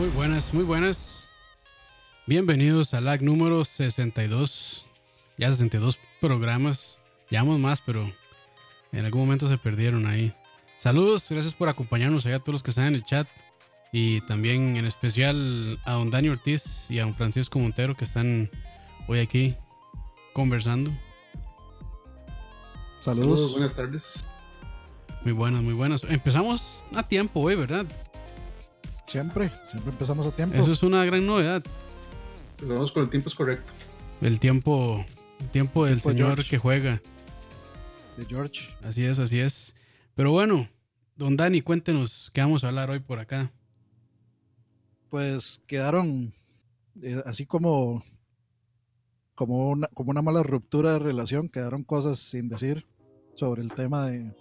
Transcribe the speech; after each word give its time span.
Muy 0.00 0.08
buenas, 0.08 0.54
muy 0.54 0.64
buenas. 0.64 1.26
Bienvenidos 2.26 2.94
al 2.94 3.04
LAG 3.04 3.20
número 3.20 3.66
62. 3.66 4.86
Ya 5.36 5.52
62 5.52 5.98
programas. 6.22 6.98
Llevamos 7.28 7.60
más, 7.60 7.82
pero 7.82 8.10
en 8.92 9.04
algún 9.04 9.20
momento 9.20 9.46
se 9.46 9.58
perdieron 9.58 10.06
ahí. 10.06 10.32
Saludos, 10.78 11.26
gracias 11.28 11.52
por 11.52 11.68
acompañarnos 11.68 12.24
allá 12.24 12.36
a 12.36 12.38
todos 12.38 12.54
los 12.54 12.62
que 12.62 12.70
están 12.70 12.86
en 12.86 12.94
el 12.94 13.04
chat. 13.04 13.28
Y 13.92 14.22
también 14.22 14.78
en 14.78 14.86
especial 14.86 15.78
a 15.84 15.92
don 15.92 16.10
Dani 16.10 16.30
Ortiz 16.30 16.86
y 16.88 16.98
a 16.98 17.02
don 17.02 17.14
Francisco 17.14 17.58
Montero 17.58 17.94
que 17.94 18.06
están 18.06 18.48
hoy 19.06 19.18
aquí 19.18 19.54
conversando. 20.32 20.90
Saludos. 23.02 23.52
buenas 23.52 23.74
tardes. 23.74 24.24
Muy 25.24 25.34
buenas, 25.34 25.62
muy 25.62 25.74
buenas. 25.74 26.04
Empezamos 26.04 26.86
a 26.94 27.06
tiempo 27.06 27.40
hoy, 27.40 27.54
¿verdad? 27.54 27.84
Siempre, 29.10 29.50
siempre 29.68 29.90
empezamos 29.90 30.24
a 30.24 30.30
tiempo. 30.30 30.56
Eso 30.56 30.70
es 30.70 30.84
una 30.84 31.04
gran 31.04 31.26
novedad. 31.26 31.64
Empezamos 32.60 32.92
con 32.92 33.02
el 33.02 33.10
tiempo 33.10 33.28
es 33.28 33.34
correcto. 33.34 33.72
El 34.20 34.38
tiempo, 34.38 35.04
el 35.40 35.48
tiempo 35.48 35.84
del 35.84 35.94
Tiempo 35.94 36.10
señor 36.10 36.34
George. 36.34 36.50
que 36.50 36.58
juega. 36.58 37.02
De 38.16 38.24
George. 38.26 38.68
Así 38.84 39.04
es, 39.04 39.18
así 39.18 39.40
es. 39.40 39.74
Pero 40.14 40.30
bueno, 40.30 40.68
don 41.16 41.36
Dani, 41.36 41.60
cuéntenos 41.60 42.30
qué 42.32 42.40
vamos 42.40 42.62
a 42.62 42.68
hablar 42.68 42.88
hoy 42.88 43.00
por 43.00 43.18
acá. 43.18 43.50
Pues 45.08 45.60
quedaron 45.66 46.32
eh, 47.02 47.20
así 47.26 47.46
como, 47.46 48.04
como, 49.34 49.70
una, 49.70 49.88
como 49.88 50.12
una 50.12 50.22
mala 50.22 50.44
ruptura 50.44 50.92
de 50.92 50.98
relación, 51.00 51.48
quedaron 51.48 51.82
cosas 51.82 52.20
sin 52.20 52.48
decir 52.48 52.86
sobre 53.34 53.62
el 53.62 53.72
tema 53.72 54.06
de 54.06 54.32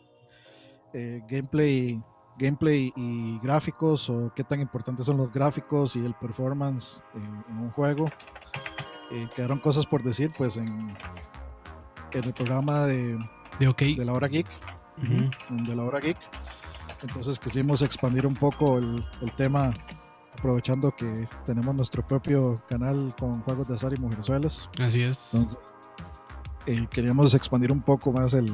eh, 0.93 1.23
gameplay, 1.27 1.99
gameplay 2.39 2.91
y 2.95 3.37
gráficos 3.39 4.09
o 4.09 4.31
qué 4.35 4.43
tan 4.43 4.59
importantes 4.61 5.05
son 5.05 5.17
los 5.17 5.31
gráficos 5.31 5.95
y 5.95 5.99
el 6.03 6.13
performance 6.15 7.03
en, 7.13 7.43
en 7.49 7.57
un 7.57 7.69
juego. 7.71 8.05
Eh, 9.11 9.27
quedaron 9.35 9.59
cosas 9.59 9.85
por 9.85 10.01
decir 10.03 10.31
pues 10.37 10.57
en, 10.57 10.95
en 12.13 12.23
el 12.23 12.33
programa 12.33 12.85
de, 12.85 13.17
De 13.59 13.67
OK. 13.67 13.81
de 13.81 14.05
la 14.05 14.13
hora 14.13 14.27
geek. 14.27 14.47
De 15.49 15.75
la 15.75 15.83
hora 15.83 15.99
geek. 15.99 16.17
Entonces 17.01 17.39
quisimos 17.39 17.81
expandir 17.81 18.25
un 18.27 18.33
poco 18.33 18.77
el, 18.77 19.03
el 19.21 19.31
tema, 19.33 19.71
aprovechando 20.37 20.91
que 20.95 21.27
tenemos 21.45 21.73
nuestro 21.75 22.05
propio 22.05 22.61
canal 22.67 23.15
con 23.19 23.41
juegos 23.41 23.67
de 23.67 23.75
azar 23.75 23.93
y 23.93 24.01
mujerzuelas. 24.01 24.69
Así 24.79 25.01
es. 25.01 25.33
Entonces, 25.33 25.59
eh, 26.65 26.87
queríamos 26.91 27.33
expandir 27.33 27.71
un 27.71 27.81
poco 27.81 28.11
más 28.11 28.33
el, 28.33 28.51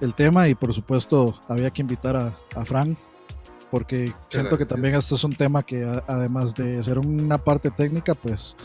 el 0.00 0.14
tema 0.14 0.48
y 0.48 0.54
por 0.54 0.72
supuesto 0.72 1.38
había 1.48 1.70
que 1.70 1.82
invitar 1.82 2.16
a, 2.16 2.32
a 2.54 2.64
Fran, 2.64 2.96
porque 3.70 4.12
siento 4.28 4.58
que 4.58 4.66
también 4.66 4.94
esto 4.94 5.14
es 5.14 5.24
un 5.24 5.32
tema 5.32 5.62
que 5.62 5.84
además 6.06 6.54
de 6.54 6.82
ser 6.82 6.98
una 6.98 7.38
parte 7.38 7.70
técnica, 7.70 8.14
pues 8.14 8.56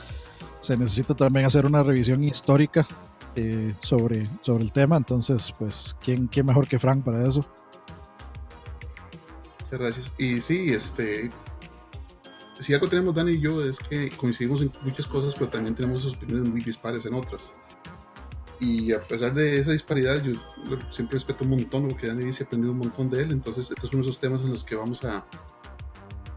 se 0.61 0.75
necesita 0.75 1.13
también 1.13 1.45
hacer 1.45 1.65
una 1.65 1.83
revisión 1.83 2.23
histórica 2.23 2.87
eh, 3.35 3.75
sobre, 3.81 4.29
sobre 4.41 4.63
el 4.63 4.71
tema. 4.71 4.97
Entonces, 4.97 5.53
pues, 5.59 5.95
¿quién, 6.03 6.27
¿quién 6.27 6.45
mejor 6.45 6.67
que 6.67 6.79
Frank 6.79 7.03
para 7.03 7.23
eso? 7.23 7.45
Muchas 9.65 9.79
gracias. 9.79 10.13
Y 10.17 10.39
sí, 10.39 10.69
este. 10.69 11.29
Si 12.59 12.73
algo 12.73 12.87
tenemos 12.87 13.13
Dani 13.13 13.33
y 13.33 13.41
yo 13.41 13.63
es 13.63 13.77
que 13.77 14.09
coincidimos 14.09 14.61
en 14.61 14.71
muchas 14.83 15.05
cosas, 15.07 15.33
pero 15.33 15.49
también 15.49 15.75
tenemos 15.75 16.05
opiniones 16.05 16.49
muy 16.49 16.61
dispares 16.61 17.05
en 17.05 17.13
otras. 17.13 17.53
Y 18.59 18.93
a 18.93 19.01
pesar 19.05 19.33
de 19.33 19.59
esa 19.59 19.71
disparidad, 19.71 20.21
yo 20.23 20.31
siempre 20.91 21.15
respeto 21.15 21.43
un 21.43 21.51
montón 21.51 21.87
lo 21.89 21.97
que 21.97 22.07
Dani 22.07 22.23
dice, 22.25 22.43
he 22.43 22.45
aprendido 22.45 22.71
un 22.71 22.79
montón 22.79 23.09
de 23.09 23.21
él. 23.23 23.31
Entonces, 23.31 23.69
este 23.69 23.85
es 23.87 23.93
uno 23.93 24.03
de 24.03 24.09
esos 24.09 24.19
temas 24.21 24.41
en 24.41 24.49
los 24.51 24.63
que 24.63 24.75
vamos 24.75 25.03
a 25.03 25.25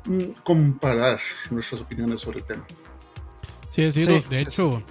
mm, 0.07 0.41
comparar 0.43 1.21
nuestras 1.51 1.81
opiniones 1.81 2.21
sobre 2.21 2.41
el 2.41 2.45
tema. 2.45 2.65
Sí, 3.71 3.91
sí, 3.91 4.03
Sí, 4.03 4.25
de 4.29 4.41
hecho, 4.41 4.83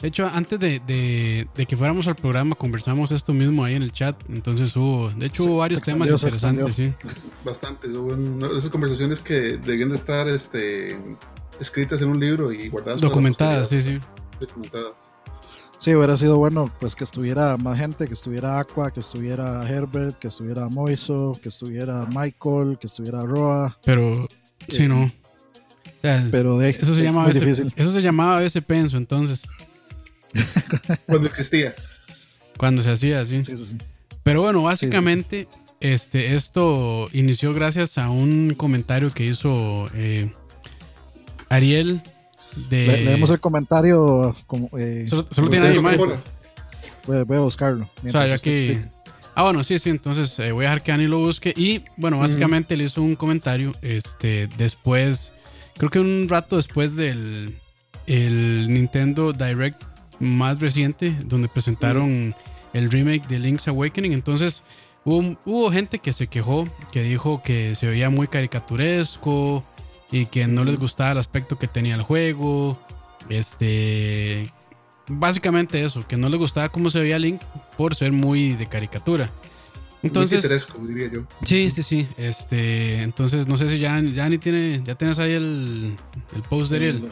de 0.00 0.08
hecho, 0.08 0.26
antes 0.26 0.60
de, 0.60 0.80
de- 0.80 1.48
de 1.54 1.66
que 1.66 1.76
fuéramos 1.76 2.06
al 2.08 2.16
programa, 2.16 2.54
conversamos 2.54 3.10
esto 3.12 3.32
mismo 3.32 3.64
ahí 3.64 3.74
en 3.74 3.82
el 3.82 3.92
chat. 3.92 4.16
Entonces 4.28 4.76
hubo, 4.76 5.08
de 5.10 5.26
hecho, 5.26 5.42
Se- 5.44 5.48
hubo 5.48 5.56
se 5.56 5.60
varios 5.60 5.82
temas 5.82 6.10
expandió, 6.10 6.66
interesantes, 6.68 6.74
sí. 6.74 6.92
Bastante. 7.44 7.88
Hubo 7.88 8.12
una 8.14 8.48
de 8.48 8.58
esas 8.58 8.70
conversaciones 8.70 9.20
que 9.20 9.56
debían 9.56 9.88
de 9.88 9.96
estar 9.96 10.28
este, 10.28 10.98
escritas 11.60 12.02
en 12.02 12.10
un 12.10 12.20
libro 12.20 12.52
y 12.52 12.68
guardadas. 12.68 13.00
Documentadas, 13.00 13.68
sí, 13.70 13.80
sí. 13.80 13.98
Documentadas. 14.38 15.07
Sí, 15.78 15.94
hubiera 15.94 16.16
sido 16.16 16.38
bueno 16.38 16.70
pues 16.80 16.96
que 16.96 17.04
estuviera 17.04 17.56
más 17.56 17.78
gente, 17.78 18.06
que 18.08 18.14
estuviera 18.14 18.58
Aqua, 18.58 18.90
que 18.90 18.98
estuviera 19.00 19.62
Herbert, 19.68 20.18
que 20.18 20.26
estuviera 20.28 20.68
Moiso, 20.68 21.38
que 21.40 21.48
estuviera 21.50 22.04
Michael, 22.06 22.78
que 22.80 22.88
estuviera 22.88 23.22
Roa, 23.22 23.78
Pero, 23.84 24.26
sí, 24.68 24.84
Eh, 24.84 24.88
no. 24.88 25.04
O 25.04 26.00
sea, 26.02 26.26
pero 26.30 26.58
de, 26.58 26.70
eso 26.70 26.86
se 26.94 27.00
es 27.00 27.06
llamaba 27.06 27.30
ese, 27.30 27.40
difícil. 27.40 27.72
eso 27.76 27.92
se 27.92 28.02
llamaba 28.02 28.42
ese 28.42 28.60
penso 28.62 28.96
entonces, 28.96 29.48
Cuando 31.06 31.26
existía. 31.28 31.74
cuando 32.58 32.82
se 32.82 32.90
hacía 32.90 33.20
así. 33.20 33.42
Sí, 33.44 33.56
sí, 33.56 33.64
sí. 33.64 33.76
Pero 34.24 34.42
bueno, 34.42 34.62
básicamente, 34.62 35.48
este, 35.80 36.34
esto 36.34 37.06
inició 37.12 37.54
gracias 37.54 37.98
a 37.98 38.10
un 38.10 38.54
comentario 38.54 39.10
que 39.10 39.24
hizo 39.24 39.88
eh, 39.94 40.32
Ariel 41.48 42.02
de. 42.68 42.86
Le- 42.86 43.04
leemos 43.04 43.30
el 43.30 43.40
comentario 43.40 44.34
como 44.46 44.68
eh, 44.78 45.06
Solo, 45.08 45.24
tiene 45.48 45.68
ahí, 45.68 45.78
voy, 45.78 47.22
voy 47.24 47.36
a 47.36 47.40
buscarlo. 47.40 47.90
O 48.06 48.10
sea. 48.10 48.36
Ah, 49.34 49.42
bueno, 49.44 49.62
sí, 49.62 49.78
sí. 49.78 49.90
Entonces 49.90 50.36
eh, 50.40 50.50
voy 50.52 50.64
a 50.64 50.70
dejar 50.70 50.82
que 50.82 50.92
Dani 50.92 51.06
lo 51.06 51.18
busque. 51.18 51.54
Y 51.56 51.84
bueno, 51.96 52.18
básicamente 52.18 52.76
le 52.76 52.84
hizo 52.84 53.02
un 53.02 53.14
comentario. 53.14 53.72
Este, 53.82 54.48
después, 54.58 55.32
creo 55.76 55.90
que 55.90 56.00
un 56.00 56.26
rato 56.28 56.56
después 56.56 56.96
del 56.96 57.56
el 58.06 58.68
Nintendo 58.68 59.32
Direct 59.32 59.82
más 60.18 60.60
reciente, 60.60 61.16
donde 61.26 61.46
presentaron 61.48 62.34
el 62.72 62.90
remake 62.90 63.28
de 63.28 63.38
Link's 63.38 63.68
Awakening. 63.68 64.12
Entonces, 64.12 64.64
hubo, 65.04 65.38
hubo 65.44 65.70
gente 65.70 66.00
que 66.00 66.12
se 66.12 66.26
quejó, 66.26 66.68
que 66.90 67.02
dijo 67.02 67.40
que 67.44 67.74
se 67.76 67.86
veía 67.86 68.10
muy 68.10 68.26
caricaturesco 68.26 69.64
y 70.10 70.26
que 70.26 70.46
no 70.46 70.64
les 70.64 70.78
gustaba 70.78 71.12
el 71.12 71.18
aspecto 71.18 71.58
que 71.58 71.66
tenía 71.68 71.94
el 71.94 72.02
juego. 72.02 72.78
Este. 73.28 74.50
Básicamente 75.10 75.82
eso, 75.84 76.06
que 76.06 76.16
no 76.18 76.28
les 76.28 76.38
gustaba 76.38 76.68
cómo 76.68 76.90
se 76.90 77.00
veía 77.00 77.18
Link 77.18 77.40
por 77.76 77.94
ser 77.94 78.12
muy 78.12 78.52
de 78.54 78.66
caricatura. 78.66 79.30
Entonces, 80.02 80.72
Muy 80.78 80.94
diría 80.94 81.10
yo. 81.12 81.22
sí, 81.42 81.70
sí, 81.70 81.82
sí. 81.82 82.06
Este, 82.16 83.02
entonces 83.02 83.48
no 83.48 83.56
sé 83.56 83.68
si 83.68 83.78
ya, 83.78 83.98
ya 84.00 84.28
ni 84.28 84.38
tiene, 84.38 84.80
ya 84.84 84.94
tienes 84.94 85.18
ahí 85.18 85.32
el, 85.32 85.96
el 86.36 86.42
post 86.42 86.70
de 86.70 86.76
Ariel. 86.76 87.10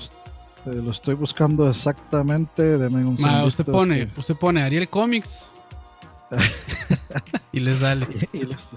eh, 0.67 0.71
lo 0.75 0.91
estoy 0.93 1.15
buscando 1.15 1.69
exactamente. 1.69 2.79
Deme 2.79 3.05
un 3.05 3.17
Ma, 3.21 3.45
usted 3.45 3.65
pone, 3.65 4.07
que- 4.13 4.21
usted 4.21 4.37
pone 4.37 4.63
Ariel 4.63 4.89
Comics 4.89 5.51
y 7.53 7.61
le 7.61 7.75
sale. 7.75 8.07
y 8.33 8.41
los- 8.45 8.69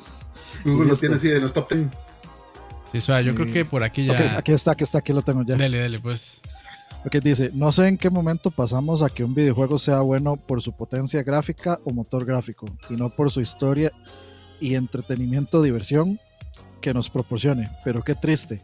Google 0.64 0.78
lo 0.78 0.84
listo. 0.86 1.00
tiene 1.02 1.16
así 1.16 1.30
en 1.32 1.42
los 1.42 1.54
top 1.54 1.72
10. 1.72 1.88
Sí, 2.92 2.98
o 2.98 3.02
sea, 3.02 3.22
yo 3.22 3.36
creo 3.36 3.52
que 3.52 3.66
por 3.66 3.84
aquí 3.84 4.06
ya. 4.06 4.38
aquí 4.38 4.52
está, 4.52 4.72
aquí 4.72 4.84
está, 4.84 5.00
aquí 5.00 5.14
lo 5.14 5.22
tengo 5.22 5.44
ya. 5.44 5.56
Dele, 5.56 5.78
dele, 5.78 6.00
pues. 6.00 6.42
Ok, 7.06 7.16
dice, 7.24 7.52
no 7.54 7.72
sé 7.72 7.88
en 7.88 7.98
qué 7.98 8.10
momento 8.10 8.52
pasamos 8.52 9.02
a 9.02 9.10
que 9.10 9.24
un 9.24 9.34
videojuego 9.34 9.80
sea 9.80 10.02
bueno 10.02 10.36
por 10.36 10.62
su 10.62 10.74
potencia 10.74 11.24
gráfica 11.24 11.80
o 11.86 11.92
motor 11.94 12.26
gráfico, 12.26 12.66
y 12.90 12.96
no 12.96 13.10
por 13.10 13.32
su 13.32 13.40
historia 13.40 13.90
y 14.60 14.76
entretenimiento, 14.76 15.62
diversión 15.62 16.20
que 16.82 16.94
nos 16.94 17.10
proporcione. 17.10 17.70
Pero 17.86 18.04
qué 18.04 18.16
triste. 18.16 18.62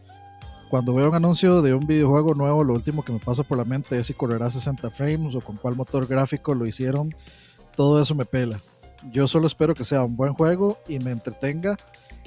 Cuando 0.69 0.93
veo 0.93 1.09
un 1.09 1.15
anuncio 1.15 1.61
de 1.61 1.73
un 1.73 1.85
videojuego 1.85 2.33
nuevo, 2.33 2.63
lo 2.63 2.73
último 2.73 3.05
que 3.05 3.13
me 3.13 3.19
pasa 3.19 3.43
por 3.43 3.57
la 3.57 3.63
mente 3.65 3.97
es 3.97 4.07
si 4.07 4.13
correrá 4.13 4.49
60 4.49 4.89
frames 4.89 5.35
o 5.35 5.41
con 5.41 5.57
cuál 5.57 5.75
motor 5.75 6.07
gráfico 6.07 6.55
lo 6.55 6.65
hicieron. 6.65 7.13
Todo 7.75 8.01
eso 8.01 8.15
me 8.15 8.25
pela. 8.25 8.59
Yo 9.11 9.27
solo 9.27 9.47
espero 9.47 9.75
que 9.75 9.85
sea 9.85 10.03
un 10.03 10.15
buen 10.15 10.33
juego 10.33 10.79
y 10.87 10.99
me 10.99 11.11
entretenga, 11.11 11.77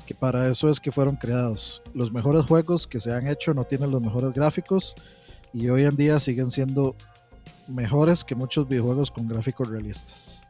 que 0.09 0.15
para 0.15 0.49
eso 0.49 0.71
es 0.71 0.81
que 0.81 0.91
fueron 0.91 1.17
creados. 1.17 1.83
Los 1.93 2.11
mejores 2.11 2.47
juegos 2.47 2.87
que 2.87 2.99
se 2.99 3.13
han 3.13 3.27
hecho 3.27 3.53
no 3.53 3.65
tienen 3.65 3.91
los 3.91 4.01
mejores 4.01 4.33
gráficos 4.33 4.95
y 5.53 5.69
hoy 5.69 5.85
en 5.85 5.97
día 5.97 6.19
siguen 6.19 6.51
siendo 6.51 6.97
mejores 7.69 8.25
que 8.25 8.35
muchos 8.35 8.67
videojuegos 8.67 9.11
con 9.11 9.29
gráficos 9.29 9.69
realistas. 9.69 10.49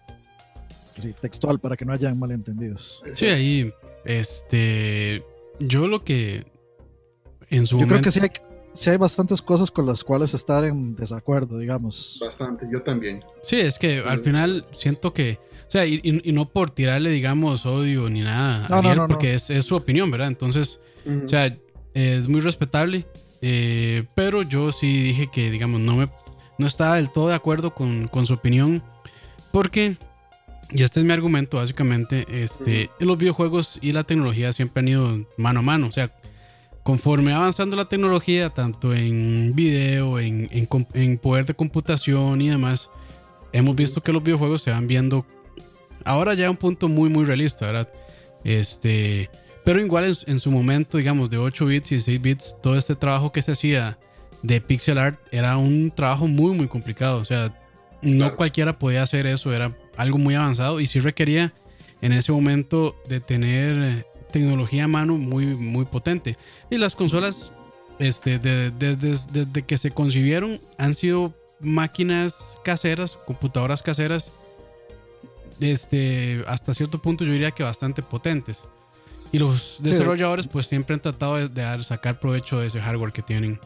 Así, 0.96 1.12
textual 1.12 1.58
para 1.58 1.76
que 1.76 1.84
no 1.84 1.92
hayan 1.92 2.16
malentendidos. 2.16 3.02
Sí, 3.14 3.26
ahí, 3.26 3.72
este, 4.04 5.24
yo 5.58 5.88
lo 5.88 6.04
que 6.04 6.46
en 7.50 7.66
su 7.66 7.80
Yo 7.80 7.88
creo 7.88 8.00
que 8.00 8.12
sí 8.12 8.20
hay, 8.20 8.30
sí 8.74 8.90
hay 8.90 8.96
bastantes 8.96 9.42
cosas 9.42 9.72
con 9.72 9.86
las 9.86 10.04
cuales 10.04 10.34
estar 10.34 10.64
en 10.64 10.94
desacuerdo, 10.94 11.58
digamos. 11.58 12.18
Bastante, 12.20 12.68
yo 12.72 12.80
también. 12.82 13.24
sí, 13.42 13.58
es 13.58 13.76
que 13.76 14.04
al 14.06 14.20
final 14.20 14.68
siento 14.70 15.12
que, 15.12 15.40
sea, 15.70 15.86
y, 15.86 16.00
y- 16.02 16.32
no 16.32 16.48
por 16.48 16.70
tirarle, 16.70 17.10
digamos, 17.10 17.66
odio 17.66 18.08
ni 18.08 18.20
nada 18.20 18.66
a 18.66 18.68
No, 18.68 18.76
no, 18.76 18.76
Ariel, 18.78 18.96
no, 18.96 19.02
no. 19.02 19.08
porque 19.08 19.34
Es, 19.34 19.50
es 19.50 19.64
su 19.64 19.76
opinión, 19.76 20.10
¿verdad? 20.10 20.28
Entonces, 20.28 20.80
Ujú. 21.04 21.24
O 21.24 21.28
sea, 21.28 21.56
es 21.94 22.28
muy 22.28 22.40
respetable. 22.40 23.06
eh, 23.40 24.04
pero 24.14 24.42
yo 24.42 24.72
sí 24.72 25.00
dije 25.02 25.28
que, 25.32 25.50
digamos, 25.50 25.80
no 25.80 25.96
me 25.96 26.08
no 26.58 26.66
estaba 26.66 26.96
del 26.96 27.10
todo 27.10 27.28
de 27.28 27.34
acuerdo 27.36 27.72
con, 27.74 28.08
con 28.08 28.26
su 28.26 28.34
opinión. 28.34 28.82
Porque, 29.52 29.96
y 30.70 30.82
este 30.82 30.98
es 31.00 31.06
mi 31.06 31.12
argumento, 31.12 31.56
básicamente, 31.58 32.26
este, 32.30 32.90
los 32.98 33.16
videojuegos 33.16 33.78
y 33.80 33.92
la 33.92 34.02
tecnología 34.04 34.52
siempre 34.52 34.80
han 34.80 34.88
ido 34.88 35.26
mano 35.36 35.60
a 35.60 35.62
mano. 35.62 35.86
O 35.86 35.92
sea, 35.92 36.10
conforme 36.82 37.32
avanzando 37.32 37.76
la 37.76 37.88
tecnología, 37.88 38.50
tanto 38.50 38.92
en 38.92 39.52
video, 39.54 40.18
en, 40.18 40.48
en, 40.50 41.18
poder 41.18 41.46
de 41.46 41.54
computación 41.54 42.40
y 42.42 42.48
demás, 42.48 42.90
hemos 43.52 43.76
visto 43.76 44.00
que 44.00 44.12
los 44.12 44.22
videojuegos 44.22 44.62
se 44.62 44.70
van 44.72 44.86
viendo 44.88 45.24
ahora 46.08 46.34
ya 46.34 46.46
a 46.46 46.50
un 46.50 46.56
punto 46.56 46.88
muy, 46.88 47.10
muy 47.10 47.24
realista, 47.24 47.66
¿verdad? 47.66 47.88
Este, 48.42 49.30
pero 49.64 49.80
igual 49.80 50.16
en, 50.26 50.40
su 50.40 50.50
momento, 50.50 50.96
digamos, 50.96 51.28
de 51.28 51.36
8 51.36 51.66
bits 51.66 51.92
y 51.92 52.00
6 52.00 52.22
bits, 52.22 52.56
todo 52.62 52.76
este 52.76 52.96
trabajo 52.96 53.30
que 53.30 53.42
se 53.42 53.52
hacía 53.52 53.98
de 54.42 54.60
pixel 54.60 54.98
art 54.98 55.18
era 55.30 55.56
un 55.58 55.90
trabajo 55.90 56.26
muy, 56.26 56.54
muy 56.54 56.68
complicado. 56.68 57.18
O 57.18 57.24
sea, 57.24 57.54
no 58.00 58.36
cualquiera 58.36 58.78
podía 58.78 59.02
hacer 59.02 59.26
eso, 59.26 59.52
era 59.52 59.76
algo 59.96 60.18
muy 60.18 60.34
avanzado 60.34 60.80
y 60.80 60.86
sí 60.86 61.00
requería 61.00 61.52
en 62.00 62.12
ese 62.12 62.32
momento 62.32 62.96
de 63.08 63.20
tener 63.20 64.06
tecnología 64.32 64.84
a 64.84 64.88
mano 64.88 65.18
muy, 65.18 65.46
muy 65.46 65.84
potente. 65.84 66.38
Y 66.70 66.78
las 66.78 66.94
consolas, 66.94 67.52
este, 67.98 68.38
desde 68.38 69.62
que 69.62 69.76
se 69.76 69.90
concibieron, 69.90 70.58
han 70.78 70.94
sido 70.94 71.34
máquinas 71.60 72.58
caseras, 72.64 73.18
computadoras 73.26 73.82
caseras, 73.82 74.32
este, 75.60 76.44
hasta 76.46 76.74
cierto 76.74 76.98
punto 77.00 77.24
yo 77.24 77.32
diría 77.32 77.50
que 77.50 77.62
bastante 77.62 78.02
potentes. 78.02 78.64
Y 79.30 79.38
los 79.38 79.78
desarrolladores 79.80 80.46
pues 80.46 80.66
siempre 80.66 80.94
han 80.94 81.00
tratado 81.00 81.48
de, 81.48 81.84
sacar 81.84 82.18
provecho 82.18 82.60
de 82.60 82.68
ese 82.68 82.80
hardware 82.80 83.12
que 83.12 83.22
tienen. 83.22 83.60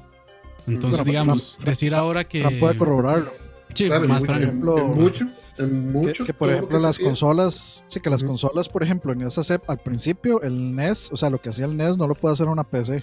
Entonces, 0.67 1.05
digamos, 1.05 1.59
decir 1.65 1.95
ahora 1.95 2.25
que... 2.25 2.43
puede 2.59 2.77
corroborarlo. 2.77 3.33
Sí, 3.75 3.89
más 3.89 4.25
por 4.25 4.37
ejemplo, 4.37 4.89
mucho 4.89 5.27
que, 6.25 6.33
por 6.33 6.51
ejemplo 6.51 6.79
las 6.81 6.99
consolas, 6.99 7.85
sí 7.89 8.01
que 8.01 8.11
las 8.11 8.25
consolas, 8.25 8.69
por 8.69 8.83
ejemplo, 8.83 9.13
en 9.13 9.23
esa 9.23 9.43
al 9.67 9.79
principio 9.79 10.41
el 10.43 10.75
NES, 10.75 11.11
o 11.13 11.17
sea, 11.17 11.31
lo 11.31 11.41
que 11.41 11.51
hacía 11.51 11.67
el 11.67 11.77
NES 11.77 11.97
no 11.97 12.07
lo 12.07 12.15
puede 12.15 12.33
hacer 12.35 12.49
una 12.49 12.65
PC. 12.65 13.03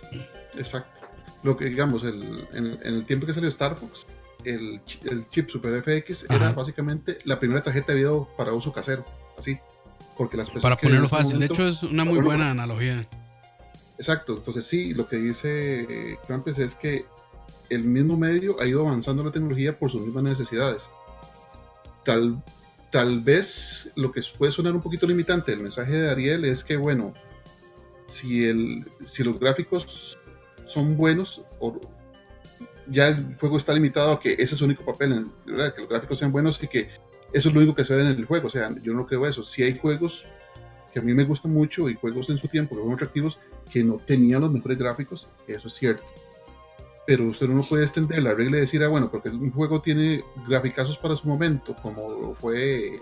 Exacto. 0.58 1.08
Lo 1.44 1.56
que 1.56 1.66
digamos, 1.66 2.04
el, 2.04 2.48
en, 2.54 2.80
el 2.84 3.06
tiempo 3.06 3.26
que 3.26 3.34
salió 3.34 3.50
Star 3.50 3.78
Fox, 3.78 4.06
el, 4.46 4.82
el 5.10 5.30
chip 5.30 5.50
Super 5.50 5.84
FX 5.84 6.30
era 6.30 6.52
básicamente 6.52 7.20
la 7.26 7.40
primera 7.40 7.62
tarjeta 7.62 7.94
de 7.94 8.00
video 8.00 8.30
para 8.38 8.54
uso 8.54 8.72
casero, 8.72 9.06
así. 9.38 9.60
Porque 10.18 10.36
las 10.36 10.50
Para 10.50 10.76
ponerlo 10.76 11.08
fácil, 11.08 11.40
de 11.40 11.46
hecho 11.46 11.66
es 11.66 11.84
una 11.84 12.04
muy 12.04 12.20
buena 12.20 12.52
analogía. 12.52 13.08
Exacto, 13.98 14.38
entonces 14.38 14.66
sí, 14.66 14.94
lo 14.94 15.08
que 15.08 15.18
dice 15.18 16.18
Krampus 16.28 16.58
es 16.60 16.76
que 16.76 17.06
el 17.70 17.84
mismo 17.84 18.18
medio 18.18 18.60
ha 18.62 18.66
ido 18.66 18.88
avanzando 18.88 19.24
la 19.24 19.32
tecnología 19.32 19.78
por 19.78 19.92
sus 19.92 20.02
mismas 20.02 20.24
necesidades 20.24 20.90
tal, 22.10 22.42
tal 22.92 23.22
vez 23.22 23.92
lo 23.96 24.12
que 24.12 24.22
puede 24.38 24.52
sonar 24.52 24.74
un 24.74 24.82
poquito 24.82 25.06
limitante 25.06 25.52
del 25.52 25.62
mensaje 25.62 25.92
de 25.94 26.10
Ariel 26.10 26.46
es 26.46 26.64
que, 26.64 26.76
bueno, 26.76 27.14
si, 28.08 28.46
el, 28.46 28.84
si 29.06 29.24
los 29.24 29.40
gráficos 29.40 30.18
son 30.66 30.98
buenos, 30.98 31.44
o 31.60 31.80
ya 32.90 33.08
el 33.08 33.36
juego 33.40 33.58
está 33.58 33.74
limitado 33.74 34.12
a 34.12 34.20
que 34.20 34.34
ese 34.34 34.44
es 34.44 34.58
su 34.58 34.66
único 34.66 34.86
papel, 34.86 35.26
¿verdad? 35.46 35.74
que 35.74 35.82
los 35.82 35.90
gráficos 35.90 36.20
sean 36.20 36.32
buenos 36.32 36.62
y 36.62 36.68
que 36.68 36.90
eso 37.32 37.50
es 37.50 37.54
lo 37.54 37.62
único 37.62 37.76
que 37.76 37.86
se 37.86 37.96
ve 37.96 38.02
en 38.02 38.08
el 38.08 38.26
juego. 38.26 38.48
O 38.48 38.52
sea, 38.52 38.70
yo 38.82 38.94
no 38.94 39.06
creo 39.06 39.26
eso. 39.28 39.44
Si 39.44 39.64
hay 39.64 39.78
juegos 39.78 40.26
que 40.94 41.00
a 41.00 41.02
mí 41.02 41.14
me 41.14 41.24
gustan 41.24 41.54
mucho 41.54 41.90
y 41.90 41.96
juegos 41.96 42.30
en 42.30 42.38
su 42.38 42.48
tiempo 42.48 42.76
que 42.76 42.82
fueron 42.82 42.96
atractivos 42.96 43.38
que 43.72 43.84
no 43.84 43.98
tenían 43.98 44.42
los 44.42 44.52
mejores 44.52 44.78
gráficos, 44.78 45.28
eso 45.48 45.68
es 45.68 45.74
cierto 45.76 46.04
pero 47.10 47.26
usted 47.26 47.48
no 47.48 47.64
puede 47.64 47.86
extender 47.86 48.22
la 48.22 48.36
regla 48.36 48.58
y 48.58 48.60
decir, 48.60 48.84
ah, 48.84 48.88
bueno, 48.88 49.10
porque 49.10 49.30
un 49.30 49.50
juego 49.52 49.82
tiene 49.82 50.24
graficazos 50.48 50.96
para 50.96 51.16
su 51.16 51.28
momento, 51.28 51.76
como 51.82 52.36
fue, 52.36 53.00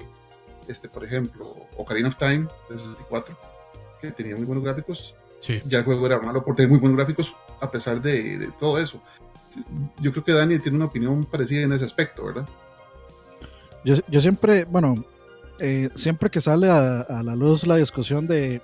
este, 0.70 0.88
por 0.88 1.04
ejemplo, 1.04 1.54
Ocarina 1.76 2.08
of 2.08 2.16
Time 2.16 2.48
de 2.70 2.78
64, 2.78 3.38
que 4.02 4.12
tenía 4.12 4.38
muy 4.38 4.46
buenos 4.46 4.64
gráficos. 4.64 5.14
Ya 5.66 5.80
el 5.80 5.84
juego 5.84 6.06
era 6.06 6.20
malo 6.20 6.42
por 6.42 6.56
tener 6.56 6.70
muy 6.70 6.80
buenos 6.80 6.96
gráficos, 6.96 7.36
a 7.60 7.70
pesar 7.70 8.02
de, 8.02 8.50
todo 8.58 8.80
eso. 8.80 9.04
Yo 10.00 10.12
creo 10.12 10.24
que 10.24 10.34
Dani 10.34 10.60
tiene 10.60 10.78
una 10.78 10.86
opinión 10.86 11.26
parecida 11.26 11.62
en 11.62 11.74
ese 11.74 11.86
aspecto, 11.86 12.26
¿verdad? 12.26 12.48
Yo, 13.84 13.96
yo 14.08 14.22
siempre, 14.22 14.66
bueno, 14.66 15.04
eh, 15.60 15.90
siempre 15.96 16.30
que 16.30 16.42
sale 16.42 16.70
a, 16.70 17.02
a 17.02 17.24
la 17.24 17.36
luz 17.36 17.66
la 17.66 17.78
discusión 17.78 18.28
de... 18.28 18.62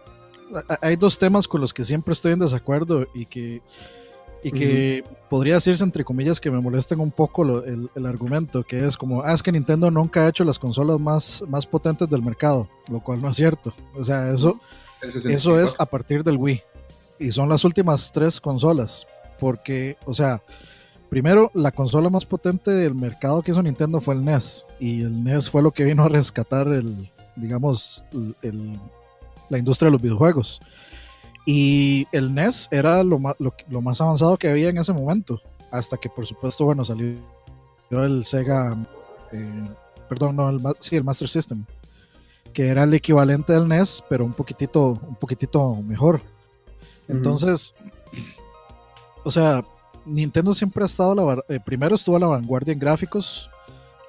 Hay 0.82 0.96
dos 0.98 1.18
temas 1.18 1.48
con 1.48 1.62
los 1.62 1.74
que 1.74 1.84
siempre 1.84 2.14
estoy 2.14 2.34
en 2.34 2.40
desacuerdo 2.40 3.08
y 3.16 3.26
que 3.26 3.62
y 4.44 4.52
que 4.52 5.04
podría 5.30 5.56
decirse 5.56 5.84
entre 5.84 6.04
comillas 6.04 6.40
que 6.40 6.52
me 6.52 6.60
molesten 6.60 7.00
un 7.00 7.12
poco 7.12 7.64
el, 7.64 7.90
el, 7.96 8.06
argumento, 8.06 8.64
que 8.64 8.86
es 8.86 8.98
como, 8.98 9.24
ah, 9.24 9.34
es 9.34 9.42
que 9.42 9.52
Nintendo 9.52 9.90
nunca 9.90 10.26
ha 10.26 10.30
hecho 10.30 10.44
las 10.44 10.60
consolas 10.60 11.00
más, 11.00 11.44
más 11.48 11.66
potentes 11.66 12.10
del 12.10 12.22
mercado, 12.22 12.68
lo 12.92 13.00
cual 13.00 13.22
no 13.22 13.30
es 13.30 13.36
cierto. 13.38 13.74
O 13.96 14.04
sea, 14.04 14.32
eso, 14.32 14.60
eso 15.02 15.60
es 15.60 15.76
a 15.80 15.86
partir 15.86 16.24
del 16.24 16.38
Wii. 16.38 16.62
Y 17.20 17.32
son 17.32 17.48
las 17.48 17.64
últimas 17.64 18.12
tres 18.12 18.40
consolas, 18.42 19.08
porque, 19.40 19.98
o 20.06 20.14
sea, 20.14 20.42
primero, 21.14 21.52
la 21.54 21.72
consola 21.72 22.10
más 22.10 22.26
potente 22.26 22.72
del 22.72 22.96
mercado 22.96 23.44
que 23.44 23.52
hizo 23.52 23.62
Nintendo 23.62 24.02
fue 24.02 24.16
el 24.16 24.26
NES, 24.26 24.66
y 24.80 25.02
el 25.02 25.24
NES 25.24 25.48
fue 25.48 25.62
lo 25.62 25.70
que 25.70 25.84
vino 25.84 26.04
a 26.04 26.10
rescatar 26.10 26.68
el, 26.70 27.08
digamos, 27.36 28.04
el, 28.42 28.80
la 29.50 29.60
industria 29.60 29.88
de 29.88 29.92
los 29.92 30.02
videojuegos. 30.02 30.60
Y 31.46 32.08
el 32.12 32.34
NES 32.34 32.68
era 32.72 33.04
lo 33.04 33.20
más, 33.20 33.36
lo, 33.38 33.82
más 33.82 34.02
avanzado 34.02 34.38
que 34.38 34.50
había 34.50 34.70
en 34.70 34.80
ese 34.80 34.92
momento. 34.92 35.40
Hasta 35.70 35.98
que, 35.98 36.10
por 36.10 36.26
supuesto, 36.26 36.66
bueno, 36.66 36.84
salió 36.84 37.16
el 37.92 38.26
Sega. 38.26 38.76
Eh, 39.32 39.68
perdón, 40.10 40.36
no, 40.36 40.50
el, 40.50 40.60
sí, 40.80 40.96
el 40.96 41.04
Master 41.04 41.30
System. 41.30 41.64
Que 42.54 42.70
era 42.70 42.86
el 42.86 42.94
equivalente 42.96 43.54
del 43.54 43.68
NES, 43.68 44.04
pero 44.10 44.26
un 44.26 44.34
poquitito, 44.34 45.00
un 45.08 45.16
poquitito 45.16 45.76
mejor. 45.76 46.22
Entonces, 47.08 47.76
o 49.24 49.30
sea, 49.30 49.64
Nintendo 50.06 50.54
siempre 50.54 50.84
ha 50.84 50.88
estado. 50.88 51.16
La, 51.16 51.44
eh, 51.48 51.60
primero 51.64 51.96
estuvo 51.96 52.16
a 52.16 52.20
la 52.20 52.28
vanguardia 52.28 52.74
en 52.74 52.80
gráficos. 52.80 53.50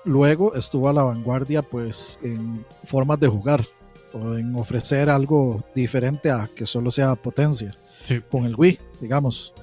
Luego 0.05 0.55
estuvo 0.55 0.89
a 0.89 0.93
la 0.93 1.03
vanguardia, 1.03 1.63
pues, 1.63 2.19
en 2.23 2.65
formas 2.85 3.19
de 3.21 3.29
jugar 3.29 3.67
o 4.13 4.37
en 4.37 4.55
ofrecer 4.55 5.11
algo 5.11 5.65
diferente 5.75 6.31
a 6.31 6.49
que 6.55 6.67
solo 6.67 6.91
sea 6.91 7.15
potencia 7.15 7.75
con 8.31 8.45
el 8.45 8.55
Wii, 8.55 8.79
digamos. 9.01 9.55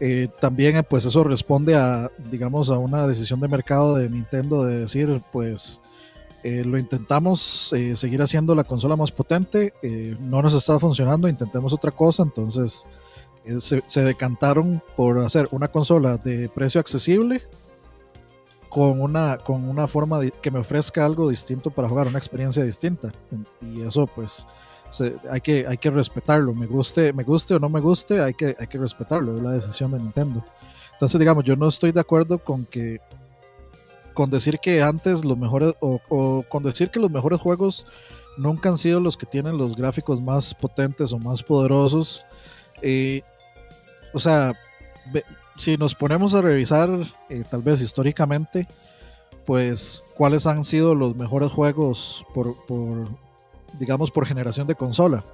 Eh, 0.00 0.28
también 0.40 0.76
eh, 0.76 0.82
pues 0.82 1.04
eso 1.04 1.22
responde 1.22 1.76
a, 1.76 2.10
digamos, 2.30 2.70
a 2.70 2.78
una 2.78 3.06
decisión 3.06 3.38
de 3.40 3.46
mercado 3.46 3.94
de 3.94 4.10
Nintendo 4.10 4.64
de 4.64 4.80
decir, 4.80 5.20
pues 5.30 5.80
eh, 6.42 6.64
lo 6.64 6.76
intentamos 6.76 7.70
seguir 7.94 8.20
haciendo 8.20 8.56
la 8.56 8.64
consola 8.64 8.96
más 8.96 9.12
potente, 9.12 9.72
no 10.18 10.42
nos 10.42 10.54
está 10.54 10.80
funcionando, 10.80 11.28
intentemos 11.28 11.72
otra 11.72 11.92
cosa, 11.92 12.24
entonces 12.24 12.84
se, 13.58 13.82
se, 13.86 14.02
decantaron 14.02 14.82
por 14.96 15.18
hacer 15.20 15.48
una 15.50 15.68
consola 15.68 16.16
de 16.16 16.48
precio 16.48 16.80
accesible 16.80 17.42
con 18.72 19.02
una, 19.02 19.36
con 19.36 19.68
una 19.68 19.86
forma 19.86 20.20
que 20.40 20.50
me 20.50 20.58
ofrezca 20.58 21.04
algo 21.04 21.28
distinto 21.28 21.70
para 21.70 21.88
jugar, 21.88 22.06
una 22.06 22.16
experiencia 22.16 22.64
distinta. 22.64 23.12
Y 23.60 23.82
eso 23.82 24.06
pues 24.06 24.46
hay, 25.30 25.42
que, 25.42 25.66
hay 25.66 25.76
que 25.76 25.90
respetarlo, 25.90 26.54
me 26.54 26.66
guste, 26.66 27.12
me 27.12 27.22
guste 27.22 27.54
o 27.54 27.58
no 27.58 27.68
me 27.68 27.80
guste, 27.80 28.22
hay 28.22 28.32
que, 28.32 28.56
hay 28.58 28.66
que 28.66 28.78
respetarlo, 28.78 29.34
es 29.34 29.40
la 29.42 29.52
decisión 29.52 29.92
de 29.92 29.98
Nintendo. 29.98 30.42
Entonces 30.92 31.18
digamos, 31.18 31.44
yo 31.44 31.54
no 31.54 31.68
estoy 31.68 31.92
de 31.92 32.00
acuerdo 32.00 32.38
con 32.38 32.64
que 32.64 33.00
con 34.14 34.30
decir 34.30 34.58
que 34.58 34.82
antes 34.82 35.22
los 35.22 35.36
mejores 35.36 35.74
o, 35.80 36.44
con 36.48 36.62
decir 36.62 36.90
que 36.90 37.00
los 37.00 37.10
mejores 37.10 37.40
juegos 37.40 37.86
nunca 38.38 38.70
han 38.70 38.78
sido 38.78 39.00
los 39.00 39.18
que 39.18 39.26
tienen 39.26 39.58
los 39.58 39.76
gráficos 39.76 40.20
más 40.20 40.54
potentes 40.54 41.12
o 41.12 41.18
más 41.18 41.42
poderosos. 41.42 42.24
Eh, 42.80 43.22
o 44.12 44.20
sea, 44.20 44.54
si 45.56 45.76
nos 45.76 45.94
ponemos 45.94 46.34
a 46.34 46.40
revisar, 46.40 46.90
eh, 47.28 47.44
tal 47.50 47.62
vez 47.62 47.80
históricamente, 47.80 48.66
pues 49.44 50.02
cuáles 50.14 50.46
han 50.46 50.64
sido 50.64 50.94
los 50.94 51.16
mejores 51.16 51.50
juegos 51.50 52.24
por, 52.34 52.54
digamos, 53.78 54.10
por 54.10 54.26
generación 54.26 54.66
de 54.66 54.74
consola. 54.74 55.24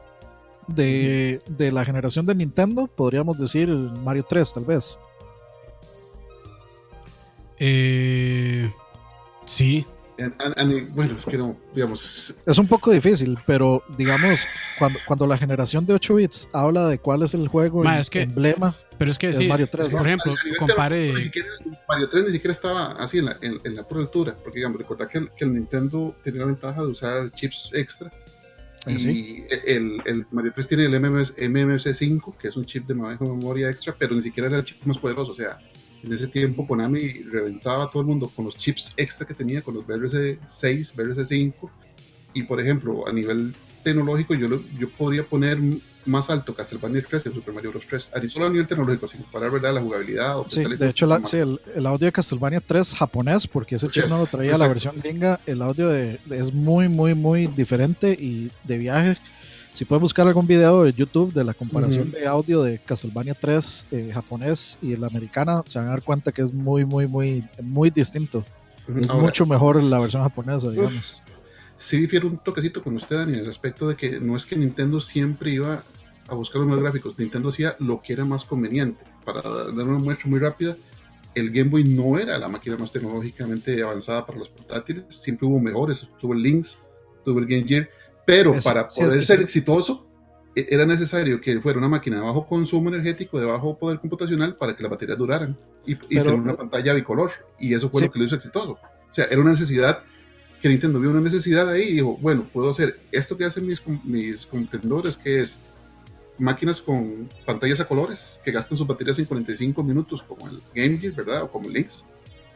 De, 0.66 1.40
de, 1.49 1.73
la 1.73 1.82
generación 1.82 2.26
de 2.26 2.35
Nintendo, 2.35 2.88
podríamos 2.88 3.38
decir 3.38 3.70
Mario 3.70 4.26
3, 4.28 4.52
tal 4.52 4.64
vez. 4.66 4.99
Eh, 7.58 8.70
sí, 9.47 9.87
bueno, 10.94 11.16
es 11.16 11.25
que 11.25 11.38
no, 11.38 11.56
digamos. 11.75 12.34
Es 12.44 12.58
un 12.58 12.66
poco 12.66 12.90
difícil, 12.90 13.38
pero 13.46 13.82
digamos, 13.96 14.40
cuando, 14.78 14.98
cuando 15.06 15.26
la 15.26 15.38
generación 15.38 15.87
de 15.87 15.94
8 15.94 16.14
bits 16.16 16.48
habla 16.52 16.88
de 16.88 16.98
cuál 16.98 17.22
es 17.22 17.34
el 17.34 17.48
juego 17.48 17.84
emblema. 17.84 18.76
Pero 18.98 19.12
es 19.12 19.18
que 19.18 19.32
sí, 19.32 19.46
Mario 19.46 19.68
3, 19.70 19.90
por 19.90 20.06
ejemplo, 20.06 20.34
compare. 20.58 21.12
Mario 21.88 22.08
3 22.08 22.25
ni 22.25 22.32
siquiera 22.32 22.52
estaba 22.52 22.92
así 22.92 23.18
en 23.18 23.26
la, 23.26 23.37
en, 23.40 23.76
la 23.76 23.84
pura 23.84 24.00
altura, 24.00 24.37
porque 24.42 24.58
digamos, 24.58 24.78
recordad 24.78 25.08
que 25.08 25.18
el, 25.18 25.30
que 25.30 25.44
el, 25.44 25.54
Nintendo 25.54 26.16
tenía 26.25 26.40
la 26.40 26.46
ventaja 26.46 26.82
de 26.82 26.88
usar 26.88 27.30
chips 27.32 27.70
extra. 27.75 28.12
Ah, 28.87 28.90
y 28.90 29.44
el, 29.66 30.02
el, 30.04 30.26
Mario 30.32 30.52
3 30.52 30.68
tiene 30.68 30.84
el 30.87 31.00
MMC 31.00 31.94
5, 31.94 32.37
que 32.40 32.48
es 32.48 32.56
un 32.56 32.64
chip 32.64 32.87
de 32.87 32.94
manejo 32.94 33.25
de 33.25 33.30
memoria 33.37 33.70
extra, 33.70 33.94
pero 33.96 34.16
ni 34.16 34.22
siquiera 34.22 34.48
era 34.48 34.58
el 34.58 34.64
chip 34.64 34.82
más 34.84 34.98
poderoso. 34.98 35.30
O 35.30 35.37
sea, 35.37 35.58
en 36.02 36.12
ese 36.12 36.28
tiempo 36.28 36.67
Konami 36.67 37.23
reventaba 37.25 37.85
a 37.85 37.90
todo 37.90 38.02
el 38.02 38.09
mundo 38.09 38.31
con 38.35 38.45
los 38.45 38.57
chips 38.57 38.93
extra 38.97 39.26
que 39.26 39.35
tenía, 39.35 39.62
con 39.62 39.75
los 39.75 39.87
BRC6, 39.87 40.95
BRC5. 40.95 41.55
Y 42.35 42.43
por 42.45 42.61
ejemplo, 42.61 43.09
a 43.09 43.12
nivel 43.12 43.55
tecnológico, 43.83 44.35
yo, 44.35 44.49
yo 44.78 44.90
podría 44.90 45.25
poner 45.25 45.59
más 46.09 46.31
alto 46.31 46.55
Castlevania 46.55 47.05
3 47.09 47.23
que 47.23 47.31
Super 47.31 47.55
Mario 47.55 47.71
Bros. 47.71 47.87
3. 47.87 48.11
Ni 48.23 48.31
solo 48.31 48.47
a 48.47 48.50
nivel 48.50 48.67
tecnológico, 48.67 49.09
sino 49.09 49.25
para 49.25 49.49
verdad 49.50 49.75
la 49.75 49.81
jugabilidad. 49.81 50.37
Sí, 50.50 50.64
de 50.64 50.88
hecho, 50.88 51.07
la, 51.07 51.25
sí, 51.25 51.37
el, 51.37 51.61
el, 51.75 51.87
audio 51.87 52.07
de 52.07 52.12
Castlevania 52.12 52.61
3 52.61 52.95
japonés, 52.95 53.47
porque 53.47 53.76
ese 53.76 53.88
chip 53.88 54.07
no 54.09 54.19
lo 54.19 54.26
traía 54.26 54.57
la 54.57 54.69
versión 54.69 54.97
gringa, 54.99 55.40
el 55.47 55.62
audio 55.62 55.88
de, 55.88 56.19
es 56.31 56.52
muy, 56.52 56.88
muy, 56.88 57.14
muy 57.14 57.47
diferente 57.47 58.12
y 58.12 58.50
de 58.64 58.78
viaje. 58.78 59.19
Si 59.78 59.85
pueden 59.85 60.02
buscar 60.02 60.26
algún 60.26 60.44
video 60.44 60.82
de 60.82 60.92
YouTube 60.92 61.32
de 61.32 61.44
la 61.44 61.54
comparación 61.54 62.11
de 62.11 62.26
audio 62.26 62.64
de 62.64 62.80
Castlevania 62.80 63.35
3 63.35 63.87
eh, 63.92 64.11
japonés 64.12 64.76
y 64.82 64.92
el 64.94 65.04
americana, 65.04 65.62
se 65.68 65.78
van 65.78 65.87
a 65.87 65.90
dar 65.90 66.02
cuenta 66.02 66.32
que 66.32 66.42
es 66.42 66.52
muy, 66.52 66.85
muy, 66.85 67.06
muy, 67.06 67.44
muy 67.62 67.88
distinto. 67.88 68.44
Es 68.88 69.08
mucho 69.14 69.47
mejor 69.47 69.80
la 69.80 70.00
versión 70.00 70.25
japonesa, 70.25 70.70
digamos 70.70 71.23
sí 71.76 71.99
difiere 71.99 72.26
un 72.26 72.38
toquecito 72.38 72.82
con 72.82 72.97
usted, 72.97 73.18
Dani, 73.18 73.35
en 73.35 73.38
el 73.38 73.49
aspecto 73.49 73.88
de 73.88 73.94
que 73.94 74.18
no 74.18 74.37
es 74.37 74.44
que 74.44 74.56
Nintendo 74.56 75.00
siempre 75.00 75.52
iba 75.52 75.85
a 76.26 76.35
buscar 76.35 76.61
los 76.61 76.68
más 76.68 76.80
gráficos, 76.80 77.16
Nintendo 77.16 77.50
hacía 77.50 77.76
lo 77.78 78.02
que 78.02 78.14
era 78.14 78.25
más 78.25 78.44
conveniente. 78.44 79.04
Para 79.25 79.42
dar 79.42 79.87
una 79.87 79.99
muestra 79.99 80.28
muy 80.28 80.40
rápida, 80.40 80.76
el 81.37 81.52
Game 81.52 81.70
Boy 81.70 81.85
no 81.85 82.18
era 82.18 82.37
la 82.37 82.49
máquina 82.49 82.76
más 82.76 82.90
tecnológicamente 82.90 83.80
avanzada 83.80 84.26
para 84.26 84.40
los 84.40 84.49
portátiles, 84.49 85.04
siempre 85.08 85.47
hubo 85.47 85.61
mejores, 85.61 86.08
tuvo 86.20 86.35
el 86.35 86.42
Lynx, 86.42 86.78
tuvo 87.25 87.38
el 87.38 87.47
Game 87.47 87.62
Gear, 87.62 87.88
pero 88.28 88.52
para 88.62 88.87
poder 88.87 89.25
ser 89.25 89.40
exitoso 89.40 90.06
e-, 90.54 90.66
era 90.68 90.85
necesario 90.85 91.40
que 91.40 91.58
fuera 91.62 91.78
una 91.78 91.88
máquina 91.88 92.16
de 92.16 92.23
bajo 92.23 92.47
consumo 92.47 92.90
energético, 92.90 93.40
de 93.40 93.47
bajo 93.47 93.78
poder 93.78 94.00
computacional 94.00 94.54
para 94.56 94.76
que 94.76 94.82
las 94.82 94.90
baterías 94.90 95.16
duraran 95.16 95.56
y, 95.87 95.94
tener 95.94 96.35
una 96.35 96.54
pantalla 96.54 96.92
bicolor. 96.92 97.30
Y 97.58 97.73
eso 97.73 97.88
fue 97.88 98.02
lo 98.02 98.11
que 98.11 98.18
lo 98.18 98.26
hizo 98.26 98.37
exitoso. 98.37 98.73
O 98.73 99.14
sea, 99.14 99.25
era 99.30 99.40
una 99.40 99.52
necesidad 99.52 100.02
que 100.61 100.68
Nintendo 100.68 101.00
vio 101.00 101.08
una 101.08 101.23
necesidad 101.23 101.70
ahí 101.70 101.85
y 101.85 101.92
dijo, 101.94 102.18
bueno, 102.20 102.44
puedo 102.52 102.70
hacer 102.70 103.00
esto 103.12 103.38
que 103.38 103.47
hacen 103.47 103.66
mis, 103.66 103.82
mis 104.04 104.44
contendores, 104.44 105.16
que 105.16 105.40
es 105.40 105.58
máquinas 106.37 106.82
con 106.82 107.30
pantallas 107.47 107.80
a 107.80 107.88
colores 107.88 108.40
que 108.44 108.52
gastan 108.52 108.76
sus 108.76 108.87
baterías 108.87 109.18
en 109.18 109.25
45 109.25 109.82
minutos, 109.82 110.23
como 110.23 110.49
el 110.49 110.61
Game 110.75 110.99
Gear, 110.99 111.14
¿verdad? 111.14 111.44
O 111.44 111.50
como 111.50 111.68
el 111.68 111.73
Lynx. 111.73 112.04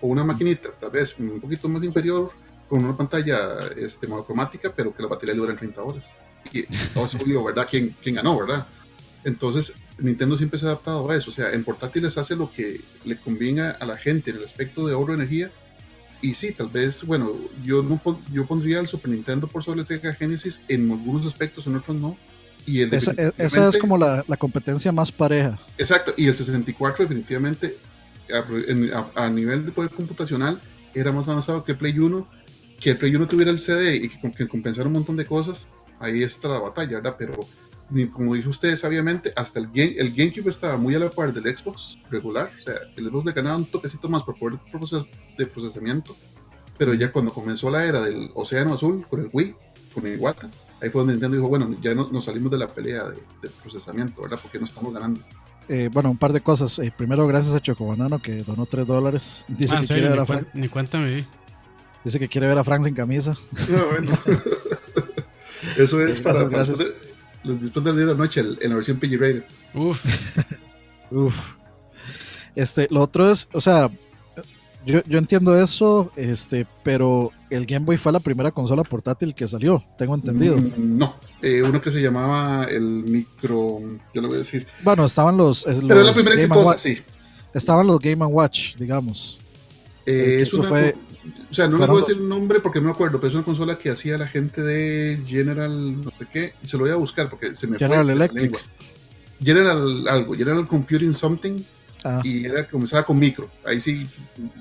O 0.02 0.09
una 0.09 0.23
maquinita, 0.23 0.69
tal 0.79 0.91
vez 0.91 1.17
un 1.19 1.41
poquito 1.41 1.67
más 1.71 1.83
inferior, 1.83 2.31
con 2.73 2.83
una 2.87 2.97
pantalla 2.97 3.67
este, 3.76 4.07
monocromática, 4.07 4.73
pero 4.75 4.97
que 4.97 5.02
la 5.02 5.09
batería 5.11 5.35
dura 5.35 5.52
en 5.52 5.59
30 5.59 5.83
horas. 5.83 6.07
Y 6.50 6.62
todo 6.95 7.05
es 7.05 7.14
obvio, 7.17 7.45
¿verdad? 7.45 7.69
¿Quién, 7.69 7.95
¿Quién 8.02 8.14
ganó, 8.14 8.38
verdad? 8.38 8.67
Entonces, 9.25 9.75
Nintendo 9.99 10.38
siempre 10.38 10.59
se 10.59 10.64
ha 10.64 10.71
adaptado 10.71 11.11
a 11.11 11.14
eso. 11.14 11.29
O 11.29 11.35
sea, 11.35 11.52
en 11.52 11.64
portátiles 11.64 12.17
hace 12.17 12.35
lo 12.35 12.50
que 12.50 12.81
le 13.05 13.21
conviene 13.21 13.61
a 13.61 13.85
la 13.85 13.99
gente 13.99 14.31
en 14.31 14.38
el 14.38 14.45
aspecto 14.45 14.87
de 14.87 14.95
ahorro 14.95 15.12
de 15.12 15.19
energía 15.19 15.50
y 16.23 16.35
sí, 16.35 16.52
tal 16.52 16.69
vez, 16.69 17.05
bueno, 17.05 17.35
yo 17.62 17.83
no 17.83 18.00
yo 18.33 18.47
pondría 18.47 18.81
el 18.81 18.87
Super 18.87 19.11
Nintendo 19.11 19.49
por 19.49 19.62
sobre 19.62 19.81
el 19.81 19.87
Sega 19.87 20.14
Genesis 20.14 20.62
en 20.67 20.91
algunos 20.91 21.26
aspectos, 21.26 21.67
en 21.67 21.76
otros 21.76 22.00
no. 22.00 22.17
Y 22.64 22.81
el 22.81 22.95
esa, 22.95 23.12
e, 23.19 23.33
esa, 23.37 23.69
es 23.69 23.76
como 23.76 23.99
la, 23.99 24.25
la, 24.26 24.38
competencia 24.38 24.91
más 24.93 25.12
pareja. 25.12 25.59
Exacto, 25.76 26.14
y 26.17 26.26
el 26.26 26.35
64 26.35 27.05
definitivamente 27.05 27.76
a, 29.14 29.29
nivel 29.29 29.67
de 29.67 29.73
poder 29.73 29.91
computacional 29.91 30.59
era 30.95 31.12
más 31.12 31.29
avanzado 31.29 31.64
que 31.64 31.73
el 31.73 31.79
Play 31.79 31.99
1. 31.99 32.42
Que 32.83 32.91
el 32.91 32.99
Play 32.99 33.15
1 33.15 33.29
tuviera 33.29 33.51
el 33.51 33.59
CD 33.59 33.97
y 33.97 34.09
que, 34.09 34.31
que 34.33 34.49
compensara 34.49 34.89
un 34.89 34.95
montón 34.95 35.17
de 35.17 35.25
cosas, 35.25 35.69
ahí 36.01 36.23
está 36.23 36.49
la 36.49 36.59
batalla, 36.59 36.97
¿verdad? 36.97 37.17
Pero 37.19 37.47
como 38.12 38.35
dijo 38.35 38.51
usted 38.51 38.77
sabiamente, 38.77 39.33
hasta 39.37 39.61
el, 39.61 39.67
game, 39.67 39.95
el 39.99 40.15
GameCube 40.15 40.49
estaba 40.49 40.77
muy 40.77 40.95
a 40.95 40.99
la 40.99 41.11
par 41.11 41.33
del 41.33 41.57
Xbox 41.57 41.99
regular. 42.11 42.51
O 42.59 42.62
sea, 42.62 42.75
el 42.97 43.07
Xbox 43.07 43.27
le 43.27 43.33
ganaba 43.33 43.57
un 43.57 43.67
toquecito 43.67 44.09
más 44.09 44.23
por 44.23 44.39
poder 44.39 44.59
de 45.39 45.47
procesamiento. 45.47 46.17
Pero 46.79 46.95
ya 46.95 47.12
cuando 47.12 47.33
comenzó 47.33 47.71
la 47.71 47.85
era 47.85 48.01
del 48.01 48.31
Océano 48.35 48.75
Azul 48.75 49.07
con 49.09 49.21
el 49.21 49.31
Wii, 49.33 49.55
con 49.95 50.07
el 50.07 50.15
Iwata, 50.15 50.49
ahí 50.81 50.89
fue 50.89 51.01
donde 51.01 51.15
Nintendo 51.15 51.37
dijo, 51.37 51.49
bueno, 51.49 51.77
ya 51.83 51.95
no, 51.95 52.11
nos 52.11 52.25
salimos 52.25 52.51
de 52.51 52.59
la 52.59 52.69
pelea 52.69 53.05
de, 53.05 53.49
procesamiento, 53.62 54.23
¿verdad? 54.23 54.39
Porque 54.41 54.59
no 54.59 54.65
estamos 54.65 54.93
ganando. 54.93 55.21
Eh, 55.69 55.91
bueno, 55.93 56.11
un 56.11 56.19
par 56.19 56.33
de 56.33 56.41
cosas. 56.41 56.79
Eh, 56.79 56.93
primero, 56.97 57.27
gracias 57.27 57.55
a 57.55 57.61
Chocobanano 57.61 58.21
que 58.21 58.43
donó 58.43 58.67
3 58.67 58.87
dólares. 58.87 59.45
Dice 59.49 59.77
ah, 59.77 59.81
que 59.81 59.87
quiere 59.87 60.09
ver 60.09 60.19
a 60.19 60.27
Frank. 60.27 60.49
Ni 60.55 60.69
cuéntame. 60.69 61.27
Dice 62.04 62.18
que 62.18 62.28
quiere 62.28 62.47
ver 62.47 62.59
a 62.59 62.64
Frank 62.64 62.85
sin 62.85 62.94
camisa. 62.94 63.37
No, 63.68 63.87
bueno. 63.87 64.18
Eso 65.76 66.04
es 66.04 66.21
para, 66.21 66.44
gracias 66.44 66.78
después 67.44 67.85
del 67.85 67.97
día 67.97 68.06
de 68.06 68.12
la 68.12 68.18
noche 68.18 68.40
en 68.40 68.71
la 68.71 68.76
versión 68.76 68.99
PG 68.99 69.12
Rated. 69.12 69.44
Uf. 69.75 70.04
Uf. 71.11 71.54
Este, 72.54 72.87
lo 72.90 73.02
otro 73.02 73.30
es, 73.30 73.49
o 73.52 73.61
sea, 73.61 73.90
yo, 74.85 75.00
yo, 75.06 75.18
entiendo 75.18 75.59
eso, 75.59 76.12
este, 76.16 76.66
pero 76.82 77.30
el 77.50 77.66
Game 77.66 77.87
Boy 77.87 77.97
fue 77.97 78.12
la 78.12 78.21
primera 78.21 78.50
consola 78.50 78.82
portátil 78.82 79.35
que 79.35 79.49
salió, 79.49 79.82
tengo 79.97 80.14
entendido. 80.14 80.56
Mm, 80.56 80.99
no, 80.99 81.16
eh, 81.40 81.62
uno 81.62 81.80
que 81.80 81.90
se 81.90 82.02
llamaba 82.02 82.64
el 82.64 82.82
micro, 82.82 83.80
ya 84.14 84.21
lo 84.21 84.28
voy 84.28 84.37
a 84.37 84.38
decir. 84.40 84.66
Bueno, 84.82 85.04
estaban 85.04 85.37
los. 85.37 85.66
los 85.66 85.85
pero 85.87 86.02
la 86.02 86.12
primera 86.12 86.35
exitosa, 86.37 86.78
sí. 86.78 86.99
Estaban 87.54 87.87
los 87.87 87.99
Game 88.00 88.25
Watch, 88.25 88.76
digamos. 88.76 89.38
Eh, 90.04 90.38
eso 90.42 90.62
fue. 90.62 90.94
O 91.50 91.55
sea, 91.55 91.69
no 91.69 91.79
me 91.79 91.87
puedo 91.87 92.00
decir 92.05 92.21
el 92.21 92.29
nombre 92.29 92.61
porque 92.61 92.81
no 92.81 92.87
me 92.87 92.93
acuerdo, 92.93 93.19
pero 93.19 93.29
es 93.29 93.35
una 93.35 93.45
consola 93.45 93.79
que 93.79 93.91
hacía 93.91 94.19
la 94.19 94.26
gente 94.26 94.62
de 94.62 95.21
General, 95.26 96.02
no 96.02 96.11
sé 96.11 96.26
qué, 96.33 96.55
y 96.62 96.67
se 96.67 96.76
lo 96.76 96.85
voy 96.85 96.93
a 96.93 96.97
buscar 96.97 97.31
porque 97.31 97.55
se 97.55 97.67
me 97.67 97.79
General 97.79 98.09
Electric. 98.11 98.59
General 99.43 100.09
algo, 100.09 100.35
General 100.35 100.67
Computing 100.67 101.14
Something, 101.14 101.62
ah. 102.05 102.21
y 102.25 102.47
era 102.47 102.67
comenzaba 102.67 103.05
con 103.05 103.19
micro. 103.19 103.49
Ahí 103.64 103.81
sí 103.81 104.09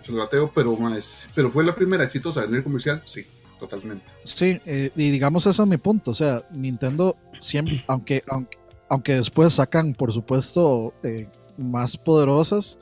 se 0.06 0.12
lo 0.12 0.20
bateo, 0.20 0.52
pero, 0.54 0.76
más, 0.76 1.30
pero 1.34 1.52
fue 1.52 1.64
la 1.64 1.74
primera 1.74 2.04
exitosa 2.04 2.42
a 2.42 2.46
nivel 2.46 2.64
comercial, 2.64 3.02
sí, 3.06 3.26
totalmente. 3.60 4.06
Sí, 4.24 4.60
eh, 4.66 4.92
y 4.96 5.10
digamos 5.10 5.46
ese 5.46 5.62
es 5.62 5.68
mi 5.68 5.78
punto. 5.78 6.12
O 6.12 6.16
sea, 6.16 6.44
Nintendo 6.54 7.16
siempre, 7.40 7.84
aunque, 7.88 8.24
aunque, 8.28 8.58
aunque 8.90 9.16
después 9.16 9.54
sacan, 9.54 9.94
por 9.94 10.12
supuesto, 10.14 10.94
eh, 11.04 11.28
más 11.58 11.98
poderosas, 11.98 12.78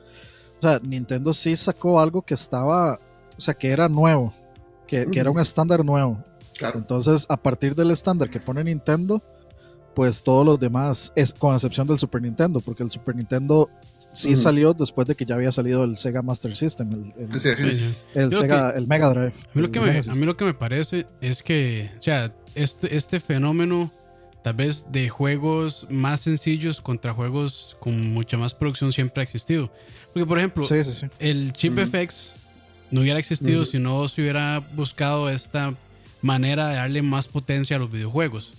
o 0.58 0.62
sea, 0.62 0.80
Nintendo 0.82 1.32
sí 1.32 1.56
sacó 1.56 2.00
algo 2.00 2.20
que 2.22 2.34
estaba 2.34 3.00
o 3.40 3.42
sea, 3.42 3.54
que 3.54 3.70
era 3.70 3.88
nuevo, 3.88 4.34
que, 4.86 5.08
era 5.14 5.30
un 5.30 5.40
estándar 5.40 5.82
nuevo. 5.82 6.22
Claro. 6.58 6.78
Entonces, 6.78 7.24
a 7.30 7.38
partir 7.38 7.74
del 7.74 7.90
estándar 7.90 8.28
que 8.28 8.38
pone 8.38 8.62
Nintendo, 8.62 9.22
pues 9.94 10.22
todos 10.22 10.44
los 10.44 10.60
demás, 10.60 11.10
es 11.16 11.32
con 11.32 11.54
excepción 11.54 11.86
del 11.88 11.98
Super 11.98 12.20
Nintendo, 12.20 12.60
porque 12.60 12.82
el 12.82 12.90
Super 12.90 13.16
Nintendo 13.16 13.70
sí 14.12 14.36
salió 14.36 14.74
después 14.74 15.08
de 15.08 15.14
que 15.14 15.24
ya 15.24 15.36
había 15.36 15.50
salido 15.52 15.84
el 15.84 15.96
Sega 15.96 16.20
Master 16.20 16.54
System, 16.54 16.90
el, 17.18 17.40
Sega, 18.30 18.72
el 18.76 18.86
Mega 18.86 19.08
Drive. 19.08 19.32
A 19.32 19.54
mí, 19.54 19.62
lo 19.62 19.70
que 19.70 19.80
me, 19.80 19.98
a 19.98 20.14
mí, 20.14 20.26
lo 20.26 20.36
que 20.36 20.44
me, 20.44 20.52
parece 20.52 21.06
es 21.22 21.42
que, 21.42 21.90
o 21.98 22.02
sea, 22.02 22.30
este, 22.54 22.94
este 22.94 23.20
fenómeno 23.20 23.90
tal 24.42 24.54
vez 24.54 24.92
de 24.92 25.08
juegos 25.08 25.86
más 25.88 26.20
sencillos 26.20 26.82
contra 26.82 27.14
juegos 27.14 27.76
con 27.80 28.12
mucha 28.12 28.36
más 28.36 28.52
producción 28.52 28.92
siempre 28.92 29.22
ha 29.22 29.24
existido. 29.24 29.72
Porque, 30.12 30.26
por 30.26 30.38
ejemplo, 30.38 30.66
el 31.18 31.52
Chip 31.52 31.78
FX 31.78 32.34
no 32.90 33.00
hubiera 33.00 33.18
existido 33.18 33.64
si 33.64 33.78
no 33.78 34.06
se 34.08 34.20
hubiera 34.20 34.60
buscado 34.74 35.28
esta 35.28 35.74
manera 36.22 36.68
de 36.68 36.76
darle 36.76 37.02
más 37.02 37.28
potencia 37.28 37.76
a 37.76 37.78
los 37.78 37.90
videojuegos. 37.90 38.52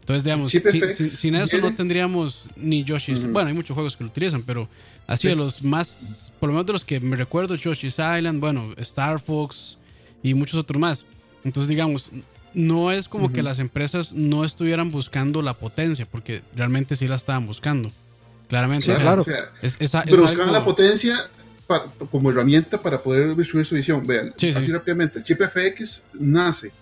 Entonces, 0.00 0.24
digamos, 0.24 0.52
sin 0.52 1.34
eso 1.34 1.58
no 1.58 1.74
tendríamos 1.74 2.48
ni 2.56 2.82
Yoshi's. 2.82 3.30
Bueno, 3.30 3.48
hay 3.48 3.54
muchos 3.54 3.74
juegos 3.74 3.96
que 3.96 4.04
lo 4.04 4.10
utilizan, 4.10 4.42
pero 4.42 4.68
así 5.06 5.28
de 5.28 5.36
los 5.36 5.62
más, 5.62 6.32
por 6.40 6.48
lo 6.48 6.54
menos 6.54 6.66
de 6.66 6.72
los 6.72 6.84
que 6.84 6.98
me 6.98 7.16
recuerdo, 7.16 7.54
Yoshi's 7.56 7.98
Island, 7.98 8.40
bueno, 8.40 8.72
Star 8.78 9.20
Fox 9.20 9.76
y 10.22 10.32
muchos 10.34 10.58
otros 10.58 10.80
más. 10.80 11.04
Entonces, 11.44 11.68
digamos, 11.68 12.08
no 12.54 12.90
es 12.90 13.06
como 13.06 13.32
que 13.32 13.42
las 13.42 13.58
empresas 13.58 14.12
no 14.12 14.44
estuvieran 14.44 14.90
buscando 14.90 15.42
la 15.42 15.54
potencia, 15.54 16.06
porque 16.06 16.42
realmente 16.56 16.96
sí 16.96 17.06
la 17.06 17.16
estaban 17.16 17.46
buscando. 17.46 17.90
Claramente. 18.48 18.86
claro. 18.94 19.24
pero 19.24 20.22
buscaban 20.22 20.52
la 20.52 20.64
potencia 20.64 21.28
como 22.10 22.30
herramienta 22.30 22.80
para 22.80 23.02
poder 23.02 23.36
distribuir 23.36 23.66
su 23.66 23.74
visión. 23.74 24.06
Vean, 24.06 24.34
así 24.36 24.72
rápidamente, 24.72 25.18
el 25.18 25.24
chip 25.24 25.40
FX 25.42 26.04
nace 26.14 26.72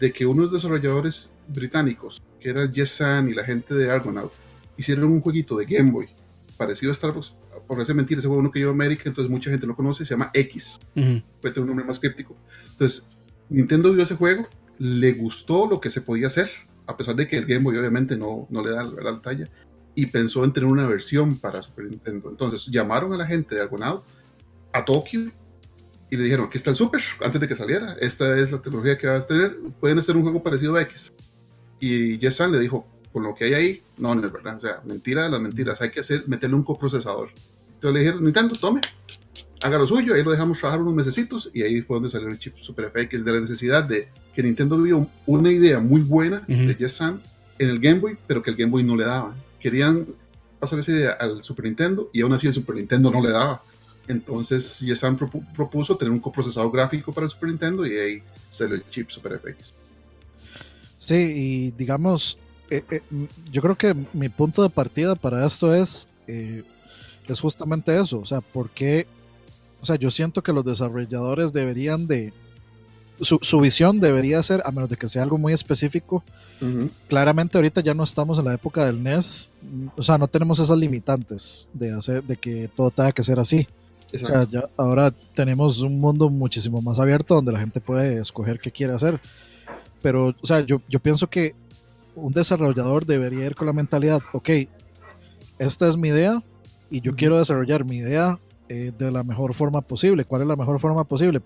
de 0.00 0.12
que 0.12 0.26
unos 0.26 0.52
desarrolladores 0.52 1.28
británicos, 1.48 2.20
que 2.40 2.50
eran 2.50 2.72
Yesan 2.72 3.28
y 3.28 3.34
la 3.34 3.44
gente 3.44 3.74
de 3.74 3.90
Argonaut, 3.90 4.32
hicieron 4.76 5.12
un 5.12 5.20
jueguito 5.20 5.56
de 5.56 5.64
Game 5.64 5.90
Boy 5.90 6.08
parecido 6.56 6.90
a 6.90 6.94
Star 6.94 7.12
Wars. 7.12 7.34
Parece 7.68 7.94
mentira, 7.94 8.18
ese 8.18 8.28
juego 8.28 8.42
no 8.42 8.50
que 8.50 8.60
lleva 8.60 8.72
América, 8.72 9.04
entonces 9.06 9.30
mucha 9.30 9.50
gente 9.50 9.66
lo 9.66 9.74
conoce, 9.74 10.04
se 10.04 10.14
llama 10.14 10.30
X. 10.34 10.78
Puede 10.94 11.22
tener 11.54 11.60
un 11.60 11.68
nombre 11.68 11.84
más 11.84 11.98
críptico. 11.98 12.36
Entonces, 12.72 13.04
Nintendo 13.48 13.92
vio 13.92 14.02
ese 14.02 14.14
juego, 14.14 14.46
le 14.78 15.12
gustó 15.12 15.66
lo 15.66 15.80
que 15.80 15.90
se 15.90 16.00
podía 16.00 16.28
hacer, 16.28 16.50
a 16.86 16.96
pesar 16.96 17.16
de 17.16 17.26
que 17.26 17.36
el 17.36 17.46
Game 17.46 17.62
Boy 17.64 17.76
obviamente 17.78 18.16
no, 18.16 18.46
no 18.50 18.64
le 18.64 18.70
da 18.70 18.84
la, 18.84 19.20
talla, 19.20 19.48
y 19.94 20.06
pensó 20.06 20.44
en 20.44 20.52
tener 20.52 20.70
una 20.70 20.86
versión 20.86 21.36
para 21.38 21.62
Super 21.62 21.86
Nintendo. 21.86 22.28
Entonces, 22.30 22.66
llamaron 22.66 23.12
a 23.12 23.16
la 23.16 23.26
gente 23.26 23.54
de 23.54 23.62
Argonaut 23.62 24.04
a 24.76 24.84
Tokio 24.84 25.30
y 26.10 26.16
le 26.16 26.22
dijeron, 26.22 26.46
aquí 26.46 26.58
está 26.58 26.70
el 26.70 26.76
Super, 26.76 27.02
antes 27.20 27.40
de 27.40 27.48
que 27.48 27.56
saliera, 27.56 27.96
esta 28.00 28.38
es 28.38 28.52
la 28.52 28.62
tecnología 28.62 28.96
que 28.96 29.08
vas 29.08 29.22
a 29.22 29.26
tener, 29.26 29.58
pueden 29.80 29.98
hacer 29.98 30.16
un 30.16 30.22
juego 30.22 30.42
parecido 30.42 30.76
a 30.76 30.82
X. 30.82 31.12
Y 31.80 32.18
Jessan 32.18 32.52
le 32.52 32.60
dijo, 32.60 32.86
con 33.12 33.24
lo 33.24 33.34
que 33.34 33.44
hay 33.44 33.54
ahí, 33.54 33.82
no, 33.98 34.14
no 34.14 34.24
es 34.24 34.32
verdad, 34.32 34.58
o 34.58 34.60
sea, 34.60 34.80
mentira 34.84 35.24
de 35.24 35.30
las 35.30 35.40
mentiras, 35.40 35.80
hay 35.80 35.90
que 35.90 36.00
hacer, 36.00 36.24
meterle 36.28 36.56
un 36.56 36.62
coprocesador. 36.62 37.30
Entonces 37.74 37.92
le 37.92 38.00
dijeron, 38.00 38.24
Nintendo, 38.24 38.54
tome, 38.54 38.80
haga 39.62 39.78
lo 39.78 39.88
suyo, 39.88 40.14
ahí 40.14 40.22
lo 40.22 40.30
dejamos 40.30 40.58
trabajar 40.58 40.80
unos 40.80 40.94
mesecitos 40.94 41.50
y 41.52 41.62
ahí 41.62 41.82
fue 41.82 41.96
donde 41.96 42.10
salió 42.10 42.28
el 42.28 42.38
chip 42.38 42.56
Super 42.58 42.90
FX 42.90 43.24
de 43.24 43.32
la 43.32 43.40
necesidad 43.40 43.84
de 43.84 44.08
que 44.34 44.42
Nintendo 44.42 44.76
vio 44.78 45.08
una 45.26 45.50
idea 45.50 45.80
muy 45.80 46.02
buena 46.02 46.40
de 46.46 46.74
Jessan 46.74 47.20
en 47.58 47.70
el 47.70 47.80
Game 47.80 48.00
Boy, 48.00 48.18
pero 48.26 48.42
que 48.42 48.50
el 48.50 48.56
Game 48.56 48.70
Boy 48.70 48.84
no 48.84 48.96
le 48.96 49.04
daba. 49.04 49.34
querían 49.60 50.06
pasar 50.60 50.78
esa 50.78 50.92
idea 50.92 51.10
al 51.12 51.42
Super 51.42 51.64
Nintendo 51.64 52.10
y 52.12 52.20
aún 52.20 52.32
así 52.32 52.46
el 52.46 52.52
Super 52.52 52.76
Nintendo 52.76 53.10
no 53.10 53.22
le 53.22 53.30
daba. 53.30 53.62
Entonces 54.08 54.80
Yesan 54.80 55.16
propuso 55.16 55.96
tener 55.96 56.12
un 56.12 56.20
coprocesador 56.20 56.70
gráfico 56.72 57.12
para 57.12 57.24
el 57.24 57.30
Super 57.30 57.48
Nintendo 57.48 57.86
y 57.86 57.98
ahí 57.98 58.22
se 58.50 58.64
el 58.64 58.84
chip 58.90 59.10
Super 59.10 59.38
FX. 59.38 59.74
Sí, 60.98 61.14
y 61.14 61.70
digamos, 61.72 62.38
eh, 62.70 62.82
eh, 62.90 63.00
yo 63.50 63.62
creo 63.62 63.76
que 63.76 63.94
mi 64.12 64.28
punto 64.28 64.62
de 64.62 64.70
partida 64.70 65.14
para 65.14 65.46
esto 65.46 65.74
es, 65.74 66.08
eh, 66.26 66.64
es 67.28 67.40
justamente 67.40 67.96
eso, 67.98 68.18
o 68.18 68.24
sea, 68.24 68.40
porque, 68.40 69.06
o 69.80 69.86
sea, 69.86 69.96
yo 69.96 70.10
siento 70.10 70.42
que 70.42 70.52
los 70.52 70.64
desarrolladores 70.64 71.52
deberían 71.52 72.06
de, 72.06 72.32
su, 73.20 73.60
visión 73.60 74.00
debería 74.00 74.42
ser, 74.42 74.62
a 74.64 74.70
menos 74.70 74.90
de 74.90 74.96
que 74.96 75.08
sea 75.08 75.22
algo 75.22 75.38
muy 75.38 75.52
específico, 75.52 76.22
claramente 77.08 77.58
ahorita 77.58 77.82
ya 77.82 77.94
no 77.94 78.02
estamos 78.02 78.38
en 78.38 78.46
la 78.46 78.54
época 78.54 78.84
del 78.84 79.02
NES, 79.02 79.50
o 79.96 80.02
sea, 80.02 80.18
no 80.18 80.26
tenemos 80.26 80.58
esas 80.58 80.76
limitantes 80.76 81.68
de 81.72 81.92
hacer, 81.92 82.22
de 82.24 82.36
que 82.36 82.68
todo 82.74 82.90
tenga 82.90 83.12
que 83.12 83.22
ser 83.22 83.38
así. 83.38 83.66
O 84.22 84.26
sea, 84.26 84.44
ya, 84.44 84.68
ahora 84.76 85.12
tenemos 85.34 85.80
un 85.80 86.00
mundo 86.00 86.28
muchísimo 86.28 86.80
más 86.82 86.98
abierto 86.98 87.34
donde 87.34 87.52
la 87.52 87.60
gente 87.60 87.80
puede 87.80 88.20
escoger 88.20 88.58
qué 88.58 88.70
quiere 88.70 88.92
hacer. 88.92 89.20
Pero, 90.02 90.34
o 90.40 90.46
sea, 90.46 90.60
yo, 90.60 90.80
yo 90.88 91.00
pienso 91.00 91.28
que 91.28 91.54
un 92.14 92.32
desarrollador 92.32 93.06
debería 93.06 93.46
ir 93.46 93.54
con 93.54 93.66
la 93.66 93.72
mentalidad, 93.72 94.22
ok, 94.32 94.50
esta 95.58 95.88
es 95.88 95.96
mi 95.96 96.08
idea 96.08 96.42
y 96.90 97.00
yo 97.00 97.14
quiero 97.14 97.38
desarrollar 97.38 97.84
mi 97.84 97.96
idea 97.96 98.38
eh, 98.68 98.92
de 98.98 99.10
la 99.10 99.22
mejor 99.22 99.54
forma 99.54 99.80
posible. 99.80 100.24
¿Cuál 100.24 100.42
es 100.42 100.48
la 100.48 100.56
mejor 100.56 100.80
forma 100.80 101.04
posible? 101.04 101.40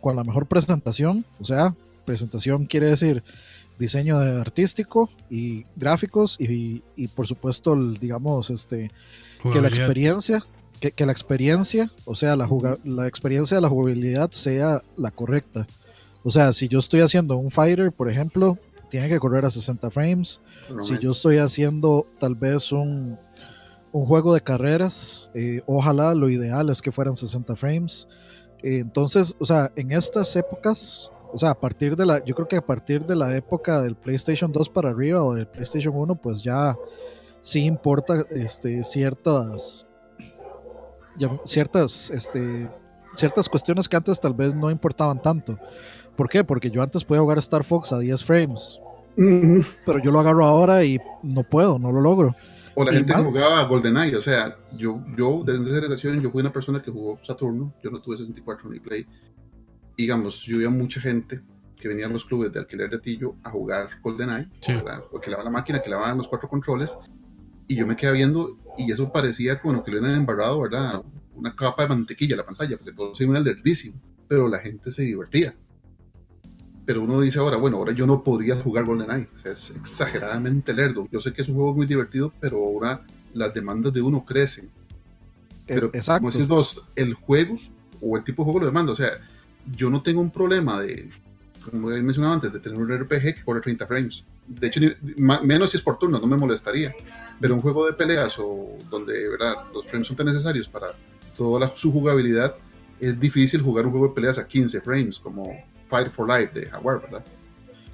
con 0.00 0.16
la 0.16 0.24
mejor 0.24 0.46
presentación, 0.46 1.24
o 1.40 1.44
sea, 1.44 1.74
presentación 2.04 2.66
quiere 2.66 2.88
decir 2.90 3.22
diseño 3.78 4.18
artístico 4.18 5.10
y 5.30 5.64
gráficos 5.74 6.36
y, 6.38 6.82
y 6.96 7.08
por 7.08 7.26
supuesto, 7.26 7.74
digamos, 7.74 8.50
este, 8.50 8.90
que 9.42 9.60
la 9.60 9.68
experiencia, 9.68 10.44
que, 10.80 10.92
que, 10.92 11.06
la 11.06 11.12
experiencia, 11.12 11.90
o 12.04 12.14
sea, 12.14 12.36
la, 12.36 12.48
la 12.84 13.06
experiencia 13.06 13.56
de 13.56 13.60
la 13.60 13.68
jugabilidad 13.68 14.30
sea 14.30 14.82
la 14.96 15.10
correcta. 15.10 15.66
O 16.22 16.30
sea, 16.30 16.52
si 16.52 16.68
yo 16.68 16.78
estoy 16.78 17.00
haciendo 17.00 17.36
un 17.36 17.50
fighter, 17.50 17.92
por 17.92 18.10
ejemplo, 18.10 18.58
tiene 18.90 19.08
que 19.08 19.18
correr 19.18 19.44
a 19.46 19.50
60 19.50 19.90
frames. 19.90 20.40
si 20.80 20.98
yo 20.98 21.12
estoy 21.12 21.38
haciendo 21.38 22.06
tal 22.18 22.34
vez 22.34 22.72
un, 22.72 23.18
un 23.92 24.06
juego 24.06 24.34
de 24.34 24.42
carreras, 24.42 25.30
eh, 25.34 25.62
ojalá 25.66 26.14
lo 26.14 26.28
ideal 26.28 26.68
es 26.68 26.82
que 26.82 26.92
fueran 26.92 27.16
60 27.16 27.56
frames. 27.56 28.08
Eh, 28.62 28.78
entonces, 28.78 29.34
o 29.38 29.46
sea, 29.46 29.72
en 29.76 29.92
estas 29.92 30.34
épocas, 30.36 31.10
o 31.32 31.38
sea, 31.38 31.50
a 31.50 31.58
partir 31.58 31.96
de 31.96 32.04
la, 32.04 32.22
yo 32.24 32.34
creo 32.34 32.48
que 32.48 32.56
a 32.56 32.66
partir 32.66 33.06
de 33.06 33.16
la 33.16 33.34
época 33.34 33.80
del 33.80 33.96
PlayStation 33.96 34.52
2 34.52 34.68
para 34.68 34.90
arriba 34.90 35.24
o 35.24 35.34
del 35.34 35.46
PlayStation 35.46 35.94
1, 35.96 36.16
pues 36.16 36.42
ya 36.42 36.76
sí 37.42 37.64
importa 37.64 38.26
este, 38.30 38.82
ciertas, 38.84 39.86
ciertas, 41.44 42.10
este, 42.10 42.68
ciertas 43.14 43.48
cuestiones 43.48 43.88
que 43.88 43.96
antes 43.96 44.20
tal 44.20 44.34
vez 44.34 44.54
no 44.54 44.70
importaban 44.70 45.20
tanto. 45.20 45.58
¿Por 46.16 46.28
qué? 46.28 46.44
Porque 46.44 46.70
yo 46.70 46.82
antes 46.82 47.04
podía 47.04 47.20
jugar 47.20 47.38
Star 47.38 47.64
Fox 47.64 47.92
a 47.92 47.98
10 47.98 48.24
frames. 48.24 48.80
Pero 49.16 50.02
yo 50.02 50.10
lo 50.10 50.20
agarro 50.20 50.44
ahora 50.44 50.84
y 50.84 50.98
no 51.22 51.42
puedo, 51.42 51.78
no 51.78 51.92
lo 51.92 52.00
logro. 52.00 52.34
O 52.74 52.84
la 52.84 52.92
gente 52.92 53.12
que 53.12 53.22
jugaba 53.22 53.64
GoldenEye, 53.64 54.16
o 54.16 54.22
sea, 54.22 54.56
yo, 54.76 55.02
yo 55.16 55.42
desde 55.44 55.64
esa 55.64 55.74
generación, 55.74 56.20
yo 56.22 56.30
fui 56.30 56.40
una 56.40 56.52
persona 56.52 56.80
que 56.80 56.90
jugó 56.90 57.18
Saturno, 57.22 57.74
yo 57.82 57.90
no 57.90 58.00
tuve 58.00 58.16
64 58.16 58.70
ni 58.70 58.80
Play. 58.80 59.06
digamos, 59.96 60.42
yo 60.42 60.58
veía 60.58 60.70
mucha 60.70 61.00
gente 61.00 61.42
que 61.76 61.88
venía 61.88 62.06
a 62.06 62.08
los 62.08 62.24
clubes 62.24 62.52
de 62.52 62.60
alquiler 62.60 62.90
de 62.90 62.98
Tillo 62.98 63.34
a 63.42 63.50
jugar 63.50 63.88
GoldenEye, 64.02 64.48
sí. 64.60 64.74
porque 65.10 65.30
le 65.30 65.36
la 65.42 65.50
máquina, 65.50 65.80
que 65.80 65.90
le 65.90 65.96
daban 65.96 66.18
los 66.18 66.28
cuatro 66.28 66.48
controles, 66.48 66.96
y 67.66 67.76
yo 67.76 67.86
me 67.86 67.96
quedaba 67.96 68.16
viendo, 68.16 68.58
y 68.78 68.90
eso 68.90 69.10
parecía 69.12 69.60
como 69.60 69.82
que 69.84 69.90
le 69.90 69.98
habían 69.98 70.14
embarrado, 70.14 70.60
¿verdad? 70.60 71.02
Una 71.34 71.54
capa 71.54 71.82
de 71.82 71.88
mantequilla 71.88 72.34
a 72.34 72.38
la 72.38 72.46
pantalla, 72.46 72.76
porque 72.76 72.92
todo 72.92 73.14
se 73.14 73.24
iba 73.24 73.38
lerdísimo, 73.38 74.00
pero 74.28 74.48
la 74.48 74.58
gente 74.58 74.92
se 74.92 75.02
divertía 75.02 75.54
pero 76.90 77.02
uno 77.02 77.20
dice 77.20 77.38
ahora, 77.38 77.56
bueno, 77.56 77.76
ahora 77.76 77.92
yo 77.92 78.04
no 78.04 78.24
podría 78.24 78.56
jugar 78.56 78.84
GoldenEye, 78.84 79.28
o 79.36 79.38
sea, 79.38 79.52
es 79.52 79.70
exageradamente 79.70 80.74
lerdo. 80.74 81.06
Yo 81.12 81.20
sé 81.20 81.32
que 81.32 81.42
es 81.42 81.48
un 81.48 81.54
juego 81.54 81.72
muy 81.72 81.86
divertido, 81.86 82.32
pero 82.40 82.56
ahora 82.56 83.06
las 83.32 83.54
demandas 83.54 83.92
de 83.92 84.02
uno 84.02 84.24
crecen. 84.24 84.64
E, 85.68 85.74
pero, 85.74 85.86
Exacto. 85.94 86.22
como 86.22 86.32
decís 86.32 86.48
vos, 86.48 86.84
el 86.96 87.14
juego 87.14 87.60
o 88.00 88.16
el 88.16 88.24
tipo 88.24 88.42
de 88.42 88.44
juego 88.44 88.58
lo 88.58 88.66
demanda, 88.66 88.92
o 88.92 88.96
sea, 88.96 89.10
yo 89.76 89.88
no 89.88 90.02
tengo 90.02 90.20
un 90.20 90.32
problema 90.32 90.80
de, 90.80 91.10
como 91.64 91.90
he 91.90 92.02
mencionado 92.02 92.34
antes, 92.34 92.52
de 92.52 92.60
tener 92.60 92.78
un 92.78 92.88
RPG 92.88 93.34
que 93.36 93.44
corre 93.44 93.60
30 93.60 93.86
frames. 93.86 94.24
De 94.46 94.66
hecho, 94.66 94.80
menos 95.16 95.70
si 95.70 95.76
es 95.76 95.82
por 95.82 95.98
turno, 95.98 96.18
no 96.18 96.26
me 96.26 96.36
molestaría. 96.36 96.94
Pero 97.40 97.54
un 97.54 97.60
juego 97.60 97.86
de 97.86 97.92
peleas 97.92 98.36
o 98.38 98.76
donde 98.90 99.28
¿verdad? 99.28 99.54
los 99.72 99.86
frames 99.86 100.08
son 100.08 100.16
tan 100.16 100.26
necesarios 100.26 100.68
para 100.68 100.88
toda 101.36 101.74
su 101.74 101.90
jugabilidad, 101.90 102.54
es 103.00 103.18
difícil 103.18 103.62
jugar 103.62 103.86
un 103.86 103.92
juego 103.92 104.08
de 104.08 104.14
peleas 104.14 104.38
a 104.38 104.46
15 104.46 104.80
frames, 104.82 105.18
como 105.18 105.52
Fight 105.88 106.10
for 106.12 106.28
Life 106.28 106.58
de 106.58 106.66
Jaguar, 106.66 107.00
¿verdad? 107.00 107.24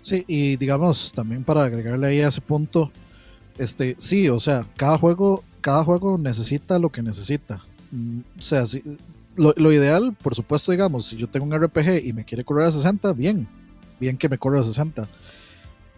Sí, 0.03 0.25
y 0.27 0.57
digamos, 0.57 1.13
también 1.15 1.45
para 1.45 1.65
agregarle 1.65 2.09
ahí 2.09 2.21
a 2.21 2.29
ese 2.29 2.41
punto, 2.41 2.91
este, 3.59 3.95
sí, 3.99 4.29
o 4.29 4.41
sea, 4.41 4.67
cada 4.77 4.99
juego, 4.99 5.45
cada 5.61 5.85
juego 5.85 6.19
necesita 6.19 6.79
lo 6.79 6.91
que 6.91 7.03
necesita. 7.03 7.61
Mm, 7.91 8.21
o 8.39 8.43
sea, 8.43 8.65
lo, 9.37 9.55
lo, 9.57 9.73
ideal, 9.73 10.17
por 10.23 10.35
supuesto, 10.35 10.73
digamos, 10.73 11.07
si 11.07 11.17
yo 11.17 11.29
tengo 11.29 11.47
un 11.47 11.57
RPG 11.59 12.05
y 12.05 12.13
me 12.13 12.25
quiere 12.25 12.45
correr 12.45 12.67
a 12.67 12.71
60, 12.71 13.13
bien, 13.13 13.49
bien 14.01 14.17
que 14.17 14.29
me 14.29 14.39
corra 14.39 14.61
a 14.61 14.65
60. 14.65 15.09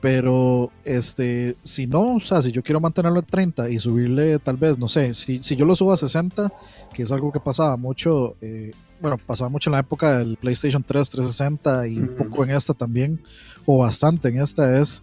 Pero 0.01 0.71
este, 0.85 1.57
si 1.65 1.89
no, 1.89 2.17
o 2.17 2.21
sea, 2.21 2.41
si 2.41 2.53
yo 2.53 2.63
quiero 2.63 2.79
mantenerlo 2.79 3.19
en 3.19 3.27
30 3.27 3.69
y 3.71 3.79
subirle 3.81 4.39
tal 4.39 4.57
vez, 4.57 4.79
no 4.79 4.87
sé, 4.87 5.13
si, 5.13 5.43
si 5.43 5.57
yo 5.57 5.65
lo 5.65 5.75
subo 5.75 5.93
a 5.93 5.97
60, 5.97 6.53
que 6.95 7.03
es 7.03 7.11
algo 7.11 7.33
que 7.33 7.41
pasaba 7.41 7.77
mucho, 7.77 8.37
eh, 8.41 8.71
bueno, 9.01 9.19
pasaba 9.19 9.51
mucho 9.51 9.71
en 9.71 9.73
la 9.73 9.81
época 9.81 10.19
del 10.19 10.37
PlayStation 10.37 10.85
3, 10.85 11.11
360 11.11 11.89
y 11.89 11.99
un 11.99 12.15
poco 12.17 12.45
en 12.45 12.51
esta 12.51 12.75
también, 12.75 13.21
o 13.67 13.79
bastante 13.79 14.29
en 14.29 14.41
esta, 14.41 14.81
es 14.81 15.03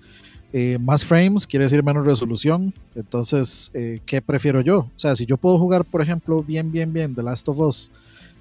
eh, 0.54 0.78
más 0.80 1.04
frames, 1.04 1.46
quiere 1.46 1.66
decir 1.66 1.84
menos 1.84 2.06
resolución. 2.06 2.74
Entonces, 2.96 3.72
eh, 3.74 4.00
¿qué 4.06 4.22
prefiero 4.22 4.62
yo? 4.62 4.80
O 4.80 4.92
sea, 4.96 5.14
si 5.14 5.26
yo 5.26 5.36
puedo 5.36 5.60
jugar, 5.60 5.84
por 5.84 6.02
ejemplo, 6.02 6.42
bien, 6.42 6.72
bien, 6.72 6.94
bien 6.94 7.14
The 7.14 7.24
Last 7.24 7.50
of 7.50 7.60
Us 7.60 7.92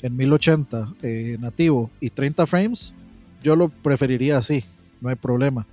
en 0.05 0.17
1080 0.17 0.95
nativo 1.41 1.91
y 2.01 2.11
30 2.11 2.47
frames, 2.47 2.95
yo 3.43 3.57
lo 3.57 3.69
preferiría 3.69 4.39
así, 4.39 4.65
no 5.01 5.09
hay 5.09 5.17
problema 5.17 5.67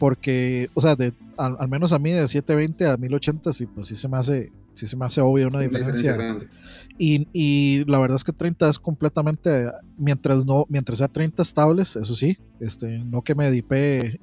porque, 0.00 0.70
o 0.72 0.80
sea, 0.80 0.96
de, 0.96 1.12
al, 1.36 1.68
menos 1.68 1.92
a 1.92 1.98
mí 1.98 2.10
de 2.10 2.26
720 2.26 2.86
a 2.86 2.96
1080 2.96 3.52
sí, 3.52 3.66
pues 3.66 3.86
sí 3.86 3.96
se 3.96 4.08
me 4.08 4.16
hace, 4.16 4.50
sí 4.72 4.86
se 4.86 4.96
me 4.96 5.04
hace 5.04 5.20
obvio 5.20 5.48
una 5.48 5.60
diferencia. 5.60 6.14
grande. 6.14 6.48
Y, 6.96 7.28
y, 7.34 7.84
la 7.84 7.98
verdad 7.98 8.16
es 8.16 8.24
que 8.24 8.32
30 8.32 8.70
es 8.70 8.78
completamente, 8.78 9.70
mientras 9.98 10.46
no, 10.46 10.64
mientras 10.70 10.98
sea 10.98 11.08
30 11.08 11.42
estables, 11.42 11.96
eso 11.96 12.14
sí, 12.14 12.38
este, 12.60 12.98
no 13.00 13.20
que 13.20 13.34
me 13.34 13.50
dipe 13.50 14.18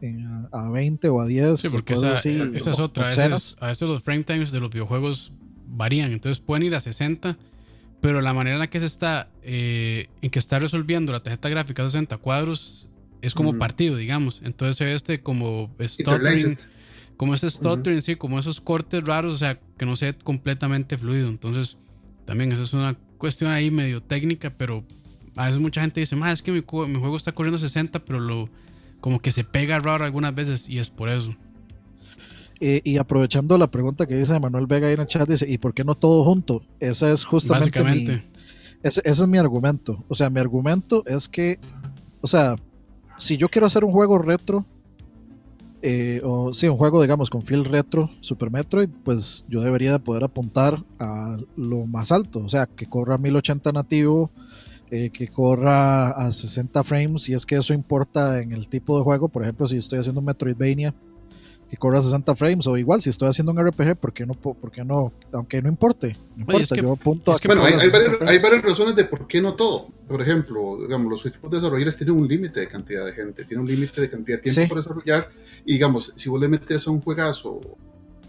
a, 0.51 0.67
20 0.67 1.09
o 1.09 1.21
a 1.21 1.27
10. 1.27 1.59
Sí, 1.59 1.69
porque 1.69 1.93
esa, 1.93 2.17
esa 2.17 2.71
es 2.71 2.79
otra. 2.79 3.05
A 3.05 3.07
veces, 3.09 3.55
a 3.59 3.67
veces 3.67 3.87
los 3.87 4.01
frame 4.01 4.23
times 4.23 4.51
de 4.51 4.59
los 4.59 4.71
videojuegos 4.71 5.31
varían, 5.67 6.11
entonces 6.11 6.39
pueden 6.39 6.63
ir 6.63 6.73
a 6.73 6.79
60 6.79 7.37
pero 8.01 8.21
la 8.21 8.33
manera 8.33 8.55
en 8.55 8.59
la 8.59 8.69
que 8.69 8.79
se 8.79 8.85
está, 8.85 9.29
eh, 9.43 10.07
en 10.21 10.29
que 10.29 10.39
está 10.39 10.59
resolviendo 10.59 11.11
la 11.11 11.21
tarjeta 11.21 11.49
gráfica 11.49 11.83
60 11.83 12.17
cuadros 12.17 12.87
es 13.21 13.33
como 13.33 13.57
partido, 13.57 13.95
digamos. 13.95 14.41
Entonces 14.43 14.79
este 14.89 15.21
como 15.21 15.71
stuttering, 15.81 16.57
como 17.17 17.33
ese 17.33 17.49
stuttering, 17.49 18.01
sí, 18.01 18.15
como 18.15 18.37
esos 18.37 18.61
cortes 18.61 19.03
raros, 19.03 19.33
o 19.33 19.37
sea, 19.37 19.59
que 19.77 19.85
no 19.85 19.95
sea 19.95 20.13
completamente 20.13 20.97
fluido. 20.97 21.27
Entonces, 21.27 21.77
también 22.25 22.51
eso 22.51 22.63
es 22.63 22.73
una 22.73 22.95
cuestión 23.17 23.51
ahí 23.51 23.71
medio 23.71 24.01
técnica, 24.01 24.51
pero 24.55 24.83
a 25.35 25.47
veces 25.47 25.59
mucha 25.59 25.81
gente 25.81 25.99
dice, 25.99 26.15
más 26.15 26.33
es 26.33 26.41
que 26.41 26.51
mi, 26.51 26.59
mi, 26.59 26.99
juego 26.99 27.15
está 27.15 27.31
corriendo 27.31 27.57
60, 27.57 27.99
pero 28.05 28.19
lo 28.19 28.49
como 28.99 29.19
que 29.21 29.31
se 29.31 29.43
pega 29.43 29.79
raro 29.79 30.05
algunas 30.05 30.33
veces 30.33 30.67
y 30.69 30.79
es 30.79 30.89
por 30.89 31.09
eso. 31.09 31.35
Y 32.59 32.97
aprovechando 32.97 33.57
la 33.57 33.69
pregunta 33.69 34.05
que 34.07 34.15
dice 34.15 34.39
Manuel 34.39 34.65
Vega 34.65 34.87
ahí 34.87 34.93
en 34.93 35.01
el 35.01 35.07
chat, 35.07 35.29
dice, 35.29 35.49
¿y 35.49 35.57
por 35.57 35.73
qué 35.73 35.83
no 35.83 35.95
todo 35.95 36.23
junto? 36.23 36.63
Esa 36.79 37.11
es 37.11 37.23
justamente 37.23 37.79
Básicamente. 37.79 38.27
ese, 38.81 39.01
ese, 39.03 39.23
es 39.23 39.27
mi 39.27 39.37
argumento. 39.37 40.03
O 40.07 40.15
sea, 40.15 40.29
mi 40.29 40.39
argumento 40.39 41.03
es 41.05 41.27
que, 41.27 41.59
o 42.21 42.27
sea, 42.27 42.55
si 43.17 43.37
yo 43.37 43.49
quiero 43.49 43.67
hacer 43.67 43.83
un 43.83 43.91
juego 43.91 44.17
retro, 44.17 44.65
eh, 45.81 46.21
o 46.23 46.53
sí, 46.53 46.67
un 46.67 46.77
juego, 46.77 47.01
digamos, 47.01 47.29
con 47.29 47.43
feel 47.43 47.63
retro, 47.63 48.09
Super 48.19 48.49
Metroid, 48.49 48.89
pues 49.03 49.45
yo 49.47 49.61
debería 49.61 49.91
de 49.91 49.99
poder 49.99 50.23
apuntar 50.23 50.83
a 50.99 51.37
lo 51.55 51.85
más 51.85 52.11
alto, 52.11 52.39
o 52.39 52.49
sea, 52.49 52.65
que 52.65 52.87
corra 52.87 53.15
a 53.15 53.17
1080 53.19 53.71
nativo, 53.71 54.31
eh, 54.89 55.11
que 55.11 55.27
corra 55.27 56.09
a 56.09 56.31
60 56.31 56.83
frames, 56.83 57.23
si 57.23 57.33
es 57.33 57.45
que 57.45 57.55
eso 57.55 57.73
importa 57.73 58.41
en 58.41 58.53
el 58.53 58.67
tipo 58.67 58.97
de 58.97 59.03
juego, 59.03 59.27
por 59.27 59.43
ejemplo, 59.43 59.67
si 59.67 59.77
estoy 59.77 59.99
haciendo 59.99 60.21
Metroidvania, 60.21 60.95
que 61.69 61.77
corra 61.77 62.01
60 62.01 62.35
frames 62.35 62.67
o 62.67 62.77
igual 62.77 63.01
si 63.01 63.09
estoy 63.09 63.29
haciendo 63.29 63.51
un 63.51 63.65
RPG 63.65 63.95
¿por 63.95 64.13
qué 64.13 64.25
no 64.25 64.33
por 64.33 64.71
qué 64.71 64.83
no 64.83 65.11
aunque 65.33 65.61
no 65.61 65.69
importe 65.69 66.15
no 66.35 66.41
importa 66.41 66.75
yo 66.75 66.93
apunto 66.93 67.31
a 67.31 67.39
que 67.39 67.47
bueno 67.47 67.63
hay, 67.63 67.73
hay, 67.73 67.89
varias, 68.39 68.61
razones 68.61 68.95
de 68.95 69.05
por 69.05 69.27
qué 69.27 69.41
no 69.41 69.55
todo. 69.55 69.89
Por 70.07 70.21
ejemplo 70.21 70.77
digamos 70.81 71.09
los 71.09 71.25
equipos 71.25 71.51
desarrolladores 71.51 71.97
tienen 71.97 72.15
un 72.15 72.27
límite 72.27 72.61
de 72.61 72.67
cantidad 72.67 73.05
de 73.05 73.13
gente 73.13 73.43
tienen 73.45 73.61
un 73.61 73.67
límite 73.67 74.01
de 74.01 74.09
cantidad 74.09 74.37
de 74.37 74.51
tiempo 74.51 74.69
para 74.69 74.81
desarrollar 74.81 75.29
y 75.65 75.73
digamos 75.73 76.13
si 76.15 76.29
vos 76.29 76.39
le 76.39 76.47
metes 76.47 76.87
a 76.87 76.91
un 76.91 77.01
juegazo 77.01 77.59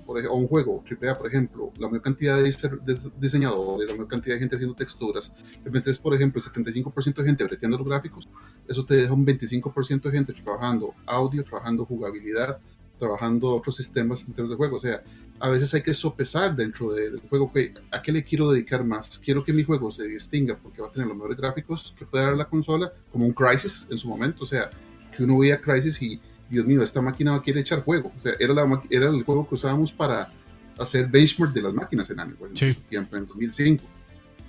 por 0.08 0.26
o 0.26 0.34
un 0.36 0.48
juego 0.48 0.82
AAA, 0.90 1.18
por 1.18 1.26
ejemplo, 1.26 1.70
la 1.76 1.86
mayor 1.86 2.00
cantidad 2.00 2.38
de, 2.38 2.44
diseñadores, 3.20 3.86
la 3.86 3.92
mayor 3.92 4.08
cantidad 4.08 4.36
de 4.36 4.40
gente 4.40 4.56
haciendo 4.56 4.74
texturas, 4.74 5.30
le 5.62 5.70
metes, 5.70 5.98
por 5.98 6.14
ejemplo, 6.14 6.40
el 6.40 6.50
75% 6.50 7.14
de 7.14 7.24
gente 7.24 7.44
breteando 7.44 7.76
los 7.76 7.86
gráficos, 7.86 8.26
eso 8.66 8.86
te 8.86 8.94
deja 8.94 9.12
un 9.12 9.26
25% 9.26 10.00
de 10.00 10.10
gente 10.10 10.32
trabajando 10.32 10.94
audio, 11.04 11.44
trabajando 11.44 11.84
jugabilidad, 11.84 12.58
trabajando 12.98 13.54
otros 13.54 13.76
sistemas 13.76 14.24
enteros 14.26 14.50
de 14.50 14.56
juego. 14.56 14.76
O 14.76 14.80
sea, 14.80 15.02
a 15.40 15.48
veces 15.48 15.72
hay 15.74 15.82
que 15.82 15.94
sopesar 15.94 16.54
dentro 16.54 16.92
del 16.92 17.20
juego 17.28 17.52
que 17.52 17.72
a 17.90 18.02
qué 18.02 18.12
le 18.12 18.24
quiero 18.24 18.50
dedicar 18.50 18.84
más. 18.84 19.18
Quiero 19.18 19.44
que 19.44 19.52
mi 19.52 19.62
juego 19.62 19.90
se 19.90 20.04
distinga 20.04 20.56
porque 20.56 20.82
va 20.82 20.88
a 20.88 20.92
tener 20.92 21.06
los 21.06 21.16
mejores 21.16 21.36
gráficos 21.36 21.94
que 21.98 22.04
puede 22.04 22.24
dar 22.24 22.36
la 22.36 22.46
consola, 22.46 22.92
como 23.10 23.26
un 23.26 23.32
Crisis 23.32 23.86
en 23.90 23.98
su 23.98 24.08
momento. 24.08 24.44
O 24.44 24.46
sea, 24.46 24.70
que 25.16 25.22
uno 25.22 25.38
veía 25.38 25.60
Crisis 25.60 26.00
y 26.02 26.20
Dios 26.50 26.66
mío, 26.66 26.82
esta 26.82 27.00
máquina 27.00 27.40
querer 27.42 27.60
echar 27.60 27.82
juego. 27.82 28.12
O 28.18 28.20
sea, 28.20 28.32
era, 28.38 28.54
la, 28.54 28.82
era 28.90 29.08
el 29.08 29.22
juego 29.22 29.48
que 29.48 29.54
usábamos 29.54 29.92
para 29.92 30.32
hacer 30.78 31.08
benchmark 31.08 31.52
de 31.52 31.62
las 31.62 31.74
máquinas 31.74 32.08
en 32.10 32.20
Animal 32.20 32.50
en 32.58 32.74
tiempo, 32.74 33.16
en 33.16 33.26
2005. 33.26 33.84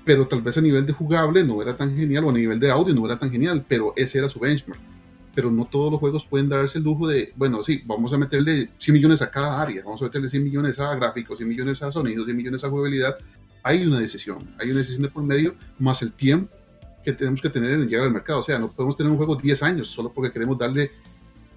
Pero 0.06 0.28
tal 0.28 0.42
vez 0.42 0.58
a 0.58 0.62
nivel 0.62 0.86
de 0.86 0.94
jugable 0.94 1.44
no 1.44 1.62
era 1.62 1.76
tan 1.76 1.96
genial, 1.96 2.24
o 2.26 2.30
a 2.30 2.34
nivel 2.34 2.60
de 2.60 2.72
audio 2.72 2.94
no 2.94 3.06
era 3.06 3.20
tan 3.20 3.30
genial, 3.30 3.66
pero 3.68 3.94
ese 3.96 4.20
era 4.20 4.30
su 4.30 4.40
benchmark. 4.40 4.80
Pero 5.40 5.52
no 5.52 5.64
todos 5.64 5.90
los 5.90 6.02
juegos 6.02 6.26
pueden 6.26 6.50
darse 6.50 6.80
el 6.80 6.84
lujo 6.84 7.08
de, 7.08 7.32
bueno, 7.38 7.64
sí, 7.64 7.82
vamos 7.86 8.12
a 8.12 8.18
meterle 8.18 8.72
100 8.78 8.94
millones 8.94 9.22
a 9.22 9.32
cada 9.32 9.62
área, 9.62 9.82
vamos 9.86 10.02
a 10.02 10.04
meterle 10.04 10.28
100 10.28 10.44
millones 10.44 10.78
a 10.80 10.94
gráficos, 10.96 11.38
100 11.38 11.48
millones 11.48 11.82
a 11.82 11.94
sonidos, 11.94 12.26
100 12.26 12.36
millones 12.36 12.62
a 12.66 12.70
jugabilidad. 12.70 13.18
Hay 13.64 13.88
una 13.88 14.02
decisión, 14.02 14.40
hay 14.60 14.72
una 14.72 14.80
decisión 14.80 15.04
de 15.04 15.08
por 15.08 15.24
medio, 15.24 15.56
más 15.78 16.02
el 16.02 16.12
tiempo 16.12 16.54
que 17.06 17.14
tenemos 17.14 17.42
que 17.42 17.50
tener 17.50 17.72
en 17.72 17.88
llegar 17.88 18.04
al 18.04 18.12
mercado. 18.12 18.42
O 18.42 18.44
sea, 18.44 18.60
no 18.60 18.70
podemos 18.70 18.98
tener 18.98 19.10
un 19.10 19.18
juego 19.18 19.38
10 19.38 19.64
años 19.64 19.88
solo 19.88 20.12
porque 20.12 20.30
queremos 20.30 20.58
darle 20.58 20.92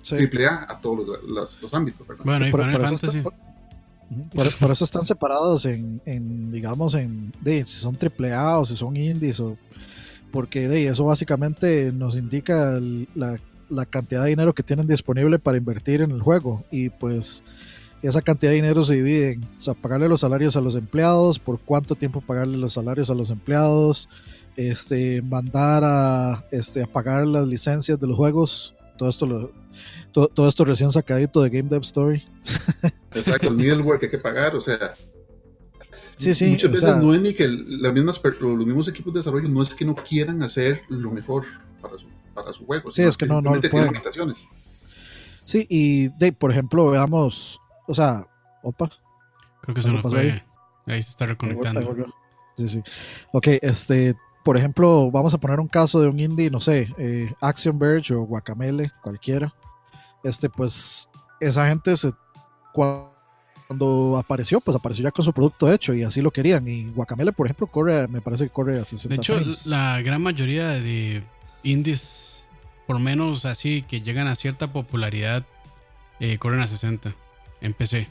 triple 0.09 0.47
A 0.47 0.65
a 0.69 0.81
todos 0.81 1.21
los, 1.27 1.75
ámbitos. 1.75 2.07
Bueno, 2.23 2.47
y 2.47 2.53
por, 2.53 2.61
eso 4.71 4.85
están 4.85 5.05
separados 5.05 5.67
en, 5.67 6.53
digamos, 6.53 6.95
en 6.95 7.33
de, 7.41 7.67
si 7.67 7.81
son 7.81 7.97
triple 7.97 8.33
A 8.33 8.59
o 8.59 8.65
si 8.65 8.77
son 8.77 8.97
indies, 8.97 9.41
o, 9.41 9.59
porque 10.31 10.69
de, 10.69 10.87
eso 10.87 11.05
básicamente 11.05 11.91
nos 11.91 12.15
indica 12.15 12.79
la, 13.17 13.41
la 13.73 13.87
cantidad 13.87 14.23
de 14.23 14.31
dinero 14.31 14.55
que 14.55 14.63
tienen 14.63 14.87
disponible 14.87 15.39
para 15.39 15.59
invertir 15.59 16.03
en 16.03 16.11
el 16.11 16.21
juego. 16.21 16.65
Y 16.71 16.91
pues 16.91 17.43
esa 18.03 18.23
cantidad 18.23 18.51
de 18.51 18.57
dinero 18.57 18.83
se 18.83 18.95
divide 18.95 19.33
en 19.33 19.45
o 19.45 19.61
sea, 19.61 19.75
pagarle 19.75 20.09
los 20.09 20.21
salarios 20.21 20.57
a 20.57 20.61
los 20.61 20.77
empleados, 20.77 21.39
por 21.39 21.59
cuánto 21.61 21.95
tiempo 21.95 22.21
pagarle 22.21 22.59
los 22.59 22.75
salarios 22.75 23.11
a 23.11 23.15
los 23.15 23.31
empleados, 23.31 24.09
este, 24.57 25.23
mandar 25.23 25.83
a, 25.85 26.45
este, 26.51 26.83
a 26.83 26.87
pagar 26.87 27.27
las 27.27 27.47
licencias 27.47 27.99
de 27.99 28.07
los 28.07 28.17
juegos 28.17 28.75
todo 29.03 29.09
esto 29.09 29.27
lo, 29.27 29.53
todo, 30.13 30.49
esto 30.49 30.65
recién 30.65 30.93
sacadito 30.93 31.43
de 31.43 31.51
Game 31.51 31.69
Dev 31.69 31.83
Story. 31.83 32.23
Exacto, 33.15 33.49
el 33.49 33.57
middleware 33.57 33.99
que 33.99 34.07
hay 34.07 34.11
que 34.11 34.19
pagar, 34.19 34.55
o 34.55 34.61
sea. 34.61 34.95
Sí, 36.17 36.35
sí, 36.35 36.47
muchas 36.47 36.71
veces 36.71 36.97
no 36.99 37.13
es 37.13 37.21
ni 37.21 37.35
que 37.35 37.49
las 37.49 37.93
mismas, 37.93 38.21
los 38.41 38.65
mismos 38.65 38.87
equipos 38.87 39.13
de 39.13 39.21
desarrollo 39.21 39.49
no 39.49 39.61
es 39.61 39.75
que 39.75 39.85
no 39.85 39.97
quieran 39.97 40.43
hacer 40.43 40.83
lo 40.89 41.11
mejor 41.11 41.45
para 41.81 41.99
su, 41.99 42.07
para 42.33 42.53
su 42.53 42.67
juego. 42.67 42.93
Sí, 42.93 43.03
es 43.03 43.17
que, 43.17 43.27
no, 43.27 43.41
no 43.41 43.59
tienen 43.61 43.87
limitaciones. 43.87 44.49
Sí, 45.45 45.67
y 45.69 46.09
de, 46.09 46.33
por 46.33 46.51
ejemplo, 46.51 46.91
veamos, 46.91 47.61
o 47.87 47.95
sea, 47.95 48.27
opa. 48.63 48.91
Creo 49.63 49.75
que 49.75 49.83
se 49.83 49.91
nos 49.91 50.03
fue. 50.03 50.43
Ahí? 50.87 51.03
se 51.03 51.11
está 51.11 51.27
reconectando. 51.27 52.07
Sí, 52.57 52.69
sí. 52.69 52.83
Ok, 53.33 53.49
este, 53.63 54.15
por 54.43 54.57
ejemplo, 54.57 55.11
vamos 55.11 55.35
a 55.35 55.39
poner 55.39 55.61
un 55.61 55.69
caso 55.69 56.01
de 56.01 56.09
un 56.09 56.19
indie, 56.19 56.51
no 56.51 56.61
sé, 56.61 56.89
eh, 56.99 57.33
Action 57.41 57.79
Verge 57.79 58.15
o 58.15 58.23
Guacamele, 58.23 58.91
cualquiera. 59.03 59.55
Este, 60.25 60.49
pues, 60.49 61.09
esa 61.41 61.69
gente 61.69 61.97
se, 61.97 62.13
cuando 62.73 64.19
apareció, 64.19 64.61
pues 64.61 64.77
apareció 64.77 65.05
ya 65.05 65.11
con 65.11 65.25
su 65.25 65.33
producto 65.33 65.73
hecho 65.73 65.95
y 65.95 66.03
así 66.03 66.21
lo 66.21 66.31
querían. 66.31 66.67
Y 66.67 66.91
Guacamele, 66.91 67.33
por 67.33 67.47
ejemplo, 67.47 67.67
corre, 67.67 68.09
me 68.09 68.21
parece 68.21 68.45
que 68.45 68.51
corre 68.51 68.79
a 68.79 68.85
60 68.85 69.09
De 69.09 69.17
hecho, 69.17 69.41
la 69.67 70.01
gran 70.03 70.23
mayoría 70.23 70.69
de 70.69 71.23
indies, 71.63 72.49
por 72.87 72.99
menos 72.99 73.45
así, 73.45 73.83
que 73.83 74.01
llegan 74.01 74.27
a 74.27 74.35
cierta 74.35 74.73
popularidad, 74.73 75.45
eh, 76.21 76.39
corren 76.39 76.61
a 76.61 76.67
60 76.67 77.15
en 77.61 77.73
PC. 77.73 78.09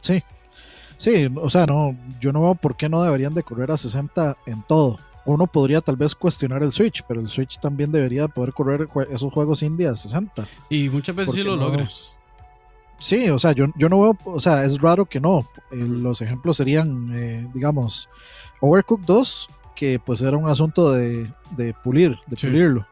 Sí, 0.00 0.22
Sí, 0.96 1.28
o 1.36 1.50
sea, 1.50 1.66
no, 1.66 1.96
yo 2.20 2.32
no 2.32 2.40
veo 2.40 2.54
por 2.54 2.76
qué 2.76 2.88
no 2.88 3.02
deberían 3.02 3.34
de 3.34 3.42
correr 3.42 3.70
a 3.70 3.76
60 3.76 4.36
en 4.46 4.62
todo. 4.62 4.98
Uno 5.26 5.46
podría 5.46 5.80
tal 5.80 5.96
vez 5.96 6.14
cuestionar 6.14 6.62
el 6.62 6.72
Switch, 6.72 7.02
pero 7.08 7.20
el 7.20 7.28
Switch 7.28 7.58
también 7.58 7.90
debería 7.90 8.28
poder 8.28 8.52
correr 8.52 8.88
esos 9.10 9.32
juegos 9.32 9.62
indie 9.62 9.88
a 9.88 9.96
60. 9.96 10.46
Y 10.68 10.88
muchas 10.90 11.16
veces 11.16 11.34
sí 11.34 11.42
lo 11.42 11.56
logras. 11.56 12.16
Sí, 13.00 13.28
o 13.28 13.38
sea, 13.38 13.52
yo, 13.52 13.66
yo 13.76 13.88
no 13.88 14.00
veo, 14.00 14.18
o 14.24 14.40
sea, 14.40 14.64
es 14.64 14.80
raro 14.80 15.06
que 15.06 15.20
no. 15.20 15.46
Eh, 15.72 15.76
los 15.76 16.22
ejemplos 16.22 16.58
serían, 16.58 17.10
eh, 17.14 17.48
digamos, 17.52 18.08
Overcooked 18.60 19.04
2, 19.04 19.48
que 19.74 19.98
pues 19.98 20.22
era 20.22 20.36
un 20.36 20.48
asunto 20.48 20.92
de, 20.92 21.32
de 21.56 21.74
pulir, 21.74 22.16
de 22.26 22.36
pulirlo, 22.36 22.86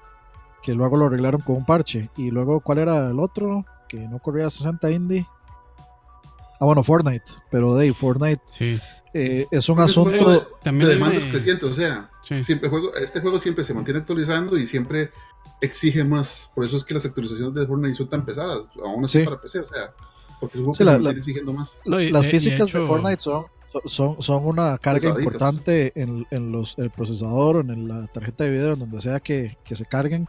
que 0.63 0.75
luego 0.75 0.97
lo 0.97 1.07
arreglaron 1.07 1.41
con 1.41 1.57
un 1.57 1.65
parche. 1.65 2.11
Y 2.17 2.31
luego, 2.31 2.61
¿cuál 2.61 2.79
era 2.79 3.11
el 3.11 3.19
otro? 3.19 3.65
Que 3.89 3.99
no 3.99 4.19
corría 4.19 4.47
a 4.47 4.51
60 4.51 4.91
indie. 4.91 5.27
Ah, 6.61 6.65
bueno, 6.65 6.83
Fortnite, 6.83 7.25
pero 7.51 7.75
de 7.75 7.93
Fortnite 7.93 8.43
sí. 8.47 8.81
Eh, 9.15 9.47
es 9.51 9.69
un 9.69 9.79
asunto 9.81 10.57
también 10.63 10.89
de 10.89 10.95
demandas 10.95 11.25
crecientes, 11.25 11.69
o 11.69 11.73
sea, 11.75 12.09
siempre 12.43 12.71
juego, 12.71 12.95
este 12.95 13.21
juego 13.21 13.39
siempre 13.39 13.63
se 13.63 13.75
mantiene 13.75 14.01
actualizando 14.01 14.57
y 14.57 14.67
siempre 14.67 15.11
exige 15.61 16.03
más. 16.03 16.51
Por 16.55 16.65
eso 16.65 16.79
es 16.79 16.85
que 16.85 16.95
las 16.95 17.05
actualizaciones 17.05 17.55
de 17.55 17.67
Fortnite 17.67 17.95
son 17.95 18.09
tan 18.09 18.25
pesadas, 18.25 18.65
aún 18.83 19.05
así 19.05 19.23
para 19.23 19.37
PC, 19.37 19.61
o 19.61 19.69
sea, 19.69 19.93
porque 20.41 20.59
es 20.59 20.65
un 20.65 20.73
juego 20.73 20.99
que 20.99 21.13
se 21.13 21.19
exigiendo 21.19 21.53
más. 21.53 21.81
las 21.85 22.27
físicas 22.27 22.73
de, 22.73 22.87
Fortnite 22.87 23.21
son, 23.21 23.45
son, 23.87 24.23
son 24.23 24.47
una 24.47 24.79
carga 24.79 25.11
importante 25.11 25.93
en, 26.01 26.27
en 26.31 26.53
los, 26.53 26.77
el 26.79 26.91
procesador 26.91 27.57
o 27.57 27.61
en 27.61 27.89
la 27.89 28.07
tarjeta 28.07 28.45
de 28.45 28.51
video, 28.51 28.73
en 28.75 28.81
donde 28.81 29.01
sea 29.01 29.21
que, 29.21 29.57
que 29.65 29.77
se 29.77 29.87
carguen 29.87 30.27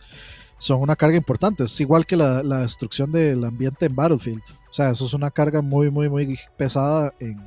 son 0.64 0.82
una 0.82 0.96
carga 0.96 1.18
importante. 1.18 1.66
Es 1.66 1.80
igual 1.82 2.06
que 2.06 2.16
la, 2.16 2.42
la, 2.42 2.60
destrucción 2.60 3.12
del 3.12 3.44
ambiente 3.44 3.86
en 3.86 3.96
Battlefield. 3.96 4.42
O 4.72 4.74
sea, 4.74 4.92
eso 4.92 5.06
es 5.06 5.14
una 5.14 5.30
carga 5.30 5.62
muy, 5.62 5.92
muy, 5.92 6.08
muy 6.08 6.40
pesada 6.58 7.14
en, 7.20 7.38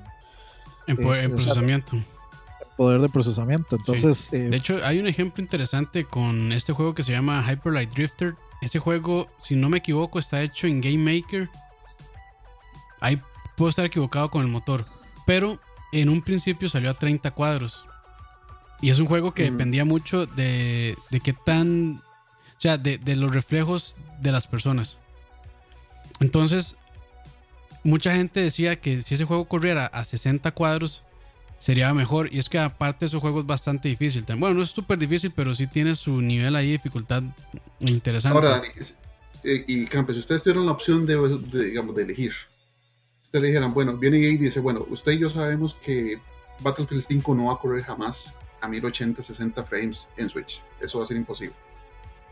en, 0.87 0.97
procesamiento. 0.97 1.97
poder 2.77 3.01
de 3.01 3.09
procesamiento. 3.09 3.77
Entonces, 3.77 4.29
eh, 4.33 4.51
de 4.51 4.57
hecho, 4.59 4.81
hay 4.85 4.99
un 4.99 5.07
ejemplo 5.07 5.43
interesante 5.43 6.05
con 6.05 6.53
este 6.53 6.75
juego 6.75 6.95
que 6.95 7.03
se 7.03 7.13
llama 7.13 7.43
Hyper 7.51 7.73
Light 7.73 7.91
Drifter. 7.91 8.35
Ese 8.61 8.79
juego, 8.79 9.29
si 9.41 9.57
no 9.57 9.71
me 9.71 9.79
equivoco, 9.79 10.19
está 10.19 10.43
hecho 10.43 10.67
en 10.67 10.83
Game 10.83 10.99
Maker. 10.99 11.49
Ahí 13.01 13.21
puedo 13.57 13.71
estar 13.71 13.87
equivocado 13.87 14.31
con 14.31 14.43
el 14.43 14.49
motor. 14.49 14.85
Pero 15.25 15.59
en 15.93 16.09
un 16.09 16.23
principio 16.23 16.69
salió 16.69 16.91
a 16.91 16.95
30 16.95 17.31
cuadros. 17.33 17.85
Y 18.83 18.91
es 18.91 18.99
un 18.99 19.07
juego 19.07 19.33
que 19.33 19.51
dependía 19.51 19.85
mucho 19.85 20.27
de, 20.27 20.97
de 21.11 21.21
qué 21.21 21.33
tan 21.33 22.03
o 22.57 22.61
sea, 22.61 22.79
de, 22.79 23.17
los 23.17 23.35
reflejos 23.35 23.97
de 24.21 24.33
las 24.33 24.47
personas. 24.47 24.99
Entonces, 26.21 26.77
mucha 27.85 28.15
gente 28.17 28.41
decía 28.41 28.77
que 28.77 29.03
si 29.03 29.15
ese 29.15 29.27
juego 29.27 29.45
corriera 29.47 29.87
a 29.87 30.05
60 30.05 30.51
cuadros, 30.53 31.03
sería 31.59 31.93
mejor. 31.93 32.33
Y 32.33 32.39
es 32.39 32.49
que 32.49 32.59
aparte 32.59 33.09
su 33.09 33.21
juego 33.21 33.41
es 33.41 33.47
bastante 33.47 33.89
difícil. 33.89 34.25
Bueno, 34.39 34.55
no 34.55 34.63
es 34.63 34.71
súper 34.71 34.99
difícil, 34.99 35.33
pero 35.37 35.55
sí 35.55 35.67
tiene 35.67 35.95
su 35.95 36.23
nivel 36.23 36.57
ahí 36.57 36.67
de 36.67 36.73
dificultad 36.73 37.23
interesante. 37.81 38.35
Ahora, 38.35 38.63
eh, 39.45 39.65
y 39.67 39.87
Campes, 39.87 40.17
si 40.17 40.21
ustedes 40.21 40.43
tuvieron 40.43 40.65
la 40.65 40.73
opción 40.73 41.05
de, 41.05 41.65
digamos, 41.67 41.95
de 41.95 42.05
elegir, 42.05 42.33
le 43.41 43.49
dijeran, 43.49 43.75
bueno, 43.75 43.97
viene 43.97 44.19
y 44.19 44.37
dice, 44.37 44.61
bueno, 44.61 44.87
usted 44.91 45.13
y 45.13 45.19
yo 45.19 45.29
sabemos 45.29 45.75
que 45.75 46.21
Battlefield 46.61 47.05
5 47.07 47.35
no 47.35 47.47
va 47.47 47.55
a 47.55 47.59
correr 47.59 47.83
jamás 47.83 48.35
a 48.61 48.69
1080, 48.69 49.23
60 49.23 49.65
frames 49.65 50.09
en 50.17 50.29
Switch. 50.29 50.61
Eso 50.81 50.99
va 50.99 51.05
a 51.05 51.07
ser 51.07 51.17
imposible 51.17 51.55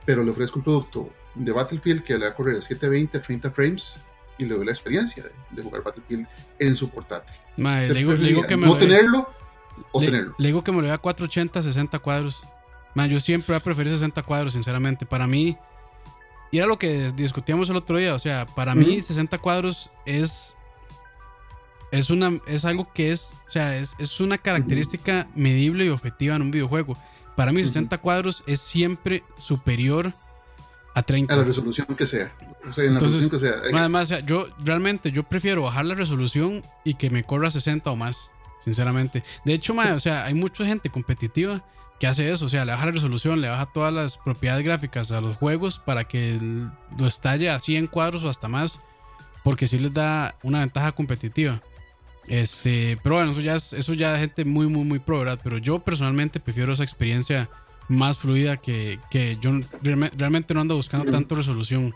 pero 0.04 0.22
le 0.22 0.30
ofrezco 0.30 0.58
un 0.58 0.64
producto 0.64 1.10
de 1.34 1.52
Battlefield 1.52 2.02
que 2.02 2.14
le 2.14 2.26
va 2.26 2.30
a 2.30 2.34
correr 2.34 2.58
a 2.58 2.60
720, 2.60 3.18
30 3.20 3.50
frames 3.50 3.94
y 4.38 4.44
le 4.44 4.54
doy 4.54 4.66
la 4.66 4.72
experiencia 4.72 5.24
de, 5.50 5.62
jugar 5.62 5.82
Battlefield 5.82 6.26
en 6.58 6.76
su 6.76 6.90
portátil. 6.90 7.34
le 7.56 7.94
digo, 7.94 8.42
que 8.46 8.56
me 8.56 8.66
no 8.66 8.76
tenerlo 8.76 9.28
o 9.92 10.00
le, 10.00 10.06
tenerlo. 10.06 10.34
Le 10.38 10.46
digo 10.46 10.62
que 10.62 10.72
me 10.72 10.80
lo 10.80 10.86
dé 10.86 10.92
a 10.92 10.98
480, 10.98 11.62
60 11.62 11.98
cuadros. 12.00 12.44
yo 13.08 13.18
siempre 13.18 13.52
voy 13.52 13.56
a 13.56 13.60
preferir 13.60 13.92
60 13.92 14.22
cuadros, 14.22 14.52
sinceramente. 14.52 15.06
Para 15.06 15.26
mí, 15.26 15.56
y 16.50 16.58
era 16.58 16.66
lo 16.66 16.78
que 16.78 17.10
discutíamos 17.14 17.70
el 17.70 17.76
otro 17.76 17.96
día, 17.96 18.14
o 18.14 18.18
sea, 18.18 18.46
para 18.46 18.74
mí 18.74 19.00
60 19.00 19.38
cuadros 19.38 19.90
es 20.04 20.56
es 21.98 22.10
una 22.10 22.38
es 22.46 22.64
algo 22.64 22.92
que 22.92 23.12
es, 23.12 23.34
o 23.46 23.50
sea, 23.50 23.76
es, 23.76 23.94
es 23.98 24.20
una 24.20 24.38
característica 24.38 25.26
medible 25.34 25.84
y 25.86 25.88
objetiva 25.88 26.36
en 26.36 26.42
un 26.42 26.50
videojuego. 26.50 26.96
Para 27.36 27.52
mí 27.52 27.64
60 27.64 27.98
cuadros 27.98 28.44
es 28.46 28.60
siempre 28.60 29.24
superior 29.38 30.12
a 30.94 31.02
30. 31.02 31.34
A 31.34 31.36
la 31.36 31.44
resolución 31.44 31.86
que 31.96 32.06
sea. 32.06 32.32
O 32.68 32.72
sea, 32.72 32.84
en 32.84 32.94
la 32.94 33.00
resolución 33.00 33.30
que 33.30 33.38
sea. 33.38 33.54
Además, 33.72 34.10
yo 34.24 34.48
realmente 34.60 35.10
yo 35.10 35.24
prefiero 35.24 35.62
bajar 35.62 35.84
la 35.86 35.94
resolución 35.94 36.62
y 36.84 36.94
que 36.94 37.10
me 37.10 37.24
corra 37.24 37.50
60 37.50 37.90
o 37.90 37.96
más, 37.96 38.30
sinceramente. 38.62 39.24
De 39.44 39.54
hecho, 39.54 39.74
o 39.74 40.00
sea, 40.00 40.24
hay 40.24 40.34
mucha 40.34 40.64
gente 40.64 40.90
competitiva 40.90 41.64
que 41.98 42.06
hace 42.06 42.30
eso, 42.30 42.46
o 42.46 42.48
sea, 42.48 42.64
le 42.64 42.72
baja 42.72 42.86
la 42.86 42.92
resolución, 42.92 43.40
le 43.40 43.48
baja 43.48 43.66
todas 43.66 43.92
las 43.92 44.16
propiedades 44.16 44.64
gráficas 44.64 45.10
a 45.10 45.20
los 45.20 45.36
juegos 45.36 45.78
para 45.78 46.04
que 46.04 46.38
lo 46.98 47.06
estalle 47.06 47.50
a 47.50 47.58
100 47.58 47.86
cuadros 47.88 48.24
o 48.24 48.28
hasta 48.28 48.48
más. 48.48 48.80
porque 49.42 49.66
sí 49.66 49.78
les 49.78 49.92
da 49.92 50.34
una 50.42 50.60
ventaja 50.60 50.92
competitiva. 50.92 51.60
Este, 52.28 52.98
pero 53.02 53.16
bueno, 53.16 53.32
eso 53.32 53.40
ya 53.40 53.56
es, 53.56 53.72
eso 53.72 53.92
ya 53.92 54.16
gente 54.16 54.44
muy, 54.44 54.66
muy, 54.66 54.84
muy 54.84 54.98
pro, 54.98 55.18
¿verdad? 55.20 55.38
Pero 55.42 55.58
yo 55.58 55.78
personalmente 55.78 56.40
prefiero 56.40 56.72
esa 56.72 56.84
experiencia 56.84 57.48
más 57.88 58.18
fluida 58.18 58.56
que, 58.56 58.98
que 59.10 59.36
yo 59.40 59.50
realmente 59.82 60.54
no 60.54 60.60
ando 60.60 60.76
buscando 60.76 61.10
tanto 61.10 61.34
resolución. 61.34 61.94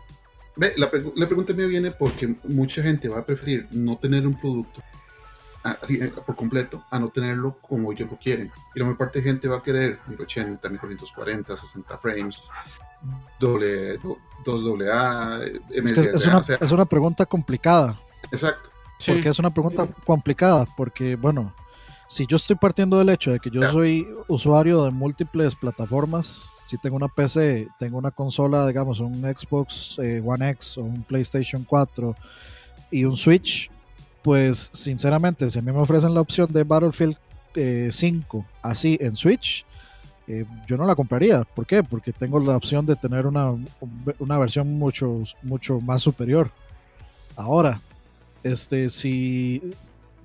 Ve, 0.57 0.73
la, 0.77 0.91
la, 1.14 1.27
pregunta 1.27 1.53
mía 1.53 1.67
viene 1.67 1.93
porque 1.93 2.35
mucha 2.45 2.83
gente 2.83 3.09
va 3.09 3.21
a 3.21 3.25
preferir 3.25 3.69
no 3.71 3.97
tener 3.97 4.27
un 4.27 4.38
producto 4.38 4.83
así 5.62 5.97
eh, 6.01 6.12
por 6.27 6.37
completo 6.37 6.85
a 6.91 6.99
no 6.99 7.09
tenerlo 7.09 7.59
como 7.61 7.93
ellos 7.93 8.11
lo 8.11 8.19
quieren. 8.19 8.51
Y 8.75 8.79
la 8.79 8.87
mayor 8.87 8.99
parte 8.99 9.21
de 9.21 9.29
gente 9.29 9.49
va 9.49 9.59
a 9.59 9.62
querer 9.62 9.99
1080, 10.09 10.69
1440, 10.69 11.57
60 11.57 11.99
frames, 11.99 12.45
doble, 13.38 13.99
2AA, 14.45 15.61
es, 15.71 15.93
que 15.93 16.01
es, 16.01 16.27
una, 16.27 16.43
es 16.61 16.73
una 16.73 16.85
pregunta 16.85 17.25
complicada. 17.27 17.97
Exacto. 18.31 18.71
Porque 19.06 19.28
es 19.28 19.38
una 19.38 19.50
pregunta 19.50 19.87
complicada, 20.04 20.66
porque 20.76 21.16
bueno, 21.16 21.52
si 22.08 22.26
yo 22.26 22.37
estoy 22.37 22.56
partiendo 22.56 22.98
del 22.98 23.11
hecho 23.11 23.32
de 23.32 23.38
que 23.38 23.50
yo 23.50 23.62
soy 23.70 24.08
usuario 24.28 24.84
de 24.84 24.90
múltiples 24.90 25.54
plataformas, 25.54 26.50
si 26.64 26.78
tengo 26.78 26.96
una 26.96 27.08
PC, 27.08 27.68
tengo 27.78 27.98
una 27.98 28.11
consola, 28.11 28.66
digamos, 28.66 29.00
un 29.00 29.22
Xbox 29.22 29.98
eh, 29.98 30.22
One 30.24 30.50
X 30.50 30.78
o 30.78 30.82
un 30.82 31.02
PlayStation 31.02 31.64
4 31.64 32.16
y 32.90 33.04
un 33.04 33.16
Switch, 33.16 33.70
pues 34.22 34.70
sinceramente, 34.72 35.48
si 35.50 35.58
a 35.58 35.62
mí 35.62 35.70
me 35.70 35.80
ofrecen 35.80 36.14
la 36.14 36.20
opción 36.20 36.52
de 36.52 36.64
Battlefield 36.64 37.16
5 37.90 38.38
eh, 38.38 38.44
así 38.62 38.98
en 39.00 39.14
Switch, 39.14 39.64
eh, 40.26 40.44
yo 40.66 40.76
no 40.76 40.87
la 40.87 40.94
compraría. 40.94 41.44
¿Por 41.44 41.66
qué? 41.66 41.82
Porque 41.82 42.12
tengo 42.12 42.38
la 42.40 42.56
opción 42.56 42.84
de 42.84 42.96
tener 42.96 43.26
una, 43.26 43.54
una 44.18 44.38
versión 44.38 44.78
mucho, 44.78 45.22
mucho 45.42 45.80
más 45.80 46.02
superior. 46.02 46.50
Ahora, 47.37 47.80
este, 48.52 48.90
si 48.90 49.62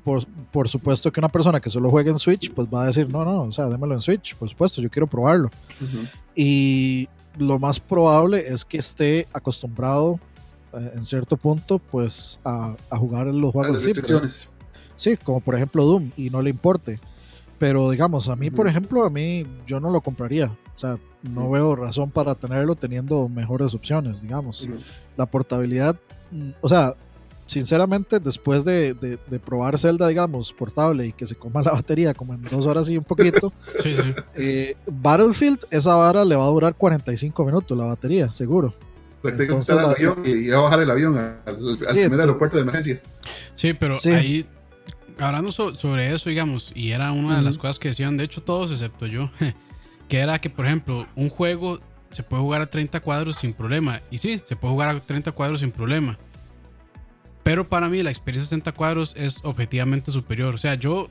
por, 0.04 0.26
por, 0.52 0.68
supuesto 0.68 1.12
que 1.12 1.20
una 1.20 1.30
persona 1.30 1.60
que 1.60 1.70
solo 1.70 1.90
juegue 1.90 2.12
en 2.12 2.20
Switch, 2.20 2.52
pues 2.52 2.68
va 2.68 2.84
a 2.84 2.86
decir, 2.88 3.12
no, 3.12 3.24
no, 3.24 3.44
o 3.44 3.52
sea, 3.52 3.68
démelo 3.68 3.94
en 3.94 4.02
Switch, 4.02 4.36
por 4.36 4.50
supuesto, 4.50 4.82
yo 4.82 4.90
quiero 4.90 5.08
probarlo. 5.08 5.50
Y 6.36 7.08
lo 7.38 7.60
más 7.60 7.80
probable 7.80 8.46
es 8.48 8.66
que 8.66 8.78
esté 8.78 9.28
acostumbrado 9.34 10.20
eh, 10.74 10.92
en 10.96 11.06
cierto 11.06 11.38
punto, 11.38 11.80
pues 11.80 12.40
a, 12.44 12.76
a 12.90 12.98
jugar 12.98 13.28
en 13.28 13.40
los 13.40 13.52
juegos 13.52 13.78
así. 13.78 13.94
Sí, 14.96 15.18
como 15.18 15.42
por 15.42 15.56
ejemplo 15.56 15.86
Doom, 15.86 16.12
y 16.18 16.30
no 16.30 16.42
le 16.42 16.50
importe. 16.50 17.00
Pero 17.60 17.90
digamos, 17.90 18.30
a 18.30 18.36
mí, 18.36 18.50
por 18.50 18.68
ejemplo, 18.68 19.06
a 19.06 19.10
mí 19.10 19.44
yo 19.66 19.80
no 19.80 19.90
lo 19.90 20.02
compraría. 20.02 20.48
O 20.76 20.80
sea, 20.80 20.96
no 21.22 21.50
veo 21.50 21.76
razón 21.76 22.12
para 22.12 22.36
tenerlo 22.36 22.76
teniendo 22.76 23.30
mejores 23.30 23.74
opciones, 23.74 24.22
digamos. 24.22 24.68
La 25.16 25.26
portabilidad, 25.26 25.96
mm, 26.32 26.50
o 26.62 26.68
sea, 26.70 26.96
sinceramente, 27.46 28.20
después 28.20 28.66
de, 28.66 28.94
de, 28.94 29.40
probar 29.40 29.78
Zelda, 29.78 30.08
digamos, 30.08 30.54
portable 30.54 31.08
y 31.08 31.12
que 31.12 31.28
se 31.28 31.36
coma 31.36 31.62
la 31.62 31.72
batería 31.72 32.14
como 32.14 32.34
en 32.34 32.42
dos 32.44 32.66
horas 32.66 32.90
y 32.90 32.98
un 32.98 33.04
poquito, 33.04 33.54
eh, 34.36 34.76
Battlefield, 34.88 35.66
esa 35.70 35.96
vara 35.96 36.26
le 36.26 36.36
va 36.36 36.46
a 36.46 36.50
durar 36.50 36.76
45 36.76 37.46
minutos 37.46 37.78
la 37.78 37.86
batería, 37.86 38.34
seguro. 38.34 38.74
Entonces, 39.24 39.70
el 39.70 39.80
avión 39.80 40.22
y 40.26 40.50
va 40.50 40.58
a 40.58 40.62
bajar 40.62 40.82
el 40.82 40.92
avión 40.92 41.18
al, 41.18 41.38
al 41.46 41.78
primer 41.78 42.20
aeropuerto 42.20 42.58
de 42.58 42.64
emergencia. 42.64 43.02
Sí, 43.56 43.74
pero 43.74 43.96
ahí, 44.06 44.46
hablando 45.18 45.52
sobre 45.52 46.14
eso, 46.14 46.30
digamos, 46.30 46.72
y 46.76 46.92
era 46.92 47.12
una 47.12 47.38
de 47.38 47.42
las 47.42 47.58
cosas 47.58 47.80
que 47.80 47.90
decían, 47.90 48.18
de 48.18 48.26
hecho, 48.26 48.42
todos 48.42 48.72
excepto 48.72 49.06
yo, 49.06 49.30
que 50.10 50.20
era 50.20 50.40
que, 50.40 50.50
por 50.50 50.66
ejemplo, 50.66 51.08
un 51.16 51.30
juego 51.30 51.80
se 52.12 52.24
puede 52.24 52.44
jugar 52.44 52.62
a 52.62 52.68
30 52.68 53.00
cuadros 53.00 53.38
sin 53.38 53.54
problema. 53.54 54.02
Y 54.12 54.18
sí, 54.18 54.38
se 54.38 54.56
puede 54.56 54.74
jugar 54.74 54.96
a 54.96 55.00
30 55.00 55.32
cuadros 55.32 55.62
sin 55.62 55.72
problema. 55.72 56.18
Pero 57.44 57.68
para 57.68 57.90
mí 57.90 58.02
la 58.04 58.10
experiencia 58.10 58.50
60 58.50 58.72
cuadros 58.72 59.14
es 59.18 59.40
objetivamente 59.44 60.12
superior. 60.12 60.56
O 60.56 60.58
sea, 60.58 60.76
yo 60.76 61.10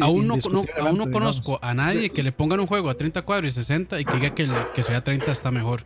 aún, 0.00 0.26
no, 0.26 0.36
aún 0.80 0.98
no 0.98 1.10
conozco 1.10 1.58
a 1.62 1.74
nadie 1.74 2.10
que 2.10 2.22
le 2.22 2.32
pongan 2.32 2.60
un 2.60 2.66
juego 2.66 2.88
a 2.88 2.94
30 2.94 3.22
cuadros 3.22 3.52
y 3.52 3.54
60 3.54 4.00
y 4.00 4.04
que 4.04 4.16
diga 4.16 4.34
que, 4.34 4.42
el, 4.44 4.52
que 4.74 4.82
sea 4.82 5.04
30 5.04 5.30
está 5.30 5.50
mejor. 5.50 5.82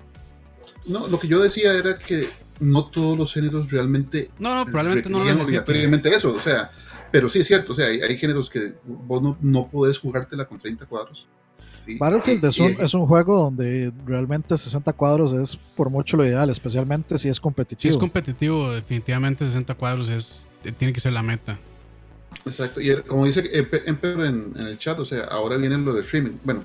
No, 0.86 1.06
lo 1.06 1.18
que 1.18 1.28
yo 1.28 1.40
decía 1.40 1.74
era 1.74 1.98
que 1.98 2.28
no 2.60 2.84
todos 2.84 3.18
los 3.18 3.34
géneros 3.34 3.70
realmente. 3.70 4.30
No, 4.38 4.54
no, 4.54 4.64
probablemente 4.64 5.10
no 5.10 5.22
lo 5.22 5.42
obligatoriamente 5.42 6.14
eso, 6.14 6.34
o 6.34 6.40
sea. 6.40 6.70
Pero 7.10 7.30
sí 7.30 7.38
es 7.38 7.46
cierto, 7.46 7.72
o 7.72 7.74
sea, 7.74 7.86
hay, 7.86 8.02
hay 8.02 8.18
géneros 8.18 8.50
que 8.50 8.74
vos 8.84 9.22
no, 9.22 9.38
no 9.40 9.68
podés 9.68 9.98
jugártela 9.98 10.44
con 10.44 10.58
30 10.58 10.86
cuadros. 10.86 11.26
Battlefield 11.96 12.44
es, 12.44 12.58
un, 12.58 12.76
es 12.80 12.94
un 12.94 13.06
juego 13.06 13.44
donde 13.44 13.92
realmente 14.04 14.58
60 14.58 14.92
cuadros 14.92 15.32
es 15.32 15.56
por 15.76 15.90
mucho 15.90 16.16
lo 16.16 16.26
ideal, 16.26 16.50
especialmente 16.50 17.16
si 17.18 17.28
es 17.28 17.40
competitivo. 17.40 17.80
Si 17.80 17.88
es 17.88 17.96
competitivo, 17.96 18.70
definitivamente 18.70 19.46
60 19.46 19.74
cuadros 19.74 20.10
es, 20.10 20.50
tiene 20.76 20.92
que 20.92 21.00
ser 21.00 21.12
la 21.12 21.22
meta. 21.22 21.58
Exacto, 22.44 22.80
y 22.80 22.94
como 23.02 23.26
dice 23.26 23.48
Emperor 23.86 24.26
en, 24.26 24.52
en, 24.56 24.66
el 24.66 24.78
chat, 24.78 24.98
o 24.98 25.04
sea, 25.04 25.24
ahora 25.24 25.56
viene 25.56 25.78
lo 25.78 25.94
de 25.94 26.02
streaming. 26.02 26.32
Bueno, 26.44 26.64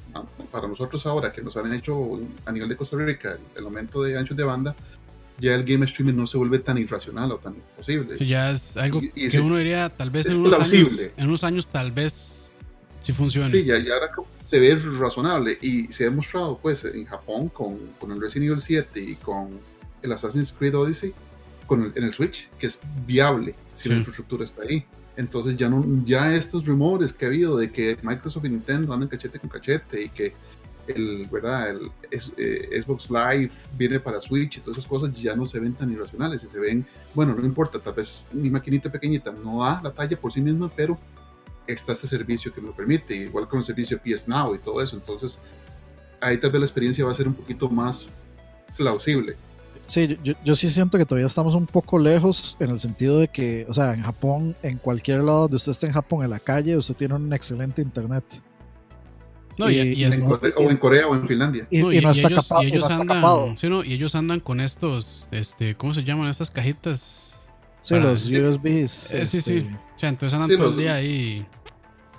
para 0.51 0.67
nosotros 0.67 1.05
ahora 1.05 1.31
que 1.31 1.41
nos 1.41 1.55
han 1.57 1.73
hecho 1.73 2.19
a 2.45 2.51
nivel 2.51 2.69
de 2.69 2.75
Costa 2.75 2.97
Rica 2.97 3.37
el, 3.55 3.65
aumento 3.65 4.03
de 4.03 4.17
anchos 4.17 4.37
de 4.37 4.43
banda, 4.43 4.75
ya 5.39 5.55
el 5.55 5.63
game 5.63 5.85
streaming 5.85 6.13
no 6.13 6.27
se 6.27 6.37
vuelve 6.37 6.59
tan 6.59 6.77
irracional 6.77 7.31
o 7.31 7.37
tan 7.37 7.55
imposible. 7.55 8.17
Sí, 8.17 8.27
ya 8.27 8.51
es 8.51 8.77
algo 8.77 9.01
que 9.01 9.39
uno 9.39 9.57
diría, 9.57 9.89
tal 9.89 10.11
vez 10.11 10.27
en 10.27 10.37
unos, 10.37 10.53
años, 10.53 10.89
en 11.17 11.27
unos 11.27 11.43
años, 11.43 11.67
tal 11.67 11.91
vez 11.91 12.53
sí 12.99 13.11
funcione. 13.11 13.49
Sí, 13.49 13.65
ya, 13.65 13.77
ya 13.79 13.95
ahora 13.95 14.09
se 14.53 14.59
ve 14.59 14.75
razonable 14.75 15.57
y 15.63 15.87
se 15.87 16.03
ha 16.03 16.09
demostrado 16.11 16.59
pues 16.61 16.85
en 16.85 17.05
Japón 17.05 17.49
con, 17.49 17.75
con 17.99 18.11
el 18.11 18.21
Resident 18.21 18.51
Evil 18.51 18.61
7 18.61 19.01
y 19.01 19.15
con 19.15 19.49
el 20.03 20.11
Assassin's 20.11 20.53
Creed 20.53 20.75
Odyssey 20.75 21.11
con 21.65 21.81
el, 21.81 21.91
en 21.95 22.03
el 22.03 22.13
Switch 22.13 22.51
que 22.59 22.67
es 22.67 22.79
viable 23.07 23.55
si 23.73 23.89
la 23.89 23.95
infraestructura 23.95 24.45
está 24.45 24.61
ahí. 24.61 24.85
Entonces 25.17 25.57
ya 25.57 25.69
no 25.69 25.83
ya 26.05 26.35
estos 26.35 26.67
rumores 26.67 27.13
que 27.13 27.25
ha 27.25 27.29
habido 27.29 27.57
de 27.57 27.71
que 27.71 27.97
Microsoft 28.03 28.45
y 28.45 28.49
Nintendo 28.49 28.93
andan 28.93 29.09
cachete 29.09 29.39
con 29.39 29.49
cachete 29.49 30.03
y 30.03 30.09
que 30.09 30.33
el 30.85 31.27
verdad 31.31 31.71
el 31.71 31.91
eh, 32.11 32.79
Xbox 32.79 33.09
Live 33.09 33.49
viene 33.75 33.99
para 33.99 34.21
Switch 34.21 34.57
y 34.57 34.59
todas 34.59 34.77
esas 34.77 34.87
cosas 34.87 35.11
ya 35.15 35.35
no 35.35 35.47
se 35.47 35.59
ven 35.59 35.73
tan 35.73 35.91
irracionales 35.91 36.43
y 36.43 36.47
se 36.47 36.59
ven 36.59 36.85
bueno 37.15 37.33
no 37.33 37.43
importa 37.43 37.79
tal 37.79 37.95
vez 37.95 38.27
mi 38.31 38.51
maquinita 38.51 38.91
pequeñita 38.91 39.33
no 39.43 39.63
da 39.63 39.81
la 39.81 39.91
talla 39.91 40.15
por 40.15 40.31
sí 40.31 40.41
misma 40.41 40.71
pero 40.75 40.99
está 41.67 41.93
este 41.93 42.07
servicio 42.07 42.53
que 42.53 42.61
me 42.61 42.67
lo 42.67 42.75
permite, 42.75 43.15
igual 43.15 43.47
con 43.47 43.59
el 43.59 43.65
servicio 43.65 43.99
PS 43.99 44.27
Now 44.27 44.55
y 44.55 44.59
todo 44.59 44.81
eso. 44.81 44.95
Entonces, 44.95 45.37
ahí 46.21 46.37
tal 46.37 46.51
vez 46.51 46.61
la 46.61 46.65
experiencia 46.65 47.05
va 47.05 47.11
a 47.11 47.15
ser 47.15 47.27
un 47.27 47.33
poquito 47.33 47.69
más 47.69 48.05
plausible. 48.77 49.35
Sí, 49.85 50.17
yo, 50.23 50.33
yo, 50.45 50.55
sí 50.55 50.69
siento 50.69 50.97
que 50.97 51.05
todavía 51.05 51.27
estamos 51.27 51.55
un 51.55 51.65
poco 51.65 51.99
lejos 51.99 52.55
en 52.59 52.69
el 52.69 52.79
sentido 52.79 53.19
de 53.19 53.27
que, 53.27 53.65
o 53.67 53.73
sea, 53.73 53.93
en 53.93 54.01
Japón, 54.01 54.55
en 54.63 54.77
cualquier 54.77 55.23
lado 55.23 55.41
donde 55.41 55.57
usted 55.57 55.71
esté 55.73 55.87
en 55.87 55.93
Japón, 55.93 56.23
en 56.23 56.29
la 56.29 56.39
calle, 56.39 56.77
usted 56.77 56.95
tiene 56.95 57.15
un 57.15 57.31
excelente 57.33 57.81
internet. 57.81 58.23
No, 59.57 59.69
y, 59.69 60.03
en 60.03 60.21
Corea, 60.21 60.53
o 60.57 60.69
en 60.69 60.77
Corea 60.77 61.07
o 61.07 61.15
en 61.15 61.27
Finlandia. 61.27 61.67
Y, 61.69 61.79
no, 61.79 61.91
está 61.91 62.27
ellos, 62.27 62.47
capado, 62.47 62.61
ellos 62.63 62.89
no 62.89 63.01
andan, 63.01 63.57
sí, 63.57 63.69
no, 63.69 63.83
y 63.83 63.93
ellos 63.93 64.15
andan 64.15 64.39
con 64.39 64.59
estos, 64.61 65.27
este, 65.31 65.75
¿cómo 65.75 65.93
se 65.93 66.03
llaman? 66.03 66.29
Estas 66.29 66.49
cajitas. 66.49 67.47
Sí, 67.81 67.95
los 67.95 68.25
USBs. 68.25 69.11
Eh, 69.11 69.25
sí, 69.25 69.41
sí. 69.41 69.67
Sea, 70.03 70.09
entonces 70.09 70.37
andan 70.37 70.57
todo 70.57 70.69
el 70.71 70.75
día 70.75 70.95
ahí. 70.95 71.47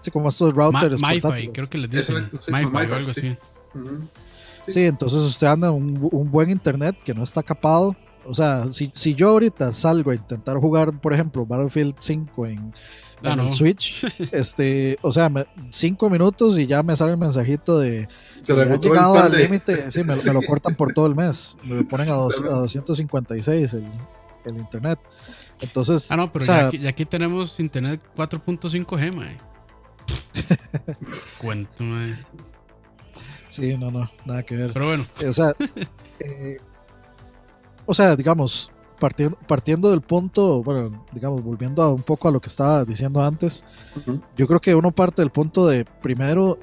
Sí, 0.01 0.11
como 0.11 0.31
estos 0.31 0.55
routers. 0.55 0.99
Ma 1.03 1.12
MiFi, 1.12 1.49
creo 1.49 1.68
que 1.68 1.77
les 1.77 1.90
dicen. 1.90 2.31
MiFi 2.49 2.75
o 2.75 2.79
algo 2.79 3.11
así. 3.11 3.37
Sí. 4.66 4.85
entonces 4.85 5.18
usted 5.20 5.49
anda 5.49 5.70
un, 5.70 6.09
un 6.11 6.31
buen 6.31 6.49
internet 6.49 6.97
que 7.05 7.12
no 7.12 7.23
está 7.23 7.42
capado. 7.42 7.94
O 8.25 8.33
sea, 8.33 8.73
si, 8.73 8.90
si, 8.94 9.14
yo 9.14 9.29
ahorita 9.29 9.70
salgo 9.75 10.12
a 10.12 10.14
intentar 10.14 10.57
jugar, 10.57 10.99
por 10.99 11.12
ejemplo, 11.12 11.44
Battlefield 11.44 11.97
5 11.99 12.47
en, 12.47 12.73
ah, 13.23 13.35
en 13.35 13.40
el 13.40 13.53
Switch, 13.53 14.03
este, 14.33 14.97
o 15.03 15.12
sea, 15.12 15.31
cinco 15.68 16.09
minutos 16.09 16.59
y 16.59 16.66
ya 16.66 16.83
me 16.83 16.97
sale 16.97 17.12
el 17.12 17.18
mensajito 17.18 17.79
de 17.79 18.09
que 18.47 18.53
ha 18.53 18.77
llegado 18.77 19.18
al 19.18 19.37
límite, 19.37 19.90
sí, 19.90 20.05
me, 20.05 20.16
me, 20.16 20.33
lo 20.33 20.40
cortan 20.49 20.75
por 20.75 20.94
todo 20.94 21.07
el 21.07 21.14
mes, 21.14 21.59
me 21.64 21.77
lo 21.77 21.87
ponen 21.87 22.09
a, 22.09 22.12
dos, 22.12 22.40
a 22.40 22.61
256 22.61 23.75
el, 23.75 23.85
el, 24.47 24.57
internet. 24.57 24.99
Entonces, 25.61 26.11
ah, 26.11 26.17
no, 26.17 26.33
pero 26.33 26.45
ya, 26.45 26.67
aquí, 26.67 26.79
ya, 26.79 26.90
aquí, 26.90 27.05
tenemos 27.05 27.59
internet 27.61 28.01
4.5G, 28.17 29.14
mae. 29.14 29.37
Cuento, 31.38 31.85
Sí, 33.49 33.77
no, 33.79 33.90
no, 33.90 34.11
nada 34.25 34.43
que 34.43 34.57
ver. 34.57 34.73
Pero 34.73 34.87
bueno. 34.87 35.07
Eh, 35.21 35.29
o 35.29 35.33
sea, 35.33 35.55
eh, 36.19 36.59
o 37.87 37.95
sea, 37.95 38.17
digamos, 38.17 38.71
partiendo, 38.99 39.38
partiendo 39.47 39.90
del 39.90 40.01
punto, 40.01 40.62
bueno, 40.62 41.07
digamos, 41.12 41.43
volviendo 41.43 41.83
a 41.83 41.93
un 41.93 42.03
poco 42.03 42.29
a 42.29 42.33
lo 42.33 42.40
que 42.40 42.49
estaba 42.49 42.85
diciendo 42.85 43.23
antes, 43.23 43.64
yo 44.37 44.47
creo 44.47 44.61
que 44.61 44.75
uno 44.75 44.90
parte 44.90 45.23
del 45.23 45.31
punto 45.31 45.67
de, 45.69 45.85
primero, 45.85 46.59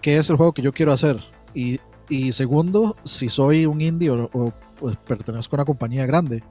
qué 0.00 0.18
es 0.18 0.30
el 0.30 0.36
juego 0.36 0.52
que 0.52 0.62
yo 0.62 0.72
quiero 0.72 0.92
hacer. 0.92 1.20
Y, 1.52 1.80
y 2.08 2.32
segundo, 2.32 2.96
si 3.02 3.28
soy 3.28 3.66
un 3.66 3.80
indie 3.80 4.10
o, 4.10 4.52
pues 4.78 4.96
pertenezco 4.96 5.56
a 5.56 5.58
una 5.58 5.64
compañía 5.64 6.06
grande. 6.06 6.42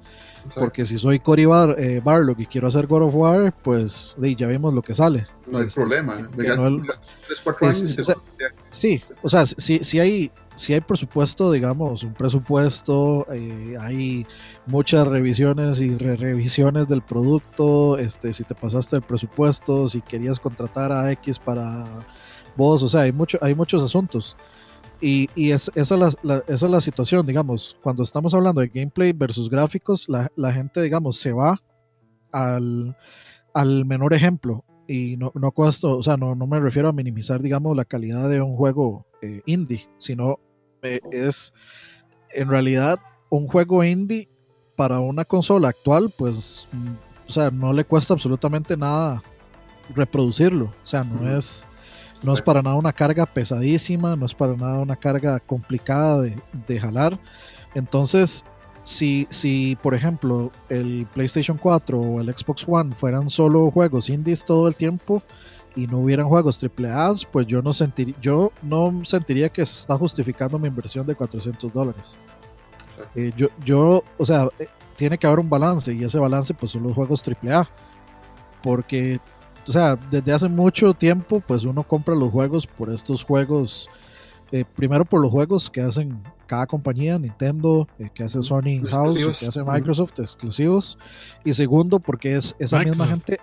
Porque 0.54 0.86
si 0.86 0.98
soy 0.98 1.20
Cory 1.20 1.46
Bar, 1.46 1.76
eh, 1.80 2.02
Barlock 2.04 2.40
y 2.40 2.46
quiero 2.46 2.68
hacer 2.68 2.86
God 2.88 3.04
of 3.04 3.16
War, 3.16 3.54
pues 3.64 4.16
ya 4.38 4.48
vimos 4.48 4.74
lo 4.74 4.82
que 4.82 4.94
sale. 4.94 5.26
No 5.48 5.58
hay 5.60 5.66
Este, 5.66 5.82
problema. 5.82 6.16
Me 6.36 6.44
que 6.44 6.50
gasto 6.50 6.70
no 6.70 6.84
el- 6.84 6.88
3, 7.28 7.42
4 7.44 7.70
es- 7.70 7.78
años 7.80 7.92
y 7.92 7.96
te 7.96 8.02
o 8.02 8.06
sea, 8.06 8.16
Sí, 8.70 9.02
o 9.24 9.30
sea, 9.30 9.46
si, 9.46 9.80
si 9.84 10.00
hay 10.00 10.32
si 10.58 10.74
hay 10.74 10.80
presupuesto, 10.80 11.52
digamos, 11.52 12.04
un 12.04 12.14
presupuesto, 12.14 13.28
eh, 13.32 13.76
hay 13.80 14.26
muchas 14.68 15.06
revisiones 15.08 15.82
y 15.82 15.94
re 15.96 16.16
revisiones 16.16 16.88
del 16.88 17.02
producto, 17.02 17.98
este, 17.98 18.32
si 18.32 18.46
te 18.46 18.56
pasaste 18.56 18.96
el 18.96 19.02
presupuesto, 19.02 19.88
si 19.90 20.02
querías 20.02 20.40
contratar 20.40 20.94
a 20.94 21.12
X 21.12 21.40
para 21.40 21.84
vos, 22.56 22.82
o 22.84 22.88
sea, 22.90 23.02
hay, 23.02 23.12
mucho, 23.12 23.38
hay 23.42 23.54
muchos 23.54 23.84
asuntos. 23.84 24.38
Y, 25.02 25.30
y 25.36 25.52
es, 25.52 25.70
esa, 25.76 25.96
es 25.96 26.02
la, 26.02 26.14
la- 26.24 26.44
esa 26.48 26.66
es 26.66 26.72
la 26.72 26.82
situación, 26.82 27.26
digamos, 27.26 27.78
cuando 27.84 28.04
estamos 28.04 28.34
hablando 28.34 28.62
de 28.62 28.68
gameplay 28.70 29.12
versus 29.14 29.50
gráficos, 29.50 30.08
la, 30.10 30.32
la 30.36 30.52
gente, 30.52 30.82
digamos, 30.82 31.18
se 31.18 31.32
va 31.32 31.62
al, 32.32 32.96
al 33.54 33.86
menor 33.86 34.14
ejemplo. 34.14 34.64
Y 34.88 35.18
no, 35.18 35.32
no 35.36 35.52
con 35.52 35.68
esto, 35.68 35.98
o 35.98 36.04
sea, 36.04 36.16
no, 36.16 36.36
no 36.36 36.46
me 36.48 36.60
refiero 36.60 36.90
a 36.90 36.94
minimizar, 36.94 37.42
digamos, 37.42 37.76
la 37.76 37.86
calidad 37.86 38.30
de 38.30 38.42
un 38.42 38.56
juego 38.56 39.06
eh, 39.22 39.42
indie, 39.46 39.88
sino 39.98 40.40
eh, 40.84 41.00
es 41.12 41.54
en 42.34 42.48
realidad 42.50 43.00
un 43.30 43.48
juego 43.48 43.84
indie 43.84 44.28
para 44.76 45.00
una 45.00 45.26
consola 45.26 45.70
actual, 45.70 46.12
pues, 46.16 46.68
mm, 46.72 47.30
o 47.30 47.32
sea, 47.32 47.50
no 47.50 47.74
le 47.74 47.84
cuesta 47.84 48.14
absolutamente 48.14 48.78
nada 48.78 49.24
reproducirlo. 49.96 50.66
O 50.66 50.88
sea, 50.88 51.04
no 51.04 51.36
es 51.36 51.66
no 52.24 52.34
es 52.34 52.42
para 52.42 52.62
nada 52.62 52.76
una 52.76 52.94
carga 52.94 53.26
pesadísima, 53.26 54.16
no 54.16 54.26
es 54.26 54.34
para 54.34 54.56
nada 54.56 54.80
una 54.80 54.96
carga 54.96 55.40
complicada 55.40 56.22
de, 56.22 56.36
de 56.68 56.80
jalar. 56.80 57.20
Entonces, 57.74 58.44
si, 58.86 59.28
si, 59.32 59.78
por 59.82 59.96
ejemplo, 59.96 60.52
el 60.70 61.08
PlayStation 61.14 61.58
4 61.58 62.00
o 62.00 62.22
el 62.22 62.32
Xbox 62.32 62.66
One 62.68 62.96
fueran 62.96 63.30
solo 63.30 63.70
juegos 63.72 64.10
indies 64.10 64.46
todo 64.46 64.68
el 64.68 64.76
tiempo 64.76 65.24
y 65.76 65.88
no 65.88 66.00
hubieran 66.00 66.28
juegos 66.28 66.64
AAA, 66.64 67.16
pues 67.32 67.48
yo 67.48 67.62
no, 67.62 67.74
sentir, 67.74 68.16
yo 68.22 68.52
no 68.62 69.04
sentiría 69.04 69.50
que 69.50 69.66
se 69.66 69.82
está 69.82 69.98
justificando 69.98 70.58
mi 70.60 70.68
inversión 70.68 71.06
de 71.06 71.16
400 71.16 71.74
dólares. 71.74 72.20
Eh, 73.16 73.34
yo, 73.36 73.48
yo, 73.66 74.04
o 74.18 74.26
sea, 74.26 74.48
eh, 74.60 74.68
tiene 74.96 75.18
que 75.18 75.28
haber 75.28 75.40
un 75.40 75.50
balance 75.50 75.92
y 75.92 76.04
ese 76.04 76.20
balance 76.20 76.54
pues 76.54 76.72
son 76.72 76.84
los 76.84 76.94
juegos 76.94 77.24
AAA. 77.28 77.68
Porque, 78.62 79.20
o 79.68 79.72
sea, 79.72 79.96
desde 80.12 80.32
hace 80.34 80.48
mucho 80.50 80.94
tiempo 80.94 81.40
pues 81.40 81.64
uno 81.66 81.84
compra 81.84 82.16
los 82.16 82.32
juegos 82.32 82.68
por 82.68 82.90
estos 82.92 83.24
juegos, 83.24 83.90
eh, 84.52 84.64
primero 84.76 85.06
por 85.06 85.22
los 85.22 85.32
juegos 85.32 85.70
que 85.70 85.82
hacen 85.82 86.22
cada 86.48 86.68
compañía, 86.68 87.18
Nintendo, 87.18 87.88
eh, 87.98 88.10
que 88.14 88.24
hace 88.24 88.42
Sony 88.44 88.82
House, 88.90 89.40
que 89.40 89.48
hace. 89.48 89.64
Microsoft, 89.64 90.20
exclusivos. 90.20 90.98
Y 91.44 91.54
segundo 91.54 92.00
porque 92.00 92.36
es 92.36 92.56
esa 92.60 92.80
misma 92.80 93.08
gente, 93.08 93.40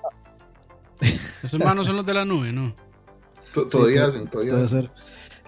Esos 1.43 1.59
manos 1.59 1.87
son 1.87 1.97
los 1.97 2.07
de 2.07 2.15
la 2.15 2.25
nube, 2.25 2.53
¿no? 2.53 2.75
To- 3.55 3.67
Todavía 3.67 4.07
hacen, 4.07 4.29
todavía 4.29 4.53
puede 4.55 4.69
ser. 4.69 4.91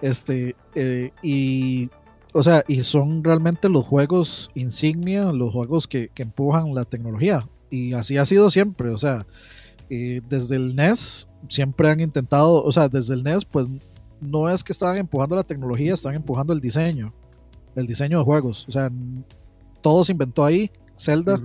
Este, 0.01 0.55
eh, 0.75 1.11
y, 1.23 1.89
o 2.33 2.43
sea, 2.43 2.63
y 2.67 2.83
son 2.83 3.23
realmente 3.23 3.69
los 3.69 3.85
juegos 3.85 4.51
insignia, 4.53 5.31
los 5.31 5.53
juegos 5.53 5.87
que, 5.87 6.09
que 6.13 6.23
empujan 6.23 6.75
la 6.75 6.83
tecnología. 6.83 7.47
Y 7.69 7.93
así 7.93 8.17
ha 8.17 8.25
sido 8.25 8.51
siempre, 8.51 8.89
o 8.89 8.97
sea, 8.97 9.25
eh, 9.89 10.21
desde 10.27 10.55
el 10.55 10.75
NES 10.75 11.27
siempre 11.49 11.89
han 11.89 11.99
intentado, 11.99 12.63
o 12.63 12.71
sea, 12.71 12.89
desde 12.89 13.13
el 13.13 13.23
NES, 13.23 13.45
pues 13.45 13.67
no 14.19 14.49
es 14.49 14.63
que 14.63 14.71
estaban 14.71 14.97
empujando 14.97 15.35
la 15.35 15.43
tecnología, 15.43 15.93
están 15.93 16.15
empujando 16.15 16.53
el 16.53 16.61
diseño, 16.61 17.13
el 17.75 17.85
diseño 17.85 18.19
de 18.19 18.23
juegos. 18.23 18.65
O 18.67 18.71
sea, 18.71 18.91
todo 19.81 20.03
se 20.03 20.11
inventó 20.11 20.43
ahí, 20.43 20.71
Zelda, 20.97 21.39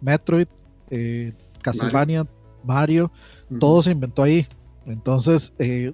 Metroid, 0.00 0.46
eh, 0.90 1.32
Castlevania, 1.60 2.26
Mario 2.64 3.10
todo 3.58 3.82
se 3.82 3.90
inventó 3.90 4.22
ahí. 4.22 4.46
Entonces, 4.86 5.52
eh, 5.58 5.92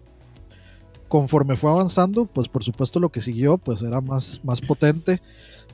conforme 1.09 1.57
fue 1.57 1.71
avanzando, 1.71 2.27
pues 2.27 2.49
por 2.49 2.65
supuesto 2.65 3.01
lo 3.01 3.11
que 3.11 3.21
siguió, 3.21 3.59
pues 3.59 3.83
era 3.83 4.01
más, 4.01 4.41
más 4.45 4.61
potente 4.61 5.21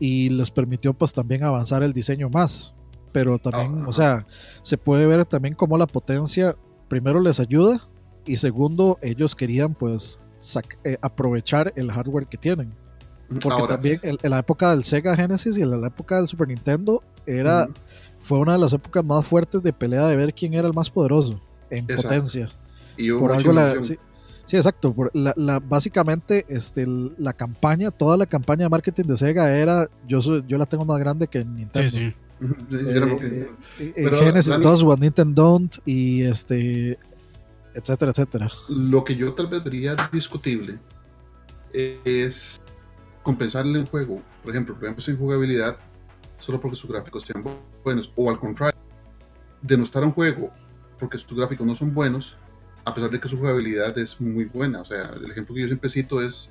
y 0.00 0.28
les 0.30 0.50
permitió 0.50 0.94
pues 0.94 1.12
también 1.12 1.44
avanzar 1.44 1.82
el 1.82 1.92
diseño 1.92 2.28
más. 2.30 2.74
Pero 3.14 3.38
también, 3.38 3.85
Ah, 3.85 3.88
o 3.88 3.92
sea, 3.92 4.27
se 4.62 4.77
puede 4.77 5.07
ver 5.07 5.24
también 5.24 5.55
cómo 5.55 5.79
la 5.79 5.87
potencia 5.87 6.57
primero 6.88 7.20
les 7.20 7.38
ayuda 7.38 7.81
y 8.27 8.38
segundo, 8.38 8.98
ellos 9.03 9.37
querían 9.37 9.72
pues 9.74 10.18
sac- 10.42 10.77
eh, 10.83 10.98
aprovechar 11.00 11.72
el 11.77 11.92
hardware 11.92 12.27
que 12.27 12.37
tienen. 12.37 12.72
Porque 13.29 13.48
Ahora, 13.50 13.74
también 13.77 14.00
en, 14.03 14.18
en 14.20 14.31
la 14.31 14.40
época 14.40 14.70
del 14.70 14.83
Sega 14.83 15.14
Genesis 15.16 15.57
y 15.57 15.62
en 15.62 15.81
la 15.81 15.87
época 15.87 16.16
del 16.16 16.27
Super 16.27 16.48
Nintendo 16.48 17.05
era, 17.24 17.68
fue 18.20 18.38
una 18.40 18.55
de 18.55 18.59
las 18.59 18.72
épocas 18.72 19.05
más 19.05 19.24
fuertes 19.24 19.62
de 19.62 19.72
pelea 19.72 20.09
de 20.09 20.16
ver 20.16 20.35
quién 20.35 20.53
era 20.55 20.66
el 20.66 20.74
más 20.74 20.90
poderoso 20.90 21.40
en 21.70 21.85
Exacto. 21.85 22.03
potencia. 22.09 22.48
y 22.96 23.12
hubo 23.12 23.20
Por 23.20 23.33
algo 23.33 23.53
la, 23.53 23.81
sí, 23.83 23.96
sí, 24.44 24.57
exacto. 24.57 24.92
por 24.92 25.11
la, 25.14 25.33
la- 25.37 25.61
básicamente, 25.61 26.44
este, 26.48 26.85
la 27.16 27.33
campaña, 27.33 27.90
toda 27.92 28.16
la 28.16 28.27
campaña 28.27 28.64
de 28.64 28.70
marketing 28.70 29.05
de 29.05 29.16
Sega 29.16 29.57
era, 29.57 29.88
yo 30.09 30.20
soy, 30.20 30.44
yo 30.48 30.59
la 30.59 30.66
tengo 30.66 30.85
más 30.85 30.98
grande 30.98 31.29
que 31.29 31.38
en 31.40 31.55
Nintendo. 31.55 31.88
Sí, 31.88 32.11
sí. 32.11 32.14
Yo 32.40 32.49
Eh, 32.79 33.18
eh, 33.23 33.49
eh, 33.79 33.92
Pero, 33.97 34.18
Genesis 34.20 34.53
Dani- 34.55 34.62
2, 34.62 34.83
What 34.83 34.99
Nintendo 34.99 35.42
Don't 35.42 35.77
y 35.85 36.23
este, 36.23 36.99
etcétera, 37.75 38.11
etcétera. 38.11 38.51
Lo 38.68 39.05
que 39.05 39.14
yo 39.16 39.33
tal 39.35 39.47
vez 39.47 39.62
vería 39.64 39.97
discutible 40.12 40.79
es 41.73 42.61
compensarle 43.23 43.79
un 43.79 43.87
juego, 43.87 44.20
por 44.42 44.51
ejemplo, 44.53 44.75
por 44.75 44.85
ejemplo, 44.85 45.03
sin 45.03 45.16
jugabilidad, 45.16 45.77
solo 46.40 46.61
porque 46.61 46.77
sus 46.77 46.90
gráficos 46.90 47.25
sean 47.25 47.42
bu- 47.42 47.57
buenos, 47.83 48.12
o 48.16 48.31
al 48.31 48.38
contrario, 48.38 48.79
denostar 49.62 50.03
a 50.03 50.07
un 50.07 50.12
juego 50.12 50.51
porque 50.99 51.18
sus 51.18 51.37
gráficos 51.37 51.66
no 51.66 51.75
son 51.75 51.92
buenos, 51.94 52.37
a 52.85 52.94
pesar 52.94 53.11
de 53.11 53.18
que 53.18 53.29
su 53.29 53.38
jugabilidad 53.38 53.97
es 53.99 54.20
muy 54.20 54.44
buena. 54.44 54.83
O 54.83 54.85
sea, 54.85 55.11
el 55.16 55.31
ejemplo 55.31 55.55
que 55.55 55.62
yo 55.62 55.66
siempre 55.66 55.88
cito 55.90 56.20
es 56.23 56.51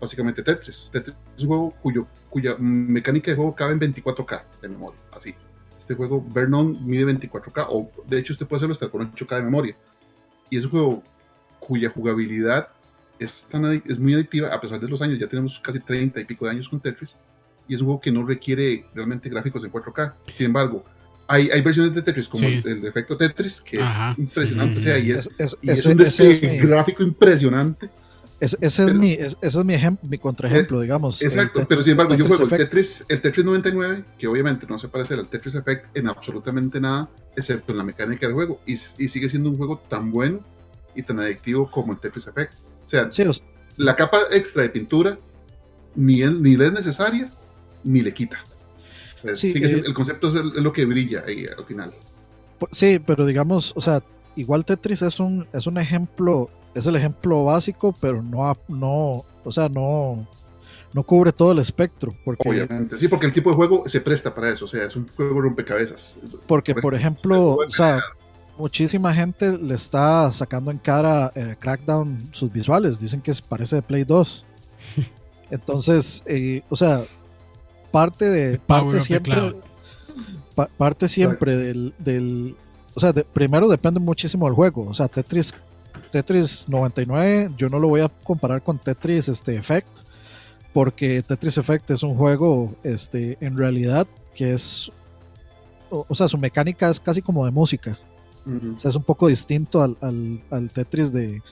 básicamente 0.00 0.42
Tetris. 0.42 0.88
Tetris 0.92 1.16
es 1.36 1.42
un 1.42 1.48
juego 1.48 1.70
cuyo, 1.82 2.06
cuya 2.28 2.56
mecánica 2.58 3.30
de 3.30 3.36
juego 3.36 3.54
cabe 3.54 3.72
en 3.72 3.80
24K 3.80 4.42
de 4.62 4.68
memoria, 4.68 4.98
así. 5.12 5.34
Este 5.78 5.94
juego, 5.94 6.24
Vernon, 6.32 6.84
mide 6.86 7.04
24K, 7.06 7.66
o 7.68 7.90
de 8.06 8.18
hecho 8.18 8.32
usted 8.32 8.46
puede 8.46 8.58
hacerlo 8.60 8.72
hasta 8.74 8.88
con 8.88 9.12
8K 9.12 9.36
de 9.36 9.42
memoria. 9.42 9.76
Y 10.48 10.58
es 10.58 10.64
un 10.64 10.70
juego 10.70 11.02
cuya 11.58 11.90
jugabilidad 11.90 12.68
es, 13.18 13.46
tan 13.50 13.64
es 13.86 13.98
muy 13.98 14.14
adictiva, 14.14 14.48
a 14.48 14.60
pesar 14.60 14.80
de 14.80 14.88
los 14.88 15.02
años, 15.02 15.18
ya 15.18 15.26
tenemos 15.28 15.60
casi 15.60 15.78
30 15.80 16.20
y 16.20 16.24
pico 16.24 16.44
de 16.46 16.52
años 16.52 16.68
con 16.68 16.80
Tetris, 16.80 17.16
y 17.68 17.74
es 17.74 17.80
un 17.80 17.86
juego 17.86 18.00
que 18.00 18.10
no 18.10 18.24
requiere 18.24 18.84
realmente 18.94 19.28
gráficos 19.28 19.62
en 19.64 19.70
4K. 19.70 20.14
Sin 20.34 20.46
embargo, 20.46 20.82
hay, 21.28 21.50
hay 21.50 21.60
versiones 21.60 21.94
de 21.94 22.02
Tetris 22.02 22.26
como 22.28 22.48
Sí. 22.48 22.60
el, 22.64 22.72
el 22.72 22.80
de 22.80 22.88
efecto 22.88 23.16
Tetris, 23.16 23.60
que 23.60 23.80
Ajá. 23.80 24.12
es 24.12 24.18
impresionante, 24.18 24.78
o 24.78 24.80
sea, 24.82 24.98
y 24.98 25.10
es, 25.12 25.26
Es- 25.38 25.52
es- 25.52 25.58
y 25.62 25.70
es 25.70 25.86
un 25.86 26.00
ese 26.00 26.56
gráfico 26.58 27.02
impresionante. 27.02 27.90
Ese- 28.40 28.56
ese 28.60 28.82
es 28.84 28.88
pero- 28.90 28.98
mi, 29.00 29.12
es- 29.12 29.36
ese 29.40 29.58
es 29.60 29.64
mi 29.64 29.76
mi 30.08 30.18
contraejemplo, 30.18 30.80
digamos. 30.80 31.22
Exacto, 31.22 31.66
pero 31.68 31.82
sin 31.82 31.92
embargo, 31.92 32.14
yo 32.14 32.26
juego 32.26 32.44
el. 32.44 32.50
Tetris, 32.50 33.04
el 33.08 33.20
Tetris 33.20 33.44
99, 33.44 34.04
que 34.18 34.26
obviamente 34.26 34.66
no 34.68 34.78
se 34.78 34.88
parece 34.88 35.14
al 35.14 35.28
Tetris 35.28 35.54
Effect 35.54 35.96
en 35.96 36.08
absolutamente 36.08 36.80
nada, 36.80 37.08
excepto 37.36 37.72
en 37.72 37.78
la 37.78 37.84
mecánica 37.84 38.26
del 38.26 38.34
juego, 38.34 38.60
y, 38.66 38.72
y 38.72 38.76
sigue 39.08 39.28
siendo 39.28 39.50
un 39.50 39.56
juego 39.56 39.78
tan 39.88 40.10
bueno 40.10 40.40
y 40.94 41.02
tan 41.02 41.20
adictivo 41.20 41.70
como 41.70 41.92
el 41.92 42.00
Tetris 42.00 42.26
Effect. 42.26 42.54
O 42.86 42.88
sea, 42.88 43.12
Sí, 43.12 43.22
o 43.22 43.32
sea, 43.32 43.44
la 43.76 43.94
capa 43.94 44.18
extra 44.32 44.62
de 44.62 44.70
pintura 44.70 45.18
ni, 45.94 46.22
es- 46.22 46.32
ni 46.32 46.56
le 46.56 46.66
es 46.66 46.72
necesaria 46.72 47.30
ni 47.84 48.00
le 48.02 48.12
quita. 48.14 48.42
Pues, 49.22 49.38
Sí, 49.38 49.52
sigue 49.52 49.66
eh, 49.70 49.82
el 49.84 49.92
concepto 49.94 50.28
es, 50.28 50.34
el- 50.36 50.52
es 50.56 50.62
lo 50.62 50.72
que 50.72 50.86
brilla 50.86 51.24
ahí 51.26 51.46
al 51.46 51.64
final. 51.66 51.92
Pu- 52.58 52.68
Sí, 52.72 52.98
pero 53.04 53.26
digamos, 53.26 53.72
o 53.76 53.80
sea, 53.80 54.02
igual 54.36 54.64
Tetris 54.64 55.02
es 55.02 55.20
un, 55.20 55.46
es 55.52 55.66
un 55.66 55.76
ejemplo, 55.78 56.48
es 56.74 56.86
el 56.86 56.96
ejemplo 56.96 57.44
básico, 57.44 57.94
pero 58.00 58.22
no, 58.22 58.56
no, 58.68 59.24
o 59.44 59.52
sea, 59.52 59.68
no, 59.68 60.26
no 60.92 61.02
cubre 61.02 61.32
todo 61.32 61.52
el 61.52 61.58
espectro, 61.58 62.12
porque, 62.24 62.48
Obviamente. 62.48 62.98
Sí, 62.98 63.08
porque 63.08 63.26
el 63.26 63.32
tipo 63.32 63.50
de 63.50 63.56
juego 63.56 63.84
se 63.88 64.00
presta 64.00 64.34
para 64.34 64.50
eso. 64.50 64.64
O 64.64 64.68
sea, 64.68 64.84
es 64.84 64.96
un 64.96 65.06
juego 65.08 65.40
rompecabezas. 65.40 66.16
porque 66.46 66.74
Por 66.74 66.94
ejemplo, 66.94 67.56
o 67.56 67.70
sea, 67.70 68.00
muchísima 68.58 69.14
gente 69.14 69.56
le 69.56 69.74
está 69.74 70.32
sacando 70.32 70.70
en 70.70 70.78
cara 70.78 71.32
eh, 71.34 71.56
Crackdown 71.58 72.18
sus 72.32 72.52
visuales, 72.52 73.00
dicen 73.00 73.20
que 73.20 73.32
parece 73.48 73.76
de 73.76 73.82
Play 73.82 74.04
2. 74.04 74.46
Entonces, 75.50 76.22
eh, 76.26 76.62
o 76.68 76.76
sea, 76.76 77.02
parte 77.90 78.28
de, 78.28 78.58
parte 78.58 79.00
siempre, 79.00 79.34
pa- 80.54 80.68
parte 80.76 81.08
siempre 81.08 81.56
del, 81.56 81.94
del, 81.98 82.56
o 82.94 83.00
sea, 83.00 83.12
de- 83.12 83.24
primero 83.24 83.68
depende 83.68 83.98
muchísimo 83.98 84.46
del 84.46 84.54
juego, 84.54 84.86
o 84.88 84.94
sea, 84.94 85.08
Tetris, 85.08 85.52
Tetris 86.10 86.68
99, 86.68 87.50
yo 87.56 87.68
no 87.68 87.78
lo 87.78 87.88
voy 87.88 88.00
a 88.00 88.08
comparar 88.24 88.62
con 88.62 88.78
Tetris 88.78 89.28
este, 89.28 89.56
Effect, 89.56 89.88
porque 90.72 91.22
Tetris 91.22 91.58
Effect 91.58 91.90
es 91.90 92.02
un 92.02 92.14
juego, 92.16 92.74
este, 92.82 93.36
en 93.40 93.56
realidad, 93.56 94.06
que 94.34 94.52
es, 94.52 94.90
o, 95.90 96.04
o 96.08 96.14
sea, 96.14 96.28
su 96.28 96.38
mecánica 96.38 96.88
es 96.88 97.00
casi 97.00 97.22
como 97.22 97.44
de 97.44 97.50
música, 97.50 97.98
o 98.46 98.78
sea, 98.80 98.88
es 98.88 98.96
un 98.96 99.02
poco 99.04 99.28
distinto 99.28 99.82
al, 99.82 99.96
al- 100.00 100.40
al 100.50 100.70
Tetris 100.70 101.12
de, 101.12 101.42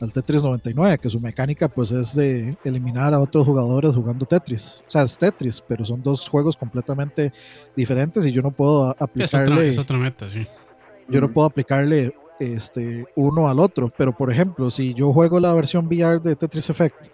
al 0.00 0.12
Tetris 0.12 0.42
99, 0.42 0.98
que 0.98 1.08
su 1.08 1.18
mecánica 1.20 1.68
pues 1.68 1.90
es 1.90 2.14
de 2.14 2.56
eliminar 2.64 3.12
a 3.14 3.18
otros 3.18 3.44
jugadores 3.44 3.94
jugando 3.94 4.24
Tetris. 4.26 4.84
O 4.86 4.90
sea, 4.90 5.02
es 5.02 5.18
Tetris, 5.18 5.62
pero 5.66 5.84
son 5.84 6.02
dos 6.02 6.28
juegos 6.28 6.56
completamente 6.56 7.32
diferentes 7.74 8.24
y 8.26 8.32
yo 8.32 8.42
no 8.42 8.50
puedo 8.52 8.94
aplicarle... 8.98 9.68
Es 9.68 9.78
otra, 9.78 9.96
meta, 9.98 10.30
sí. 10.30 10.46
Yo 11.08 11.20
no 11.20 11.32
puedo 11.32 11.46
aplicarle 11.48 12.14
este, 12.38 13.06
uno 13.14 13.48
al 13.48 13.58
otro, 13.60 13.92
pero 13.96 14.16
por 14.16 14.30
ejemplo, 14.30 14.70
si 14.70 14.94
yo 14.94 15.12
juego 15.12 15.40
la 15.40 15.52
versión 15.52 15.86
VR 15.86 16.20
de 16.20 16.36
Tetris 16.36 16.70
Effect 16.70 17.08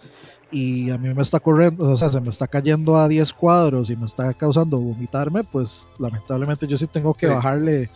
y 0.50 0.90
a 0.90 0.98
mí 0.98 1.12
me 1.14 1.22
está 1.22 1.40
corriendo, 1.40 1.90
o 1.90 1.96
sea, 1.96 2.10
se 2.10 2.20
me 2.20 2.28
está 2.28 2.46
cayendo 2.46 2.96
a 2.96 3.08
10 3.08 3.32
cuadros 3.32 3.90
y 3.90 3.96
me 3.96 4.06
está 4.06 4.32
causando 4.34 4.78
vomitarme, 4.78 5.44
pues 5.44 5.88
lamentablemente 5.98 6.66
yo 6.66 6.76
sí 6.76 6.86
tengo 6.86 7.14
que 7.14 7.26
bajarle 7.26 7.88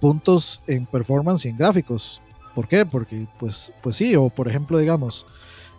puntos 0.00 0.60
en 0.66 0.84
performance 0.84 1.46
y 1.46 1.48
en 1.48 1.56
gráficos. 1.56 2.20
¿Por 2.54 2.68
qué? 2.68 2.84
Porque, 2.84 3.26
pues, 3.38 3.72
pues 3.82 3.96
sí, 3.96 4.14
o 4.14 4.28
por 4.28 4.46
ejemplo, 4.48 4.78
digamos, 4.78 5.24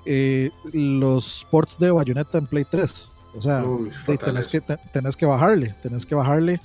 eh, 0.05 0.49
los 0.73 1.45
ports 1.51 1.77
de 1.77 1.91
Bayonetta 1.91 2.37
en 2.37 2.47
Play 2.47 2.65
3. 2.69 3.09
O 3.35 3.41
sea, 3.41 3.63
tenés, 4.23 4.47
que, 4.47 4.61
tenés 4.61 5.17
que 5.17 5.25
bajarle, 5.25 5.75
tenés 5.81 6.05
que 6.05 6.15
bajarle 6.15 6.59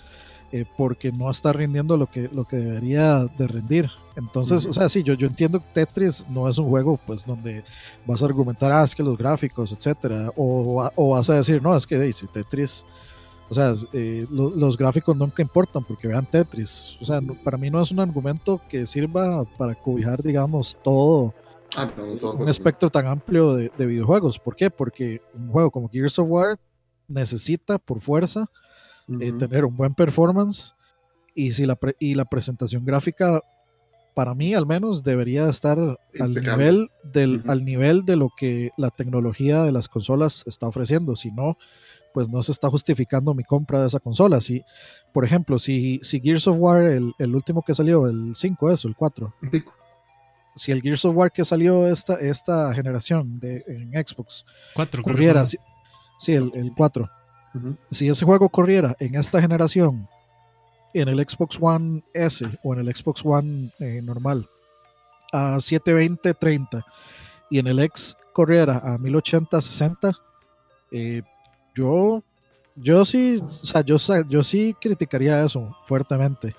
eh, 0.53 0.65
porque 0.77 1.13
no 1.13 1.31
está 1.31 1.53
rindiendo 1.53 1.97
lo 1.97 2.07
que, 2.07 2.29
lo 2.33 2.45
que 2.45 2.57
debería 2.57 3.27
de 3.39 3.47
rendir. 3.47 3.91
Entonces, 4.17 4.67
o 4.67 4.73
sea, 4.73 4.89
sí, 4.89 5.03
yo, 5.03 5.15
yo 5.15 5.29
entiendo 5.29 5.61
que 5.61 5.67
Tetris 5.75 6.25
no 6.29 6.49
es 6.49 6.59
un 6.59 6.69
juego 6.69 6.99
pues 7.07 7.25
donde 7.25 7.63
vas 8.05 8.21
a 8.21 8.25
argumentar, 8.25 8.73
ah, 8.73 8.83
es 8.83 8.95
que 8.95 9.03
los 9.03 9.17
gráficos, 9.17 9.73
etcétera, 9.73 10.33
o, 10.37 10.91
o 10.95 11.11
vas 11.11 11.31
a 11.31 11.35
decir, 11.35 11.63
no, 11.63 11.77
es 11.77 11.87
que 11.87 11.97
hey, 11.97 12.13
si 12.13 12.27
Tetris 12.27 12.85
o 13.51 13.55
sea, 13.55 13.75
eh, 13.95 14.27
los 14.31 14.77
gráficos 14.77 15.17
nunca 15.17 15.41
importan 15.43 15.83
porque 15.83 16.07
vean 16.07 16.27
Tetris. 16.27 16.99
O 17.01 17.05
sea, 17.05 17.21
para 17.43 17.57
mí 17.57 17.71
no 17.71 17.81
es 17.81 17.91
un 17.91 18.01
argumento 18.01 18.61
que 18.69 18.85
sirva 18.85 19.45
para 19.57 19.75
cobijar, 19.75 20.23
digamos, 20.23 20.77
todo, 20.83 21.33
ah, 21.75 21.91
un 22.39 22.49
espectro 22.49 22.91
tan 22.91 23.07
amplio 23.07 23.55
de, 23.55 23.87
videojuegos. 23.87 24.39
¿Por 24.39 24.55
qué? 24.55 24.71
Porque 24.71 25.23
un 25.33 25.51
juego 25.51 25.71
como 25.71 25.89
Gears 25.89 26.19
of 26.19 26.29
War 26.29 26.59
necesita 27.07 27.79
por 27.79 28.01
fuerza 28.01 28.51
eh, 29.21 29.33
tener 29.33 29.65
un 29.65 29.77
buen 29.77 29.95
performance 29.95 30.75
y, 31.35 31.53
si 31.53 31.67
la, 31.67 31.79
y 31.99 32.15
la 32.15 32.25
presentación 32.25 32.85
gráfica, 32.85 33.41
para 34.15 34.35
mí 34.35 34.55
al 34.55 34.67
menos, 34.67 35.05
debería 35.05 35.49
estar 35.49 35.79
al 36.19 36.35
nivel, 36.35 36.91
del, 37.05 37.43
al 37.47 37.65
nivel 37.65 38.05
de 38.05 38.17
lo 38.17 38.31
que 38.37 38.71
la 38.77 38.91
tecnología 38.91 39.63
de 39.63 39.73
las 39.73 39.89
consolas 39.89 40.45
está 40.47 40.67
ofreciendo. 40.67 41.15
Si 41.15 41.31
no, 41.31 41.57
pues 42.13 42.29
no 42.29 42.43
se 42.43 42.53
está 42.53 42.69
justificando 42.69 43.35
mi 43.35 43.45
compra 43.45 43.81
de 43.81 43.87
esa 43.87 44.01
consola. 44.01 44.41
Si, 44.41 44.63
por 45.13 45.25
ejemplo, 45.25 45.59
si, 45.59 46.01
si 46.03 46.21
Gears 46.21 46.49
of 46.49 46.57
War, 46.59 46.83
el, 46.83 47.35
último 47.35 47.63
que 47.63 47.75
salió, 47.75 48.09
el 48.09 48.35
5, 48.35 48.71
eso, 48.71 48.89
el 48.89 48.97
4. 48.97 49.35
Si 50.57 50.73
el 50.73 50.83
Gears 50.83 51.05
of 51.05 51.17
War 51.17 51.31
que 51.31 51.45
salió 51.45 51.87
esta, 51.87 52.15
esta 52.15 52.75
generación 52.75 53.39
de, 53.39 53.63
en 53.69 53.93
Xbox 53.93 54.45
4, 54.75 55.05
corriera, 55.05 55.47
sí, 55.47 56.33
el, 56.33 56.73
4. 56.77 57.09
Si 57.91 58.09
ese 58.09 58.25
juego 58.25 58.49
corriera 58.49 58.97
en 58.99 59.15
esta 59.15 59.41
generación, 59.41 60.09
en 60.95 61.09
el 61.09 61.19
Xbox 61.19 61.59
One 61.61 62.03
S 62.15 62.47
o 62.63 62.75
en 62.75 62.81
el 62.81 62.95
Xbox 62.95 63.23
One 63.25 63.71
eh, 63.79 64.01
normal, 64.03 64.49
a 65.33 65.61
720, 65.61 66.35
30, 66.35 66.85
y 67.51 67.59
en 67.59 67.67
el 67.67 67.79
X 67.81 68.17
corriera 68.33 68.81
a 68.83 68.99
1080, 68.99 69.61
60, 69.61 70.13
eh, 70.91 71.23
yo, 71.75 72.23
yo 72.77 73.05
sí, 73.05 73.41
o 73.43 73.49
sea, 73.49 73.83
yo, 73.83 73.97
yo 74.29 74.43
sí 74.43 74.75
criticaría 74.81 75.45
eso 75.45 75.77
fuertemente. 75.85 76.55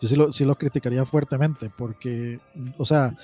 Yo 0.00 0.08
sí 0.08 0.16
lo, 0.16 0.32
sí 0.32 0.44
lo 0.44 0.56
criticaría 0.56 1.04
fuertemente 1.04 1.70
porque, 1.76 2.38
o 2.76 2.84
sea, 2.84 3.16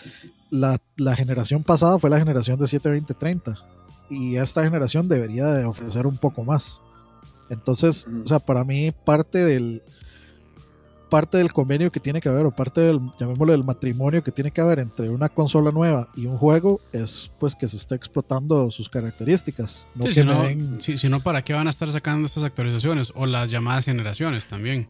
la, 0.51 0.81
la 0.97 1.15
generación 1.15 1.63
pasada 1.63 1.99
fue 1.99 2.09
la 2.09 2.19
generación 2.19 2.59
de 2.59 2.65
720-30 2.65 3.63
y 4.09 4.37
esta 4.37 4.63
generación 4.63 5.09
debería 5.09 5.47
de 5.47 5.65
ofrecer 5.65 6.07
un 6.07 6.17
poco 6.17 6.45
más. 6.45 6.81
Entonces, 7.53 8.07
o 8.25 8.27
sea, 8.27 8.39
para 8.39 8.65
mí 8.65 8.93
parte 9.05 9.45
del, 9.45 9.83
parte 11.11 11.37
del 11.37 11.53
convenio 11.53 11.93
que 11.93 12.01
tiene 12.01 12.23
que 12.23 12.31
haber, 12.31 12.47
o 12.47 12.51
parte 12.51 12.81
del, 12.81 12.99
llamémoslo, 13.21 13.53
del 13.53 13.65
matrimonio 13.65 14.25
que 14.25 14.33
tiene 14.33 14.51
que 14.51 14.63
haber 14.63 14.79
entre 14.79 15.11
una 15.11 15.29
consola 15.29 15.71
nueva 15.71 16.09
y 16.17 16.25
un 16.25 16.39
juego, 16.39 16.81
es 16.91 17.31
pues 17.39 17.55
que 17.55 17.69
se 17.69 17.77
está 17.77 17.95
explotando 17.95 18.71
sus 18.71 18.89
características. 18.89 19.87
sí, 20.81 20.97
si, 20.97 21.09
no, 21.11 21.23
¿para 21.23 21.43
qué 21.43 21.53
van 21.53 21.67
a 21.67 21.71
estar 21.71 21.93
sacando 21.93 22.25
estas 22.25 22.45
actualizaciones? 22.45 23.13
O 23.15 23.27
las 23.27 23.51
llamadas 23.51 23.85
generaciones 23.85 24.47
también. 24.47 24.89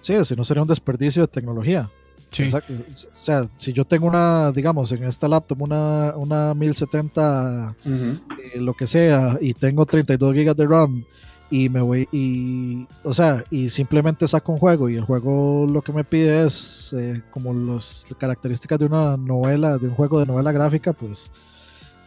Sí, 0.00 0.14
si 0.24 0.34
no 0.34 0.44
sería 0.44 0.62
un 0.62 0.68
desperdicio 0.68 1.22
de 1.22 1.28
tecnología. 1.28 1.90
Sí. 2.30 2.50
O 2.50 3.22
sea, 3.22 3.46
si 3.58 3.74
yo 3.74 3.84
tengo 3.84 4.06
una, 4.06 4.52
digamos, 4.52 4.90
en 4.92 5.04
esta 5.04 5.28
laptop 5.28 5.60
una, 5.60 6.14
una 6.16 6.54
1070, 6.54 7.74
eh, 7.84 8.18
lo 8.54 8.72
que 8.72 8.86
sea, 8.86 9.36
y 9.42 9.52
tengo 9.52 9.84
32 9.84 10.32
GB 10.32 10.54
de 10.54 10.66
RAM 10.66 11.04
y 11.50 11.68
me 11.68 11.80
voy 11.80 12.08
y 12.12 12.86
o 13.02 13.12
sea 13.12 13.44
y 13.50 13.68
simplemente 13.68 14.28
saco 14.28 14.52
un 14.52 14.58
juego 14.58 14.88
y 14.88 14.96
el 14.96 15.04
juego 15.04 15.66
lo 15.68 15.82
que 15.82 15.92
me 15.92 16.04
pide 16.04 16.44
es 16.44 16.94
eh, 16.96 17.22
como 17.30 17.52
las 17.52 18.06
características 18.18 18.78
de 18.78 18.86
una 18.86 19.16
novela 19.16 19.76
de 19.76 19.88
un 19.88 19.94
juego 19.94 20.20
de 20.20 20.26
novela 20.26 20.52
gráfica 20.52 20.92
pues 20.92 21.32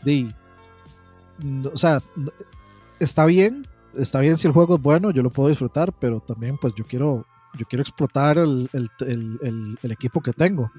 di 0.04 0.34
o 1.72 1.78
sea 1.78 2.02
está 3.00 3.26
bien 3.26 3.68
está 3.98 4.22
bien 4.22 4.38
si 4.38 4.48
el 4.48 4.54
juego 4.54 4.76
es 4.76 4.82
bueno 4.82 5.12
yo 5.12 5.22
lo 5.22 5.30
puedo 5.30 5.50
disfrutar 5.50 5.92
pero 5.92 6.22
también 6.22 6.58
pues 6.58 6.74
yo 6.76 6.86
quiero 6.86 7.26
yo 7.58 7.66
quiero 7.66 7.82
explotar 7.82 8.38
el, 8.38 8.70
el, 8.74 9.78
el, 9.82 9.92
equipo 9.92 10.22
que 10.22 10.34
tengo. 10.34 10.72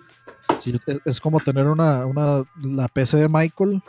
Es 1.04 1.20
como 1.20 1.40
tener 1.40 1.66
una, 1.66 2.04
una 2.06 2.44
la 2.62 2.88
PC 2.88 3.16
de 3.18 3.28
Michael 3.28 3.82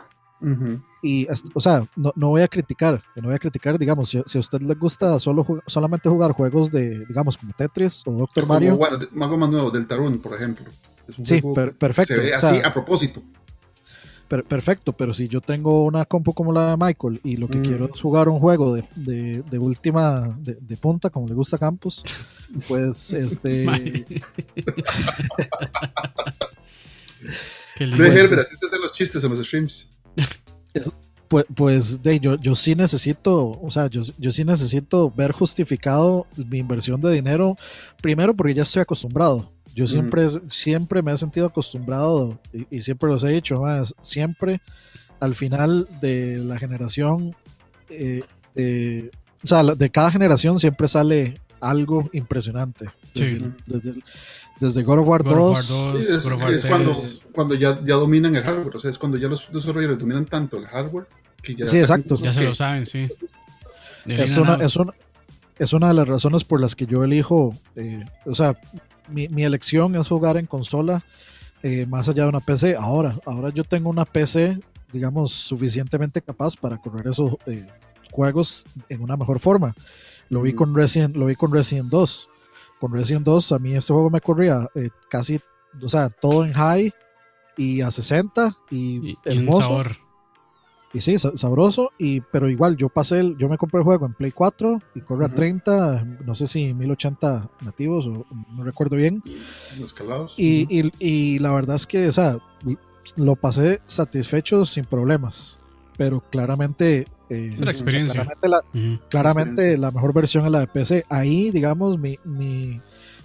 y, 1.06 1.28
o 1.54 1.60
sea, 1.60 1.88
no, 1.94 2.12
no, 2.16 2.30
voy 2.30 2.42
a 2.42 2.48
criticar, 2.48 3.00
no 3.14 3.28
voy 3.28 3.36
a 3.36 3.38
criticar, 3.38 3.78
digamos, 3.78 4.08
si, 4.10 4.20
si 4.26 4.38
a 4.38 4.40
usted 4.40 4.60
le 4.60 4.74
gusta 4.74 5.18
solo 5.20 5.46
solamente 5.66 6.08
jugar 6.08 6.32
juegos 6.32 6.72
de, 6.72 7.06
digamos, 7.06 7.38
como 7.38 7.52
Tetris 7.52 8.02
o 8.06 8.12
Doctor 8.12 8.46
Mario. 8.46 8.76
Bueno, 8.76 8.98
algo 9.20 9.38
más 9.38 9.50
nuevo, 9.50 9.70
del 9.70 9.86
Tarun, 9.86 10.18
por 10.18 10.34
ejemplo. 10.34 10.66
sí, 11.22 11.40
perfecto. 11.78 12.14
así 12.34 12.60
a 12.64 12.72
propósito. 12.72 13.22
perfecto, 14.26 14.92
pero 14.94 15.14
si 15.14 15.28
yo 15.28 15.40
tengo 15.40 15.84
una 15.84 16.04
compu 16.06 16.34
como 16.34 16.52
la 16.52 16.70
de 16.70 16.76
Michael 16.76 17.20
y 17.22 17.36
lo 17.36 17.46
que 17.46 17.58
mm. 17.58 17.62
quiero 17.62 17.90
es 17.94 18.00
jugar 18.00 18.28
un 18.28 18.40
juego 18.40 18.74
de, 18.74 18.84
de, 18.96 19.44
de 19.48 19.58
última, 19.60 20.36
de, 20.40 20.58
de, 20.60 20.76
punta, 20.76 21.08
como 21.08 21.28
le 21.28 21.34
gusta 21.34 21.54
a 21.54 21.60
Campos, 21.60 22.02
pues 22.66 23.12
este. 23.12 23.64
no 27.78 28.04
es 28.04 28.32
así 28.32 28.58
te 28.58 28.66
hacen 28.66 28.80
los 28.82 28.92
chistes 28.92 29.22
en 29.22 29.30
los 29.30 29.46
streams. 29.46 29.88
Pues, 31.28 31.44
pues 31.54 32.02
de, 32.02 32.20
yo, 32.20 32.36
yo 32.36 32.54
sí 32.54 32.74
necesito, 32.76 33.58
o 33.60 33.70
sea, 33.70 33.88
yo, 33.88 34.00
yo 34.18 34.30
sí 34.30 34.44
necesito 34.44 35.10
ver 35.10 35.32
justificado 35.32 36.26
mi 36.36 36.58
inversión 36.58 37.00
de 37.00 37.12
dinero, 37.12 37.56
primero 38.00 38.34
porque 38.34 38.54
ya 38.54 38.62
estoy 38.62 38.82
acostumbrado. 38.82 39.50
Yo 39.74 39.86
siempre, 39.86 40.26
siempre 40.48 41.02
me 41.02 41.12
he 41.12 41.16
sentido 41.18 41.46
acostumbrado 41.46 42.38
y, 42.70 42.80
siempre 42.80 43.10
los 43.10 43.24
he 43.24 43.28
dicho, 43.28 43.60
más, 43.60 43.94
siempre 44.00 44.60
al 45.20 45.34
final 45.34 45.86
de 46.00 46.38
la 46.38 46.58
generación, 46.58 47.36
eh, 47.90 48.22
o 49.44 49.46
sea, 49.46 49.62
de 49.62 49.90
cada 49.90 50.10
generación 50.10 50.58
siempre 50.58 50.88
sale 50.88 51.34
algo 51.68 52.08
impresionante. 52.12 52.88
Desde, 54.58 54.82
God 54.82 55.00
of 55.00 55.08
War 55.08 55.22
2. 55.22 55.96
es, 55.96 56.64
cuando, 56.64 56.92
cuando 57.32 57.54
ya, 57.54 57.80
ya, 57.82 57.94
dominan 57.94 58.34
el 58.36 58.42
hardware. 58.42 58.76
O 58.76 58.80
sea, 58.80 58.90
es 58.90 58.98
cuando 58.98 59.18
ya 59.18 59.28
los 59.28 59.48
desarrolladores 59.52 59.98
dominan 59.98 60.24
tanto 60.24 60.56
el 60.56 60.66
hardware 60.66 61.06
que 61.42 61.54
ya, 61.54 61.66
sí, 61.66 61.78
exacto. 61.78 62.16
ya 62.16 62.32
se 62.32 62.44
lo 62.44 62.54
saben, 62.54 62.86
sí. 62.86 63.06
Es 64.06 64.36
una, 64.36 64.54
es, 64.54 64.76
una, 64.76 64.94
es 65.58 65.72
una, 65.72 65.88
de 65.88 65.94
las 65.94 66.08
razones 66.08 66.44
por 66.44 66.60
las 66.60 66.74
que 66.74 66.86
yo 66.86 67.04
elijo. 67.04 67.54
Eh, 67.74 68.04
o 68.24 68.34
sea, 68.34 68.56
mi, 69.08 69.28
mi, 69.28 69.44
elección 69.44 69.94
es 69.96 70.08
jugar 70.08 70.36
en 70.36 70.46
consola 70.46 71.04
eh, 71.62 71.86
más 71.86 72.08
allá 72.08 72.22
de 72.22 72.28
una 72.28 72.40
PC. 72.40 72.76
Ahora, 72.76 73.14
ahora 73.24 73.50
yo 73.50 73.64
tengo 73.64 73.90
una 73.90 74.04
PC, 74.04 74.58
digamos, 74.92 75.32
suficientemente 75.32 76.22
capaz 76.22 76.56
para 76.56 76.76
correr 76.78 77.08
esos 77.08 77.36
eh, 77.46 77.66
juegos 78.12 78.66
en 78.88 79.02
una 79.02 79.16
mejor 79.16 79.40
forma. 79.40 79.74
Lo 80.28 80.42
vi 80.42 80.52
con 80.52 80.74
Resident, 80.74 81.16
lo 81.16 81.26
vi 81.26 81.36
con 81.36 81.52
Resident 81.52 81.88
2. 81.88 82.28
Con 82.80 82.92
Resident 82.92 83.24
2 83.24 83.52
a 83.52 83.58
mí 83.58 83.74
este 83.74 83.92
juego 83.92 84.10
me 84.10 84.20
corría 84.20 84.68
eh, 84.74 84.90
casi, 85.08 85.40
o 85.82 85.88
sea, 85.88 86.10
todo 86.10 86.44
en 86.44 86.52
high 86.52 86.92
y 87.56 87.80
a 87.80 87.90
60 87.90 88.56
y, 88.70 89.10
y 89.10 89.18
hermoso. 89.24 89.82
Y, 90.92 91.00
sí, 91.00 91.18
sabroso, 91.18 91.92
y, 91.98 92.22
pero 92.22 92.48
igual 92.48 92.76
yo 92.76 92.88
pasé, 92.88 93.20
el, 93.20 93.36
yo 93.36 93.50
me 93.50 93.58
compré 93.58 93.80
el 93.80 93.84
juego 93.84 94.06
en 94.06 94.14
Play 94.14 94.32
4 94.32 94.80
y 94.94 95.00
corre 95.02 95.26
a 95.26 95.28
30, 95.28 96.04
no 96.24 96.34
sé 96.34 96.46
si 96.46 96.72
1080 96.72 97.50
nativos 97.60 98.06
o 98.06 98.24
no 98.54 98.64
recuerdo 98.64 98.96
bien. 98.96 99.22
Y, 100.38 100.66
y, 100.70 100.90
y, 100.98 101.38
la 101.38 101.52
verdad 101.52 101.76
es 101.76 101.86
que, 101.86 102.08
o 102.08 102.12
sea, 102.12 102.38
lo 103.16 103.36
pasé 103.36 103.82
satisfecho 103.84 104.64
sin 104.64 104.86
problemas, 104.86 105.58
pero 105.96 106.20
claramente 106.30 107.06
eh, 107.28 107.50
experiencia. 107.58 108.14
claramente, 108.14 108.48
la, 108.48 108.62
claramente 109.08 109.78
la, 109.78 109.90
mejor 109.90 110.12
versión 110.12 110.44
es 110.46 110.52
la 110.52 110.60
de 110.60 110.66
PC. 110.66 111.04
Ahí, 111.08 111.50
digamos, 111.50 111.98
mi, 111.98 112.18
mi, 112.24 112.80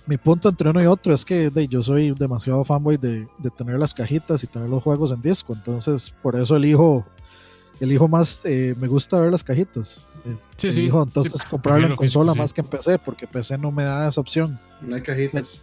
mi 0.08 0.18
punto 0.18 0.50
entre 0.50 0.70
uno 0.70 0.82
y 0.82 0.86
otro 0.86 1.14
es 1.14 1.24
que 1.24 1.50
de, 1.50 1.68
yo 1.68 1.84
soy 1.84 2.12
demasiado 2.12 2.64
fanboy 2.64 2.98
de, 2.98 3.28
de, 3.38 3.50
tener 3.50 3.78
las 3.78 3.94
cajitas 3.94 4.44
y 4.44 4.48
tener 4.48 4.70
los 4.70 4.82
juegos 4.82 5.12
en 5.12 5.22
disco. 5.22 5.54
Entonces, 5.54 6.14
por 6.22 6.36
eso 6.36 6.56
elijo, 6.56 7.06
elijo 7.80 8.08
más, 8.08 8.42
eh, 8.44 8.76
me 8.80 8.88
gusta 8.88 9.20
ver 9.20 9.32
las 9.32 9.44
cajitas. 9.44 10.08
Eh, 10.26 10.36
sí, 10.58 10.68
elijo 10.68 11.04
sí, 11.04 11.08
entonces 11.10 11.42
sí, 11.42 11.48
comprarlo 11.50 11.88
en 11.88 11.96
consola 11.96 12.32
físico, 12.32 12.44
más 12.44 12.54
que 12.54 12.62
en 12.62 12.68
PC, 12.68 13.00
porque 13.00 13.28
PC 13.28 13.58
no 13.58 13.72
me 13.72 13.84
da 13.84 14.08
esa 14.08 14.22
opción. 14.22 14.60
No 14.82 14.96
hay 14.96 15.02
cajitas. 15.02 15.62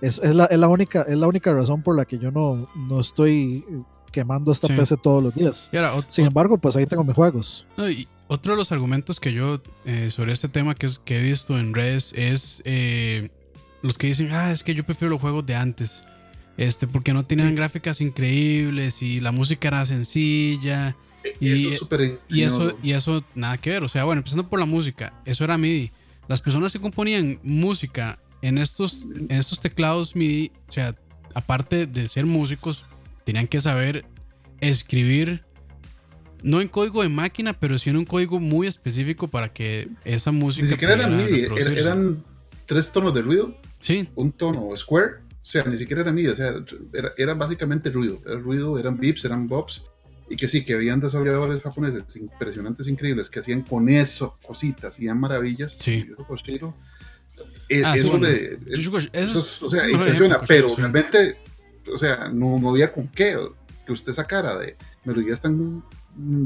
Es, 0.00 0.18
es, 0.18 0.34
la, 0.34 0.46
es, 0.46 0.58
la 0.58 0.68
única, 0.68 1.02
es 1.02 1.16
la 1.16 1.28
única 1.28 1.52
razón 1.54 1.82
por 1.82 1.96
la 1.96 2.04
que 2.04 2.18
yo 2.18 2.30
no, 2.30 2.66
no 2.88 3.00
estoy 3.00 3.64
quemando 4.14 4.52
esta 4.52 4.68
Sí. 4.68 4.74
PC 4.74 4.96
todos 4.96 5.22
los 5.22 5.34
días. 5.34 5.68
Y 5.72 5.76
ahora, 5.76 5.94
ot- 5.96 6.06
Sin 6.10 6.24
embargo, 6.26 6.56
pues 6.58 6.76
ahí 6.76 6.86
tengo 6.86 7.02
mis 7.04 7.14
juegos. 7.16 7.66
No, 7.76 7.90
y 7.90 8.06
otro 8.28 8.52
de 8.52 8.56
los 8.58 8.70
argumentos 8.72 9.18
que 9.20 9.32
yo 9.32 9.60
eh, 9.84 10.10
sobre 10.10 10.32
este 10.32 10.48
tema 10.48 10.74
que, 10.74 10.86
es- 10.86 11.00
que 11.04 11.18
he 11.18 11.22
visto 11.22 11.58
en 11.58 11.74
redes 11.74 12.12
es 12.16 12.62
eh, 12.64 13.30
los 13.82 13.98
que 13.98 14.06
dicen, 14.06 14.30
ah, 14.32 14.52
es 14.52 14.62
que 14.62 14.74
yo 14.74 14.84
prefiero 14.84 15.10
los 15.10 15.20
juegos 15.20 15.44
de 15.44 15.56
antes, 15.56 16.04
este, 16.56 16.86
porque 16.86 17.12
no 17.12 17.24
tenían 17.26 17.54
gráficas 17.54 18.00
increíbles 18.00 19.02
y 19.02 19.20
la 19.20 19.32
música 19.32 19.68
era 19.68 19.84
sencilla 19.84 20.96
Y- 21.40 21.68
eso 21.74 21.88
y 22.28 22.42
eso, 22.42 22.76
y 22.82 22.92
eso 22.92 23.24
nada 23.34 23.58
que 23.58 23.70
ver. 23.70 23.82
O 23.84 23.88
sea, 23.88 24.04
bueno, 24.04 24.20
empezando 24.20 24.48
por 24.48 24.60
la 24.60 24.66
música, 24.66 25.12
eso 25.24 25.42
era 25.44 25.58
MIDI. 25.58 25.90
Las 26.28 26.40
personas 26.40 26.72
que 26.72 26.80
componían 26.80 27.38
música 27.42 28.18
en 28.42 28.58
estos, 28.58 29.04
en 29.04 29.30
estos 29.30 29.60
teclados 29.60 30.14
MIDI, 30.16 30.52
o 30.68 30.72
sea, 30.72 30.94
aparte 31.34 31.86
de 31.86 32.06
ser 32.08 32.24
músicos, 32.26 32.84
tenían 33.24 33.46
que 33.46 33.60
saber 33.60 34.04
escribir 34.60 35.44
no 36.42 36.60
en 36.60 36.68
código 36.68 37.02
de 37.02 37.08
máquina, 37.08 37.58
pero 37.58 37.78
sí 37.78 37.90
en 37.90 37.96
un 37.96 38.04
código 38.04 38.38
muy 38.38 38.66
específico 38.66 39.28
para 39.28 39.52
que 39.52 39.88
esa 40.04 40.30
música 40.30 40.64
Ni 40.66 40.70
siquiera 40.72 40.94
eran 40.94 41.16
MIDI, 41.16 41.46
eran 41.78 42.22
tres 42.66 42.92
tonos 42.92 43.14
de 43.14 43.22
ruido, 43.22 43.56
Sí, 43.80 44.08
un 44.14 44.32
tono 44.32 44.74
square, 44.76 45.16
o 45.30 45.44
sea, 45.46 45.64
ni 45.64 45.76
siquiera 45.78 46.02
era 46.02 46.12
MIDI, 46.12 46.28
o 46.28 46.36
sea, 46.36 46.54
era, 46.92 47.12
era 47.16 47.34
básicamente 47.34 47.90
ruido, 47.90 48.20
era 48.26 48.38
ruido, 48.38 48.78
eran 48.78 48.98
beeps, 48.98 49.24
eran 49.24 49.46
bobs, 49.46 49.82
y 50.28 50.36
que 50.36 50.48
sí, 50.48 50.64
que 50.64 50.74
habían 50.74 51.00
desarrolladores 51.00 51.62
japoneses 51.62 52.16
impresionantes, 52.16 52.88
increíbles, 52.88 53.28
que 53.30 53.40
hacían 53.40 53.62
con 53.62 53.88
eso 53.90 54.38
cositas, 54.46 54.92
hacían 54.94 55.20
maravillas. 55.20 55.76
Sí. 55.78 56.06
Koshiro, 56.26 56.74
eh, 57.68 57.82
Ah, 57.84 57.92
sí, 57.94 58.00
eso 58.00 58.10
bueno. 58.10 58.26
le- 58.28 58.58
eso 58.68 58.98
eso 59.12 59.38
es 59.38 59.62
o 59.62 59.68
sea, 59.70 59.88
impresiona, 59.90 60.36
ejemplo, 60.36 60.44
pero 60.46 60.76
realmente, 60.76 61.36
o 61.92 61.98
sea, 61.98 62.28
no, 62.32 62.58
no 62.58 62.70
había 62.70 62.92
con 62.92 63.08
qué 63.08 63.36
que 63.86 63.92
usted 63.92 64.12
sacara 64.12 64.56
de 64.58 64.76
melodías 65.04 65.40
tan 65.40 65.82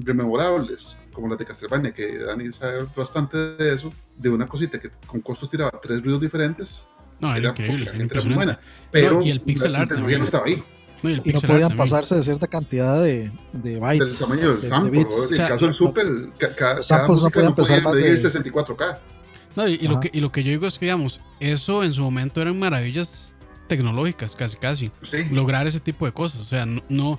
rememorables 0.05 0.97
como 1.13 1.29
las 1.29 1.39
de 1.39 1.45
Castlevania, 1.45 1.93
que 1.93 2.19
Dani 2.19 2.53
sabe 2.53 2.87
bastante 2.97 3.37
de 3.37 3.75
eso, 3.75 3.93
de 4.17 4.29
una 4.31 4.47
cosita 4.47 4.79
que 4.81 4.91
con 5.07 5.21
costos 5.21 5.51
tiraba 5.51 5.73
tres 5.83 6.03
ruidos 6.03 6.21
diferentes, 6.21 6.87
No, 7.21 7.29
era 7.31 7.39
era 7.39 7.49
porque 7.51 7.63
increíble, 7.65 7.85
la 7.87 7.91
era 7.91 7.99
gente 7.99 8.15
era 8.19 8.25
muy 8.25 8.35
buena. 8.35 8.61
Pero 8.91 9.23
y 9.23 9.31
el 9.31 9.41
pixel 9.41 9.73
la 9.73 9.81
art 9.81 9.91
no 9.93 10.25
estaba 10.25 10.47
ahí. 10.47 10.63
No, 11.03 11.11
y 11.11 11.13
el 11.15 11.23
Y 11.25 11.33
no 11.33 11.41
podían 11.41 11.77
pasarse 11.77 12.15
de 12.17 12.23
cierta 12.25 12.47
cantidad 12.49 13.01
de, 13.03 13.31
de 13.53 13.79
bytes. 13.79 14.19
Del 14.19 14.29
tamaño 14.29 14.49
del 14.49 14.57
de- 14.57 14.63
de 14.63 14.69
sample. 14.69 14.91
bits. 14.99 15.17
¿no? 15.17 15.25
En 15.25 15.25
O 15.25 15.29
sea, 15.35 15.45
el 15.47 15.53
caso 15.53 15.65
del 15.67 15.75
Super, 15.75 16.07
ca- 16.39 16.55
cada 16.57 16.75
no 16.81 17.31
podían 17.31 17.45
no 17.51 17.55
podía 17.55 17.77
pesar 17.77 17.95
medir 17.95 18.21
de- 18.21 18.29
64K. 18.53 18.99
No, 19.57 19.69
y, 19.69 19.75
y 19.75 19.89
lo 19.89 20.01
que, 20.01 20.11
y 20.13 20.21
lo 20.21 20.31
que 20.33 20.43
yo 20.45 20.51
digo 20.51 20.67
es 20.67 20.79
que, 20.79 20.87
digamos, 20.87 21.21
eso 21.41 21.83
en 21.85 21.93
su 21.93 22.03
momento 22.03 22.41
eran 22.43 22.59
maravillas 22.59 23.37
tecnológicas, 23.69 24.35
casi, 24.35 24.57
casi. 24.57 24.91
Sí. 25.03 25.25
Lograr 25.31 25.67
ese 25.67 25.79
tipo 25.81 26.07
de 26.07 26.13
cosas. 26.13 26.41
O 26.41 26.45
sea, 26.45 26.67
no. 26.67 26.83
no- 26.89 27.19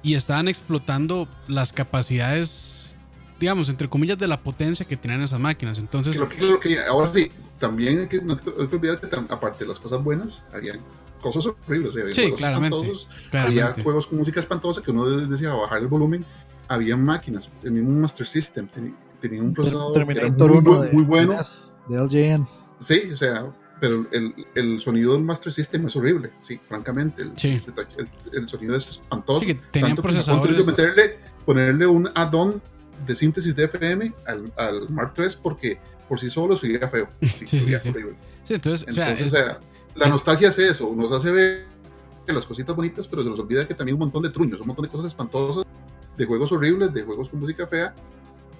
y 0.00 0.14
estaban 0.14 0.46
explotando 0.46 1.26
las 1.48 1.72
capacidades, 1.72 2.96
digamos, 3.40 3.68
entre 3.68 3.88
comillas, 3.88 4.16
de 4.18 4.28
la 4.28 4.40
potencia 4.40 4.86
que 4.86 4.96
tenían 4.96 5.22
esas 5.22 5.40
máquinas. 5.40 5.78
Entonces, 5.78 6.16
Lo 6.16 6.28
que, 6.28 6.40
lo 6.40 6.60
que- 6.60 6.78
ahora 6.80 7.10
sí, 7.12 7.30
también 7.58 7.98
hay 8.00 8.08
que, 8.08 8.20
no 8.22 8.34
hay 8.34 8.66
que 8.68 8.76
olvidar 8.76 9.00
que 9.00 9.08
aparte 9.28 9.64
de 9.64 9.68
las 9.68 9.78
cosas 9.80 10.02
buenas, 10.02 10.44
había 10.52 10.74
cosas 11.20 11.46
horribles. 11.46 11.94
había 11.96 12.12
Sí, 12.12 12.20
juegos 12.22 12.38
claramente. 12.38 12.76
claramente. 13.30 13.62
Había 13.62 13.82
juegos 13.84 14.06
con 14.06 14.18
música 14.18 14.38
espantosa 14.40 14.82
que 14.82 14.90
uno 14.92 15.04
decía 15.08 15.52
bajar 15.52 15.78
el 15.80 15.88
volumen. 15.88 16.24
Había 16.68 16.96
máquinas, 16.96 17.48
el 17.64 17.72
mismo 17.72 17.90
Master 18.00 18.26
System 18.26 18.68
ten- 18.68 18.94
tenía 19.20 19.42
un 19.42 19.52
procesador 19.52 19.92
que 19.94 19.98
era 20.00 20.06
Terminator 20.14 20.48
muy, 20.50 20.58
1 20.58 20.70
bu- 20.70 20.82
de, 20.86 20.92
muy 20.92 21.02
bueno. 21.02 21.32
de 21.88 21.96
LJN. 21.96 22.46
Sí, 22.78 23.10
o 23.12 23.16
sea, 23.16 23.46
pero 23.80 24.06
el, 24.12 24.34
el 24.54 24.80
sonido 24.80 25.12
del 25.14 25.22
Master 25.22 25.52
System 25.52 25.86
es 25.86 25.96
horrible, 25.96 26.30
sí, 26.40 26.58
francamente. 26.68 27.22
El, 27.22 27.32
Sí. 27.38 27.60
el, 27.96 28.08
el 28.32 28.48
sonido 28.48 28.74
es 28.76 28.88
espantoso. 28.88 29.40
Sí, 29.40 29.46
que 29.46 29.54
tenían 29.54 29.90
Tanto 29.90 30.02
que 30.02 30.08
procesadores. 30.08 30.56
contuve 30.64 30.70
meterle, 30.72 31.18
ponerle 31.44 31.86
un 31.86 32.10
add-on 32.14 32.60
de 33.06 33.14
síntesis 33.16 33.54
de 33.54 33.64
FM 33.64 34.12
al, 34.26 34.52
al 34.56 34.88
Mark 34.90 35.12
III 35.16 35.26
porque 35.42 35.78
por 36.08 36.18
sí 36.18 36.28
solo 36.30 36.56
se 36.56 36.66
oía 36.66 36.88
feo. 36.88 37.08
Sí, 37.20 37.46
Sí, 37.46 37.60
sí, 37.60 37.88
horrible. 37.88 38.14
Sí, 38.44 38.54
entonces, 38.54 38.88
o 38.88 38.92
sea, 38.92 39.10
Entonces, 39.10 39.26
es- 39.26 39.40
o 39.40 39.44
sea, 39.46 39.60
la 39.94 40.06
es- 40.06 40.12
nostalgia 40.12 40.48
hace 40.48 40.68
eso, 40.68 40.92
nos 40.96 41.12
hace 41.12 41.30
ver 41.30 41.66
que 42.26 42.32
las 42.32 42.44
cositas 42.44 42.74
bonitas, 42.74 43.06
pero 43.08 43.22
se 43.22 43.30
nos 43.30 43.38
olvida 43.40 43.66
que 43.66 43.74
también 43.74 43.94
un 43.94 44.00
montón 44.00 44.22
de 44.22 44.30
truños, 44.30 44.60
un 44.60 44.66
montón 44.66 44.84
de 44.84 44.90
cosas 44.90 45.06
espantosas, 45.06 45.64
de 46.16 46.26
juegos 46.26 46.50
horribles, 46.52 46.92
de 46.92 47.02
juegos 47.02 47.28
con 47.28 47.40
música 47.40 47.66
fea, 47.66 47.94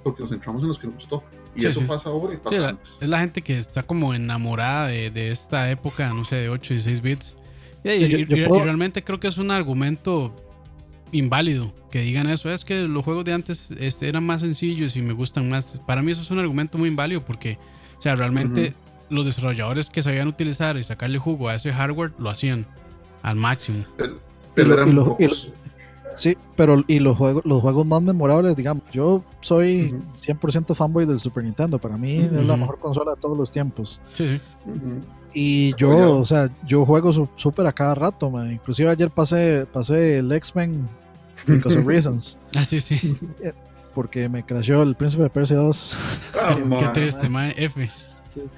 porque 0.04 0.22
nos 0.22 0.30
centramos 0.30 0.62
en 0.62 0.68
los 0.68 0.78
que 0.78 0.86
nos 0.86 0.94
gustó. 0.96 1.22
Y 1.56 1.60
Sí, 1.60 1.66
eso 1.66 1.80
sí. 1.80 1.86
pasa 1.86 2.08
ahora 2.10 2.34
y 2.34 2.36
pasa 2.36 2.54
Sí, 2.54 2.60
la- 2.62 2.76
es 3.00 3.08
la 3.08 3.20
gente 3.20 3.42
que 3.42 3.56
está 3.56 3.82
como 3.82 4.14
enamorada 4.14 4.86
de, 4.88 5.10
de 5.10 5.30
esta 5.30 5.70
época, 5.70 6.12
no 6.12 6.24
sé, 6.24 6.36
de 6.36 6.48
8 6.48 6.74
y 6.74 6.76
16 6.76 7.00
bits. 7.00 7.34
Y, 7.84 7.90
y- 7.90 8.08
Yo- 8.08 8.18
yo 8.18 8.36
y- 8.36 8.40
y 8.42 8.46
puedo- 8.46 8.64
realmente 8.64 9.02
creo 9.02 9.18
que 9.18 9.28
es 9.28 9.38
un 9.38 9.50
argumento 9.50 10.34
inválido 11.12 11.72
que 11.90 12.00
digan 12.02 12.28
eso. 12.28 12.50
Es 12.52 12.64
que 12.64 12.82
los 12.82 13.04
juegos 13.04 13.24
de 13.24 13.32
antes 13.32 13.70
este, 13.72 14.08
eran 14.08 14.24
más 14.26 14.42
sencillos 14.42 14.94
y 14.96 15.02
me 15.02 15.12
gustan 15.14 15.48
más. 15.48 15.80
Para 15.86 16.02
mí 16.02 16.12
eso 16.12 16.20
es 16.20 16.30
un 16.30 16.38
argumento 16.38 16.76
muy 16.78 16.88
inválido 16.88 17.24
porque, 17.24 17.58
o 17.98 18.02
sea, 18.02 18.14
realmente 18.14 18.74
los 19.10 19.24
desarrolladores 19.24 19.88
que 19.88 20.02
sabían 20.02 20.28
utilizar 20.28 20.76
y 20.76 20.82
sacarle 20.82 21.18
jugo 21.18 21.48
a 21.48 21.54
ese 21.54 21.72
hardware 21.72 22.12
lo 22.18 22.28
hacían 22.28 22.66
al 23.22 23.36
máximo. 23.36 23.84
Pero, 23.96 24.74
eran 24.74 24.88
y 24.90 24.92
lo- 24.92 25.02
y 25.02 25.04
lo- 25.04 25.04
pocos. 25.16 25.50
Sí, 26.18 26.36
pero 26.56 26.82
y 26.88 26.98
los 26.98 27.16
juegos, 27.16 27.44
los 27.46 27.60
juegos 27.62 27.86
más 27.86 28.02
memorables, 28.02 28.56
digamos, 28.56 28.82
yo 28.92 29.22
soy 29.40 29.92
Ujú. 29.94 30.02
100% 30.48 30.74
fanboy 30.74 31.06
del 31.06 31.20
Super 31.20 31.44
Nintendo. 31.44 31.78
Para 31.78 31.96
mí 31.96 32.16
es 32.18 32.32
la 32.32 32.56
mejor 32.56 32.78
consola 32.78 33.14
de 33.14 33.20
todos 33.20 33.38
los 33.38 33.52
tiempos. 33.52 34.00
Sí, 34.14 34.26
sí. 34.26 34.40
Y 35.32 35.74
yo, 35.76 36.18
o 36.18 36.24
sea, 36.24 36.50
yo 36.66 36.84
juego 36.84 37.12
su- 37.12 37.28
súper 37.36 37.66
a 37.68 37.72
cada 37.72 37.94
rato, 37.94 38.30
man. 38.30 38.50
Inclusive 38.50 38.90
ayer 38.90 39.10
pasé, 39.10 39.66
pasé 39.72 40.18
el 40.18 40.32
X-Men 40.32 40.88
because 41.46 41.78
of 41.78 41.86
reasons. 41.86 42.36
Ah, 42.56 42.64
sí, 42.64 42.80
sí. 42.80 43.16
Porque 43.94 44.28
me 44.28 44.42
crasheó 44.44 44.82
el 44.82 44.96
Príncipe 44.96 45.22
de 45.22 45.30
Persia 45.30 45.56
2. 45.58 45.90
Ah, 46.40 46.54
Qué 46.56 46.64
man. 46.64 46.92
triste, 46.92 47.28
mae. 47.28 47.54
F. 47.56 47.90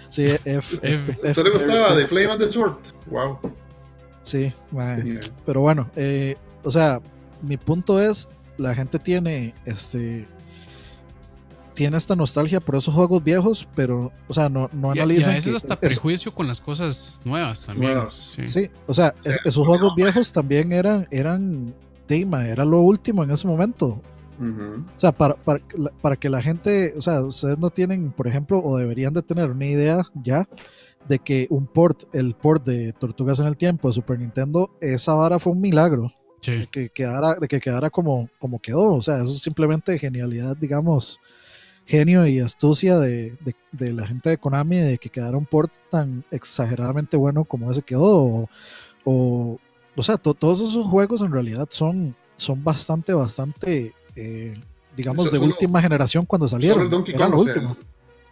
Sí, 0.09 0.25
F. 0.27 0.47
F. 0.47 0.79
F- 0.83 1.19
¿A 1.25 1.29
usted 1.29 1.45
le 1.45 1.51
gustaba 1.51 1.95
de 1.95 2.07
Flame 2.07 2.33
and 2.33 2.41
the 2.41 2.53
Sword? 2.53 2.77
Wow. 3.11 3.39
Sí, 4.23 4.53
man. 4.71 5.19
Pero 5.45 5.61
bueno, 5.61 5.89
eh, 5.97 6.37
o 6.63 6.71
sea, 6.71 7.01
mi 7.43 7.57
punto 7.57 8.01
es, 8.01 8.29
la 8.59 8.75
gente 8.75 8.99
tiene 8.99 9.55
este 9.65 10.27
tiene 11.75 11.97
esta 11.97 12.15
nostalgia 12.17 12.61
por 12.61 12.77
esos 12.77 12.93
juegos 12.95 13.23
viejos, 13.25 13.67
pero, 13.75 14.13
o 14.29 14.35
sea, 14.35 14.49
no, 14.49 14.69
no 14.73 14.89
Y, 14.95 14.99
a- 14.99 15.01
y 15.01 15.01
analizan 15.03 15.31
a 15.31 15.35
veces 15.35 15.51
que 15.53 15.57
hasta 15.57 15.75
es- 15.75 15.81
prejuicio 15.81 16.35
con 16.35 16.47
las 16.47 16.61
cosas 16.61 17.23
nuevas 17.25 17.63
también. 17.63 17.93
Nuevas. 17.95 18.35
Sí. 18.37 18.49
sí, 18.49 18.71
o 18.87 18.93
sea, 18.93 19.15
es- 19.25 19.39
esos 19.45 19.67
juegos 19.67 19.95
viejos 19.97 20.31
también 20.33 20.73
eran 20.73 21.07
eran 21.11 21.73
tema, 22.07 22.47
era 22.49 22.65
lo 22.65 22.81
último 22.83 23.25
en 23.25 23.31
ese 23.31 23.47
momento. 23.47 24.01
O 24.43 25.01
sea, 25.01 25.13
para, 25.13 25.35
para, 25.37 25.61
para 26.01 26.17
que 26.17 26.31
la 26.31 26.41
gente, 26.43 26.95
o 26.97 27.03
sea, 27.03 27.21
ustedes 27.21 27.59
no 27.59 27.69
tienen, 27.69 28.11
por 28.11 28.27
ejemplo, 28.27 28.59
o 28.63 28.79
deberían 28.79 29.13
de 29.13 29.21
tener 29.23 29.51
una 29.51 29.67
idea 29.67 30.03
ya 30.23 30.49
de 31.07 31.19
que 31.19 31.47
un 31.51 31.67
port, 31.67 32.05
el 32.15 32.35
port 32.35 32.65
de 32.65 32.95
Tortugas 32.95 33.39
en 33.41 33.47
el 33.47 33.57
Tiempo 33.59 33.89
de 33.89 33.95
Super 33.95 34.19
Nintendo, 34.19 34.71
esa 34.81 35.13
vara 35.13 35.39
fue 35.39 35.53
un 35.53 35.61
milagro. 35.61 36.11
Sí. 36.41 36.67
que 36.71 36.89
quedara, 36.89 37.35
de 37.35 37.47
que 37.49 37.61
quedara 37.61 37.91
como, 37.91 38.29
como 38.39 38.59
quedó. 38.61 38.95
O 38.95 39.03
sea, 39.03 39.23
eso 39.23 39.33
es 39.33 39.43
simplemente 39.43 39.99
genialidad, 39.99 40.57
digamos, 40.57 41.21
genio 41.87 42.27
y 42.27 42.41
astucia 42.41 42.99
de, 42.99 43.33
de- 43.41 43.55
de 43.73 43.93
la 43.93 44.07
gente 44.07 44.31
de 44.31 44.39
Konami 44.39 44.77
de 44.77 44.99
que 44.99 45.11
quedara 45.11 45.37
un 45.37 45.45
port 45.47 45.73
tan 45.91 46.25
exageradamente 46.31 47.17
bueno 47.17 47.45
como 47.45 47.71
ese 47.71 47.83
quedó. 47.83 48.17
O, 48.17 48.49
o, 49.05 49.59
o 49.97 50.03
sea, 50.03 50.17
to- 50.17 50.35
todos 50.35 50.61
esos 50.61 50.87
juegos 50.87 51.21
en 51.21 51.33
realidad 51.33 51.67
son, 51.71 52.15
son 52.37 52.63
bastante, 52.65 53.13
bastante, 53.13 53.93
eh, 54.17 54.59
digamos, 54.97 55.27
Eso 55.27 55.33
de 55.33 55.39
solo- 55.39 55.53
última 55.53 55.83
generación 55.83 56.25
cuando 56.27 56.49
salieron. 56.49 56.75
Solo 56.77 56.85
el 56.85 56.91
Donkey 56.91 57.15
Era 57.15 57.25
Kong, 57.27 57.35
lo 57.35 57.41
o 57.41 57.45
sea, 57.45 57.55
último. 57.55 57.77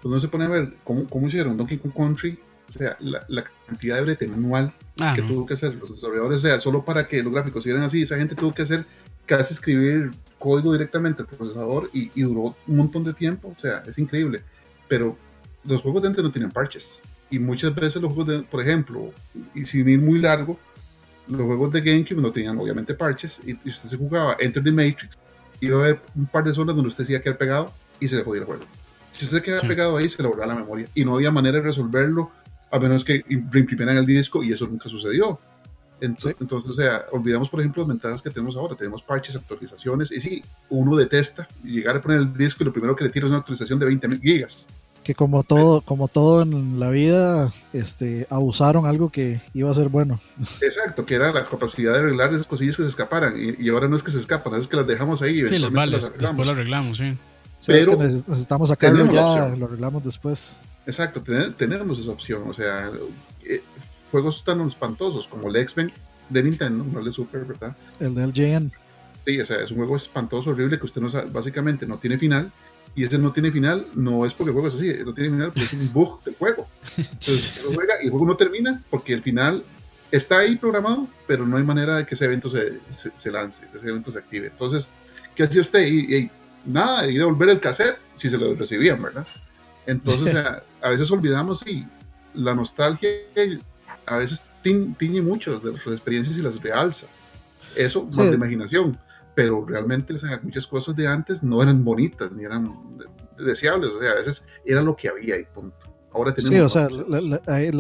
cuando 0.01 0.09
uno 0.09 0.21
se 0.21 0.29
pone 0.29 0.45
a 0.45 0.49
ver 0.49 0.75
cómo, 0.85 1.07
cómo 1.07 1.27
hicieron 1.29 1.57
Donkey 1.57 1.79
Kong 1.79 1.93
Country, 1.95 2.39
o 2.69 2.73
sea, 2.73 2.97
la, 3.01 3.25
la 3.29 3.45
cantidad 3.69 3.97
de 3.97 4.03
brete 4.03 4.27
manual 4.29 4.73
Ah, 5.01 5.13
que 5.15 5.23
no. 5.23 5.29
tuvo 5.29 5.47
que 5.47 5.55
hacer 5.55 5.75
los 5.77 5.91
desarrolladores, 5.91 6.39
o 6.39 6.41
sea, 6.41 6.59
solo 6.59 6.85
para 6.85 7.07
que 7.07 7.23
los 7.23 7.33
gráficos 7.33 7.63
siguieran 7.63 7.85
así, 7.85 8.03
esa 8.03 8.17
gente 8.17 8.35
tuvo 8.35 8.53
que 8.53 8.63
hacer 8.63 8.85
casi 9.27 9.55
escribir 9.55 10.11
código 10.39 10.73
directamente 10.73 11.23
al 11.23 11.29
procesador 11.29 11.89
y, 11.93 12.11
y 12.15 12.23
duró 12.23 12.57
un 12.67 12.77
montón 12.77 13.05
de 13.05 13.13
tiempo, 13.13 13.55
o 13.57 13.61
sea, 13.61 13.83
es 13.87 13.99
increíble. 13.99 14.43
Pero 14.89 15.17
los 15.65 15.83
juegos 15.83 16.03
de 16.03 16.09
antes 16.09 16.25
no 16.25 16.33
tenían 16.33 16.51
parches. 16.51 17.01
Y 17.31 17.39
muchas 17.39 17.75
veces 17.75 18.01
los 18.01 18.13
juegos 18.13 18.27
de, 18.35 18.43
por 18.43 18.61
ejemplo, 18.63 19.13
y 19.55 19.67
sin 19.67 19.89
ir 19.89 20.01
muy 20.01 20.19
largo, 20.19 20.59
los 21.29 21.43
juegos 21.43 21.73
de 21.73 21.81
GameCube 21.83 22.23
no 22.23 22.33
tenían 22.33 22.59
obviamente 22.59 22.95
parches 22.95 23.39
y, 23.47 23.51
y 23.65 23.69
usted 23.69 23.89
se 23.91 23.97
jugaba 23.99 24.37
Enter 24.41 24.65
the 24.65 24.73
Matrix, 24.73 25.19
iba 25.61 25.77
a 25.79 25.81
haber 25.83 26.01
un 26.17 26.27
par 26.27 26.43
de 26.45 26.55
zonas 26.55 26.75
donde 26.75 26.89
usted 26.89 27.05
se 27.05 27.13
iba 27.13 27.19
a 27.21 27.23
quedar 27.23 27.37
pegado 27.37 27.73
y 28.01 28.09
se 28.09 28.17
le 28.17 28.23
jodía 28.25 28.41
el 28.41 28.47
juego. 28.47 28.65
Si 29.19 29.25
usted 29.27 29.43
quedaba 29.43 29.61
Sí. 29.63 29.69
pegado 29.69 29.97
ahí, 29.97 30.09
se 30.09 30.23
le 30.23 30.29
borraba 30.29 30.47
la 30.55 30.61
memoria 30.61 30.87
y 30.95 31.05
no 31.05 31.17
había 31.17 31.31
manera 31.31 31.59
de 31.59 31.65
resolverlo 31.65 32.31
a 32.71 32.79
menos 32.79 33.05
que 33.05 33.25
reimprimieran 33.51 33.97
el 33.97 34.07
disco 34.07 34.43
y 34.43 34.53
eso 34.53 34.67
nunca 34.67 34.89
sucedió. 34.89 35.39
Entonces, 36.01 36.37
entonces, 36.41 36.71
o 36.71 36.75
sea, 36.75 37.07
olvidamos, 37.13 37.49
por 37.49 37.61
ejemplo, 37.61 37.83
las 37.83 37.89
ventajas 37.89 38.23
que 38.23 38.31
tenemos 38.31 38.57
ahora. 38.57 38.77
Tenemos 38.77 39.03
parches, 39.03 39.35
actualizaciones, 39.37 40.13
y 40.13 40.21
sí, 40.21 40.43
uno 40.69 40.97
detesta 40.97 41.49
llegar 41.65 41.97
a 41.97 42.01
poner 42.01 42.19
el 42.19 42.35
disco 42.35 42.63
y 42.63 42.67
lo 42.67 42.73
primero 42.73 42.95
que 42.95 43.05
le 43.05 43.11
tira 43.11 43.27
es 43.27 43.31
una 43.31 43.41
actualización 43.41 43.79
de 43.79 43.87
20 43.87 44.19
gigas. 44.19 44.67
Que 45.03 45.15
como 45.15 45.43
todo, 45.43 45.81
como 45.81 46.07
todo 46.07 46.43
en 46.43 46.79
la 46.79 46.91
vida, 46.91 47.53
este, 47.73 48.27
abusaron 48.31 48.85
algo 48.87 49.09
que 49.11 49.41
iba 49.55 49.71
a 49.71 49.75
ser 49.75 49.89
bueno. 49.89 50.21
Exacto, 50.61 51.07
que 51.07 51.15
era 51.15 51.33
la 51.33 51.49
capacidad 51.49 51.95
de 51.95 52.01
arreglar 52.01 52.33
esas 52.33 52.47
cosillas 52.47 52.77
que 52.77 52.83
se 52.83 52.91
escaparan. 52.91 53.35
Y, 53.37 53.69
ahora 53.71 53.89
no 53.89 53.97
es 53.97 54.03
que 54.03 54.11
se 54.11 54.21
escapan, 54.21 54.61
es 54.61 54.69
que 54.69 54.77
las 54.77 54.87
dejamos 54.87 55.23
ahí. 55.23 55.47
Sí, 55.49 55.59
las 55.59 55.73
vale, 55.73 55.97
después 55.99 56.23
las 56.23 56.49
arreglamos, 56.49 56.99
sí. 56.99 57.17
Pero 57.67 57.97
necesitamos 57.97 58.69
sacarlo 58.69 59.11
ya, 59.13 59.49
lo 59.57 59.67
arreglamos 59.67 60.05
después. 60.05 60.61
Exacto, 60.89 61.23
tenemos 61.55 61.99
esa 61.99 62.11
opción. 62.11 62.45
O 62.49 62.55
sea, 62.55 62.91
eh, 63.45 63.63
juegos 64.11 64.43
tan 64.43 64.67
espantosos 64.67 65.29
como 65.29 65.49
el 65.49 65.57
X-Men 65.57 65.93
de 66.31 66.43
Nintendo, 66.43 66.83
no 66.83 66.99
el 66.99 67.05
de 67.05 67.13
Super, 67.13 67.45
¿verdad? 67.45 67.77
El 68.01 68.15
del 68.15 68.31
LGN. 68.31 68.73
Sí, 69.27 69.39
o 69.39 69.45
sea, 69.45 69.61
es 69.61 69.71
un 69.71 69.77
juego 69.77 69.97
espantoso, 69.97 70.49
horrible, 70.49 70.79
que 70.79 70.87
usted 70.87 71.03
no 71.03 71.11
sabe, 71.11 71.31
básicamente 71.31 71.87
no 71.87 71.99
tiene 71.99 72.17
final. 72.17 72.51
Y 72.95 73.05
ese 73.05 73.19
no 73.19 73.35
tiene 73.35 73.53
final, 73.53 73.87
no 73.95 74.25
es 74.25 74.33
porque 74.33 74.49
el 74.49 74.55
juego 74.55 74.69
es 74.69 74.77
así, 74.77 74.95
no 75.05 75.13
tiene 75.13 75.29
final 75.29 75.49
porque 75.49 75.65
es 75.65 75.73
un 75.75 75.93
bug 75.93 76.25
del 76.25 76.35
juego. 76.37 76.67
Entonces, 76.97 77.45
usted 77.45 77.65
lo 77.65 77.73
juega 77.75 77.95
y 78.03 78.07
el 78.07 78.11
juego 78.11 78.27
no 78.27 78.37
termina 78.37 78.83
porque 78.89 79.13
el 79.13 79.23
final 79.23 79.63
está 80.11 80.39
ahí 80.39 80.57
programado, 80.57 81.07
pero 81.27 81.47
no 81.47 81.59
hay 81.59 81.65
manera 81.65 81.97
de 81.97 82.07
que 82.07 82.15
ese 82.15 82.25
evento 82.25 82.49
se, 82.49 82.81
se, 83.15 83.31
lance, 83.31 83.63
ese 83.75 83.89
evento 83.89 84.11
se 84.11 84.19
active. 84.19 84.47
Entonces, 84.47 84.89
¿qué 85.37 85.43
hacía 85.43 85.61
usted? 85.61 85.87
Y, 85.87 86.17
y 86.17 86.31
nada, 86.65 87.07
ir 87.11 87.21
a 87.21 87.27
volver 87.27 87.51
el 87.51 87.61
cassette 87.61 87.99
si 88.17 88.31
se 88.31 88.39
lo 88.39 88.55
recibían, 88.55 89.03
¿verdad? 89.03 89.27
Entonces, 89.89 90.35
a 90.83 90.91
veces 90.91 91.11
olvidamos, 91.11 91.61
sí, 91.61 91.87
la 92.35 92.55
nostalgia 92.55 93.11
a 94.07 94.17
veces 94.19 94.51
tiñe 94.63 95.23
mucho 95.23 95.59
de 95.59 95.73
las 95.73 95.87
experiencias 95.87 96.37
y 96.37 96.43
las 96.43 96.61
realza. 96.63 97.07
Eso, 97.77 98.05
más 98.05 98.31
de 98.31 98.35
imaginación. 98.35 98.99
Pero 99.35 99.65
realmente, 99.65 100.15
o 100.15 100.19
sea, 100.19 100.41
muchas 100.43 100.67
cosas 100.67 100.97
de 100.97 101.07
antes 101.07 101.43
no 101.43 101.63
eran 101.63 101.85
bonitas 101.85 102.33
ni 102.33 102.45
eran 102.45 102.75
deseables. 103.39 103.91
O 103.91 104.01
sea, 104.01 104.13
a 104.13 104.15
veces 104.17 104.45
era 104.65 104.83
lo 104.83 104.97
que 104.97 105.09
había 105.09 105.39
y 105.39 105.45
punto. 105.45 105.77
Ahora 106.13 106.35
tenemos. 106.35 106.73
Sí, 106.73 106.79
o 106.79 106.89
sea, 106.89 106.89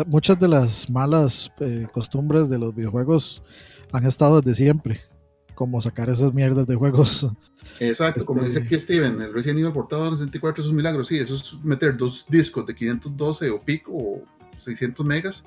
muchas 0.06 0.38
de 0.38 0.48
las 0.48 0.88
malas 0.88 1.50
eh, 1.58 1.88
costumbres 1.92 2.48
de 2.48 2.58
los 2.58 2.74
videojuegos 2.74 3.42
han 3.92 4.06
estado 4.06 4.40
desde 4.40 4.54
siempre. 4.54 5.00
Como 5.54 5.80
sacar 5.80 6.08
esas 6.10 6.32
mierdas 6.32 6.66
de 6.66 6.76
juegos. 6.76 7.26
Exacto, 7.80 8.24
como 8.24 8.42
dice 8.42 8.58
este 8.58 8.74
aquí 8.74 8.82
Steven, 8.82 9.20
el 9.20 9.32
Resident 9.32 9.60
Evil 9.60 9.72
portado 9.72 10.08
en 10.08 10.18
64 10.18 10.64
es 10.64 10.70
un 10.70 10.76
milagro. 10.76 11.04
Sí, 11.04 11.18
eso 11.18 11.36
es 11.36 11.54
meter 11.62 11.96
dos 11.96 12.26
discos 12.28 12.66
de 12.66 12.74
512 12.74 13.50
o 13.50 13.60
pico 13.62 13.92
o 13.94 14.22
600 14.58 15.04
megas 15.06 15.44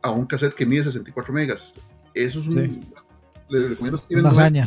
a 0.00 0.10
un 0.10 0.26
cassette 0.26 0.54
que 0.54 0.66
mide 0.66 0.84
64 0.84 1.32
megas. 1.32 1.74
Eso 2.14 2.40
es 2.40 2.46
un. 2.46 2.84
Le 3.48 3.68
recomiendo 3.68 3.98
a 3.98 4.00
Steven 4.00 4.66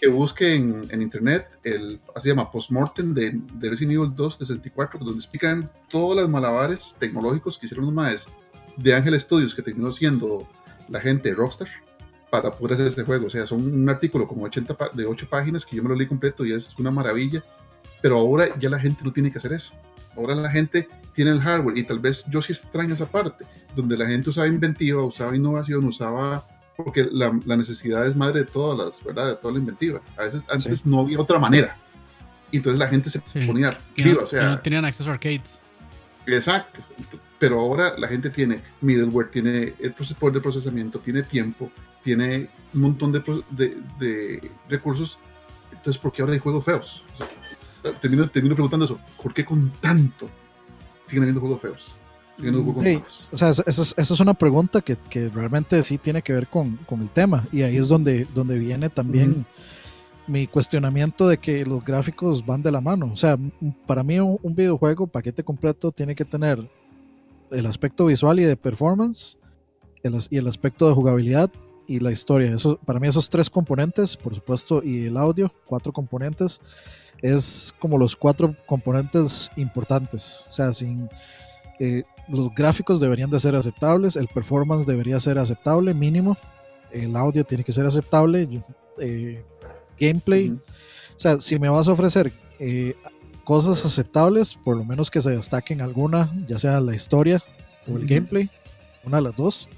que 0.00 0.08
busque 0.08 0.54
en, 0.54 1.00
internet 1.00 1.48
el, 1.62 1.98
así 2.14 2.24
se 2.24 2.28
llama, 2.34 2.50
postmortem 2.50 3.14
de, 3.14 3.40
de 3.54 3.70
Resident 3.70 3.94
Evil 3.94 4.12
2 4.14 4.38
de 4.38 4.44
64, 4.44 5.00
donde 5.02 5.18
explican 5.18 5.70
todas 5.88 6.18
las 6.18 6.28
malabares 6.28 6.94
tecnológicos 6.98 7.56
que 7.56 7.64
hicieron 7.64 7.86
los 7.86 7.94
maes 7.94 8.26
de 8.76 8.94
Angel 8.94 9.18
Studios, 9.18 9.54
que 9.54 9.62
terminó 9.62 9.92
siendo 9.92 10.46
la 10.90 11.00
gente 11.00 11.30
de 11.30 11.34
Rockstar, 11.36 11.68
para 12.34 12.50
poder 12.50 12.74
hacer 12.74 12.88
este 12.88 13.04
juego. 13.04 13.28
O 13.28 13.30
sea, 13.30 13.46
son 13.46 13.62
un 13.62 13.88
artículo 13.88 14.26
como 14.26 14.42
80 14.46 14.76
de 14.92 15.06
8 15.06 15.28
páginas 15.30 15.64
que 15.64 15.76
yo 15.76 15.84
me 15.84 15.88
lo 15.88 15.94
leí 15.94 16.08
completo 16.08 16.44
y 16.44 16.52
es 16.52 16.76
una 16.80 16.90
maravilla. 16.90 17.44
Pero 18.02 18.18
ahora 18.18 18.58
ya 18.58 18.68
la 18.68 18.80
gente 18.80 19.04
no 19.04 19.12
tiene 19.12 19.30
que 19.30 19.38
hacer 19.38 19.52
eso. 19.52 19.72
Ahora 20.16 20.34
la 20.34 20.50
gente 20.50 20.88
tiene 21.12 21.30
el 21.30 21.40
hardware 21.40 21.78
y 21.78 21.84
tal 21.84 22.00
vez 22.00 22.24
yo 22.28 22.42
sí 22.42 22.52
extraño 22.52 22.94
esa 22.94 23.06
parte, 23.06 23.44
donde 23.76 23.96
la 23.96 24.08
gente 24.08 24.30
usaba 24.30 24.48
inventiva, 24.48 25.04
usaba 25.04 25.36
innovación, 25.36 25.84
usaba 25.84 26.44
porque 26.76 27.08
la, 27.12 27.30
necesidad 27.56 28.04
es 28.04 28.16
madre 28.16 28.40
de 28.40 28.46
todas 28.46 28.76
las, 28.76 29.04
¿verdad? 29.04 29.28
De 29.28 29.36
toda 29.36 29.54
la 29.54 29.60
inventiva. 29.60 30.00
A 30.16 30.24
veces 30.24 30.42
antes 30.48 30.84
no 30.84 31.02
había 31.02 31.20
otra 31.20 31.38
manera. 31.38 31.76
Y 32.50 32.56
entonces 32.56 32.80
la 32.80 32.88
gente 32.88 33.10
se 33.10 33.20
ponía 33.46 33.70
o 34.20 34.26
sea, 34.26 34.48
no 34.50 34.58
tenían 34.58 34.84
acceso 34.84 35.08
a 35.08 35.12
arcades. 35.14 35.62
Exacto. 36.26 36.80
Pero 37.38 37.60
ahora 37.60 37.94
la 37.96 38.08
gente 38.08 38.28
tiene 38.28 38.60
middleware, 38.80 39.30
tiene 39.30 39.74
el 39.78 39.94
poder 39.94 40.34
de 40.34 40.40
procesamiento, 40.40 40.98
tiene 40.98 41.22
tiempo, 41.22 41.70
tiene 42.04 42.48
un 42.72 42.80
montón 42.80 43.10
de, 43.10 43.20
de, 43.50 43.76
de 43.98 44.50
recursos. 44.68 45.18
Entonces, 45.72 46.00
¿por 46.00 46.12
qué 46.12 46.22
ahora 46.22 46.34
hay 46.34 46.38
juegos 46.38 46.64
feos? 46.64 47.02
termino, 48.00 48.28
termino 48.30 48.54
preguntando 48.54 48.84
eso. 48.84 48.98
¿Por 49.22 49.34
qué 49.34 49.44
con 49.44 49.70
tanto 49.80 50.28
siguen 51.04 51.24
habiendo 51.24 51.40
juegos 51.40 51.60
feos? 51.60 51.96
o 53.30 53.36
sea, 53.36 53.50
esa, 53.50 54.02
es 54.02 54.20
una 54.20 54.34
pregunta 54.34 54.80
que, 54.80 54.96
que, 55.08 55.28
realmente 55.28 55.80
sí 55.84 55.98
tiene 55.98 56.20
que 56.20 56.32
ver 56.32 56.48
con, 56.48 56.76
con, 56.78 57.00
el 57.00 57.10
tema. 57.10 57.44
Y 57.52 57.62
ahí 57.62 57.76
es 57.76 57.88
donde, 57.88 58.26
donde 58.34 58.58
viene 58.58 58.90
también 58.90 59.46
mi 60.26 60.48
cuestionamiento 60.48 61.28
de 61.28 61.38
que 61.38 61.64
los 61.64 61.84
gráficos 61.84 62.44
van 62.44 62.62
de 62.62 62.72
la 62.72 62.80
mano. 62.80 63.10
O 63.12 63.16
sea, 63.16 63.38
para 63.86 64.02
mí 64.02 64.18
un, 64.18 64.54
videojuego, 64.54 65.06
paquete 65.06 65.44
completo, 65.44 65.92
tiene 65.92 66.16
que 66.16 66.24
tener 66.24 66.68
el 67.50 67.66
aspecto 67.66 68.06
visual 68.06 68.40
y 68.40 68.44
de 68.44 68.56
performance 68.56 69.38
el, 70.02 70.18
y 70.30 70.38
el 70.38 70.48
aspecto 70.48 70.88
de 70.88 70.94
jugabilidad 70.94 71.52
y 71.86 72.00
la 72.00 72.12
historia. 72.12 72.52
Eso, 72.54 72.78
para 72.84 73.00
mí 73.00 73.08
esos 73.08 73.28
tres 73.28 73.50
componentes, 73.50 74.16
por 74.16 74.34
supuesto, 74.34 74.82
y 74.82 75.06
el 75.06 75.16
audio, 75.16 75.52
cuatro 75.64 75.92
componentes, 75.92 76.60
es 77.22 77.74
como 77.78 77.98
los 77.98 78.16
cuatro 78.16 78.54
componentes 78.66 79.50
importantes. 79.56 80.46
O 80.48 80.52
sea, 80.52 80.72
sin, 80.72 81.08
eh, 81.78 82.02
los 82.28 82.54
gráficos 82.54 83.00
deberían 83.00 83.30
de 83.30 83.40
ser 83.40 83.54
aceptables, 83.56 84.16
el 84.16 84.28
performance 84.28 84.86
debería 84.86 85.18
ser 85.20 85.38
aceptable, 85.38 85.94
mínimo, 85.94 86.36
el 86.90 87.16
audio 87.16 87.44
tiene 87.44 87.64
que 87.64 87.72
ser 87.72 87.86
aceptable, 87.86 88.48
eh, 88.98 89.44
gameplay. 89.98 90.50
O 90.50 91.20
sea, 91.20 91.38
si 91.40 91.58
me 91.58 91.68
vas 91.68 91.88
a 91.88 91.92
ofrecer 91.92 92.32
eh, 92.58 92.94
cosas 93.44 93.84
aceptables, 93.84 94.54
por 94.54 94.76
lo 94.76 94.84
menos 94.84 95.10
que 95.10 95.20
se 95.20 95.30
destaquen 95.30 95.80
alguna, 95.80 96.32
ya 96.46 96.58
sea 96.58 96.80
la 96.80 96.94
historia 96.94 97.42
o 97.86 97.96
el 97.96 98.06
gameplay, 98.06 98.50
una 99.04 99.18
de 99.18 99.22
las 99.22 99.36
dos. 99.36 99.68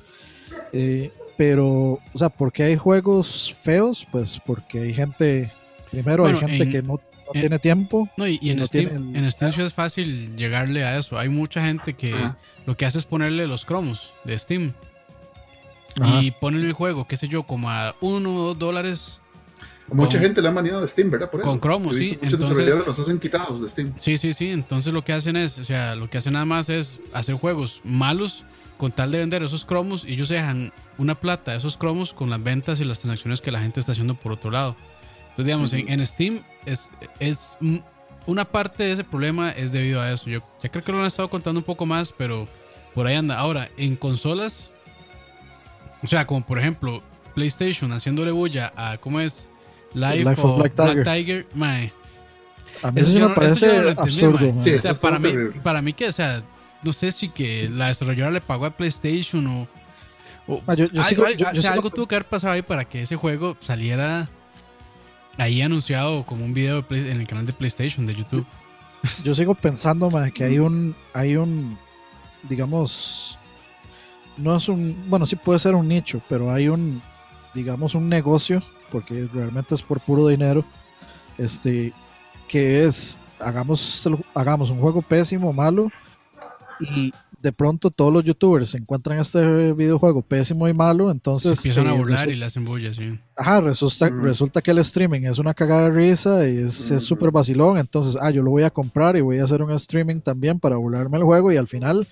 Pero, 1.37 2.01
o 2.13 2.19
sea, 2.19 2.29
¿por 2.29 2.53
qué 2.53 2.65
hay 2.65 2.77
juegos 2.77 3.55
feos? 3.63 4.07
Pues 4.11 4.41
porque 4.45 4.81
hay 4.81 4.95
gente, 4.95 5.53
primero 5.91 6.27
hay 6.27 6.37
gente 6.37 6.69
que 6.69 6.83
no 6.83 7.01
no 7.27 7.33
tiene 7.33 7.59
tiempo. 7.59 8.09
No, 8.17 8.27
y, 8.27 8.39
en, 8.43 8.65
Steam, 8.67 9.17
en 9.17 9.31
Steam 9.31 9.53
es 9.61 9.75
fácil 9.75 10.37
llegarle 10.37 10.85
a 10.85 10.99
eso. 10.99 11.19
Hay 11.19 11.29
mucha 11.29 11.63
gente 11.63 11.95
que 11.95 12.15
lo 12.65 12.77
que 12.77 12.87
hace 12.87 12.99
es 12.99 13.05
ponerle 13.05 13.47
los 13.47 13.65
cromos 13.65 14.13
de 14.25 14.39
Steam. 14.39 14.75
Y 16.21 16.31
ponen 16.33 16.65
el 16.65 16.75
juego, 16.75 17.09
qué 17.09 17.17
sé 17.17 17.27
yo, 17.27 17.45
como 17.45 17.71
a 17.71 17.97
uno 18.01 18.35
o 18.35 18.43
dos 18.49 18.59
dólares. 18.59 19.23
Mucha 19.89 20.19
gente 20.19 20.43
le 20.43 20.49
ha 20.49 20.51
maniado 20.51 20.83
de 20.83 20.89
Steam, 20.89 21.11
¿verdad? 21.11 21.31
con 21.31 21.59
cromos, 21.59 21.97
sí. 21.97 22.19
Entonces, 22.21 22.75
los 22.87 22.99
hacen 22.99 23.19
quitados 23.19 23.63
de 23.63 23.69
Steam. 23.69 23.95
Sí, 23.97 24.19
sí, 24.19 24.33
sí. 24.33 24.51
Entonces 24.51 24.93
lo 24.93 25.03
que 25.05 25.13
hacen 25.13 25.37
es, 25.37 25.59
o 25.59 25.65
sea, 25.65 25.95
lo 25.95 26.11
que 26.11 26.19
hacen 26.19 26.35
nada 26.35 26.45
más 26.45 26.69
es 26.69 27.01
hacer 27.13 27.37
juegos 27.37 27.81
malos 27.83 28.45
con 28.77 28.93
tal 28.93 29.11
de 29.11 29.19
vender 29.19 29.43
esos 29.43 29.65
cromos 29.65 30.05
y 30.05 30.13
ellos 30.13 30.29
dejan 30.29 30.73
una 30.99 31.15
plata 31.15 31.53
de 31.53 31.59
esos 31.59 31.77
cromos 31.77 32.13
con 32.13 32.31
las 32.31 32.43
ventas 32.43 32.81
y 32.81 32.85
las 32.85 33.01
transacciones 33.01 33.41
que 33.41 33.51
la 33.51 33.61
gente 33.61 33.81
está 33.81 33.93
haciendo 33.93 34.15
por 34.15 34.33
otro 34.33 34.51
lado. 34.51 34.77
Entonces, 35.31 35.47
digamos, 35.47 35.73
en, 35.73 36.07
Steam 36.07 36.43
es, 36.65 36.91
es 37.21 37.57
una 38.27 38.45
parte 38.45 38.85
de 38.85 38.93
ese 38.93 39.05
problema 39.05 39.51
es 39.51 39.73
debido 39.73 40.01
a 40.01 40.11
eso. 40.11 40.29
Yo 40.29 40.41
ya 40.63 40.71
creo 40.71 40.83
que 40.83 40.93
lo 40.93 41.01
han 41.01 41.07
estado 41.07 41.29
contando 41.29 41.61
un 41.61 41.65
poco 41.65 41.87
más, 41.87 42.13
pero 42.17 42.49
por 42.95 43.07
ahí 43.07 43.15
anda. 43.15 43.39
Ahora, 43.39 43.71
en 43.77 43.97
consolas, 43.97 44.73
o 46.03 46.07
sea, 46.07 46.27
como 46.27 46.45
por 46.45 46.59
ejemplo 46.59 47.03
PlayStation 47.35 47.93
haciéndole 47.93 48.31
bulla 48.31 48.73
a, 48.77 48.97
¿cómo 48.99 49.21
es? 49.21 49.49
Life, 49.93 50.41
of 50.43 50.59
Black 50.59 51.05
Tiger. 51.05 51.47
A 52.83 52.91
mí 52.91 53.01
eso, 53.01 53.29
me 53.29 53.35
parece 53.35 53.95
absurdo. 53.97 54.55
para, 55.01 55.19
mí, 55.19 55.33
para 55.63 55.83
mí 55.83 55.93
que, 55.93 56.09
o 56.09 56.13
sea, 56.13 56.43
no 56.87 56.93
sé 56.93 57.13
si 57.13 57.29
que 57.29 57.69
la 57.69 57.89
desarrolladora 57.89 58.33
le 58.33 58.41
pagó 58.41 58.65
a 58.67 58.71
PlayStation 58.71 59.47
o... 59.47 59.69
o 60.47 60.63
algo 60.67 61.91
tuvo 61.91 62.07
que 62.07 62.15
haber 62.15 62.29
pasado 62.29 62.53
ahí 62.53 62.63
para 62.63 62.85
que 62.85 63.03
ese 63.03 63.17
juego 63.17 63.57
saliera 63.61 64.29
ahí 65.39 65.61
anunciado 65.61 66.25
como 66.25 66.45
un 66.45 66.55
video 66.55 66.85
en 66.91 67.21
el 67.21 67.27
canal 67.27 67.45
de 67.45 67.53
PlayStation 67.53 68.07
de 68.07 68.15
YouTube. 68.15 68.47
Yo 69.23 69.35
sigo 69.35 69.55
pensando 69.55 70.09
que 70.33 70.45
hay 70.45 70.59
un, 70.59 70.95
hay 71.13 71.37
un, 71.37 71.79
digamos, 72.49 73.39
no 74.37 74.57
es 74.57 74.69
un, 74.69 75.05
bueno, 75.09 75.27
sí 75.27 75.37
puede 75.37 75.59
ser 75.59 75.75
un 75.75 75.89
nicho, 75.89 76.23
pero 76.29 76.51
hay 76.51 76.69
un, 76.69 77.03
digamos, 77.55 77.95
un 77.95 78.09
negocio, 78.09 78.63
porque 78.91 79.29
realmente 79.33 79.75
es 79.75 79.83
por 79.83 80.01
puro 80.01 80.29
dinero, 80.29 80.65
este, 81.39 81.93
que 82.49 82.85
es, 82.85 83.19
hagamos, 83.39 84.09
hagamos 84.35 84.71
un 84.71 84.81
juego 84.81 85.03
pésimo, 85.03 85.53
malo, 85.53 85.91
y 86.81 87.13
de 87.41 87.53
pronto 87.53 87.91
todos 87.91 88.13
los 88.13 88.25
youtubers 88.25 88.71
se 88.71 88.79
encuentran 88.79 89.19
este 89.19 89.73
videojuego 89.73 90.23
pésimo 90.23 90.69
y 90.69 90.73
malo, 90.75 91.11
entonces... 91.11 91.59
Se 91.61 91.69
empiezan 91.69 91.91
a 91.93 91.95
eh, 91.95 91.99
burlar 91.99 92.29
y 92.31 92.35
le 92.35 92.45
hacen 92.47 92.65
bulla, 92.65 92.93
sí. 92.93 93.19
Ajá, 93.37 93.61
resulta, 93.61 94.09
resulta 94.09 94.63
que 94.63 94.71
el 94.73 94.79
streaming 94.79 95.23
es 95.23 95.39
una 95.39 95.55
cagada 95.55 95.83
de 95.85 95.91
risa 95.91 96.49
y 96.49 96.59
es 96.59 96.93
súper 96.99 97.31
vacilón, 97.31 97.79
entonces, 97.79 98.19
ah, 98.21 98.31
yo 98.31 98.43
lo 98.43 98.51
voy 98.51 98.63
a 98.65 98.71
comprar 98.71 99.17
y 99.17 99.21
voy 99.21 99.39
a 99.39 99.45
hacer 99.45 99.63
un 99.63 99.71
streaming 99.73 100.21
también 100.21 100.59
para 100.59 100.77
burlarme 100.77 101.19
el 101.19 101.25
juego 101.25 101.53
y 101.53 101.57
al 101.57 101.69
final 101.69 102.07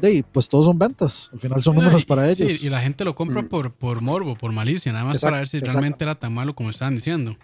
de, 0.00 0.24
pues 0.32 0.48
todos 0.48 0.66
son 0.66 0.78
ventas. 0.78 1.30
Al 1.32 1.38
final 1.40 1.62
son 1.62 1.76
números 1.76 2.04
para 2.04 2.28
ellos. 2.28 2.50
Sí, 2.50 2.66
y 2.66 2.70
la 2.70 2.80
gente 2.80 3.04
lo 3.04 3.14
compra 3.14 3.42
Mm. 3.42 3.46
por, 3.48 3.72
por 3.74 4.00
morbo, 4.00 4.34
por 4.34 4.50
malicia, 4.52 4.92
nada 4.92 5.04
más 5.04 5.16
Exacto, 5.16 5.30
para 5.30 5.38
ver 5.38 5.48
si 5.48 5.58
exacto. 5.58 5.72
realmente 5.78 6.04
era 6.04 6.14
tan 6.16 6.32
malo 6.34 6.54
como 6.54 6.70
estaban 6.70 6.94
diciendo. 6.94 7.36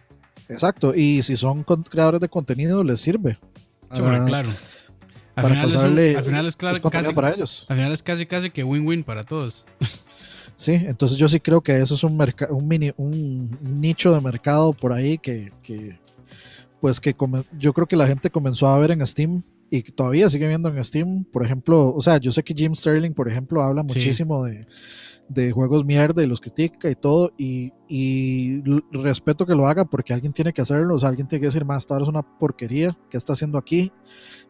Exacto. 0.49 0.95
Y 0.95 1.23
si 1.23 1.37
son 1.37 1.63
creadores 1.65 2.21
de 2.21 2.29
contenido, 2.29 2.83
les 2.83 3.01
sirve. 3.01 3.39
Sí, 3.93 4.01
bueno, 4.01 4.09
Para- 4.11 4.25
claro. 4.25 4.49
Al 5.41 5.43
para 5.43 5.55
final, 5.55 5.71
es 5.71 5.81
un- 6.13 6.17
al 6.17 6.25
final 6.25 6.47
es 6.47 6.57
claro, 6.57 6.91
casi, 6.91 7.13
para 7.13 7.33
ellos. 7.35 7.67
al 7.69 7.77
final 7.77 7.93
es 7.93 8.03
casi 8.03 8.27
casi 8.27 8.51
que 8.51 8.65
win-win 8.65 9.03
para 9.05 9.23
todos. 9.25 9.65
Sí, 10.57 10.73
entonces 10.73 11.17
yo 11.17 11.27
sí 11.29 11.41
creo 11.41 11.63
que 11.63 11.79
eso 11.81 11.95
es 11.95 12.05
un, 12.05 12.19
un, 12.51 12.69
mini, 12.69 12.93
un, 12.99 13.51
nicho 13.81 14.13
de 14.15 14.21
mercado 14.21 14.73
por 14.75 14.93
ahí 14.93 15.17
que, 15.17 15.51
que, 15.63 15.99
pues 16.83 17.01
que 17.01 17.17
yo 17.59 17.73
creo 17.73 17.87
que 17.87 17.97
la 17.97 18.07
gente 18.07 18.29
comenzó 18.31 18.69
a 18.69 18.79
ver 18.79 18.91
en 18.91 19.07
Steam 19.07 19.43
y 19.71 19.83
todavía 19.83 20.29
sigue 20.29 20.49
viendo 20.49 20.69
en 20.69 20.85
Steam. 20.85 21.25
Por 21.25 21.45
ejemplo, 21.45 21.95
o 21.95 22.01
sea, 22.03 22.19
yo 22.19 22.31
sé 22.31 22.43
que 22.43 22.53
Jim 22.53 22.75
Sterling, 22.75 23.13
por 23.15 23.27
ejemplo, 23.29 23.63
habla 23.63 23.83
Sí. 23.89 23.95
muchísimo 23.95 24.45
de, 24.45 24.67
de 25.31 25.53
juegos 25.53 25.85
mierda 25.85 26.23
y 26.25 26.27
los 26.27 26.41
critica 26.41 26.91
y 26.91 26.97
todo, 26.97 27.33
y, 27.39 27.73
y 27.89 28.61
respeto 28.91 29.47
que 29.47 29.55
lo 29.55 29.69
haga 29.69 29.85
porque 29.85 30.13
alguien 30.13 30.33
tiene 30.33 30.53
que 30.53 30.61
hacerlo, 30.61 30.97
o 30.97 30.99
sea, 30.99 31.09
alguien 31.09 31.29
tiene 31.29 31.41
que 31.41 31.47
decir, 31.47 31.65
más, 31.65 31.85
esta 31.85 31.97
es 32.01 32.09
una 32.09 32.23
porquería, 32.23 32.99
¿qué 33.09 33.17
está 33.17 33.35
haciendo 33.35 33.57
aquí? 33.57 33.93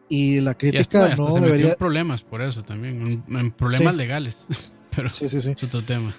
Y 0.09 0.39
la 0.41 0.51
Y 0.51 0.55
crítica 0.55 0.81
hasta, 0.81 1.05
hasta 1.13 1.15
no 1.23 1.29
se 1.29 1.35
metió 1.35 1.45
debería... 1.53 1.71
en 1.73 1.77
problemas 1.77 2.23
por 2.23 2.41
eso 2.41 2.63
también, 2.63 3.23
en, 3.29 3.37
en 3.37 3.51
problemas 3.51 3.93
Sí. 3.93 3.97
legales. 3.97 4.47
Pero 4.95 5.09
Sí, 5.09 5.29
sí, 5.29 5.39
sí. 5.39 5.51
es 5.55 5.63
otro 5.63 5.83
tema. 5.83 6.13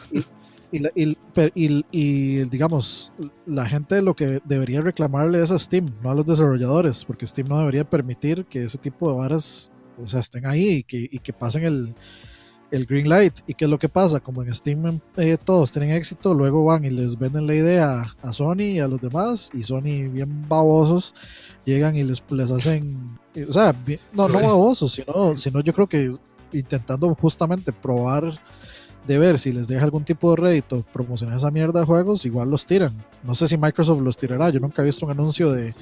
Y, 0.71 0.79
la- 0.79 0.93
y- 0.95 1.19
y- 1.55 1.85
y, 1.91 2.45
digamos, 2.45 3.13
la 3.45 3.67
gente 3.67 4.01
lo 4.01 4.15
que 4.15 4.41
debería 4.45 4.81
reclamarle 4.81 5.43
es 5.43 5.51
a 5.51 5.59
Steam, 5.59 5.91
no 6.03 6.11
a 6.11 6.15
los 6.15 6.25
desarrolladores, 6.25 7.05
porque 7.05 7.27
Steam 7.27 7.49
no 7.49 7.59
debería 7.59 7.85
permitir 7.91 8.47
que 8.47 8.63
ese 8.65 8.79
tipo 8.79 9.11
de 9.11 9.19
varas 9.19 9.71
o 10.03 10.09
sea, 10.09 10.21
estén 10.21 10.47
ahí 10.47 10.69
y 10.77 10.83
que, 10.85 11.09
y 11.11 11.19
que 11.19 11.33
pasen 11.35 11.65
el, 11.65 11.95
el 12.73 12.87
green 12.87 13.09
light. 13.09 13.35
¿Y 13.47 13.55
qué 13.55 13.67
es 13.67 13.71
lo 13.71 13.79
que 13.79 13.89
pasa? 13.89 14.19
Como 14.19 14.43
en 14.43 14.53
Steam 14.53 14.99
eh, 15.17 15.37
todos 15.43 15.71
tienen 15.71 15.91
éxito, 15.93 16.35
luego 16.35 16.65
van 16.65 16.85
y 16.85 16.91
les 16.91 17.17
venden 17.17 17.47
la 17.47 17.55
idea 17.55 18.07
a 18.21 18.33
Sony 18.33 18.63
y 18.75 18.81
a 18.81 18.89
los 18.89 19.01
demás, 19.01 19.51
y 19.55 19.63
Sony 19.63 20.09
bien 20.11 20.49
babosos 20.49 21.15
llegan 21.65 21.95
y 21.95 22.03
les, 22.03 22.21
les 22.31 22.51
hacen, 22.51 22.97
eh, 23.37 23.47
o 23.49 23.53
sea, 23.53 23.73
bien- 23.87 24.01
no, 24.13 24.27
no 24.27 24.41
babosos, 24.41 24.93
sino, 24.93 25.37
sino 25.37 25.61
yo 25.61 25.73
creo 25.73 25.87
que 25.87 26.13
intentando 26.53 27.15
justamente 27.15 27.73
probar 27.73 28.33
de 29.07 29.19
ver 29.19 29.39
si 29.39 29.53
les 29.53 29.69
deja 29.69 29.85
algún 29.85 30.05
tipo 30.05 30.31
de 30.31 30.37
rédito 30.43 30.85
promocionar 30.93 31.37
esa 31.37 31.51
mierda 31.51 31.81
de 31.81 31.87
juegos, 31.87 32.25
igual 32.25 32.51
los 32.51 32.67
tiran. 32.67 32.93
No 33.23 33.35
sé 33.35 33.49
si 33.49 33.57
Microsoft 33.57 34.01
los 34.01 34.17
tirará. 34.17 34.49
Yo 34.51 34.61
nunca 34.61 34.81
he 34.81 34.85
visto 34.85 35.05
un 35.05 35.11
anuncio 35.13 35.51
de, 35.51 35.75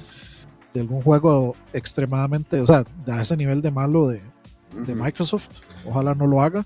de 0.73 0.79
algún 0.81 1.01
juego 1.01 1.55
extremadamente, 1.71 2.59
o 2.61 2.65
sea, 2.65 2.83
de 3.05 3.21
ese 3.21 3.37
nivel 3.37 3.61
de 3.61 3.69
malo 3.71 4.07
de, 4.07 4.21
de. 4.73 4.95
Microsoft. 4.95 5.49
Ojalá 5.85 6.15
no 6.15 6.27
lo 6.27 6.41
haga. 6.41 6.65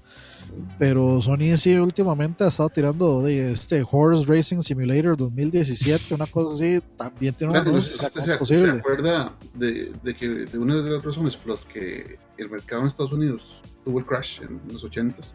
Pero 0.80 1.22
Sony 1.22 1.58
sí 1.58 1.76
últimamente 1.76 2.44
ha 2.44 2.48
estado 2.48 2.70
tirando 2.70 3.22
de 3.22 3.52
este 3.52 3.84
Horse 3.90 4.26
Racing 4.26 4.62
Simulator 4.62 5.18
2017, 5.18 6.14
una 6.14 6.28
cosa 6.28 6.56
así. 6.56 6.82
También 6.98 7.34
tiene 7.34 7.50
un 7.52 7.54
Claro, 7.56 7.72
no 7.72 7.78
anuncio. 7.78 7.98
sé 7.98 8.06
O 8.06 8.10
sea, 8.10 8.10
si 8.10 8.14
¿cómo 8.14 8.24
usted 8.24 8.24
es 8.24 8.28
se, 8.28 8.32
se 8.34 8.38
posible? 8.40 8.80
acuerda 8.80 9.34
de, 9.56 9.92
de 10.04 10.16
que 10.16 10.28
de 10.30 10.58
una 10.58 10.76
de 10.82 10.90
las 10.92 11.04
razones 11.04 11.36
por 11.36 11.52
las 11.52 11.66
que 11.66 12.18
el 12.38 12.50
mercado 12.50 12.82
en 12.82 12.88
Estados 12.88 13.12
Unidos 13.12 13.62
tuvo 13.84 14.00
el 14.00 14.06
crash 14.06 14.42
en 14.42 14.62
los 14.72 14.84
80s 14.86 15.34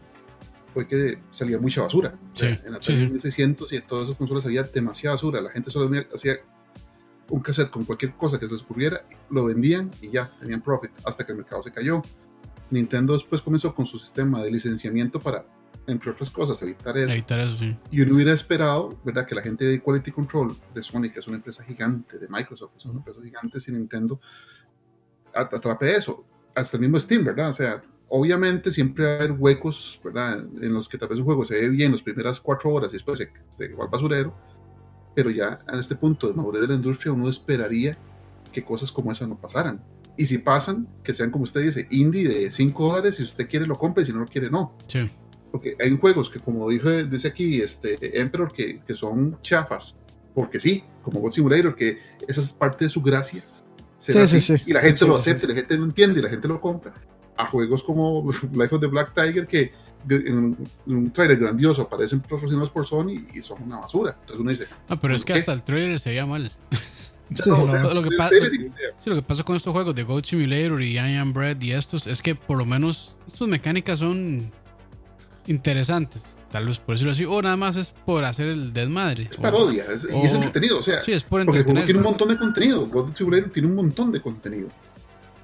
fue 0.73 0.87
que 0.87 1.19
salía 1.31 1.59
mucha 1.59 1.81
basura. 1.83 2.15
Sí, 2.33 2.45
en 2.45 2.55
sí, 2.55 2.67
Atari 2.69 2.95
sí. 2.95 3.03
1600 3.03 3.73
y 3.73 3.75
en 3.75 3.81
todas 3.87 4.05
esas 4.05 4.17
consolas 4.17 4.45
había 4.45 4.63
demasiada 4.63 5.15
basura. 5.17 5.41
La 5.41 5.49
gente 5.51 5.69
solo 5.69 5.89
hacía 6.15 6.35
un 7.29 7.41
cassette 7.41 7.69
con 7.69 7.83
cualquier 7.85 8.13
cosa 8.15 8.39
que 8.39 8.47
se 8.47 8.53
les 8.53 8.61
ocurriera, 8.63 9.01
lo 9.29 9.45
vendían 9.45 9.91
y 10.01 10.09
ya, 10.11 10.31
tenían 10.39 10.61
profit, 10.61 10.91
hasta 11.05 11.25
que 11.25 11.33
el 11.33 11.39
mercado 11.39 11.61
se 11.63 11.71
cayó. 11.71 12.01
Nintendo 12.71 13.13
después 13.13 13.41
comenzó 13.41 13.73
con 13.75 13.85
su 13.85 13.99
sistema 13.99 14.41
de 14.41 14.49
licenciamiento 14.51 15.19
para, 15.19 15.45
entre 15.87 16.11
otras 16.11 16.29
cosas, 16.29 16.61
evitar 16.61 16.97
eso. 16.97 17.11
Evitar 17.11 17.39
eso, 17.39 17.57
sí. 17.57 17.77
Y 17.91 18.01
uno 18.01 18.15
hubiera 18.15 18.33
esperado, 18.33 18.97
¿verdad? 19.03 19.25
Que 19.27 19.35
la 19.35 19.41
gente 19.41 19.65
de 19.65 19.81
Quality 19.81 20.11
Control 20.11 20.55
de 20.73 20.81
Sony, 20.81 21.09
que 21.13 21.19
es 21.19 21.27
una 21.27 21.37
empresa 21.37 21.63
gigante, 21.63 22.17
de 22.17 22.27
Microsoft, 22.29 22.73
que 22.73 22.79
son 22.79 22.95
empresas 22.97 23.23
gigantes 23.23 23.67
y 23.67 23.71
Nintendo, 23.71 24.19
at- 25.33 25.53
atrape 25.53 25.95
eso. 25.95 26.25
Hasta 26.55 26.77
el 26.77 26.81
mismo 26.81 26.99
Steam, 26.99 27.23
¿verdad? 27.23 27.49
O 27.49 27.53
sea, 27.53 27.81
obviamente 28.09 28.71
siempre 28.71 29.05
va 29.05 29.11
a 29.11 29.15
haber 29.15 29.31
huecos, 29.33 29.99
¿verdad? 30.03 30.39
En 30.61 30.73
los 30.73 30.89
que 30.89 30.97
tal 30.97 31.09
vez 31.09 31.19
un 31.19 31.25
juego 31.25 31.45
se 31.45 31.55
ve 31.61 31.69
bien 31.69 31.91
las 31.91 32.01
primeras 32.01 32.41
cuatro 32.41 32.71
horas 32.71 32.89
y 32.89 32.93
después 32.93 33.17
se, 33.17 33.31
se 33.49 33.67
va 33.73 33.85
al 33.85 33.89
basurero. 33.89 34.35
Pero 35.15 35.29
ya 35.29 35.59
a 35.67 35.77
este 35.79 35.95
punto 35.95 36.27
de 36.27 36.33
madurez 36.33 36.61
de 36.61 36.67
la 36.69 36.73
industria, 36.75 37.11
uno 37.11 37.27
esperaría 37.29 37.97
que 38.51 38.63
cosas 38.63 38.91
como 38.91 39.11
esas 39.11 39.27
no 39.29 39.35
pasaran. 39.39 39.81
Y 40.21 40.27
si 40.27 40.37
pasan, 40.37 40.87
que 41.03 41.15
sean 41.15 41.31
como 41.31 41.45
usted 41.45 41.61
dice, 41.61 41.87
indie 41.89 42.29
de 42.29 42.51
5 42.51 42.87
dólares, 42.89 43.15
si 43.15 43.23
usted 43.23 43.49
quiere 43.49 43.65
lo 43.65 43.75
compra 43.75 44.03
y 44.03 44.05
si 44.05 44.13
no 44.13 44.19
lo 44.19 44.27
quiere 44.27 44.51
no. 44.51 44.77
Sí. 44.85 45.09
Porque 45.51 45.75
hay 45.79 45.97
juegos 45.97 46.29
que, 46.29 46.39
como 46.39 46.69
dije, 46.69 47.05
dice 47.05 47.29
aquí 47.29 47.59
este 47.59 48.21
Emperor, 48.21 48.53
que, 48.53 48.81
que 48.85 48.93
son 48.93 49.41
chafas. 49.41 49.95
Porque 50.35 50.59
sí, 50.59 50.83
como 51.01 51.21
God 51.21 51.31
Simulator, 51.31 51.75
que 51.75 51.97
esa 52.27 52.39
es 52.39 52.53
parte 52.53 52.85
de 52.85 52.89
su 52.91 53.01
gracia. 53.01 53.43
Sí, 53.97 54.15
así, 54.15 54.39
sí, 54.39 54.55
sí. 54.59 54.63
Y 54.67 54.73
la 54.73 54.81
gente 54.81 55.07
lo 55.07 55.15
acepta, 55.15 55.47
la 55.47 55.55
gente 55.55 55.75
lo 55.75 55.85
entiende, 55.85 56.19
y 56.19 56.21
la 56.21 56.29
gente 56.29 56.47
lo 56.47 56.61
compra. 56.61 56.93
A 57.35 57.47
juegos 57.47 57.81
como 57.81 58.31
Life 58.53 58.75
of 58.75 58.79
the 58.79 58.85
Black 58.85 59.15
Tiger, 59.15 59.47
que 59.47 59.73
en 60.07 60.55
un, 60.85 61.11
trailer 61.11 61.39
grandioso 61.39 61.81
aparecen 61.81 62.19
patrocinados 62.19 62.69
por 62.69 62.85
Sony 62.85 63.25
y 63.33 63.41
son 63.41 63.63
una 63.63 63.79
basura. 63.79 64.17
Entonces 64.19 64.39
uno 64.39 64.51
dice, 64.51 64.67
No, 64.87 65.01
pero 65.01 65.15
es 65.15 65.25
que 65.25 65.33
¿Qué? 65.33 65.39
hasta 65.39 65.53
el 65.53 65.63
trailer 65.63 65.97
se 65.97 66.09
veía 66.09 66.27
mal. 66.27 66.51
Sí, 67.35 67.49
no, 67.49 67.57
no, 67.57 67.63
o 67.63 67.71
sea, 67.71 67.93
lo 67.93 68.03
que 68.03 68.09
Sí, 69.03 69.09
lo 69.09 69.21
pasa 69.21 69.43
con 69.43 69.55
estos 69.55 69.71
juegos 69.73 69.95
de 69.95 70.03
Goat 70.03 70.25
Simulator 70.25 70.81
y 70.81 70.93
I 70.95 71.15
Am 71.15 71.31
Bread 71.33 71.61
y 71.61 71.71
estos 71.71 72.05
es 72.07 72.21
que 72.21 72.35
por 72.35 72.57
lo 72.57 72.65
menos 72.65 73.15
sus 73.33 73.47
mecánicas 73.47 73.99
son 73.99 74.51
interesantes, 75.47 76.37
tal 76.51 76.67
vez 76.67 76.77
por 76.77 76.95
decirlo 76.95 77.11
así, 77.13 77.25
o 77.25 77.41
nada 77.41 77.57
más 77.57 77.75
es 77.75 77.89
por 77.89 78.23
hacer 78.23 78.47
el 78.47 78.73
desmadre. 78.73 79.27
es 79.31 79.39
o- 79.39 79.41
parodia, 79.41 79.85
es- 79.91 80.07
y 80.11 80.25
es 80.25 80.33
entretenido. 80.33 80.79
O 80.79 80.83
sea, 80.83 81.01
Sí, 81.01 81.11
es 81.13 81.23
por 81.23 81.43
Porque 81.45 81.63
tiene 81.63 81.95
un 81.97 82.03
montón 82.03 82.27
de 82.29 82.37
contenido. 82.37 82.85
God 82.85 83.15
Simulator 83.15 83.49
tiene 83.51 83.67
un 83.67 83.75
montón 83.75 84.11
de 84.11 84.21
contenido. 84.21 84.69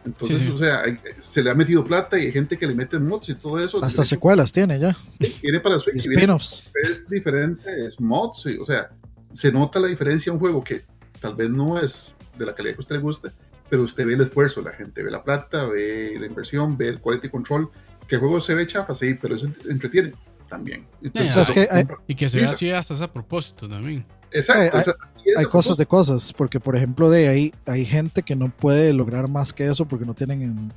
Entonces, 0.06 0.40
Sí, 0.40 0.46
sí. 0.46 0.52
o 0.52 0.58
sea, 0.58 0.84
hay- 0.84 0.98
se 1.20 1.44
le 1.44 1.50
ha 1.50 1.54
metido 1.56 1.84
plata 1.84 2.18
y 2.18 2.28
hay 2.28 2.32
gente 2.32 2.58
que 2.58 2.66
le 2.68 2.74
mete 2.74 2.98
mods 3.00 3.28
y 3.30 3.34
todo 3.36 3.60
eso. 3.60 3.84
Hasta 3.84 4.06
secuelas 4.06 4.52
tiene 4.52 4.80
ya. 4.80 4.96
Viene 5.42 5.60
para 5.60 5.80
Switch 5.80 5.98
spin-offs. 5.98 6.70
es 6.84 7.10
diferente, 7.10 7.84
es 7.84 8.00
mods. 8.00 8.46
y, 8.46 8.58
o 8.58 8.64
sea, 8.66 8.90
se 9.34 9.52
nota 9.52 9.80
la 9.80 9.88
diferencia 9.88 10.30
a 10.32 10.34
un 10.34 10.40
juego 10.40 10.64
que 10.64 10.84
tal 11.20 11.36
vez 11.36 11.50
no 11.50 11.80
es 11.80 12.16
de 12.38 12.46
la 12.46 12.54
calidad 12.56 12.74
que 12.76 12.80
a 12.80 12.82
usted 12.82 12.96
le 12.96 13.02
guste, 13.02 13.30
pero 13.70 13.84
usted 13.84 14.06
ve 14.06 14.14
el 14.14 14.22
esfuerzo, 14.22 14.62
la 14.62 14.72
gente 14.72 15.04
ve 15.04 15.12
la 15.12 15.24
plata, 15.24 15.66
ve 15.66 16.16
la 16.20 16.26
inversión, 16.28 16.78
ve 16.78 16.88
el 16.90 17.02
quality 17.02 17.30
control. 17.30 17.70
Que 18.08 18.16
el 18.16 18.22
juego 18.22 18.40
se 18.40 18.54
ve 18.56 18.66
chafa, 18.66 18.96
sí, 18.96 19.16
pero 19.16 19.36
es 19.36 19.44
entretiene 19.70 20.14
también. 20.48 20.88
Entonces, 21.04 21.36
Ya, 21.36 21.42
es 21.42 21.52
que 21.52 21.68
hay- 21.70 21.86
Y 22.08 22.16
que 22.16 22.30
se 22.30 22.38
ve 22.38 22.44
Lisa. 22.44 22.54
así 22.54 22.72
hasta 22.72 23.04
a 23.04 23.12
propósito 23.12 23.68
también. 23.68 24.06
Exacto. 24.32 24.78
hay- 24.78 25.34
hay 25.38 25.46
cosas 25.46 25.76
de 25.78 25.86
cosas, 25.86 26.34
porque 26.34 26.60
por 26.60 26.76
ejemplo 26.76 27.10
de 27.10 27.28
ahí 27.28 27.54
hay 27.66 27.86
gente 27.86 28.24
que 28.24 28.36
no 28.36 28.50
puede 28.50 28.92
lograr 28.94 29.28
más 29.30 29.52
que 29.54 29.68
eso 29.68 29.86
porque 29.86 30.06
no 30.06 30.14
tienen, 30.14 30.42
en- 30.42 30.74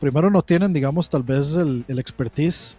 primero 0.00 0.30
no 0.30 0.42
tienen, 0.42 0.72
digamos, 0.72 1.08
tal 1.08 1.22
vez 1.22 1.54
el, 1.56 1.84
el 1.88 1.98
expertise 1.98 2.76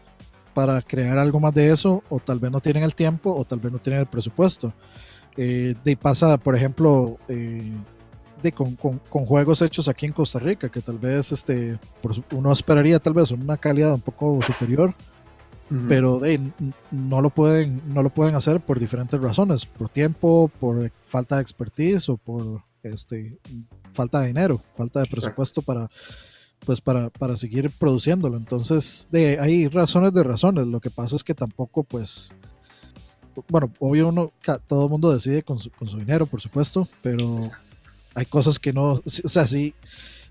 para 0.53 0.81
crear 0.81 1.17
algo 1.17 1.39
más 1.39 1.53
de 1.53 1.71
eso, 1.71 2.03
o 2.09 2.19
tal 2.19 2.39
vez 2.39 2.51
no 2.51 2.59
tienen 2.61 2.83
el 2.83 2.95
tiempo, 2.95 3.33
o 3.35 3.45
tal 3.45 3.59
vez 3.59 3.71
no 3.71 3.79
tienen 3.79 4.01
el 4.01 4.07
presupuesto. 4.07 4.73
Eh, 5.37 5.75
de 5.83 5.91
ahí 5.91 5.95
pasa, 5.95 6.37
por 6.37 6.55
ejemplo, 6.55 7.17
eh, 7.27 7.71
de 8.41 8.51
con, 8.51 8.75
con- 8.75 8.99
con 9.09 9.25
juegos 9.25 9.61
hechos 9.61 9.87
aquí 9.87 10.05
en 10.07 10.11
Costa 10.13 10.39
Rica, 10.39 10.69
que 10.69 10.81
tal 10.81 10.97
vez 10.97 11.31
este, 11.31 11.79
por 12.01 12.13
uno 12.33 12.51
esperaría 12.51 12.99
tal 12.99 13.13
vez 13.13 13.31
una 13.31 13.57
calidad 13.57 13.93
un 13.93 14.01
poco 14.01 14.39
superior, 14.41 14.93
pero 15.89 16.21
no 16.91 17.19
lo 17.21 17.29
pueden 17.29 17.81
no 17.93 18.01
lo 18.01 18.09
pueden 18.09 18.35
hacer 18.35 18.61
por 18.61 18.79
diferentes 18.79 19.19
razones 19.19 19.65
por 19.65 19.89
tiempo 19.89 20.49
por 20.61 20.89
falta 21.03 21.35
de 21.35 21.41
expertise 21.41 22.07
o 22.07 22.15
por 22.15 22.61
este 22.83 23.37
falta 23.91 24.21
de 24.21 24.27
dinero 24.27 24.61
falta 24.77 25.01
de 25.01 25.07
presupuesto 25.07 25.61
para 25.61 25.89
pues 26.65 26.79
para, 26.79 27.09
para 27.09 27.35
seguir 27.35 27.69
produciéndolo. 27.69 28.37
Entonces 28.37 29.07
de 29.11 29.39
hay 29.41 29.67
razones 29.67 30.13
de 30.13 30.23
razones. 30.23 30.65
Lo 30.67 30.79
que 30.79 30.89
pasa 30.89 31.17
es 31.17 31.23
que 31.25 31.33
tampoco 31.35 31.83
pues 31.83 32.33
bueno 33.49 33.71
obvio 33.79 34.09
uno 34.09 34.31
todo 34.67 34.85
el 34.85 34.89
mundo 34.89 35.13
decide 35.13 35.43
con 35.43 35.59
su, 35.59 35.69
con 35.71 35.87
su 35.87 35.97
dinero 35.97 36.25
por 36.25 36.41
supuesto 36.41 36.87
pero 37.01 37.39
hay 38.15 38.25
cosas 38.25 38.59
que 38.59 38.73
no 38.73 38.93
o 38.93 39.01
sea 39.05 39.45
sí 39.45 39.73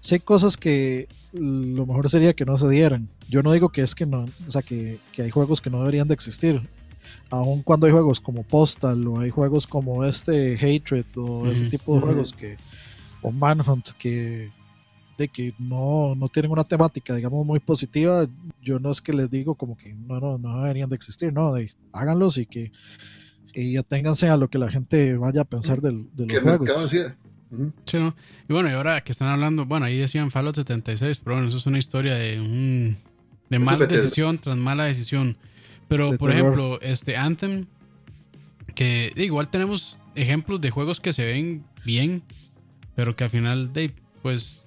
sí 0.00 0.14
hay 0.14 0.20
cosas 0.20 0.56
que 0.56 1.08
lo 1.32 1.86
mejor 1.86 2.08
sería 2.08 2.34
que 2.34 2.44
no 2.44 2.56
se 2.56 2.68
dieran. 2.68 3.08
Yo 3.28 3.42
no 3.42 3.52
digo 3.52 3.70
que 3.70 3.82
es 3.82 3.94
que 3.94 4.06
no, 4.06 4.26
o 4.46 4.50
sea, 4.50 4.62
que, 4.62 5.00
que 5.12 5.22
hay 5.22 5.30
juegos 5.30 5.60
que 5.60 5.70
no 5.70 5.80
deberían 5.80 6.08
de 6.08 6.14
existir. 6.14 6.68
Aun 7.30 7.62
cuando 7.62 7.86
hay 7.86 7.92
juegos 7.92 8.20
como 8.20 8.42
Postal 8.42 9.06
o 9.06 9.20
hay 9.20 9.30
juegos 9.30 9.66
como 9.66 10.04
este 10.04 10.54
Hatred 10.54 11.06
o 11.16 11.46
ese 11.46 11.68
tipo 11.68 11.96
de 11.96 12.00
juegos 12.00 12.32
que 12.32 12.56
o 13.22 13.30
Manhunt 13.30 13.90
que 13.98 14.50
de 15.16 15.28
que 15.28 15.54
no, 15.58 16.14
no 16.14 16.28
tienen 16.28 16.50
una 16.52 16.64
temática 16.64 17.14
digamos 17.14 17.44
muy 17.46 17.58
positiva, 17.60 18.26
yo 18.62 18.78
no 18.78 18.90
es 18.90 19.00
que 19.00 19.12
les 19.12 19.30
digo 19.30 19.54
como 19.54 19.76
que 19.76 19.94
no 19.94 20.20
no 20.20 20.38
no 20.38 20.60
deberían 20.62 20.88
de 20.90 20.96
existir, 20.96 21.32
no, 21.32 21.52
de, 21.54 21.72
háganlos 21.92 22.38
y 22.38 22.46
que 22.46 22.72
y 23.54 23.76
aténganse 23.78 24.28
a 24.28 24.36
lo 24.36 24.48
que 24.50 24.58
la 24.58 24.70
gente 24.70 25.16
vaya 25.16 25.40
a 25.40 25.44
pensar 25.44 25.80
del- 25.80 26.08
de 26.14 26.26
que 26.26 26.34
los 26.34 26.42
juegos. 26.42 26.90
decida. 26.90 27.16
Ujú. 27.50 27.72
Sí, 27.86 27.96
¿no? 27.98 28.14
Y 28.48 28.52
bueno, 28.52 28.68
y 28.68 28.72
ahora 28.72 29.02
que 29.02 29.12
están 29.12 29.28
hablando, 29.28 29.64
bueno, 29.66 29.86
ahí 29.86 29.96
decían 29.96 30.30
Fallout 30.30 30.56
76, 30.56 31.18
pero 31.18 31.36
bueno, 31.36 31.48
eso 31.48 31.56
es 31.58 31.66
una 31.66 31.78
historia 31.78 32.14
de 32.16 32.40
un 32.40 32.96
De 33.48 33.58
mala 33.60 33.86
decisión 33.86 34.38
tras 34.38 34.56
mala 34.56 34.84
decisión. 34.84 35.36
Pero, 35.88 36.10
De 36.10 36.18
por 36.18 36.30
terror. 36.32 36.44
ejemplo, 36.52 36.80
este 36.82 37.16
Anthem, 37.16 37.64
que 38.74 39.12
igual 39.16 39.48
tenemos 39.48 39.98
ejemplos 40.16 40.60
de 40.60 40.70
juegos 40.70 41.00
que 41.00 41.12
se 41.12 41.24
ven 41.24 41.64
bien, 41.84 42.22
pero 42.96 43.14
que 43.14 43.24
al 43.24 43.30
final, 43.30 43.72
de, 43.72 43.92
pues, 44.22 44.65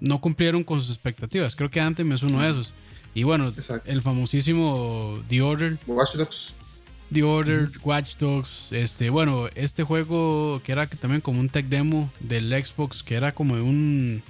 no 0.00 0.20
cumplieron 0.20 0.64
con 0.64 0.80
sus 0.80 0.90
expectativas. 0.90 1.54
Creo 1.56 1.70
que 1.70 1.80
Anthem 1.80 2.12
es 2.12 2.22
uno 2.22 2.40
de 2.40 2.50
esos. 2.50 2.72
Y 3.14 3.22
bueno, 3.22 3.48
Exacto. 3.48 3.90
el 3.90 4.02
famosísimo 4.02 5.20
The 5.28 5.42
Order, 5.42 5.78
Watch 5.86 6.14
Dogs. 6.16 6.52
The 7.12 7.22
Order, 7.22 7.70
Watch 7.84 8.16
Dogs, 8.18 8.72
este, 8.72 9.10
bueno, 9.10 9.46
este 9.54 9.84
juego 9.84 10.60
que 10.64 10.72
era 10.72 10.86
que 10.88 10.96
también 10.96 11.20
como 11.20 11.40
un 11.40 11.48
tech 11.48 11.66
demo 11.66 12.10
del 12.20 12.50
Xbox, 12.52 13.02
que 13.02 13.14
era 13.14 13.32
como 13.32 13.54
de 13.56 13.62
un 13.62 14.22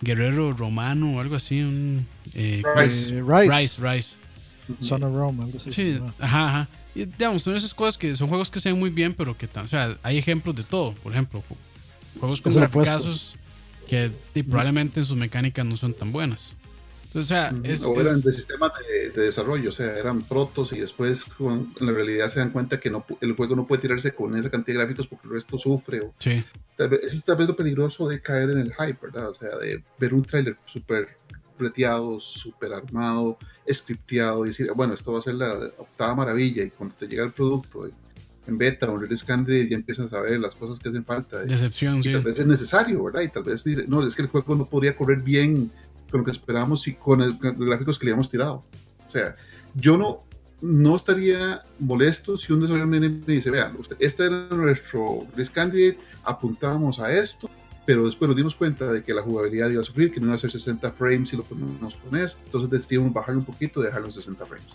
guerrero 0.00 0.52
romano 0.52 1.16
o 1.16 1.20
algo 1.20 1.34
así, 1.36 1.60
un 1.60 2.06
eh, 2.34 2.62
Rise. 2.76 3.18
Eh, 3.18 3.22
Rise, 3.22 3.58
Rise, 3.58 3.82
Rise. 3.94 4.10
Son 4.80 5.02
of 5.02 5.12
Rome, 5.12 5.44
algo 5.44 5.58
así. 5.58 5.70
Sí, 5.70 6.00
ajá, 6.20 6.48
ajá. 6.48 6.68
Y 6.94 7.04
digamos, 7.06 7.42
son 7.42 7.56
esas 7.56 7.74
cosas 7.74 7.98
que 7.98 8.14
son 8.16 8.28
juegos 8.28 8.48
que 8.48 8.60
se 8.60 8.70
ven 8.70 8.78
muy 8.78 8.90
bien, 8.90 9.12
pero 9.12 9.36
que, 9.36 9.46
tan- 9.46 9.64
o 9.64 9.68
sea, 9.68 9.98
hay 10.02 10.16
ejemplos 10.16 10.54
de 10.54 10.62
todo. 10.62 10.92
Por 10.94 11.12
ejemplo, 11.12 11.40
ju- 11.48 12.20
juegos 12.20 12.40
con 12.40 12.54
graficazos 12.54 13.36
que 13.86 14.10
di, 14.34 14.42
probablemente 14.42 15.00
en 15.00 15.06
sus 15.06 15.16
mecánicas 15.16 15.64
no 15.66 15.76
son 15.76 15.94
tan 15.94 16.12
buenas. 16.12 16.54
Entonces, 17.04 17.30
o 17.30 17.34
sea, 17.34 17.52
es, 17.62 17.82
o 17.84 18.00
eran 18.00 18.16
es- 18.16 18.24
de 18.24 18.32
sistemas 18.32 18.72
de, 18.88 19.10
de 19.10 19.26
desarrollo, 19.26 19.68
o 19.68 19.72
sea, 19.72 19.96
eran 19.96 20.22
protos 20.22 20.72
y 20.72 20.80
después 20.80 21.24
con- 21.24 21.72
en 21.78 21.86
la 21.86 21.92
realidad 21.92 22.28
se 22.28 22.40
dan 22.40 22.50
cuenta 22.50 22.80
que 22.80 22.90
no, 22.90 23.06
el 23.20 23.34
juego 23.36 23.54
no 23.54 23.66
puede 23.68 23.82
tirarse 23.82 24.12
con 24.12 24.36
esa 24.36 24.50
cantidad 24.50 24.78
de 24.78 24.84
gráficos 24.84 25.06
porque 25.06 25.28
el 25.28 25.34
resto 25.34 25.56
sufre. 25.56 26.00
O, 26.00 26.12
sí, 26.18 26.42
tal 26.76 26.88
vez, 26.88 27.14
es 27.14 27.24
tal 27.24 27.36
vez 27.36 27.46
lo 27.46 27.54
peligroso 27.54 28.08
de 28.08 28.20
caer 28.20 28.50
en 28.50 28.58
el 28.58 28.72
hype, 28.74 28.98
¿verdad? 29.00 29.28
O 29.30 29.34
sea, 29.36 29.56
de 29.58 29.80
ver 29.98 30.12
un 30.12 30.22
tráiler 30.24 30.56
súper 30.66 31.16
breteado, 31.56 32.18
súper 32.18 32.72
armado, 32.72 33.38
scripteado 33.72 34.44
y 34.44 34.48
decir, 34.48 34.68
bueno, 34.74 34.94
esto 34.94 35.12
va 35.12 35.20
a 35.20 35.22
ser 35.22 35.34
la 35.36 35.52
octava 35.78 36.16
maravilla 36.16 36.64
y 36.64 36.70
cuando 36.70 36.96
te 36.96 37.06
llega 37.06 37.22
el 37.24 37.30
producto 37.32 37.88
en 38.46 38.58
beta 38.58 38.90
o 38.90 38.94
en 38.96 39.00
release 39.02 39.24
candidate 39.24 39.68
ya 39.70 39.76
empiezas 39.76 40.12
a 40.12 40.20
ver 40.20 40.38
las 40.40 40.54
cosas 40.54 40.78
que 40.78 40.88
hacen 40.88 41.04
falta. 41.04 41.40
decepción, 41.44 41.98
y 41.98 42.02
sí. 42.02 42.12
tal 42.12 42.22
vez 42.22 42.38
es 42.38 42.46
necesario, 42.46 43.04
¿verdad? 43.04 43.22
Y 43.22 43.28
tal 43.28 43.42
vez 43.42 43.64
dice, 43.64 43.84
no, 43.88 44.06
es 44.06 44.14
que 44.14 44.22
el 44.22 44.28
juego 44.28 44.54
no 44.54 44.66
podría 44.68 44.96
correr 44.96 45.20
bien 45.20 45.70
con 46.10 46.20
lo 46.20 46.24
que 46.24 46.30
esperábamos 46.32 46.86
y 46.88 46.94
con, 46.94 47.22
el- 47.22 47.38
con 47.38 47.56
los 47.58 47.68
gráficos 47.68 47.98
que 47.98 48.04
le 48.06 48.12
habíamos 48.12 48.30
tirado. 48.30 48.62
O 49.08 49.10
sea, 49.10 49.34
yo 49.74 49.96
no, 49.96 50.24
no 50.60 50.96
estaría 50.96 51.62
molesto 51.78 52.36
si 52.36 52.52
un 52.52 52.60
desarrollador 52.60 52.88
me 53.00 53.08
me 53.08 53.34
dice, 53.34 53.50
vean, 53.50 53.74
usted, 53.78 53.96
este 53.98 54.26
era 54.26 54.46
nuestro 54.50 55.26
release 55.32 55.52
candidate, 55.52 55.98
apuntábamos 56.22 56.98
a 57.00 57.12
esto, 57.12 57.50
pero 57.86 58.06
después 58.06 58.28
nos 58.28 58.36
dimos 58.36 58.54
cuenta 58.54 58.90
de 58.90 59.02
que 59.02 59.12
la 59.12 59.22
jugabilidad 59.22 59.68
iba 59.70 59.82
a 59.82 59.84
sufrir, 59.84 60.10
que 60.12 60.20
no 60.20 60.26
iba 60.26 60.34
a 60.34 60.38
ser 60.38 60.50
60 60.50 60.92
frames 60.92 61.28
si 61.30 61.36
lo 61.36 61.42
ponemos 61.42 61.94
con 61.96 62.16
esto, 62.18 62.38
entonces 62.46 62.70
decidimos 62.70 63.12
bajarlo 63.12 63.40
un 63.40 63.46
poquito 63.46 63.80
y 63.80 63.84
dejarlo 63.84 64.06
en 64.06 64.12
60 64.12 64.46
frames. 64.46 64.66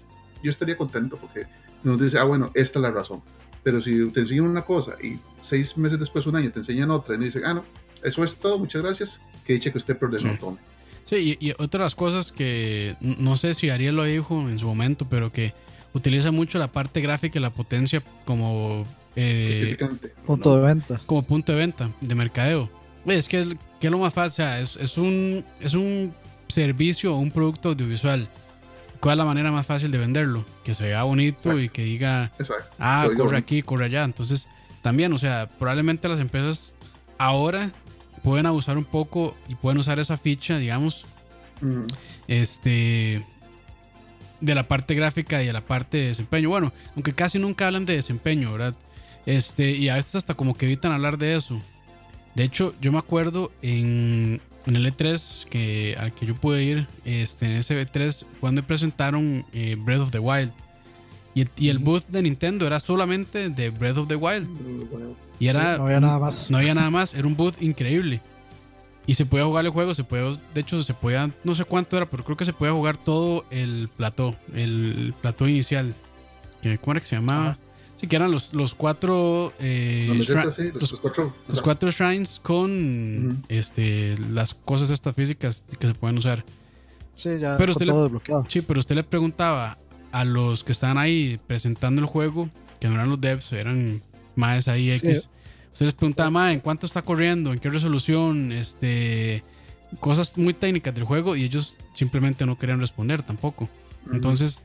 Yo 0.44 0.50
estaría 0.52 0.78
contento 0.78 1.18
porque 1.18 1.48
nos 1.84 2.00
dice, 2.00 2.20
ah, 2.20 2.24
bueno, 2.26 2.52
esta 2.54 2.80
es 2.80 2.84
la 2.84 2.92
razón. 2.92 3.22
Pero 3.70 3.84
si 3.84 4.10
te 4.10 4.22
enseñan 4.22 4.46
una 4.46 4.64
cosa 4.64 4.96
y 5.04 5.20
seis 5.42 5.78
meses 5.78 6.00
después, 6.00 6.26
un 6.26 6.36
año, 6.36 6.52
te 6.52 6.58
enseñan 6.58 6.90
otra 6.90 7.14
y 7.14 7.20
me 7.20 7.26
dicen, 7.26 7.44
ah, 7.46 7.54
no, 7.54 7.64
eso 8.04 8.24
es 8.24 8.36
todo, 8.36 8.58
muchas 8.58 8.82
gracias, 8.82 9.22
que 9.46 9.54
dice 9.54 9.72
que 9.72 9.78
usted 9.78 9.96
perdió 9.96 10.18
Sí. 10.18 10.28
el 10.28 10.40
tome. 10.40 10.58
Sí, 11.04 11.38
y, 11.40 11.48
y 11.50 11.52
otra 11.60 11.78
de 11.82 11.86
las 11.86 11.94
cosas 11.94 12.32
que 12.32 12.96
no 13.00 13.38
sé 13.38 13.54
si 13.54 13.70
Ariel 13.70 13.96
lo 13.96 14.06
dijo 14.06 14.40
en 14.50 14.58
su 14.58 14.66
momento, 14.66 15.06
pero 15.08 15.32
que 15.32 15.54
utiliza 15.94 16.32
mucho 16.32 16.58
la 16.58 16.72
parte 16.72 17.00
gráfica 17.00 17.38
y 17.38 17.42
la 17.44 17.52
potencia 17.52 18.04
como, 18.26 18.88
eh. 19.16 19.78
Punto 20.26 20.56
de 20.56 20.62
venta. 20.66 21.00
como 21.06 21.22
punto 21.22 21.52
de 21.52 21.58
venta, 21.60 21.92
de 22.02 22.16
mercadeo. 22.16 22.72
Es 23.06 23.28
que, 23.30 23.56
que 23.80 23.86
es 23.88 23.92
lo 23.92 24.00
más 24.00 24.16
fácil, 24.16 24.32
o 24.32 24.48
sea, 24.48 24.60
es, 24.62 24.78
es 24.78 24.98
un, 24.98 25.46
es 25.60 25.76
un 25.76 26.12
servicio 26.48 27.14
o 27.14 27.20
un 27.20 27.30
producto 27.30 27.70
audiovisual. 27.70 28.28
¿Cuál 29.00 29.14
es 29.14 29.18
la 29.20 29.26
manera 29.26 29.52
más 29.52 29.66
fácil 29.66 29.92
de 29.92 29.98
venderlo? 29.98 30.46
Que 30.64 30.74
se 30.74 30.84
vea 30.86 31.04
bonito 31.04 31.52
Exacto. 31.52 31.60
y 31.62 31.70
que 31.70 31.84
diga, 31.84 32.32
Exacto. 32.38 32.76
ah, 32.80 33.08
corre 33.16 33.38
aquí, 33.38 33.62
corre 33.62 33.86
allá. 33.86 34.04
Entonces, 34.04 34.50
también, 34.82 35.14
o 35.14 35.18
sea, 35.18 35.48
probablemente 35.48 36.10
las 36.10 36.20
empresas 36.20 36.76
ahora 37.18 37.72
pueden 38.24 38.46
abusar 38.46 38.78
un 38.78 38.86
poco 38.86 39.36
y 39.48 39.56
pueden 39.56 39.78
usar 39.80 40.00
esa 40.00 40.18
ficha, 40.18 40.58
digamos, 40.58 41.06
Mm, 41.62 41.86
este 42.28 43.26
de 44.40 44.56
la 44.56 44.68
parte 44.68 44.94
gráfica 44.94 45.44
y 45.44 45.48
de 45.48 45.54
la 45.54 45.62
parte 45.62 45.98
de 45.98 46.08
desempeño. 46.08 46.50
Bueno, 46.50 46.72
aunque 46.96 47.14
casi 47.14 47.40
nunca 47.40 47.68
hablan 47.68 47.86
de 47.86 47.96
desempeño, 47.96 48.54
¿verdad? 48.54 48.76
Este, 49.26 49.72
y 49.72 49.90
a 49.90 49.96
veces 49.96 50.16
hasta 50.16 50.34
como 50.36 50.56
que 50.56 50.66
evitan 50.66 50.94
hablar 50.94 51.18
de 51.18 51.36
eso. 51.36 51.62
De 52.36 52.46
hecho, 52.46 52.74
yo 52.80 52.92
me 52.94 52.98
acuerdo 53.00 53.52
en, 53.62 54.42
en 54.70 54.76
el 54.78 54.86
E3 54.96 55.46
que, 55.46 55.96
al 56.00 56.14
que 56.14 56.26
yo 56.26 56.36
pude 56.36 56.64
ir, 56.64 56.88
este, 57.06 57.46
en 57.46 57.52
ese 57.54 57.80
E3, 57.86 58.26
cuando 58.40 58.64
presentaron 58.64 59.46
eh, 59.54 59.76
Breath 59.80 60.02
of 60.02 60.12
the 60.12 60.20
Wild. 60.20 60.52
Y, 61.36 61.42
el- 61.42 61.50
y 61.58 61.70
el 61.70 61.80
booth 61.80 62.06
de 62.08 62.22
Nintendo 62.24 62.66
era 62.66 62.80
solamente 62.80 63.50
de 63.50 63.70
Breath 63.70 63.98
of 63.98 64.08
the 64.08 64.16
Wild. 64.16 64.48
Y 65.40 65.48
era, 65.48 65.78
no 65.78 65.86
había 65.86 66.00
nada 66.00 66.20
más. 66.20 66.50
no 66.50 66.58
había 66.58 66.74
nada 66.74 66.90
más, 66.90 67.14
era 67.14 67.28
un 67.28 67.36
boot 67.36 67.62
increíble. 67.62 68.22
Y 69.06 69.14
se 69.16 69.26
podía 69.26 69.46
jugar 69.46 69.66
el 69.66 69.72
juego, 69.72 69.94
se 69.94 70.04
podía, 70.04 70.24
de 70.54 70.62
hecho 70.62 70.82
se 70.84 70.94
podía, 70.94 71.32
no 71.44 71.56
sé 71.56 71.66
cuánto 71.66 71.98
era, 71.98 72.08
pero 72.10 72.24
creo 72.24 72.38
que 72.38 72.46
se 72.46 72.54
podía 72.54 72.74
jugar 72.74 72.96
todo 72.98 73.44
el 73.50 73.90
plató, 73.96 74.36
el 74.54 75.14
plató 75.22 75.48
inicial. 75.48 75.94
Que, 76.62 76.78
¿Cómo 76.78 76.92
era 76.94 77.00
que 77.02 77.08
se 77.08 77.16
llamaba? 77.16 77.52
Ajá. 77.52 77.60
Sí, 78.00 78.08
que 78.08 78.16
eran 78.16 78.32
los, 78.32 78.54
los 78.54 78.74
cuatro 78.74 79.52
eh, 79.60 80.08
Los 80.16 80.28
sí, 80.56 80.72
cuatro. 81.02 81.36
los 81.50 81.62
cuatro 81.62 81.92
shrines 81.92 82.40
con 82.42 83.44
este 83.50 84.16
las 84.32 84.54
cosas 84.54 84.90
estas 84.90 85.14
físicas 85.16 85.66
que 85.80 85.88
se 85.88 85.94
pueden 85.94 86.18
usar. 86.18 86.46
Sí, 87.16 87.32
ya 87.40 87.58
Pero 87.58 87.74
le- 87.78 87.86
todo 87.86 88.04
desbloqueado. 88.04 88.46
Sí, 88.48 88.62
pero 88.62 88.80
usted 88.80 88.96
le 88.96 89.04
preguntaba 89.04 89.78
a 90.14 90.24
los 90.24 90.64
que 90.64 90.72
estaban 90.72 90.98
ahí 90.98 91.40
presentando 91.46 92.02
el 92.02 92.08
juego, 92.08 92.50
que 92.80 92.88
no 92.88 92.94
eran 92.96 93.10
los 93.10 93.20
devs, 93.20 93.52
eran 93.52 94.02
más 94.36 94.70
ahí 94.70 94.98
Sí. 94.98 95.06
X. 95.08 95.28
Usted 95.74 95.86
les 95.88 95.94
preguntaba, 95.94 96.30
"Ma, 96.30 96.54
¿en 96.54 96.62
cuánto 96.62 96.86
está 96.86 97.02
corriendo? 97.02 97.52
¿En 97.52 97.60
qué 97.60 97.70
resolución? 97.70 98.54
Este, 98.54 99.44
cosas 100.00 100.38
muy 100.38 100.54
técnicas 100.54 100.96
del 100.96 101.04
juego 101.04 101.36
y 101.36 101.44
ellos 101.44 101.78
simplemente 101.94 102.46
no 102.46 102.58
querían 102.58 102.80
responder 102.80 103.24
tampoco. 103.24 103.68
Entonces, 104.14 104.62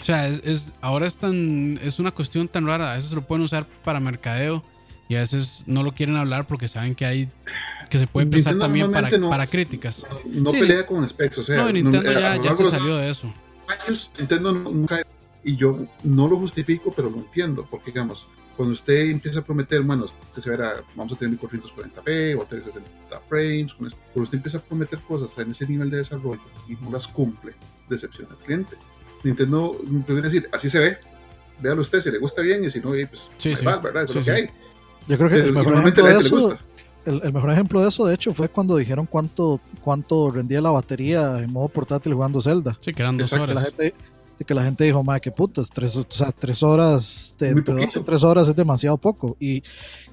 o 0.00 0.04
sea, 0.04 0.28
es, 0.28 0.40
es- 0.44 0.74
ahora 0.80 1.06
es 1.06 1.16
tan, 1.18 1.78
es 1.82 1.98
una 1.98 2.10
cuestión 2.10 2.48
tan 2.48 2.66
rara. 2.66 2.92
A 2.92 2.96
veces 2.96 3.12
lo 3.12 3.22
pueden 3.22 3.44
usar 3.44 3.66
para 3.84 4.00
mercadeo 4.00 4.62
y 5.08 5.16
a 5.16 5.20
veces 5.20 5.64
no 5.66 5.82
lo 5.82 5.92
quieren 5.92 6.16
hablar 6.16 6.46
porque 6.46 6.68
saben 6.68 6.94
que 6.94 7.06
hay, 7.06 7.28
que 7.90 7.98
se 7.98 8.06
puede 8.06 8.26
pensar 8.26 8.54
Nintendo 8.54 8.64
también 8.64 8.92
para, 8.92 9.10
no- 9.18 9.30
para 9.30 9.46
críticas. 9.46 10.06
no 10.26 10.50
Sí, 10.50 10.60
pelea 10.60 10.86
con 10.86 11.06
specs, 11.08 11.38
o 11.38 11.44
sea, 11.44 11.56
No, 11.64 11.72
Nintendo 11.72 12.10
a 12.10 12.36
ya, 12.42 12.52
se 12.52 12.64
salió 12.64 12.96
de 12.96 13.10
eso. 13.10 13.32
años 13.68 14.10
Nintendo 14.18 14.52
no- 14.52 14.70
nunca 14.70 15.00
y 15.42 15.56
yo 15.56 15.78
no 16.02 16.26
lo 16.28 16.38
justifico, 16.38 16.92
pero 16.94 17.10
lo 17.10 17.18
entiendo, 17.18 17.66
porque 17.70 17.90
digamos, 17.92 18.26
cuando 18.56 18.72
usted 18.72 19.10
empieza 19.10 19.40
a 19.40 19.42
prometer, 19.42 19.82
bueno, 19.82 20.06
que 20.34 20.40
se 20.40 20.48
verá, 20.48 20.82
vamos 20.94 21.12
a 21.14 21.16
tener 21.18 21.38
1440p 21.38 22.38
o 22.38 22.42
a 22.42 22.46
tener 22.48 22.64
60 22.64 22.88
frames, 23.28 23.74
cuando 23.74 23.94
usted 24.22 24.36
empieza 24.38 24.58
a 24.58 24.62
prometer 24.62 25.00
cosas 25.00 25.36
en 25.38 25.50
ese 25.50 25.66
nivel 25.66 25.90
de 25.90 25.98
desarrollo 25.98 26.40
y 26.68 26.76
no 26.76 26.90
las 26.92 27.06
cumple, 27.08 27.52
decepciona 27.90 28.30
al 28.30 28.38
cliente. 28.38 28.76
Nintendo 29.24 29.76
prefiere 30.06 30.28
decir, 30.28 30.48
así 30.52 30.68
se 30.70 30.78
ve, 30.78 30.98
véalo 31.60 31.80
usted, 31.82 32.00
si 32.00 32.10
le 32.10 32.18
gusta 32.18 32.42
bien 32.42 32.62
y 32.64 32.70
si 32.70 32.78
no, 32.80 32.90
pues, 32.90 33.30
Sí, 33.38 33.54
sí. 33.54 33.64
va, 33.64 33.78
¿verdad? 33.78 34.04
Eso 34.04 34.12
Sí, 34.12 34.18
es 34.20 34.26
lo 34.28 34.34
que 34.34 34.38
sí. 34.40 34.44
hay. 34.46 34.50
Yo 35.08 35.16
creo 35.18 35.28
que 35.28 35.34
Pero 35.36 35.46
el 35.48 35.52
mejor 35.52 35.72
normalmente 35.74 36.00
ejemplo 36.00 36.04
de 36.04 36.22
gente 36.22 36.30
le 36.30 36.36
eso, 36.36 36.48
gusta. 36.48 36.64
el, 37.06 37.20
el 37.24 37.32
mejor 37.32 37.50
ejemplo 37.50 37.80
de 37.82 37.88
eso, 37.88 38.06
de 38.06 38.14
hecho, 38.14 38.32
fue 38.32 38.48
cuando 38.48 38.76
dijeron 38.76 39.06
cuánto, 39.06 39.60
cuánto 39.82 40.30
rendía 40.30 40.60
la 40.60 40.70
batería 40.70 41.38
en 41.40 41.50
modo 41.52 41.68
portátil 41.68 42.14
jugando 42.14 42.40
Zelda. 42.40 42.76
Sí, 42.80 42.92
que 42.94 43.02
eran 43.02 43.16
dos 43.18 43.32
Exacto, 43.32 43.46
Que 43.48 43.54
la 43.54 43.60
horas. 43.60 43.74
Gente, 44.34 44.44
que 44.44 44.54
la 44.54 44.64
gente 44.64 44.84
dijo, 44.84 45.02
madre, 45.02 45.20
qué 45.20 45.30
putas, 45.30 45.68
tres, 45.72 45.96
o 45.96 46.04
sea, 46.08 46.32
tres 46.32 46.62
horas, 46.62 47.34
de, 47.38 47.48
entre 47.50 47.74
dos 47.74 47.96
y 47.96 48.00
tres 48.00 48.22
horas 48.24 48.48
es 48.48 48.56
demasiado 48.56 48.96
poco. 48.98 49.36
Y, 49.40 49.62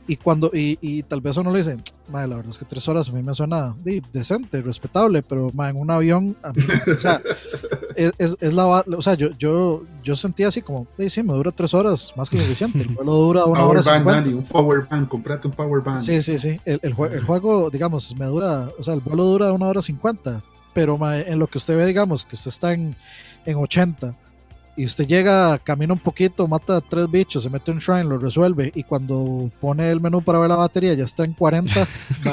y 0.07 0.15
cuando, 0.17 0.51
y, 0.53 0.77
y 0.81 1.03
tal 1.03 1.21
vez 1.21 1.37
uno 1.37 1.51
le 1.51 1.59
dice, 1.59 1.77
madre, 2.09 2.27
la 2.27 2.35
verdad 2.37 2.49
es 2.51 2.57
que 2.57 2.65
tres 2.65 2.87
horas 2.87 3.09
a 3.09 3.11
mí 3.13 3.21
me 3.23 3.33
suena 3.33 3.75
di, 3.83 4.01
decente, 4.11 4.61
respetable, 4.61 5.23
pero 5.23 5.49
madre, 5.53 5.71
en 5.71 5.77
un 5.77 5.91
avión, 5.91 6.35
a 6.43 6.51
mí- 6.51 6.63
o 6.95 6.99
sea, 6.99 7.21
es, 7.95 8.11
es, 8.17 8.37
es 8.39 8.53
la, 8.53 8.65
o 8.65 9.01
sea, 9.01 9.13
yo, 9.15 9.29
yo, 9.37 9.83
yo 10.03 10.15
sentía 10.15 10.47
así 10.49 10.61
como, 10.61 10.87
"Sí, 10.97 11.09
sí, 11.09 11.23
me 11.23 11.33
dura 11.33 11.51
tres 11.51 11.73
horas, 11.73 12.13
más 12.15 12.29
que 12.29 12.37
suficiente, 12.37 12.79
el 12.79 12.87
vuelo 12.95 13.13
dura 13.13 13.45
una 13.45 13.65
hora 13.65 13.81
Power 13.81 13.85
band, 13.85 13.97
cincuenta. 13.97 14.21
Dani, 14.21 14.33
un 14.33 14.43
power 14.45 14.87
band, 14.89 15.07
comprate 15.07 15.47
un 15.47 15.53
power 15.53 15.83
band. 15.83 15.99
Sí, 15.99 16.21
sí, 16.21 16.37
sí. 16.37 16.59
El, 16.65 16.79
el, 16.83 16.95
el 17.13 17.23
juego, 17.23 17.69
digamos, 17.69 18.15
me 18.17 18.25
dura, 18.25 18.69
o 18.77 18.83
sea, 18.83 18.93
el 18.93 18.99
vuelo 19.01 19.23
dura 19.25 19.51
una 19.51 19.67
hora 19.67 19.81
cincuenta, 19.81 20.41
pero 20.73 20.97
ma, 20.97 21.19
en 21.19 21.37
lo 21.39 21.47
que 21.47 21.57
usted 21.57 21.75
ve, 21.75 21.85
digamos, 21.85 22.25
que 22.25 22.35
usted 22.35 22.49
está 22.49 22.73
en, 22.73 22.95
en 23.45 23.57
80 23.57 24.15
y 24.75 24.85
usted 24.85 25.05
llega, 25.05 25.57
camina 25.59 25.93
un 25.93 25.99
poquito, 25.99 26.47
mata 26.47 26.77
a 26.77 26.81
tres 26.81 27.09
bichos, 27.11 27.43
se 27.43 27.49
mete 27.49 27.71
en 27.71 27.77
un 27.77 27.81
shrine, 27.81 28.03
lo 28.05 28.17
resuelve 28.17 28.71
y 28.73 28.83
cuando 28.83 29.51
pone 29.59 29.89
el 29.91 29.99
menú 29.99 30.21
para 30.21 30.39
ver 30.39 30.49
la 30.49 30.55
batería 30.55 30.93
ya 30.93 31.03
está 31.03 31.25
en 31.25 31.33
40, 31.33 31.73
ma, 32.25 32.31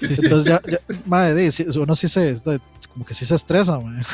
Sí, 0.00 0.16
sí. 0.16 0.22
entonces 0.24 0.44
ya, 0.48 0.60
ya 0.68 0.78
ma, 1.06 1.32
di, 1.32 1.50
sí, 1.50 1.64
uno 1.78 1.94
sí 1.94 2.08
se, 2.08 2.36
como 2.92 3.04
que 3.06 3.14
sí 3.14 3.24
se 3.24 3.34
estresa, 3.34 3.78
ma. 3.78 4.02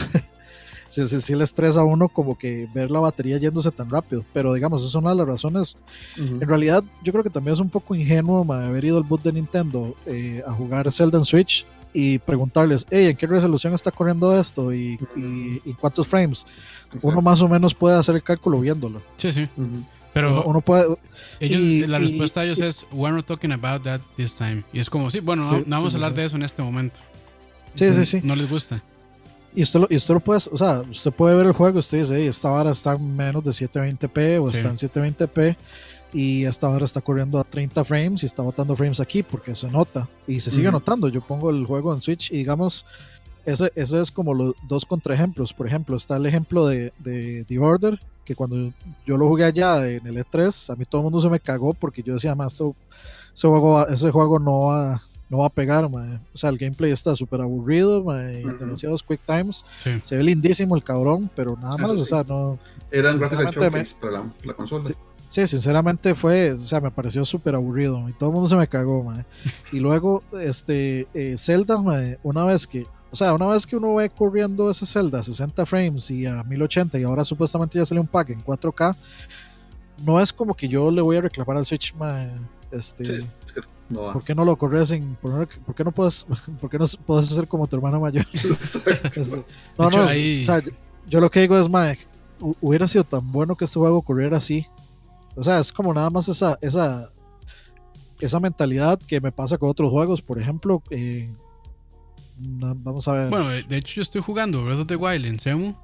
Sí, 0.88 1.08
sí, 1.08 1.22
sí 1.22 1.34
le 1.34 1.44
estresa 1.44 1.80
a 1.80 1.84
uno 1.84 2.06
como 2.06 2.36
que 2.36 2.68
ver 2.74 2.90
la 2.90 3.00
batería 3.00 3.38
yéndose 3.38 3.70
tan 3.70 3.88
rápido, 3.88 4.26
pero 4.34 4.52
digamos, 4.52 4.84
es 4.84 4.94
una 4.94 5.08
de 5.08 5.16
las 5.16 5.26
razones 5.26 5.74
en 6.18 6.42
realidad, 6.42 6.84
yo 7.02 7.12
creo 7.12 7.24
que 7.24 7.30
también 7.30 7.54
es 7.54 7.60
un 7.60 7.70
poco 7.70 7.94
ingenuo 7.94 8.44
ma, 8.44 8.66
haber 8.66 8.84
ido 8.84 8.98
al 8.98 9.02
boot 9.02 9.22
de 9.22 9.32
Nintendo 9.32 9.96
eh, 10.04 10.42
a 10.46 10.52
jugar 10.52 10.92
Zelda 10.92 11.16
en 11.16 11.24
Switch 11.24 11.64
y 11.92 12.18
preguntarles, 12.18 12.86
hey, 12.90 13.08
¿en 13.08 13.16
qué 13.16 13.26
resolución 13.26 13.74
está 13.74 13.90
corriendo 13.90 14.38
esto? 14.38 14.72
¿Y, 14.72 14.98
y, 15.16 15.74
cuántos 15.74 16.06
frames? 16.06 16.46
Uno 17.00 17.20
más 17.20 17.40
o 17.40 17.48
menos 17.48 17.74
puede 17.74 17.98
hacer 17.98 18.14
el 18.14 18.22
cálculo 18.22 18.60
viéndolo. 18.60 19.02
Sí, 19.16 19.30
sí. 19.30 19.48
Pero 20.12 20.44
uno, 20.44 20.60
puede, 20.60 20.96
ellos, 21.40 21.88
la 21.88 21.98
respuesta 21.98 22.40
de 22.40 22.46
ellos 22.46 22.58
es, 22.58 22.86
we're 22.92 23.14
not 23.14 23.26
talking 23.26 23.52
about 23.52 23.82
that 23.82 24.00
this 24.16 24.36
time. 24.36 24.62
Y 24.72 24.78
es 24.78 24.90
como, 24.90 25.08
sí, 25.10 25.20
bueno, 25.20 25.50
no, 25.50 25.62
vamos 25.66 25.94
a 25.94 25.96
hablar 25.96 26.14
de 26.14 26.24
eso 26.24 26.36
en 26.36 26.42
este 26.42 26.62
momento. 26.62 27.00
Sí, 27.74 27.92
sí, 27.94 28.04
sí. 28.04 28.20
No 28.22 28.36
les 28.36 28.48
gusta. 28.48 28.82
Y 29.54 29.62
usted, 29.62 29.80
lo, 29.80 29.86
y 29.90 29.96
usted 29.96 30.14
lo 30.14 30.20
puede, 30.20 30.40
o 30.50 30.56
sea, 30.56 30.80
usted 30.80 31.10
puede 31.12 31.36
ver 31.36 31.46
el 31.46 31.52
juego, 31.52 31.78
usted 31.78 31.98
dice, 31.98 32.14
hey, 32.16 32.26
esta 32.26 32.48
vara 32.48 32.70
está 32.70 32.94
en 32.94 33.16
menos 33.16 33.44
de 33.44 33.50
720p 33.50 34.42
o 34.42 34.48
está 34.48 34.68
en 34.68 34.76
720p 34.76 35.56
y 36.12 36.44
esta 36.44 36.68
hora 36.68 36.84
está 36.84 37.00
corriendo 37.00 37.38
a 37.38 37.44
30 37.44 37.84
frames 37.84 38.22
y 38.22 38.26
está 38.26 38.42
botando 38.42 38.76
frames 38.76 39.00
aquí 39.00 39.22
porque 39.22 39.54
se 39.54 39.68
nota 39.68 40.08
y 40.26 40.40
se 40.40 40.50
sigue 40.50 40.70
notando. 40.70 41.08
Yo 41.08 41.22
pongo 41.22 41.50
el 41.50 41.64
juego 41.64 41.94
en 41.94 42.02
Switch 42.02 42.30
y 42.30 42.38
digamos, 42.38 42.84
ese, 43.46 43.72
ese 43.74 44.00
es 44.00 44.10
como 44.10 44.34
los 44.34 44.54
dos 44.68 44.84
contraejemplos. 44.84 45.54
Por 45.54 45.66
ejemplo, 45.66 45.96
está 45.96 46.16
el 46.16 46.26
ejemplo 46.26 46.66
de, 46.66 46.92
de 46.98 47.44
The 47.44 47.58
Order, 47.58 47.98
que 48.24 48.34
cuando 48.34 48.72
yo 49.06 49.16
lo 49.16 49.28
jugué 49.28 49.44
allá 49.44 49.88
en 49.88 50.06
el 50.06 50.16
E3, 50.16 50.72
a 50.72 50.76
mí 50.76 50.84
todo 50.84 51.00
el 51.00 51.04
mundo 51.04 51.20
se 51.20 51.30
me 51.30 51.40
cagó 51.40 51.72
porque 51.72 52.02
yo 52.02 52.14
decía, 52.14 52.34
más 52.34 52.54
ese 52.54 53.48
juego, 53.48 53.88
ese 53.88 54.10
juego 54.10 54.38
no 54.38 54.66
va, 54.66 55.00
no 55.30 55.38
va 55.38 55.46
a 55.46 55.50
pegar, 55.50 55.86
o 55.86 55.90
sea, 56.34 56.50
el 56.50 56.58
gameplay 56.58 56.92
está 56.92 57.14
súper 57.14 57.40
aburrido, 57.40 58.02
demasiados 58.02 59.02
quick 59.02 59.20
times, 59.26 59.64
se 60.04 60.16
ve 60.16 60.22
lindísimo 60.22 60.76
el 60.76 60.84
cabrón, 60.84 61.30
pero 61.34 61.56
nada 61.56 61.78
más, 61.78 61.92
o 61.92 62.04
sea, 62.04 62.22
no... 62.22 62.58
Eran 62.90 63.18
gráficos 63.18 63.94
para 63.94 64.10
la, 64.10 64.24
la 64.44 64.54
consola. 64.54 64.84
Sí, 64.86 64.94
sinceramente 65.32 66.14
fue, 66.14 66.52
o 66.52 66.58
sea, 66.58 66.80
me 66.80 66.90
pareció 66.90 67.24
súper 67.24 67.54
aburrido 67.54 68.06
y 68.08 68.12
todo 68.12 68.28
el 68.28 68.34
mundo 68.34 68.48
se 68.50 68.56
me 68.56 68.68
cagó, 68.68 69.02
man. 69.02 69.24
Y 69.72 69.80
luego, 69.80 70.22
este, 70.38 71.06
eh, 71.14 71.36
Zelda, 71.38 71.82
una 72.22 72.44
vez 72.44 72.66
que, 72.66 72.86
o 73.10 73.16
sea, 73.16 73.32
una 73.32 73.46
vez 73.46 73.66
que 73.66 73.76
uno 73.76 73.94
ve 73.94 74.10
corriendo 74.10 74.70
ese 74.70 74.84
Zelda 74.84 75.20
a 75.20 75.22
60 75.22 75.64
frames 75.64 76.10
y 76.10 76.26
a 76.26 76.42
1080 76.42 76.98
y 76.98 77.04
ahora 77.04 77.24
supuestamente 77.24 77.78
ya 77.78 77.86
sale 77.86 78.00
un 78.00 78.06
pack 78.06 78.30
en 78.30 78.44
4K, 78.44 78.94
no 80.04 80.20
es 80.20 80.32
como 80.32 80.54
que 80.54 80.68
yo 80.68 80.90
le 80.90 81.00
voy 81.00 81.16
a 81.16 81.22
reclamar 81.22 81.56
al 81.56 81.64
Switch, 81.64 81.94
man, 81.94 82.46
este, 82.70 83.24
¿por 83.88 84.22
qué 84.22 84.34
no 84.34 84.44
lo 84.44 84.56
corres 84.56 84.90
en, 84.90 85.14
por, 85.14 85.48
qué 85.74 85.82
no 85.82 85.92
puedes, 85.92 86.24
por 86.60 86.68
qué 86.68 86.78
no 86.78 86.86
puedes 87.06 87.32
hacer 87.32 87.48
como 87.48 87.66
tu 87.66 87.76
hermana 87.76 87.98
mayor? 87.98 88.26
no, 89.78 89.88
no, 89.88 90.04
o 90.04 90.44
sea, 90.44 90.62
yo, 91.06 91.20
lo 91.20 91.30
que 91.30 91.40
digo 91.40 91.58
es, 91.58 91.70
man, 91.70 91.96
hubiera 92.60 92.86
sido 92.86 93.04
tan 93.04 93.32
bueno 93.32 93.56
que 93.56 93.64
este 93.64 93.78
juego 93.78 94.02
corriera 94.02 94.36
así 94.36 94.66
o 95.34 95.42
sea, 95.42 95.58
es 95.58 95.72
como 95.72 95.94
nada 95.94 96.10
más 96.10 96.28
esa, 96.28 96.58
esa, 96.60 97.10
esa 98.20 98.40
mentalidad 98.40 98.98
que 99.00 99.20
me 99.20 99.32
pasa 99.32 99.58
con 99.58 99.68
otros 99.68 99.90
juegos. 99.90 100.22
Por 100.22 100.38
ejemplo, 100.38 100.82
eh, 100.90 101.32
vamos 102.38 103.08
a 103.08 103.12
ver. 103.12 103.28
Bueno, 103.28 103.48
de 103.48 103.76
hecho 103.76 103.96
yo 103.96 104.02
estoy 104.02 104.20
jugando 104.20 104.64
Breath 104.64 104.80
of 104.80 104.86
the 104.86 104.96
Wild 104.96 105.24
en 105.26 105.38
Semu 105.38 105.74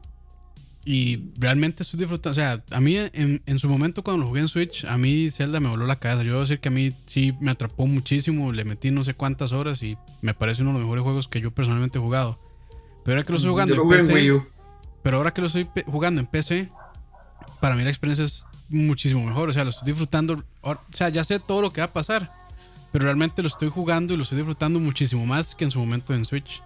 y 0.84 1.30
realmente 1.38 1.82
estoy 1.82 1.98
disfrutando. 1.98 2.30
O 2.30 2.34
sea, 2.34 2.62
a 2.70 2.80
mí 2.80 2.96
en, 2.96 3.42
en, 3.44 3.58
su 3.58 3.68
momento 3.68 4.02
cuando 4.02 4.22
lo 4.22 4.28
jugué 4.28 4.40
en 4.40 4.48
Switch, 4.48 4.84
a 4.84 4.98
mí 4.98 5.30
Zelda 5.30 5.60
me 5.60 5.68
voló 5.68 5.86
la 5.86 5.96
cabeza. 5.96 6.22
Yo 6.22 6.30
debo 6.30 6.40
decir 6.40 6.60
que 6.60 6.68
a 6.68 6.72
mí 6.72 6.92
sí 7.06 7.34
me 7.40 7.50
atrapó 7.50 7.86
muchísimo. 7.86 8.52
Le 8.52 8.64
metí 8.64 8.90
no 8.90 9.02
sé 9.02 9.14
cuántas 9.14 9.52
horas 9.52 9.82
y 9.82 9.96
me 10.22 10.34
parece 10.34 10.62
uno 10.62 10.72
de 10.72 10.78
los 10.78 10.82
mejores 10.82 11.04
juegos 11.04 11.28
que 11.28 11.40
yo 11.40 11.50
personalmente 11.50 11.98
he 11.98 12.02
jugado. 12.02 12.38
Pero 13.04 13.16
ahora 13.16 13.24
que 13.24 13.32
lo 13.32 13.36
estoy 13.36 13.50
jugando 13.50 13.74
en 13.74 13.88
PC, 13.88 14.42
pero 15.02 15.16
ahora 15.16 15.32
que 15.32 15.40
lo 15.40 15.46
estoy 15.46 15.68
jugando 15.86 16.20
en 16.20 16.26
PC, 16.26 16.70
para 17.60 17.74
mí 17.74 17.82
la 17.82 17.90
experiencia 17.90 18.24
es 18.24 18.46
muchísimo 18.68 19.24
mejor. 19.24 19.48
O 19.48 19.52
sea, 19.52 19.64
lo 19.64 19.70
estoy 19.70 19.86
disfrutando. 19.86 20.42
O 20.62 20.76
sea, 20.92 21.08
ya 21.08 21.24
sé 21.24 21.38
todo 21.38 21.62
lo 21.62 21.72
que 21.72 21.80
va 21.80 21.86
a 21.86 21.92
pasar. 21.92 22.32
Pero 22.92 23.04
realmente 23.04 23.42
lo 23.42 23.48
estoy 23.48 23.68
jugando 23.68 24.14
y 24.14 24.16
lo 24.16 24.22
estoy 24.22 24.38
disfrutando 24.38 24.80
muchísimo 24.80 25.26
más 25.26 25.54
que 25.54 25.64
en 25.64 25.70
su 25.70 25.78
momento 25.78 26.14
en 26.14 26.24
Switch. 26.24 26.62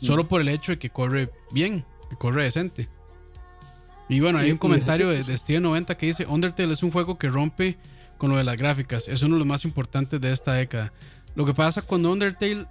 Solo 0.00 0.26
por 0.26 0.40
el 0.40 0.48
hecho 0.48 0.72
de 0.72 0.78
que 0.78 0.90
corre 0.90 1.30
bien, 1.50 1.84
que 2.08 2.16
corre 2.16 2.44
decente. 2.44 2.88
Y 4.08 4.20
bueno, 4.20 4.38
hay 4.38 4.50
un 4.50 4.58
comentario 4.58 5.08
de, 5.08 5.22
de 5.22 5.34
Steven90 5.34 5.96
que 5.96 6.06
dice: 6.06 6.26
Undertale 6.26 6.72
es 6.72 6.82
un 6.82 6.90
juego 6.90 7.18
que 7.18 7.28
rompe 7.28 7.76
con 8.16 8.30
lo 8.30 8.36
de 8.36 8.44
las 8.44 8.56
gráficas. 8.56 9.08
Es 9.08 9.22
uno 9.22 9.34
de 9.34 9.40
los 9.40 9.48
más 9.48 9.64
importantes 9.64 10.20
de 10.20 10.32
esta 10.32 10.54
década. 10.54 10.92
Lo 11.34 11.46
que 11.46 11.54
pasa 11.54 11.82
con 11.82 12.04
Undertale, 12.04 12.66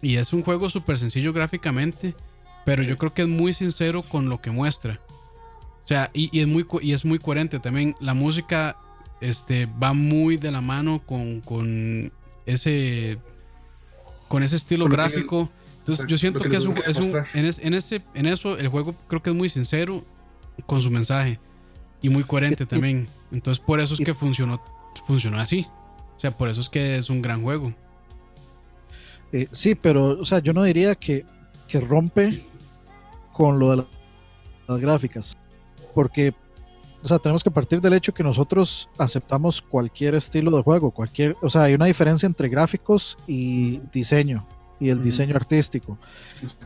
y 0.00 0.16
es 0.16 0.32
un 0.32 0.42
juego 0.42 0.70
súper 0.70 0.98
sencillo 0.98 1.32
gráficamente, 1.32 2.14
pero 2.64 2.82
yo 2.82 2.96
creo 2.96 3.12
que 3.12 3.22
es 3.22 3.28
muy 3.28 3.52
sincero 3.52 4.02
con 4.02 4.28
lo 4.28 4.40
que 4.40 4.50
muestra. 4.50 5.00
O 5.86 5.88
sea, 5.88 6.10
y, 6.12 6.40
es, 6.40 6.48
muy, 6.48 6.66
y 6.82 6.94
es 6.94 7.04
muy 7.04 7.20
coherente 7.20 7.60
también. 7.60 7.94
La 8.00 8.12
música 8.12 8.76
este, 9.20 9.66
va 9.66 9.92
muy 9.92 10.36
de 10.36 10.50
la 10.50 10.60
mano 10.60 11.00
con, 11.06 11.40
con 11.42 12.10
ese 12.44 13.18
con 14.26 14.42
ese 14.42 14.56
estilo 14.56 14.86
gráfico. 14.86 15.48
Entonces 15.78 16.04
yo 16.08 16.18
siento 16.18 16.40
que, 16.40 16.56
es 16.56 16.64
un, 16.64 16.76
es 16.84 16.96
un 16.96 17.14
en, 17.34 17.44
en, 17.44 17.74
ese, 17.74 18.02
en 18.14 18.26
eso 18.26 18.58
el 18.58 18.66
juego 18.66 18.96
creo 19.06 19.22
que 19.22 19.30
es 19.30 19.36
muy 19.36 19.48
sincero 19.48 20.04
con 20.66 20.82
su 20.82 20.90
mensaje 20.90 21.38
y 22.02 22.08
muy 22.08 22.24
coherente 22.24 22.66
también. 22.66 23.06
Entonces 23.30 23.62
por 23.64 23.78
eso 23.78 23.94
es 23.94 24.00
que 24.00 24.12
funcionó, 24.12 24.60
funcionó 25.06 25.38
así. 25.38 25.68
O 26.16 26.18
sea, 26.18 26.32
por 26.32 26.48
eso 26.48 26.60
es 26.62 26.68
que 26.68 26.96
es 26.96 27.10
un 27.10 27.22
gran 27.22 27.42
juego. 27.42 27.72
Eh, 29.30 29.46
sí, 29.52 29.76
pero 29.76 30.18
o 30.18 30.26
sea, 30.26 30.40
yo 30.40 30.52
no 30.52 30.64
diría 30.64 30.96
que, 30.96 31.24
que 31.68 31.78
rompe 31.78 32.44
con 33.32 33.60
lo 33.60 33.70
de 33.70 33.84
las 34.66 34.80
gráficas 34.80 35.36
porque, 35.96 36.34
o 37.02 37.08
sea, 37.08 37.18
tenemos 37.18 37.42
que 37.42 37.50
partir 37.50 37.80
del 37.80 37.94
hecho 37.94 38.12
que 38.12 38.22
nosotros 38.22 38.86
aceptamos 38.98 39.62
cualquier 39.62 40.14
estilo 40.14 40.54
de 40.54 40.62
juego, 40.62 40.90
cualquier, 40.90 41.34
o 41.40 41.48
sea, 41.48 41.62
hay 41.62 41.72
una 41.72 41.86
diferencia 41.86 42.26
entre 42.26 42.50
gráficos 42.50 43.16
y 43.26 43.78
diseño 43.94 44.46
y 44.78 44.90
el 44.90 45.02
diseño 45.02 45.34
artístico. 45.34 45.96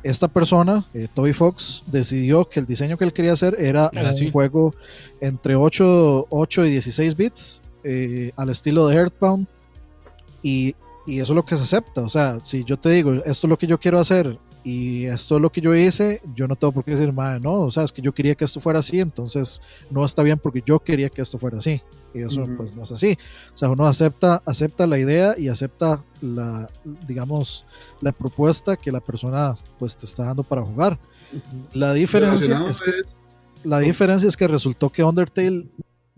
Esta 0.02 0.26
persona, 0.26 0.82
eh, 0.94 1.06
Toby 1.14 1.32
Fox, 1.32 1.84
decidió 1.86 2.48
que 2.48 2.58
el 2.58 2.66
diseño 2.66 2.96
que 2.96 3.04
él 3.04 3.12
quería 3.12 3.34
hacer 3.34 3.54
era 3.56 3.88
un 3.92 4.32
juego 4.32 4.74
entre 5.20 5.54
8, 5.54 6.26
8, 6.28 6.66
y 6.66 6.70
16 6.72 7.16
bits 7.16 7.62
eh, 7.84 8.32
al 8.34 8.50
estilo 8.50 8.88
de 8.88 8.96
Earthbound 8.96 9.46
y, 10.42 10.74
y, 11.06 11.20
eso 11.20 11.34
es 11.34 11.36
lo 11.36 11.44
que 11.44 11.56
se 11.56 11.62
acepta. 11.62 12.00
O 12.00 12.08
sea, 12.08 12.38
si 12.42 12.64
yo 12.64 12.76
te 12.76 12.90
digo, 12.90 13.12
esto 13.12 13.46
es 13.46 13.48
lo 13.48 13.56
que 13.56 13.68
yo 13.68 13.78
quiero 13.78 14.00
hacer 14.00 14.40
y 14.62 15.06
esto 15.06 15.36
es 15.36 15.42
lo 15.42 15.50
que 15.50 15.60
yo 15.60 15.74
hice, 15.74 16.20
yo 16.34 16.46
no 16.46 16.56
tengo 16.56 16.72
por 16.72 16.84
qué 16.84 16.92
decir, 16.92 17.12
madre, 17.12 17.40
no, 17.40 17.60
o 17.60 17.70
sea, 17.70 17.84
es 17.84 17.92
que 17.92 18.02
yo 18.02 18.12
quería 18.12 18.34
que 18.34 18.44
esto 18.44 18.60
fuera 18.60 18.80
así, 18.80 19.00
entonces 19.00 19.62
no 19.90 20.04
está 20.04 20.22
bien 20.22 20.38
porque 20.38 20.62
yo 20.64 20.78
quería 20.80 21.08
que 21.08 21.22
esto 21.22 21.38
fuera 21.38 21.58
así. 21.58 21.80
Y 22.12 22.22
eso 22.22 22.44
pues 22.56 22.74
no 22.74 22.82
es 22.82 22.92
así. 22.92 23.16
O 23.54 23.58
sea, 23.58 23.70
uno 23.70 23.86
acepta, 23.86 24.42
acepta 24.44 24.86
la 24.86 24.98
idea 24.98 25.34
y 25.38 25.48
acepta 25.48 26.02
la, 26.20 26.68
digamos, 27.06 27.64
la 28.00 28.12
propuesta 28.12 28.76
que 28.76 28.92
la 28.92 29.00
persona 29.00 29.56
pues 29.78 29.96
te 29.96 30.06
está 30.06 30.24
dando 30.24 30.42
para 30.42 30.62
jugar. 30.62 30.98
La 31.72 31.92
diferencia 31.94 32.68
es 32.68 32.80
que 32.80 32.90
la 33.64 33.78
diferencia 33.78 34.28
es 34.28 34.36
que 34.36 34.48
resultó 34.48 34.90
que 34.90 35.04
Undertale 35.04 35.66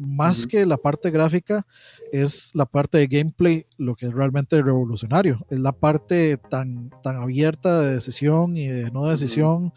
más 0.03 0.47
que 0.47 0.67
la 0.67 0.77
parte 0.77 1.11
gráfica, 1.11 1.67
es 2.13 2.55
la 2.55 2.67
parte 2.67 2.99
de 2.99 3.07
gameplay 3.07 3.67
lo 3.79 3.95
que 3.95 4.07
es 4.07 4.13
realmente 4.13 4.61
revolucionario. 4.61 5.45
Es 5.51 5.59
la 5.59 5.73
parte 5.73 6.37
tan, 6.37 6.91
tan 7.03 7.17
abierta 7.17 7.81
de 7.81 7.95
decisión 7.95 8.57
y 8.57 8.69
de 8.69 8.91
no 8.91 9.07
decisión 9.07 9.73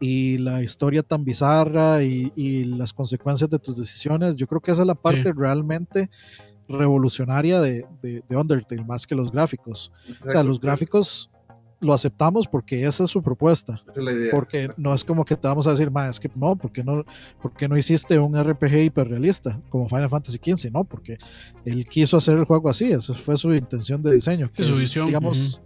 y 0.00 0.38
la 0.38 0.62
historia 0.62 1.02
tan 1.02 1.24
bizarra 1.24 2.02
y, 2.02 2.64
las 2.64 2.92
consecuencias 2.92 3.48
de 3.48 3.58
tus 3.58 3.76
decisiones. 3.76 4.36
Yo 4.36 4.46
creo 4.46 4.60
que 4.60 4.72
esa 4.72 4.82
es 4.82 4.86
la 4.86 4.94
parte 4.94 5.32
realmente 5.32 6.10
revolucionaria 6.68 7.60
de, 7.60 7.86
de, 8.02 8.22
de, 8.28 8.36
Undertale, 8.36 8.84
más 8.84 9.06
que 9.06 9.14
los 9.14 9.30
gráficos. 9.30 9.92
O 10.26 10.30
sea, 10.30 10.42
los 10.42 10.60
gráficos 10.60 11.30
lo 11.80 11.92
aceptamos 11.92 12.46
porque 12.46 12.86
esa 12.86 13.04
es 13.04 13.10
su 13.10 13.22
propuesta. 13.22 13.82
Porque 14.30 14.70
no 14.76 14.94
es 14.94 15.04
como 15.04 15.24
que 15.24 15.36
te 15.36 15.46
vamos 15.46 15.66
a 15.66 15.70
decir, 15.70 15.90
más 15.90 16.16
es 16.16 16.20
que 16.20 16.30
no, 16.34 16.56
porque 16.56 16.82
no, 16.82 17.04
porque 17.42 17.68
no 17.68 17.76
hiciste 17.76 18.18
un 18.18 18.36
RPG 18.42 18.84
hiperrealista 18.84 19.60
como 19.68 19.88
Final 19.88 20.08
Fantasy 20.08 20.38
XV, 20.38 20.70
no, 20.72 20.84
porque 20.84 21.18
él 21.64 21.86
quiso 21.86 22.16
hacer 22.16 22.38
el 22.38 22.44
juego 22.44 22.70
así, 22.70 22.90
esa 22.92 23.14
fue 23.14 23.36
su 23.36 23.52
intención 23.52 24.02
de 24.02 24.14
diseño. 24.14 24.50
su 24.54 24.74
visión. 24.74 25.06
Digamos, 25.06 25.60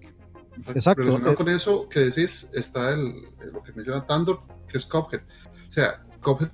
exacto. 0.75 1.17
Eh, 1.17 1.35
con 1.35 1.49
eso 1.49 1.89
que 1.89 2.01
decís 2.01 2.49
está 2.53 2.93
el, 2.93 3.13
lo 3.53 3.63
que 3.63 3.73
menciona 3.73 4.07
Tandor, 4.07 4.41
que 4.69 4.79
es 4.79 4.87
Cuphead. 4.87 5.21
O 5.69 5.73
sea, 5.73 6.03
Cuphead, 6.23 6.51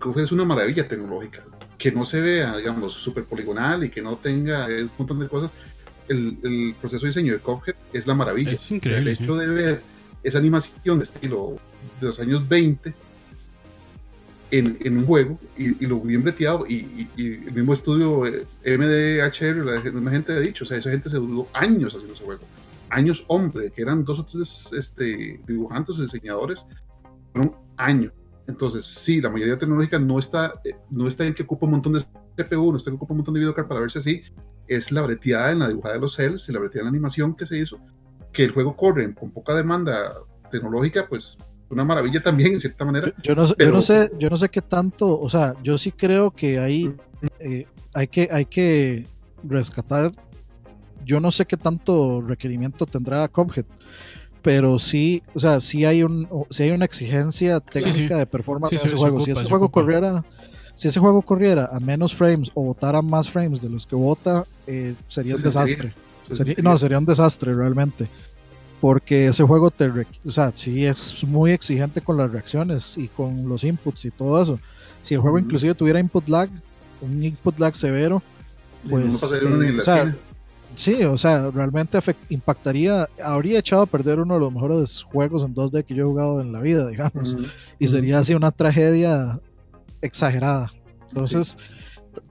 Cuphead 0.00 0.24
es 0.24 0.32
una 0.32 0.44
maravilla 0.44 0.86
tecnológica, 0.86 1.44
que 1.78 1.92
no 1.92 2.04
se 2.04 2.20
vea, 2.20 2.56
digamos, 2.56 2.94
súper 2.94 3.24
poligonal 3.24 3.84
y 3.84 3.90
que 3.90 4.02
no 4.02 4.16
tenga 4.16 4.66
un 4.66 4.90
montón 4.98 5.20
de 5.20 5.28
cosas 5.28 5.52
el, 6.08 6.74
proceso 6.80 7.02
de 7.02 7.08
diseño 7.08 7.32
de 7.32 7.38
Cuphead 7.38 7.76
es 7.92 8.06
la 8.06 8.14
maravilla. 8.14 8.50
Es 8.50 8.70
increíble. 8.70 9.10
El 9.12 9.16
hecho 9.16 9.36
de 9.36 9.46
ver 9.46 9.82
esa 10.22 10.38
animación 10.38 10.98
de 10.98 11.04
estilo 11.04 11.56
de 12.00 12.06
los 12.06 12.20
años 12.20 12.48
20 12.48 12.94
en, 14.50 14.78
en 14.80 14.98
un 14.98 15.06
juego 15.06 15.38
y, 15.56 15.86
lo 15.86 16.00
bien 16.00 16.22
breteado 16.22 16.66
y, 16.66 17.08
el 17.16 17.52
mismo 17.52 17.72
estudio 17.72 18.26
eh, 18.26 18.46
MDHR, 18.64 19.64
la, 19.64 19.80
misma 19.80 20.10
gente 20.10 20.32
ha 20.32 20.40
dicho, 20.40 20.64
o 20.64 20.66
sea, 20.66 20.78
esa 20.78 20.90
gente 20.90 21.10
se 21.10 21.16
duró 21.16 21.48
años 21.52 21.94
haciendo 21.94 22.14
ese 22.14 22.24
juego. 22.24 22.42
Años, 22.90 23.24
hombre, 23.28 23.70
que 23.70 23.82
eran 23.82 24.04
dos 24.04 24.18
o 24.18 24.24
tres 24.24 24.70
este, 24.72 25.40
dibujantes 25.46 25.98
o 25.98 26.02
diseñadores, 26.02 26.66
fueron 27.32 27.54
años. 27.76 28.12
Entonces, 28.46 28.86
sí, 28.86 29.20
la 29.20 29.28
mayoría 29.28 29.58
tecnológica 29.58 29.98
no 29.98 30.18
está, 30.18 30.54
eh, 30.64 30.74
no 30.88 31.06
está 31.06 31.26
en 31.26 31.34
que 31.34 31.42
ocupa 31.42 31.66
un 31.66 31.72
montón 31.72 31.92
de 31.92 32.00
CPU, 32.34 32.70
no 32.70 32.78
está 32.78 32.88
en 32.88 32.94
que 32.94 32.96
ocupa 32.96 33.12
un 33.12 33.18
montón 33.18 33.34
de 33.34 33.40
videocard 33.40 33.68
para 33.68 33.80
verse 33.80 33.98
así, 33.98 34.22
es 34.68 34.92
la 34.92 35.02
breteada 35.02 35.50
en 35.50 35.60
la 35.60 35.68
dibujada 35.68 35.94
de 35.94 36.00
los 36.00 36.14
cells 36.14 36.48
y 36.48 36.52
la 36.52 36.60
breteada 36.60 36.82
en 36.82 36.86
la 36.86 36.90
animación 36.90 37.34
que 37.34 37.46
se 37.46 37.58
hizo, 37.58 37.78
que 38.32 38.44
el 38.44 38.52
juego 38.52 38.76
corre 38.76 39.12
con 39.14 39.30
poca 39.30 39.54
demanda 39.54 40.14
tecnológica, 40.50 41.06
pues 41.08 41.38
una 41.70 41.84
maravilla 41.84 42.22
también, 42.22 42.54
en 42.54 42.60
cierta 42.60 42.84
manera. 42.84 43.12
Yo, 43.22 43.34
no, 43.34 43.46
yo, 43.56 43.70
no, 43.70 43.82
sé, 43.82 44.10
yo 44.18 44.30
no 44.30 44.36
sé 44.36 44.48
qué 44.48 44.62
tanto, 44.62 45.20
o 45.20 45.28
sea, 45.28 45.54
yo 45.62 45.76
sí 45.76 45.92
creo 45.92 46.30
que 46.30 46.58
ahí 46.58 46.94
eh, 47.38 47.66
hay, 47.94 48.08
que, 48.08 48.28
hay 48.30 48.46
que 48.46 49.06
rescatar, 49.42 50.12
yo 51.04 51.20
no 51.20 51.30
sé 51.30 51.46
qué 51.46 51.56
tanto 51.56 52.22
requerimiento 52.22 52.86
tendrá 52.86 53.28
Cuphead, 53.28 53.66
pero 54.42 54.78
sí, 54.78 55.22
o 55.34 55.40
sea, 55.40 55.60
sí 55.60 55.84
hay, 55.84 56.02
un, 56.02 56.28
sí 56.50 56.62
hay 56.62 56.70
una 56.70 56.84
exigencia 56.84 57.60
técnica 57.60 58.16
de 58.16 58.26
performance 58.26 58.80
en 58.80 58.86
ese 58.86 58.96
juego. 58.96 59.20
si 59.20 59.32
ese 59.32 59.44
juego 59.44 59.70
corriera 59.70 60.24
si 60.78 60.86
ese 60.86 61.00
juego 61.00 61.22
corriera 61.22 61.68
a 61.72 61.80
menos 61.80 62.14
frames 62.14 62.52
o 62.54 62.62
votara 62.62 63.02
más 63.02 63.28
frames 63.28 63.60
de 63.60 63.68
los 63.68 63.84
que 63.84 63.96
vota, 63.96 64.44
eh, 64.64 64.94
sería 65.08 65.34
un 65.34 65.42
desastre. 65.42 65.92
no, 66.62 66.78
sería 66.78 66.98
un 66.98 67.04
desastre 67.04 67.52
realmente. 67.52 68.06
Porque 68.80 69.26
ese 69.26 69.42
juego 69.42 69.72
te, 69.72 69.90
o 70.24 70.30
sea, 70.30 70.52
sí 70.54 70.86
es 70.86 71.24
muy 71.24 71.50
exigente 71.50 72.00
con 72.00 72.16
las 72.16 72.30
reacciones 72.30 72.96
y 72.96 73.08
con 73.08 73.48
los 73.48 73.64
inputs 73.64 74.04
y 74.04 74.12
todo 74.12 74.40
eso. 74.40 74.60
Si 75.02 75.14
el 75.14 75.20
juego 75.20 75.40
inclusive 75.40 75.74
tuviera 75.74 75.98
input 75.98 76.28
lag, 76.28 76.48
un 77.00 77.24
input 77.24 77.58
lag 77.58 77.74
severo, 77.74 78.22
pues 78.88 79.20
eh, 79.32 80.14
sí, 80.76 81.02
o 81.02 81.18
sea, 81.18 81.50
realmente 81.50 81.98
impactaría, 82.28 83.08
habría 83.20 83.58
echado 83.58 83.82
a 83.82 83.86
perder 83.86 84.20
uno 84.20 84.34
de 84.34 84.40
los 84.40 84.52
mejores 84.52 85.02
juegos 85.02 85.42
en 85.42 85.56
2D 85.56 85.84
que 85.84 85.96
yo 85.96 86.04
he 86.04 86.06
jugado 86.06 86.40
en 86.40 86.52
la 86.52 86.60
vida, 86.60 86.86
digamos, 86.86 87.36
y 87.80 87.88
sería 87.88 88.20
así 88.20 88.32
una 88.34 88.52
tragedia 88.52 89.40
exagerada. 90.00 90.72
Entonces, 91.08 91.56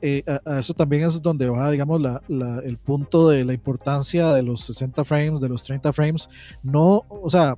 eh, 0.02 0.24
a, 0.46 0.60
eso 0.60 0.74
también 0.74 1.04
es 1.04 1.22
donde 1.22 1.50
va, 1.50 1.72
digamos, 1.72 2.02
la, 2.02 2.22
el 2.64 2.78
punto 2.78 3.30
de 3.30 3.46
la 3.46 3.54
importancia 3.54 4.34
de 4.34 4.44
los 4.44 4.62
60 4.62 5.04
frames, 5.04 5.42
de 5.42 5.50
los 5.50 5.64
30 5.64 5.94
frames. 5.94 6.30
No, 6.64 7.04
o 7.10 7.30
sea, 7.30 7.58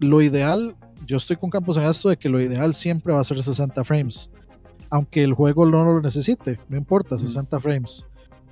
lo 0.00 0.22
ideal, 0.22 0.76
yo 1.06 1.16
estoy 1.16 1.36
con 1.36 1.50
Campos 1.50 1.76
en 1.76 1.84
esto 1.84 2.08
de 2.08 2.16
que 2.16 2.28
lo 2.28 2.40
ideal 2.40 2.74
siempre 2.74 3.12
va 3.12 3.20
a 3.20 3.24
ser 3.24 3.42
60 3.42 3.82
frames, 3.84 4.30
aunque 4.90 5.22
el 5.22 5.34
juego 5.34 5.66
no 5.66 5.84
lo 5.84 6.00
necesite, 6.00 6.58
no 6.68 6.76
importa, 6.76 7.18
60 7.18 7.60
frames. 7.60 8.06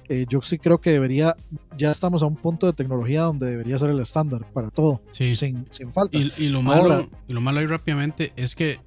Eh, 0.09 0.24
yo 0.28 0.40
sí 0.40 0.57
creo 0.59 0.78
que 0.78 0.90
debería, 0.90 1.34
ya 1.76 1.90
estamos 1.90 2.22
a 2.22 2.26
un 2.26 2.36
punto 2.36 2.66
de 2.66 2.72
tecnología 2.72 3.22
donde 3.22 3.46
debería 3.46 3.76
ser 3.76 3.90
el 3.90 3.98
estándar 3.98 4.48
para 4.52 4.70
todo, 4.70 5.00
sin, 5.11 5.34
sin, 5.34 5.92
falta. 5.92 6.16
Y, 6.16 6.48
lo 6.48 6.62
malo, 6.62 7.09
y 7.26 7.32
lo 7.32 7.40
malo 7.40 7.59
ahí 7.59 7.66
rápidamente 7.66 8.32
es 8.36 8.54
que 8.54 8.78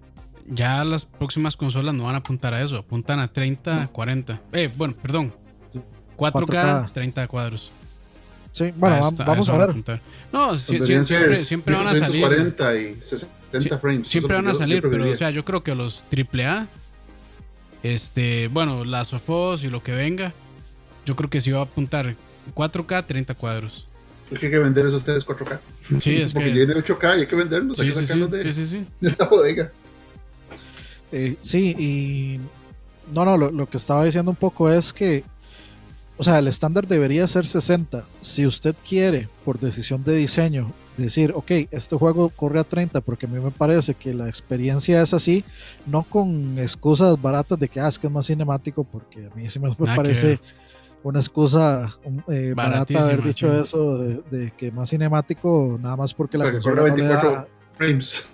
ya 0.50 0.84
las 0.84 1.06
próximas 1.06 1.56
consolas 1.56 1.94
no 1.94 2.06
van 2.06 2.16
a 2.16 2.20
apuntar 2.20 2.54
a 2.54 2.62
eso, 2.62 2.78
apuntan 2.78 3.20
a 3.20 3.32
30, 3.32 3.88
40. 3.88 4.42
Eh, 4.54 4.72
bueno, 4.76 4.96
perdón. 5.02 5.34
4K, 6.18 6.92
30 6.92 7.28
cuadros. 7.28 7.72
Sí, 8.52 8.74
bueno, 8.76 9.12
vamos 9.26 9.50
a, 9.50 9.58
ver. 9.58 10.02
no, 10.34 10.58
siempre, 10.58 11.44
siempre, 11.44 11.76
van 11.76 11.88
a 11.88 11.96
salir. 11.96 12.22
40 12.22 12.76
y 12.78 13.00
60 13.02 13.80
frames. 13.80 14.08
Siempre 14.08 14.36
van 14.36 14.48
a 14.48 14.54
salir, 14.54 14.82
pero 14.82 15.10
o 15.10 15.16
sea, 15.16 15.30
yo 15.30 15.46
creo 15.46 15.64
que 15.64 15.76
los 15.76 16.04
AAA, 16.12 16.68
este, 17.84 18.48
bueno, 18.50 18.84
las 18.84 19.10
Sofos 19.10 19.64
y 19.64 19.70
lo 19.70 19.84
que 19.84 19.94
venga, 19.94 20.34
yo 21.06 21.16
creo 21.16 21.30
que 21.30 21.40
sí 21.42 21.52
va 21.52 21.60
a 21.60 21.64
apuntar 21.64 22.16
4K, 22.54 23.06
30 23.06 23.36
cuadros. 23.36 23.88
Es 24.32 24.40
que 24.40 24.48
hay 24.48 24.52
que 24.52 24.60
vender 24.60 24.86
esos 24.86 25.04
3 25.06 25.26
4K. 25.26 25.60
Sí, 26.00 26.16
es 26.22 26.34
Porque 26.34 26.50
que... 26.50 26.56
tiene 26.56 26.74
8K 26.76 27.18
y 27.18 27.22
hay 27.22 27.28
que 27.28 27.36
venderlos, 27.36 27.78
sí, 27.78 27.84
hay 27.84 27.90
que 27.90 27.94
sacarlos 27.94 28.32
de, 28.32 28.52
sí, 28.52 28.66
sí, 28.66 28.86
de 29.00 29.16
la 29.18 29.26
bodega. 29.26 29.72
Eh, 31.12 31.36
sí, 31.42 31.76
y 31.78 32.40
no, 33.14 33.26
no, 33.26 33.38
lo, 33.38 33.70
que 33.70 33.78
estaba 33.78 34.06
diciendo 34.06 34.32
un 34.32 34.38
poco 34.38 34.70
es 34.70 34.94
que, 34.94 35.24
o 36.18 36.24
sea, 36.24 36.40
el 36.40 36.48
estándar 36.48 36.88
debería 36.88 37.28
ser 37.28 37.48
60. 37.48 38.04
Si 38.22 38.46
usted 38.46 38.76
quiere, 38.88 39.28
por 39.46 39.60
decisión 39.60 40.04
de 40.04 40.16
diseño, 40.16 40.72
decir, 40.98 41.32
ok, 41.36 41.52
este 41.72 41.96
juego 41.96 42.30
corre 42.30 42.60
a 42.60 42.64
30 42.64 43.02
porque 43.02 43.26
a 43.26 43.30
mí 43.30 43.40
me 43.40 43.52
parece 43.52 43.94
que 43.94 44.14
la 44.14 44.28
experiencia 44.28 45.02
es 45.02 45.14
así, 45.14 45.44
no 45.86 46.04
con 46.04 46.60
excusas 46.60 47.20
baratas 47.20 47.58
de 47.58 47.70
que, 47.70 47.80
ah, 47.80 47.88
es 47.88 47.98
que 47.98 48.08
es 48.08 48.14
más 48.14 48.28
cinemático, 48.28 48.84
porque 48.84 49.28
a 49.28 49.36
mí 49.36 49.50
sí 49.50 49.60
me, 49.60 49.74
parece 49.74 50.40
una 51.02 51.20
excusa 51.20 51.98
eh, 52.28 52.54
barata 52.56 53.02
haber 53.02 53.24
dicho 53.24 53.62
eso 53.62 53.98
de, 53.98 54.52
que 54.58 54.72
más 54.72 54.90
cinemático, 54.90 55.80
nada 55.82 55.96
más 55.96 56.14
porque 56.14 56.38
la 56.38 56.52
consola 56.52 56.90
no 56.90 56.96
le 56.96 57.08
da 57.08 57.48
frames. 57.80 58.26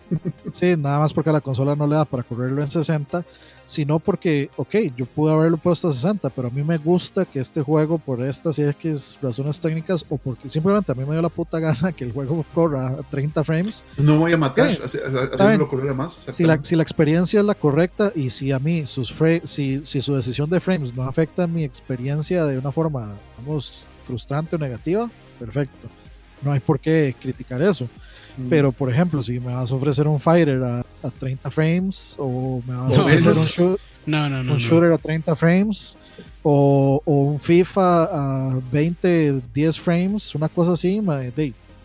sí, 0.52 0.76
nada 0.76 1.00
más 1.00 1.14
porque 1.14 1.32
la 1.32 1.42
consola 1.42 1.76
no 1.76 1.88
le 1.88 1.96
da 1.96 2.06
para 2.06 2.24
correrlo 2.24 2.62
en 2.62 2.68
60, 2.68 3.24
sino 3.66 4.00
porque, 4.00 4.50
ok, 4.58 4.76
yo 4.96 5.06
pude 5.06 5.34
haberlo 5.34 5.58
puesto 5.58 5.90
a 5.90 5.94
60, 5.94 6.30
pero 6.30 6.48
a 6.48 6.52
mí 6.52 6.64
me 6.64 6.78
gusta 6.78 7.26
que 7.26 7.40
este 7.40 7.62
juego, 7.62 7.98
por 7.98 8.22
estas 8.22 8.60
y 8.60 8.64
es 8.64 9.18
razones 9.22 9.60
técnicas, 9.60 10.06
o 10.10 10.18
porque 10.18 10.50
simplemente 10.50 10.92
a 10.92 10.96
mí 10.96 11.04
me 11.04 11.12
dio 11.12 11.22
la 11.22 11.30
puta 11.30 11.60
gana 11.60 11.92
que 11.92 12.04
el 12.04 12.12
juego 12.12 12.46
corra 12.54 12.90
a 12.90 13.04
30 13.04 13.44
frames. 13.44 13.86
No 13.98 14.18
voy 14.18 14.34
a 14.34 14.38
matar, 14.38 14.78
haciéndolo 14.84 15.68
correr 15.68 15.94
más. 15.94 16.26
Si 16.32 16.44
la, 16.44 16.60
si 16.64 16.76
la 16.76 16.84
experiencia 16.84 17.40
es 17.40 17.46
la 17.46 17.56
correcta 17.56 18.12
y 18.16 18.30
si 18.30 18.52
a 18.52 18.60
mí 18.60 18.86
sus 18.86 19.14
si, 19.44 19.86
si 19.86 20.02
su 20.02 20.16
decisión 20.16 20.50
de 20.50 20.60
frames 20.60 20.96
no 20.96 21.04
afecta 21.04 21.48
mi 21.48 21.64
experiencia 21.64 22.46
de 22.46 22.58
una 22.58 22.72
forma, 22.72 23.14
vamos, 23.38 23.84
frustrante 24.06 24.56
o 24.56 24.60
negativa, 24.60 25.10
perfecto. 25.40 25.88
No 26.42 26.52
hay 26.52 26.60
por 26.60 26.80
qué 26.80 27.16
criticar 27.20 27.62
eso. 27.62 27.90
Mm. 28.38 28.50
Pero, 28.50 28.72
por 28.72 28.92
ejemplo, 28.92 29.22
si 29.22 29.40
me 29.40 29.54
vas 29.54 29.72
a 29.72 29.76
ofrecer 29.76 30.08
un 30.08 30.20
fighter 30.20 30.64
a, 30.64 30.84
30 31.20 31.52
frames 31.52 32.16
o 32.18 32.64
me 32.66 32.74
vas 32.74 32.98
a 32.98 33.02
ofrecer 33.04 33.34
un, 33.38 34.58
shooter 34.58 34.92
a 34.92 34.98
30 34.98 35.36
frames 35.36 35.96
o, 36.42 37.02
un 37.06 37.40
FIFA 37.40 38.04
a 38.04 38.60
20, 38.72 39.42
10 39.54 39.80
frames, 39.80 40.34
una 40.34 40.50
cosa 40.50 40.72
así, 40.72 41.00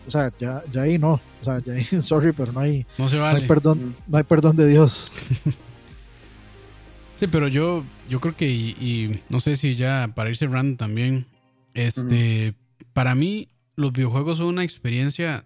o 0.07 0.11
sea, 0.11 0.31
ya, 0.39 0.63
ya 0.71 0.81
ahí 0.81 0.97
no. 0.97 1.21
O 1.41 1.45
sea, 1.45 1.59
ya 1.59 1.73
ahí, 1.73 1.87
sorry, 2.01 2.31
pero 2.31 2.51
no 2.51 2.59
hay, 2.59 2.85
no, 2.97 3.07
se 3.07 3.17
vale. 3.17 3.41
hay 3.41 3.47
perdón, 3.47 3.95
no 4.07 4.17
hay 4.17 4.23
perdón 4.23 4.55
de 4.55 4.67
Dios. 4.67 5.11
sí, 7.19 7.27
pero 7.27 7.47
yo, 7.47 7.83
yo 8.09 8.19
creo 8.19 8.35
que, 8.35 8.49
y, 8.49 9.19
no 9.29 9.39
sé 9.39 9.55
si 9.55 9.75
ya 9.75 10.11
para 10.13 10.29
ir 10.29 10.37
cerrando 10.37 10.77
también, 10.77 11.25
este, 11.73 12.53
para 12.93 13.15
mí 13.15 13.47
los 13.75 13.93
videojuegos 13.93 14.39
son 14.39 14.47
una 14.47 14.63
experiencia 14.63 15.43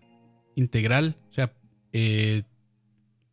integral. 0.56 1.16
O 1.32 1.34
sea, 1.34 1.52
eh, 1.94 2.44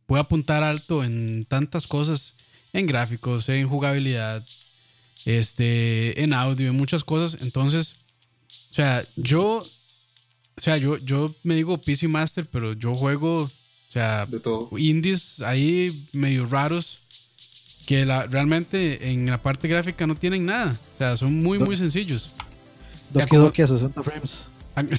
puede 0.05 0.21
apuntar 0.21 0.63
alto 0.63 1.03
en 1.03 1.45
tantas 1.45 1.87
cosas, 1.87 2.35
en 2.71 2.87
gráficos, 2.87 3.49
en 3.49 3.67
jugabilidad, 3.67 4.45
este, 5.25 6.21
en 6.21 6.33
audio, 6.33 6.69
en 6.69 6.77
muchas 6.77 7.03
cosas. 7.03 7.41
Entonces, 7.41 7.97
o 8.69 8.73
sea, 8.73 9.05
yo, 9.15 9.65
o 10.55 10.61
sea, 10.61 10.77
yo, 10.77 10.97
yo 10.97 11.35
me 11.43 11.55
digo 11.55 11.77
PC 11.79 12.07
Master, 12.07 12.47
pero 12.49 12.73
yo 12.73 12.95
juego, 12.95 13.43
o 13.43 13.51
sea, 13.91 14.27
indies 14.77 15.41
ahí 15.41 16.07
medio 16.11 16.45
raros 16.45 17.01
que 17.85 18.05
la, 18.05 18.25
realmente 18.27 19.11
en 19.11 19.25
la 19.25 19.41
parte 19.41 19.67
gráfica 19.67 20.07
no 20.07 20.15
tienen 20.15 20.45
nada. 20.45 20.77
O 20.95 20.97
sea, 20.97 21.17
son 21.17 21.41
muy, 21.41 21.59
muy 21.59 21.75
sencillos. 21.75 22.31
Doki 23.11 23.35
Doki 23.35 23.61
a 23.61 23.67
60 23.67 24.03
frames. 24.03 24.49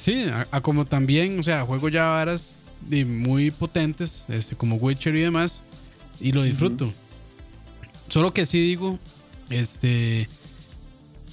Sí, 0.00 0.26
a, 0.50 0.60
como 0.60 0.84
también, 0.84 1.40
o 1.40 1.42
sea, 1.42 1.64
juego 1.64 1.88
ya 1.88 2.08
varas 2.08 2.62
muy 3.06 3.50
potentes, 3.50 4.26
este, 4.28 4.56
como 4.56 4.76
Witcher 4.76 5.14
y 5.16 5.22
demás, 5.22 5.62
y 6.20 6.32
lo 6.32 6.42
disfruto. 6.42 6.92
Solo 8.08 8.32
que 8.32 8.46
sí 8.46 8.60
digo, 8.60 8.98
este, 9.50 10.28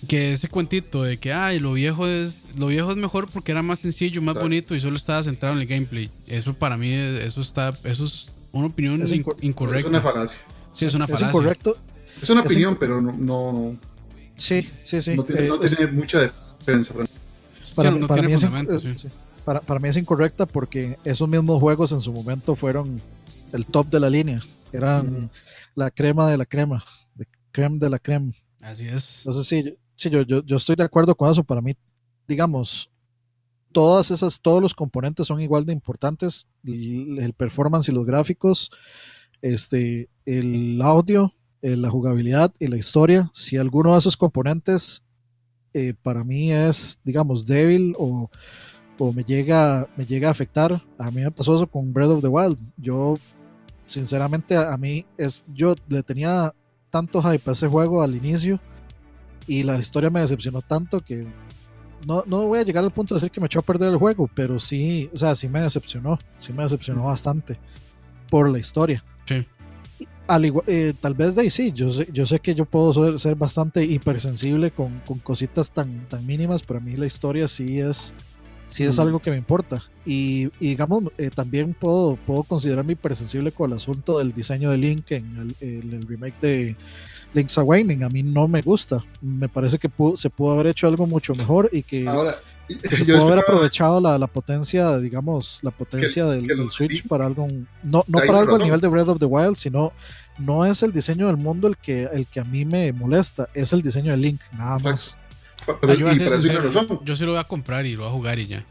que 0.08 0.32
ese 0.32 0.48
cuentito 0.48 1.04
de 1.04 1.18
que, 1.18 1.34
ay, 1.34 1.60
lo 1.60 1.74
viejo 1.74 2.08
es, 2.08 2.48
lo 2.58 2.68
viejo 2.68 2.92
es 2.92 2.98
mejor 2.98 3.30
porque 3.30 3.52
era 3.52 3.62
más 3.62 3.80
sencillo, 3.80 4.22
más 4.22 4.36
bonito 4.36 4.74
y 4.74 4.80
solo 4.80 4.96
estaba 4.96 5.22
centrado 5.22 5.56
en 5.56 5.62
el 5.62 5.68
gameplay. 5.68 6.10
Eso 6.28 6.54
para 6.54 6.78
mí, 6.78 6.94
eso 6.94 7.42
está, 7.42 7.74
eso 7.84 8.06
es 8.06 8.32
una 8.52 8.68
opinión 8.68 9.04
incorrecta. 9.42 9.80
Es 9.80 9.86
una 9.86 10.02
falacia. 10.02 10.42
Sí, 10.72 10.86
es 10.86 10.94
una 10.96 11.06
falacia. 11.06 11.28
Es 11.28 11.34
incorrecto. 11.34 11.78
Es 12.22 12.30
una 12.30 12.42
opinión, 12.42 12.78
pero 12.80 13.02
no, 13.02 13.12
no, 13.12 13.78
Sí, 14.42 14.68
sí, 14.84 15.02
sí. 15.02 15.16
No 15.16 15.24
tiene, 15.24 15.48
eh, 15.48 15.88
mucha 15.92 16.34
defensa. 16.60 16.96
Para, 17.76 17.92
mí 19.80 19.88
es, 19.90 19.98
incorrecta 19.98 20.46
porque 20.46 20.98
esos 21.04 21.28
mismos 21.28 21.60
juegos 21.60 21.92
en 21.92 22.00
su 22.00 22.12
momento 22.12 22.56
fueron 22.56 23.02
el 23.52 23.66
top 23.66 23.88
de 23.88 24.00
la 24.00 24.10
línea. 24.10 24.42
Eran 24.72 25.30
la 25.76 25.92
crema 25.92 26.30
de 26.30 26.38
la 26.38 26.46
crema, 26.46 26.84
de 27.16 27.28
creme 27.52 27.80
de 27.80 27.90
la 27.90 28.00
crema. 28.00 28.32
Así 28.62 28.88
es. 28.88 29.20
Entonces 29.20 29.48
sí, 29.48 29.78
sí 29.96 30.10
yo, 30.10 30.22
yo, 30.22 30.58
estoy 30.58 30.76
de 30.76 30.84
acuerdo 30.84 31.16
con 31.16 31.32
eso. 31.32 31.44
Para 31.44 31.62
mí, 31.62 31.74
digamos, 32.28 32.90
todas 33.72 34.12
esas, 34.12 34.42
todos 34.42 34.62
los 34.62 34.74
componentes 34.74 35.28
son 35.28 35.42
igual 35.42 35.66
de 35.66 35.74
importantes. 35.74 36.48
El, 36.64 37.34
performance 37.36 37.90
y 37.90 37.92
los 37.92 38.06
gráficos, 38.06 38.72
este, 39.42 40.10
el 40.26 40.82
audio, 40.82 41.34
eh, 41.62 41.76
la 41.76 41.90
jugabilidad 41.90 42.54
y 42.60 42.68
la 42.68 42.78
historia. 42.78 43.30
Si 43.34 43.58
alguno 43.58 43.94
de 43.94 44.00
esos 44.00 44.18
componentes 44.18 45.04
eh, 45.74 45.94
para 46.02 46.24
mí 46.24 46.52
es, 46.52 47.00
digamos, 47.04 47.46
débil 47.46 47.94
o, 47.98 48.30
o, 48.98 49.14
me, 49.14 49.24
llega, 49.24 49.88
me 49.96 50.06
llega 50.06 50.28
a 50.28 50.32
afectar. 50.32 50.82
A 50.98 51.12
mí 51.12 51.22
me 51.22 51.32
pasó 51.32 51.56
eso 51.56 51.68
con 51.68 51.94
Breath 51.94 52.10
of 52.10 52.22
the 52.22 52.28
Wild. 52.28 52.58
Yo, 52.78 53.18
sinceramente, 53.86 54.56
a, 54.56 54.76
mí 54.78 55.06
es, 55.18 55.44
yo 55.54 55.76
le 55.88 56.04
tenía 56.04 56.54
tanto 56.90 57.22
hype 57.22 57.50
a 57.50 57.54
ese 57.54 57.68
juego 57.68 58.02
al 58.02 58.16
inicio 58.16 58.60
y 59.48 59.64
la 59.64 59.78
historia 59.78 60.10
me 60.10 60.20
decepcionó 60.20 60.62
tanto 60.62 61.00
que 61.00 61.26
no, 62.06 62.24
no 62.28 62.48
voy 62.48 62.60
a 62.60 62.64
llegar 62.64 62.84
al 62.84 62.92
punto 62.92 63.14
de 63.14 63.20
decir 63.20 63.32
que 63.32 63.40
me 63.40 63.46
echó 63.46 63.60
a 63.60 63.64
perder 63.64 63.90
el 63.90 63.98
juego, 63.98 64.30
pero 64.34 64.60
sí, 64.60 65.10
o 65.14 65.18
sea, 65.18 65.36
sí 65.36 65.48
me 65.48 65.62
decepcionó, 65.62 66.20
sí 66.40 66.52
me 66.52 66.64
decepcionó 66.64 67.06
bastante 67.06 67.58
por 68.30 68.50
la 68.50 68.60
historia. 68.60 69.04
Sí. 69.26 69.46
Al 70.28 70.46
igual, 70.46 70.64
eh, 70.68 70.94
tal 71.00 71.14
vez 71.14 71.36
de 71.36 71.42
ahí 71.42 71.50
sí, 71.50 71.72
yo 71.74 71.90
sé, 71.90 72.08
yo 72.14 72.26
sé 72.26 72.40
que 72.40 72.56
yo 72.56 72.66
puedo 72.66 72.94
ser, 72.94 73.20
ser 73.20 73.36
bastante 73.36 73.84
hipersensible 73.84 74.72
con, 74.72 75.00
con 75.06 75.20
cositas 75.20 75.72
tan, 75.72 76.08
tan 76.08 76.26
mínimas, 76.26 76.62
pero 76.64 76.80
a 76.80 76.82
mí 76.82 76.96
la 76.96 77.06
historia 77.06 77.48
sí 77.50 77.80
es, 77.82 78.14
sí 78.70 78.84
es 78.86 78.98
Mm. 78.98 79.02
algo 79.02 79.20
que 79.20 79.32
me 79.32 79.38
importa. 79.38 79.84
Y, 80.06 80.46
y 80.60 80.70
digamos, 80.70 81.04
eh, 81.18 81.30
también 81.34 81.74
puedo, 81.74 82.16
puedo 82.26 82.44
considerarme 82.44 82.94
hipersensible 82.94 83.52
con 83.52 83.72
el 83.72 83.78
asunto 83.78 84.20
del 84.20 84.32
diseño 84.34 84.70
de 84.72 84.78
Link 84.78 85.12
en 85.12 85.38
el, 85.38 85.68
el- 85.68 85.94
el 85.96 86.08
remake 86.08 86.40
de 86.42 86.76
Link's 87.34 87.58
Awakening. 87.58 88.04
A 88.04 88.10
mí 88.10 88.24
no 88.24 88.48
me 88.48 88.62
gusta. 88.62 89.04
Me 89.22 89.50
parece 89.50 89.78
que 89.80 89.90
pudo- 89.90 90.16
se 90.16 90.30
pudo 90.30 90.54
haber 90.54 90.68
hecho 90.68 90.88
algo 90.88 91.08
mucho 91.08 91.36
mejor 91.36 91.70
y 91.74 91.84
que, 91.84 92.08
Ahora, 92.08 92.36
que 92.78 92.96
se 92.98 93.06
pudo 93.06 93.24
haber 93.28 93.40
aprovechado 93.40 94.00
la, 94.00 94.18
la 94.18 94.28
potencia, 94.28 94.98
digamos, 95.00 95.60
la 95.62 95.72
potencia 95.72 96.26
del, 96.26 96.48
que 96.48 96.56
del 96.56 96.70
Switch 96.70 97.08
para 97.08 97.26
algo, 97.26 97.48
no, 97.84 98.04
no 98.08 98.20
para 98.26 98.40
algo 98.40 98.56
al 98.56 98.64
nivel 98.64 98.80
de 98.82 98.88
Breath 98.88 99.08
of 99.10 99.20
the 99.20 99.26
Wild, 99.26 99.56
sino 99.58 99.94
no 100.38 100.66
es 100.66 100.82
el 100.84 100.92
diseño 100.92 101.28
del 101.28 101.38
mundo 101.38 101.68
el 101.68 101.78
que, 101.78 102.04
el 102.12 102.26
que 102.28 102.40
a 102.40 102.44
mí 102.44 102.66
me 102.66 102.92
molesta, 102.94 103.50
es 103.54 103.74
el 103.74 103.82
diseño 103.82 104.12
de 104.12 104.18
Link, 104.18 104.42
nada 104.58 104.76
Exacto. 104.78 104.90
más. 104.92 105.16
pa- 105.66 105.74
Ah, 105.74 105.78
pero- 105.80 105.94
yo, 105.94 106.16
ser 106.16 106.28
yo, 106.72 107.04
yo 107.04 107.16
sí 107.16 107.24
lo 107.24 107.32
voy 107.34 107.40
a 107.40 107.44
comprar 107.44 107.86
y 107.86 107.94
lo 107.96 108.04
voy 108.04 108.10
a 108.10 108.14
jugar 108.14 108.40
y 108.40 108.48
ya. 108.48 108.66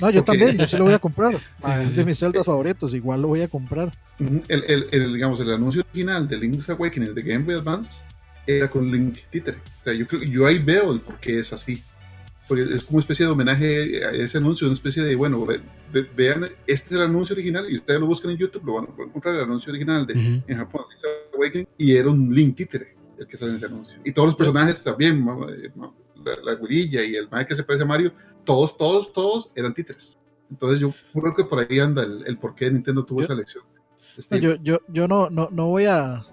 No, 0.00 0.08
yo 0.10 0.20
Ok. 0.20 0.26
también, 0.26 0.56
yo 0.56 0.66
sí 0.66 0.76
lo 0.78 0.84
voy 0.84 0.94
a 0.94 0.98
comprar. 0.98 1.34
Ah, 1.62 1.76
sí, 1.76 1.84
es 1.84 1.90
sí. 1.90 1.96
de 1.98 2.04
mis 2.06 2.18
celdas 2.18 2.46
favoritos, 2.46 2.94
igual 2.94 3.20
lo 3.20 3.28
voy 3.28 3.42
a 3.42 3.48
comprar. 3.48 3.92
El, 4.18 4.42
el, 4.48 4.86
el, 4.90 5.12
digamos, 5.14 5.38
el 5.40 5.52
anuncio 5.52 5.82
original 5.82 6.26
de 6.26 6.38
Link's 6.38 6.68
Awakening 6.70 7.14
de 7.14 7.22
Game 7.22 7.44
Boy 7.44 7.54
Advance 7.56 8.02
era 8.46 8.68
con 8.70 8.90
Link 8.90 9.18
títere. 9.28 9.58
O 9.80 9.84
sea, 9.84 9.92
yo, 9.92 10.06
creo, 10.08 10.22
yo 10.22 10.46
ahí 10.46 10.58
veo 10.58 10.92
el 10.92 11.02
por 11.02 11.20
qué 11.20 11.38
es 11.40 11.52
así. 11.52 11.82
Porque 12.50 12.64
es 12.74 12.82
como 12.84 12.96
una 12.96 13.00
especie 13.00 13.24
de 13.26 13.32
homenaje 13.32 14.04
a 14.04 14.10
ese 14.10 14.38
anuncio, 14.38 14.66
una 14.66 14.74
especie 14.74 15.04
de, 15.04 15.14
bueno, 15.14 15.46
ve- 15.46 15.60
ve- 15.92 16.08
vean, 16.16 16.44
este 16.66 16.88
es 16.88 16.92
el 16.92 17.02
anuncio 17.02 17.32
original 17.34 17.64
y 17.70 17.76
ustedes 17.76 18.00
lo 18.00 18.06
buscan 18.06 18.32
en 18.32 18.36
YouTube, 18.38 18.64
lo 18.66 18.74
van 18.74 18.86
a 18.86 19.02
encontrar 19.04 19.36
el 19.36 19.42
anuncio 19.42 19.70
original 19.70 20.04
de, 20.04 20.14
Ujú. 20.14 20.42
en 20.48 20.56
Japón, 20.58 20.84
y 21.78 21.94
era 21.96 22.10
un 22.10 22.34
Link 22.34 22.56
títere 22.56 22.96
el 23.18 23.26
que 23.28 23.36
sale 23.36 23.52
en 23.52 23.56
ese 23.58 23.66
anuncio. 23.66 24.00
Y 24.04 24.12
todos 24.12 24.28
los 24.28 24.36
personajes 24.36 24.82
también, 24.82 25.24
eh, 25.48 25.70
la, 26.24 26.36
la 26.42 26.54
gorilla 26.56 27.04
y 27.04 27.14
el 27.14 27.28
man 27.30 27.46
que 27.46 27.54
se 27.54 27.62
parece 27.62 27.84
a 27.84 27.86
Mario, 27.86 28.12
todos, 28.44 28.76
todos, 28.76 29.12
todos 29.12 29.48
eran 29.54 29.72
títeres. 29.72 30.18
Entonces 30.50 30.80
yo 30.80 30.92
creo 31.14 31.32
que 31.32 31.44
por 31.44 31.60
ahí 31.60 31.78
anda 31.78 32.02
el, 32.02 32.24
el 32.26 32.36
por 32.36 32.54
qué 32.56 32.68
Nintendo 32.70 33.04
tuvo 33.04 33.20
Yo- 33.20 33.24
esa 33.26 33.32
elección. 33.34 33.62
No, 34.30 34.36
yo, 34.38 34.54
yo, 34.56 34.80
yo 34.88 35.06
no, 35.06 35.30
no, 35.30 35.48
no 35.52 35.66
voy 35.68 35.84
a 35.86 36.24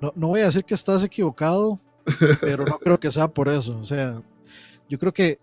no, 0.00 0.12
no 0.16 0.28
voy 0.28 0.40
a 0.40 0.46
decir 0.46 0.64
que 0.64 0.72
estás 0.74 1.04
equivocado, 1.04 1.78
pero 2.40 2.64
no 2.64 2.78
creo 2.78 2.98
que 2.98 3.10
sea 3.10 3.28
por 3.28 3.48
eso. 3.48 3.78
O 3.78 3.84
sea, 3.84 4.22
yo 4.88 4.98
creo 4.98 5.12
que 5.12 5.38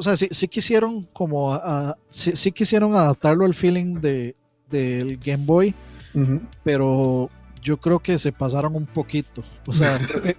o 0.00 0.02
sea, 0.02 0.16
sí, 0.16 0.28
sí 0.30 0.48
quisieron 0.48 1.02
como 1.12 1.52
a- 1.52 1.90
a- 1.90 1.96
sí, 2.08 2.32
sí 2.34 2.50
quisieron 2.52 2.96
adaptarlo 2.96 3.44
al 3.44 3.52
feeling 3.54 4.00
de 4.00 4.34
del 4.70 5.18
Game 5.18 5.44
Boy, 5.44 5.74
pero 6.64 7.28
yo 7.62 7.76
creo 7.76 7.98
que 7.98 8.16
se 8.18 8.32
pasaron 8.32 8.74
un 8.76 8.86
poquito. 8.86 9.42
O 9.66 9.72
sea, 9.72 9.98
que- 10.24 10.36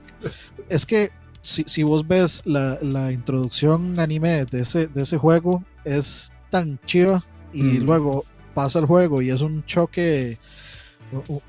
es 0.69 0.85
que 0.85 1.11
si, 1.43 1.63
si 1.67 1.83
vos 1.83 2.07
ves 2.07 2.41
la, 2.45 2.77
la 2.81 3.11
introducción 3.11 3.99
anime 3.99 4.45
de 4.45 4.61
ese, 4.61 4.88
de 4.88 5.01
ese 5.03 5.17
juego, 5.17 5.63
es 5.83 6.31
tan 6.49 6.79
chiva 6.85 7.23
y 7.53 7.77
luego 7.79 8.25
pasa 8.53 8.79
el 8.79 8.85
juego 8.85 9.21
y 9.21 9.29
es 9.29 9.41
un 9.41 9.63
choque. 9.65 10.38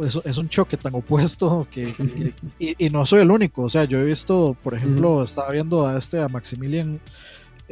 Es, 0.01 0.19
es 0.25 0.39
un 0.39 0.49
choque 0.49 0.77
tan 0.77 0.93
opuesto 0.97 1.69
que, 1.71 1.85
que- 1.93 2.35
y, 2.59 2.87
y 2.87 2.91
no 2.91 3.07
soy 3.07 3.21
el 3.23 3.31
único, 3.31 3.63
o 3.63 3.69
sea, 3.71 3.85
yo 3.85 4.01
he 4.01 4.05
visto, 4.05 4.57
por 4.63 4.75
ejemplo, 4.75 5.23
estaba 5.23 5.53
viendo 5.53 5.87
a 5.87 5.97
este, 5.97 6.21
a 6.21 6.29
Maximilian 6.29 6.99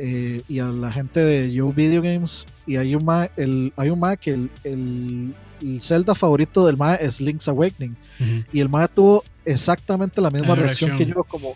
eh, 0.03 0.43
y 0.49 0.59
a 0.61 0.67
la 0.67 0.91
gente 0.91 1.21
de 1.21 1.53
Yo 1.53 1.73
Video 1.73 2.01
Games 2.03 2.47
y 2.67 2.77
hay 2.77 2.95
un 2.95 3.05
ma, 3.05 3.29
el, 3.37 3.73
hay 3.77 3.91
un 3.91 4.01
ma 4.01 4.17
que 4.17 4.31
el, 4.33 4.51
el, 4.65 5.35
el 5.61 5.83
Zelda 5.83 6.15
favorito 6.15 6.67
del 6.67 6.77
ma 6.79 6.95
es 6.95 7.21
Link's 7.21 7.49
Awakening 7.49 7.97
Ujú. 8.19 8.45
y 8.53 8.61
el 8.61 8.69
ma 8.71 8.89
tuvo 8.89 9.23
exactamente 9.45 10.21
la 10.21 10.31
misma 10.31 10.49
La 10.57 10.63
reacción, 10.63 10.91
que 10.93 11.05
reacción. 11.05 11.17
yo 11.17 11.25
como 11.25 11.53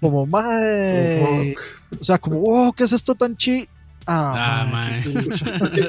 como 0.00 0.26
mae 0.32 1.54
o 2.00 2.04
sea 2.04 2.18
como 2.18 2.40
oh 2.42 2.72
qué 2.72 2.84
es 2.84 2.92
esto 2.92 3.14
tan 3.14 3.36
chi 3.36 3.68
ah, 4.06 4.64
Ah, 4.70 5.00
pinche". 5.02 5.88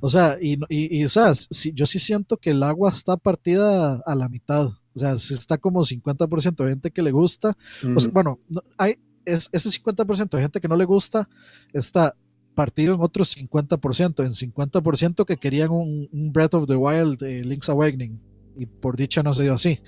o 0.00 0.10
sea 0.10 0.36
y, 0.40 0.54
y, 0.68 1.00
y, 1.00 1.04
o 1.04 1.08
sea 1.08 1.34
si, 1.34 1.72
yo 1.72 1.86
sí 1.86 1.98
siento 1.98 2.36
que 2.36 2.50
el 2.50 2.62
agua 2.62 2.90
está 2.90 3.16
partida 3.16 4.00
a 4.06 4.14
la 4.14 4.28
mitad 4.28 4.66
o 4.66 4.98
sea 4.98 5.12
está 5.12 5.58
como 5.58 5.84
50% 5.84 6.56
de 6.64 6.70
gente 6.70 6.90
que 6.90 7.02
le 7.02 7.10
gusta 7.10 7.50
o 7.50 8.00
sea, 8.00 8.08
Ujú. 8.08 8.10
bueno, 8.12 8.38
no- 8.48 8.62
hay 8.78 8.96
es, 9.26 9.48
ese 9.52 9.68
50% 9.68 10.30
de 10.30 10.40
gente 10.42 10.60
que 10.60 10.68
no 10.68 10.76
le 10.76 10.84
gusta 10.86 11.28
está 11.72 12.16
partido 12.54 12.94
en 12.94 13.00
otros 13.02 13.36
50%, 13.36 14.24
en 14.24 14.32
50% 14.32 15.24
que 15.26 15.36
querían 15.36 15.70
un, 15.70 16.08
un 16.10 16.32
Breath 16.32 16.54
of 16.54 16.66
the 16.66 16.76
Wild 16.76 17.18
de 17.18 17.44
Link's 17.44 17.68
Awakening 17.68 18.18
y 18.56 18.64
por 18.64 18.96
dicha 18.96 19.22
no 19.22 19.34
se 19.34 19.42
dio 19.42 19.52
así. 19.54 19.78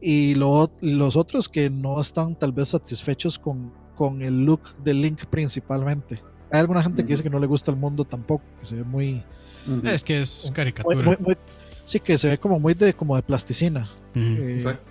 Y 0.00 0.34
lo- 0.34 0.72
los 0.80 1.14
otros 1.16 1.48
que 1.48 1.70
no 1.70 2.00
están 2.00 2.36
tal 2.36 2.50
vez 2.50 2.70
satisfechos 2.70 3.38
con, 3.38 3.72
con 3.94 4.20
el 4.22 4.44
look 4.44 4.62
de 4.82 4.94
Link 4.94 5.26
principalmente. 5.26 6.20
Hay 6.50 6.58
alguna 6.60 6.82
gente 6.82 7.02
que 7.04 7.10
dice 7.12 7.22
que 7.22 7.30
no 7.30 7.38
le 7.38 7.46
gusta 7.46 7.70
el 7.70 7.76
mundo 7.76 8.04
tampoco, 8.04 8.42
que 8.58 8.64
se 8.64 8.74
ve 8.76 8.82
muy. 8.84 9.22
Es 9.84 10.02
que 10.02 10.20
es 10.20 10.42
muy- 10.46 10.52
caricatura. 10.54 11.02
muy- 11.06 11.16
muy- 11.20 11.36
sí, 11.84 12.00
que 12.00 12.18
se 12.18 12.28
ve 12.28 12.38
como 12.38 12.58
muy 12.58 12.74
de, 12.74 12.92
como 12.94 13.14
de 13.14 13.22
plasticina. 13.22 13.88
Eh, 14.16 14.56
Exacto. 14.58 14.90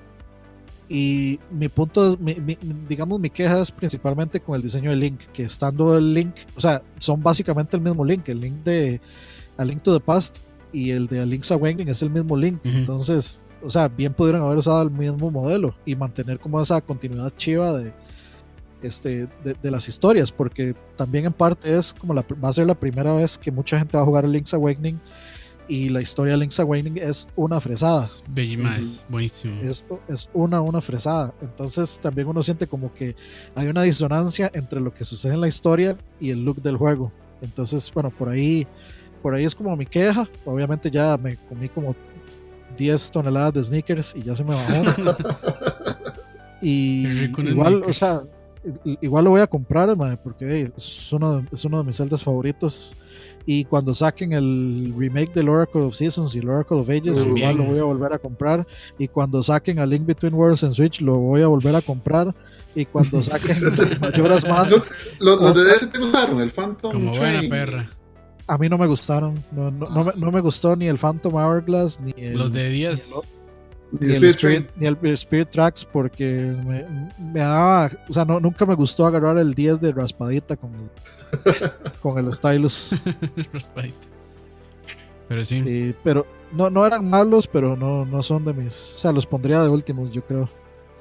Y 0.94 1.40
mi 1.52 1.70
punto, 1.70 2.18
mi- 2.20 2.36
mi- 2.36 2.58
digamos, 2.90 3.20
mi 3.20 3.30
queja 3.30 3.62
es 3.62 3.72
principalmente 3.72 4.40
con 4.42 4.56
el 4.56 4.62
diseño 4.62 4.90
de 4.90 4.98
Link, 4.98 5.20
que 5.34 5.44
estando 5.44 5.98
el 5.98 6.14
Link, 6.14 6.34
o 6.56 6.60
sea, 6.60 6.82
son 7.00 7.24
básicamente 7.24 7.78
el 7.78 7.82
mismo 7.84 8.04
Link, 8.04 8.28
el 8.30 8.42
Link 8.42 8.56
de 8.64 9.00
A 9.58 9.64
Link 9.66 9.82
to 9.84 9.94
the 9.98 10.04
Past 10.04 10.40
y 10.74 10.92
el 10.92 11.08
de 11.08 11.22
A 11.22 11.26
Link's 11.26 11.52
Awakening 11.52 11.88
es 11.90 12.02
el 12.04 12.10
mismo 12.10 12.36
Link. 12.36 12.60
Entonces, 12.80 13.42
o 13.64 13.70
sea, 13.70 13.88
bien 13.88 14.14
pudieron 14.14 14.42
haber 14.42 14.58
usado 14.58 14.82
el 14.82 14.92
mismo 14.92 15.32
modelo 15.32 15.76
y 15.86 15.96
mantener 15.96 16.40
como 16.40 16.60
esa 16.62 16.82
continuidad 16.82 17.32
chiva 17.38 17.78
de, 17.78 17.94
este, 18.82 19.28
de, 19.44 19.54
de 19.62 19.72
las 19.72 19.88
historias, 19.88 20.32
porque 20.32 20.74
también 20.98 21.26
en 21.26 21.34
parte 21.34 21.78
es 21.78 21.94
como 21.94 22.14
la, 22.14 22.26
va 22.44 22.50
a 22.50 22.54
ser 22.54 22.66
la 22.68 22.74
primera 22.76 23.14
vez 23.14 23.38
que 23.38 23.52
mucha 23.52 23.78
gente 23.78 23.96
va 23.96 24.04
a 24.04 24.06
jugar 24.06 24.26
a 24.26 24.28
Link's 24.28 24.54
Awakening 24.54 25.00
y 25.74 25.90
la 25.90 26.02
historia 26.02 26.34
de 26.34 26.40
Link's 26.40 26.60
Awakening 26.60 26.98
es 26.98 27.28
una 27.36 27.60
fresada 27.62 28.04
Es 28.04 28.24
bellísima, 28.28 28.78
es 28.78 29.06
buenísimo. 29.10 29.62
es, 29.62 29.84
es 30.08 30.30
una 30.34 30.60
una 30.62 30.82
fresada. 30.82 31.34
Entonces 31.42 31.98
también 32.02 32.28
uno 32.28 32.44
siente 32.44 32.68
como 32.68 32.94
que 32.94 33.16
hay 33.56 33.68
una 33.68 33.84
disonancia 33.84 34.52
entre 34.54 34.80
lo 34.82 34.94
que 34.94 35.06
sucede 35.06 35.34
en 35.34 35.42
la 35.42 35.48
historia 35.48 35.98
y 36.20 36.30
el 36.32 36.44
look 36.44 36.62
del 36.62 36.78
juego. 36.78 37.12
Entonces, 37.42 37.92
bueno, 37.94 38.10
por 38.12 38.30
ahí, 38.30 38.68
por 39.22 39.34
ahí 39.34 39.46
es 39.46 39.56
como 39.56 39.76
mi 39.78 39.86
queja. 39.86 40.28
Obviamente 40.46 40.92
ya 40.92 41.18
me 41.18 41.38
comí 41.38 41.70
como 41.70 41.96
10 42.78 43.12
toneladas 43.12 43.54
de 43.54 43.64
sneakers 43.64 44.14
y 44.16 44.24
ya 44.24 44.36
se 44.36 44.44
me 44.44 44.52
bajó. 44.56 45.16
y 46.62 47.08
igual, 47.50 47.84
o 47.88 47.94
sea, 47.94 48.22
igual 49.02 49.24
lo 49.26 49.32
voy 49.32 49.42
a 49.42 49.48
comprar, 49.48 49.96
mae, 49.98 50.18
porque 50.18 50.46
hey, 50.48 50.74
es, 50.76 51.12
uno, 51.12 51.38
de- 51.42 51.48
es 51.52 51.66
uno 51.66 51.80
de 51.80 51.84
mis 51.86 51.96
celdas 51.98 52.24
favoritos. 52.24 52.96
Y 53.46 53.66
cuando 53.66 53.94
saquen 53.94 54.34
el 54.34 54.94
remake 54.98 55.34
del 55.34 55.50
Oracle 55.50 55.82
of 55.82 55.96
Seasons 55.96 56.36
y 56.36 56.40
el 56.40 56.50
Oracle 56.50 56.78
of 56.78 56.90
Ages, 56.90 57.18
También. 57.20 57.38
igual 57.52 57.58
lo 57.58 57.64
voy 57.72 57.80
a 57.80 57.84
volver 57.84 58.14
a 58.14 58.20
comprar. 58.20 58.68
Y 58.98 59.08
cuando 59.08 59.42
saquen 59.44 59.80
a 59.80 59.86
Link 59.86 60.06
Between 60.06 60.34
Worlds 60.34 60.64
en 60.64 60.74
Switch, 60.74 61.02
lo 61.02 61.18
voy 61.18 61.42
a 61.42 61.48
volver 61.48 61.76
a 61.76 61.82
comprar. 61.82 62.34
Y 62.76 62.86
cuando 62.86 63.22
saquen 63.22 63.58
Mayoras 64.00 64.48
más, 64.48 64.74
Los, 65.20 65.54
de 65.56 65.64
DS 65.66 65.92
te 65.92 66.00
gustaron, 66.00 66.40
el 66.42 66.52
Phantom 66.52 66.92
Como 66.92 67.12
buena 67.12 67.42
perra. 67.50 67.90
a 68.48 68.58
mí 68.58 68.70
no 68.70 68.78
me 68.78 68.88
gustaron. 68.88 69.44
No, 69.52 69.70
no, 69.72 69.90
no 69.90 70.04
me, 70.06 70.12
no 70.16 70.32
me 70.32 70.40
gustó 70.42 70.76
ni 70.76 70.88
el 70.88 70.98
Phantom 70.98 71.34
Hourglass, 71.36 72.00
ni 72.00 72.14
el, 72.18 72.38
Los 72.38 72.52
de 72.52 72.70
10. 72.70 73.14
Y 74.00 74.06
ni 74.06 74.12
el, 74.12 74.12
Spirit 74.14 74.36
Spirit, 74.36 74.68
Train. 74.70 74.94
ni 75.02 75.08
el 75.10 75.14
Spirit 75.14 75.50
Tracks, 75.50 75.84
porque 75.86 76.26
me, 76.66 76.86
me 77.20 77.40
daba. 77.42 77.92
O 78.08 78.14
sea, 78.14 78.24
no, 78.24 78.40
nunca 78.40 78.66
me 78.66 78.76
gustó 78.76 79.06
agarrar 79.06 79.38
el 79.38 79.54
10 79.54 79.82
de 79.82 79.92
raspadita 79.92 80.56
con 80.56 80.72
el, 80.76 80.90
con 82.02 82.18
el 82.18 82.32
stylus. 82.32 82.90
Frostbite. 83.52 83.94
Pero 85.28 85.44
sí. 85.44 85.56
Y- 85.58 85.96
pero 86.04 86.26
no, 86.54 86.70
no 86.70 86.86
eran 86.86 87.10
malos, 87.10 87.48
pero 87.48 87.76
no, 87.76 88.06
no 88.06 88.24
son 88.24 88.46
de 88.46 88.54
mis. 88.54 88.94
O 88.96 88.98
sea, 88.98 89.12
los 89.12 89.26
pondría 89.26 89.62
de 89.62 89.70
últimos, 89.70 90.12
yo 90.12 90.24
creo. 90.26 90.50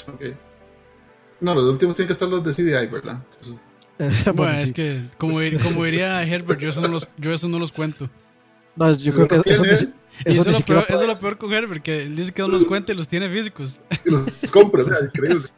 Ok. 0.08 0.22
No, 1.40 1.54
los 1.54 1.64
últimos 1.64 1.96
tienen 1.96 2.08
que 2.08 2.12
estar 2.12 2.28
los 2.28 2.42
de 2.44 2.52
CDI, 2.52 2.86
¿verdad? 2.88 3.22
Eso- 3.40 3.58
bueno, 3.98 4.32
Bueno, 4.34 4.56
sí. 4.58 4.64
es 4.64 4.72
que, 4.72 5.00
como, 5.18 5.38
como 5.62 5.84
diría 5.84 6.22
Herbert, 6.22 6.58
yo 6.60 6.70
eso 6.70 6.80
no 6.80 6.88
los, 6.88 7.06
yo 7.18 7.32
eso 7.32 7.48
no 7.48 7.58
los 7.58 7.70
cuento. 7.70 8.08
No, 8.76 8.92
yo 8.92 9.12
creo 9.14 9.28
que 9.28 9.34
eso, 9.36 9.62
ni, 9.62 9.68
tiene, 9.68 9.76
si- 9.76 9.86
Y 10.26 10.30
eso 10.32 10.40
eso, 10.42 10.50
ni 10.50 10.56
es 10.56 10.60
lo 10.60 10.66
peor, 10.66 10.78
eso 10.78 10.86
es 10.88 10.94
puede 11.00 11.06
lo 11.08 11.16
peor 11.20 11.38
con 11.38 11.52
Herbert, 11.52 11.82
que 11.82 12.02
él 12.02 12.16
dice 12.16 12.32
que 12.32 12.42
no 12.42 12.48
los 12.48 12.64
cuenta 12.64 12.92
y 12.92 12.96
los 12.96 13.08
tiene 13.08 13.28
físicos. 13.28 13.80
y 14.04 14.10
los 14.10 14.22
compras, 14.52 14.86
o 14.86 14.94
sea, 14.94 15.06
increíble. 15.06 15.48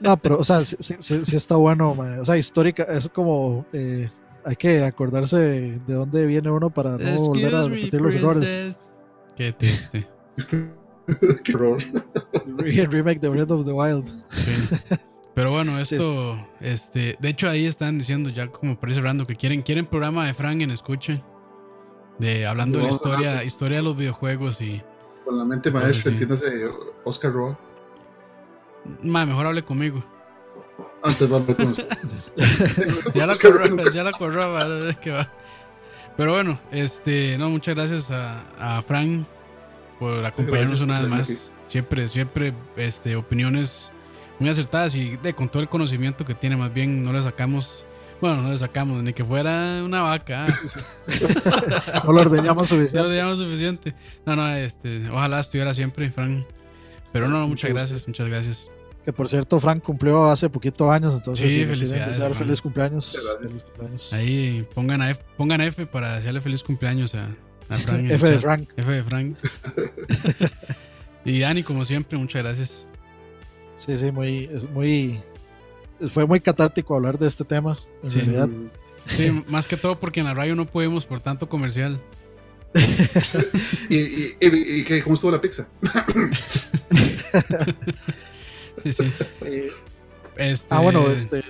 No, 0.00 0.16
pero, 0.16 0.38
o 0.38 0.44
sea, 0.44 0.64
sí, 0.64 0.76
sí- 0.78 0.96
sí- 1.24 1.36
está 1.36 1.56
bueno. 1.56 1.96
O 2.20 2.24
sea, 2.24 2.36
histórica, 2.36 2.84
es 2.84 3.08
como. 3.08 3.66
eh, 3.72 4.08
hay 4.44 4.56
que 4.56 4.82
acordarse 4.84 5.36
de, 5.38 5.78
de 5.86 5.94
dónde 5.94 6.26
viene 6.26 6.50
uno 6.50 6.68
para 6.70 6.96
no 6.98 7.16
volver 7.16 7.54
a 7.54 7.68
me, 7.68 7.76
repetir 7.76 8.00
los 8.00 8.14
errores. 8.14 8.94
Qué 9.36 9.52
triste. 9.52 10.06
Qué 11.44 11.54
horror. 11.54 11.78
El 12.64 12.90
remake 12.90 13.20
de 13.20 13.28
Breath 13.28 13.50
of 13.50 13.64
the 13.64 13.72
Wild. 13.72 14.08
Sí. 14.30 14.76
Pero 15.34 15.50
bueno, 15.50 15.78
esto, 15.78 16.36
este, 16.60 17.16
de 17.20 17.28
hecho 17.28 17.48
ahí 17.48 17.66
están 17.66 17.98
diciendo 17.98 18.30
ya 18.30 18.48
como 18.48 18.78
ir 18.82 18.94
cerrando 18.94 19.26
que 19.26 19.34
quieren, 19.34 19.62
quieren 19.62 19.86
programa 19.86 20.26
de 20.26 20.34
Frank 20.34 20.60
en 20.60 20.70
escuche, 20.70 21.22
de 22.18 22.46
hablando 22.46 22.78
de 22.78 22.84
la 22.84 22.90
historia, 22.90 23.44
historia 23.44 23.78
de 23.78 23.82
los 23.82 23.96
videojuegos 23.96 24.60
y 24.60 24.82
con 25.24 25.38
la 25.38 25.44
mente 25.44 25.70
maestra, 25.70 26.12
entiéndase 26.12 26.66
Oscar 27.04 27.32
Roa. 27.32 27.58
Ma, 29.02 29.24
mejor 29.24 29.46
hable 29.46 29.62
conmigo. 29.62 30.04
Antes 31.02 31.32
va 31.32 31.38
a 31.38 31.40
con 31.40 31.74
ya 33.14 33.26
la 33.26 33.36
corro, 33.36 33.90
ya 33.90 34.04
la 34.04 34.12
corro, 34.12 34.40
que 35.00 35.10
va. 35.10 35.28
Pero 36.16 36.32
bueno, 36.32 36.60
este, 36.70 37.36
no, 37.38 37.48
muchas 37.50 37.74
gracias 37.74 38.10
a, 38.10 38.44
a 38.58 38.82
Frank 38.82 39.26
por 39.98 40.24
acompañarnos 40.24 40.80
una 40.80 40.98
vez 40.98 41.08
más. 41.08 41.54
Siempre, 41.66 42.08
siempre, 42.08 42.52
este, 42.76 43.16
opiniones 43.16 43.90
muy 44.38 44.50
acertadas 44.50 44.94
y 44.94 45.16
de 45.16 45.34
con 45.34 45.48
todo 45.48 45.62
el 45.62 45.68
conocimiento 45.68 46.24
que 46.24 46.34
tiene, 46.34 46.56
más 46.56 46.72
bien 46.72 47.02
no 47.02 47.12
le 47.12 47.22
sacamos, 47.22 47.86
bueno, 48.22 48.40
no 48.40 48.50
le 48.50 48.56
sacamos 48.56 49.02
ni 49.02 49.12
que 49.12 49.24
fuera 49.24 49.82
una 49.84 50.00
vaca. 50.00 50.46
no 52.04 52.12
lo 52.12 52.20
ordeñamos 52.20 52.68
suficiente. 52.68 52.96
No 52.96 53.02
lo 53.02 53.08
ordeñamos 53.08 53.38
suficiente. 53.38 53.94
No, 54.24 54.36
no, 54.36 54.48
este, 54.54 55.10
ojalá 55.10 55.40
estuviera 55.40 55.74
siempre, 55.74 56.08
Frank. 56.12 56.46
Pero 57.12 57.26
no, 57.26 57.48
muchas 57.48 57.70
gracias, 57.70 58.06
muchas 58.06 58.28
gracias. 58.28 58.70
Que 59.04 59.12
por 59.12 59.28
cierto, 59.28 59.58
Frank 59.58 59.82
cumplió 59.82 60.26
hace 60.26 60.48
poquito 60.48 60.92
años, 60.92 61.14
entonces 61.14 61.52
sí, 61.52 61.66
felicidades. 61.66 62.20
feliz 62.38 62.60
cumpleaños. 62.60 63.18
feliz 63.40 63.64
cumpleaños. 63.64 64.12
Ahí 64.12 64.68
pongan, 64.72 65.02
F, 65.02 65.20
pongan 65.36 65.60
F 65.60 65.84
para 65.86 66.14
desearle 66.14 66.40
feliz 66.40 66.62
cumpleaños 66.62 67.16
a, 67.16 67.26
a 67.70 67.78
Frank. 67.78 68.04
F 68.08 68.30
de 68.30 68.38
Frank. 68.38 68.68
F 68.76 68.88
de 68.88 69.02
Frank. 69.02 69.36
y 71.24 71.40
Dani, 71.40 71.64
como 71.64 71.84
siempre, 71.84 72.16
muchas 72.16 72.42
gracias. 72.44 72.88
Sí, 73.74 73.96
sí, 73.96 74.12
muy, 74.12 74.48
es 74.54 74.70
muy, 74.70 75.18
fue 76.08 76.26
muy 76.26 76.40
catártico 76.40 76.94
hablar 76.94 77.18
de 77.18 77.28
este 77.28 77.44
tema, 77.44 77.78
en 78.02 78.10
sí. 78.10 78.20
realidad. 78.20 78.48
Sí, 79.06 79.30
más 79.48 79.66
que 79.66 79.76
todo 79.76 79.98
porque 79.98 80.20
en 80.20 80.26
la 80.26 80.34
radio 80.34 80.54
no 80.54 80.64
podemos 80.64 81.04
por 81.04 81.20
tanto 81.20 81.48
comercial. 81.48 82.00
¿Y, 83.88 83.96
y, 83.96 84.36
y, 84.40 85.00
cómo 85.02 85.14
estuvo 85.14 85.30
la 85.30 85.40
pizza? 85.40 85.68
sí, 88.78 88.92
sí. 88.92 89.12
Este... 90.36 90.66
Ah, 90.70 90.80
bueno, 90.80 91.10
este, 91.10 91.44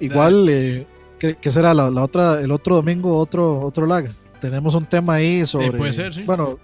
igual, 0.00 0.48
eh, 0.48 0.86
¿qué, 1.18 1.50
será 1.50 1.72
la, 1.72 1.90
la, 1.90 2.02
otra, 2.02 2.40
el 2.40 2.50
otro 2.50 2.76
domingo, 2.76 3.18
otro, 3.18 3.60
otro 3.60 3.86
lag? 3.86 4.12
Tenemos 4.40 4.74
un 4.74 4.86
tema 4.86 5.14
ahí 5.14 5.46
sobre. 5.46 5.68
Eh, 5.68 5.72
puede 5.72 5.92
ser, 5.92 6.14
sí. 6.14 6.22
Bueno, 6.22 6.58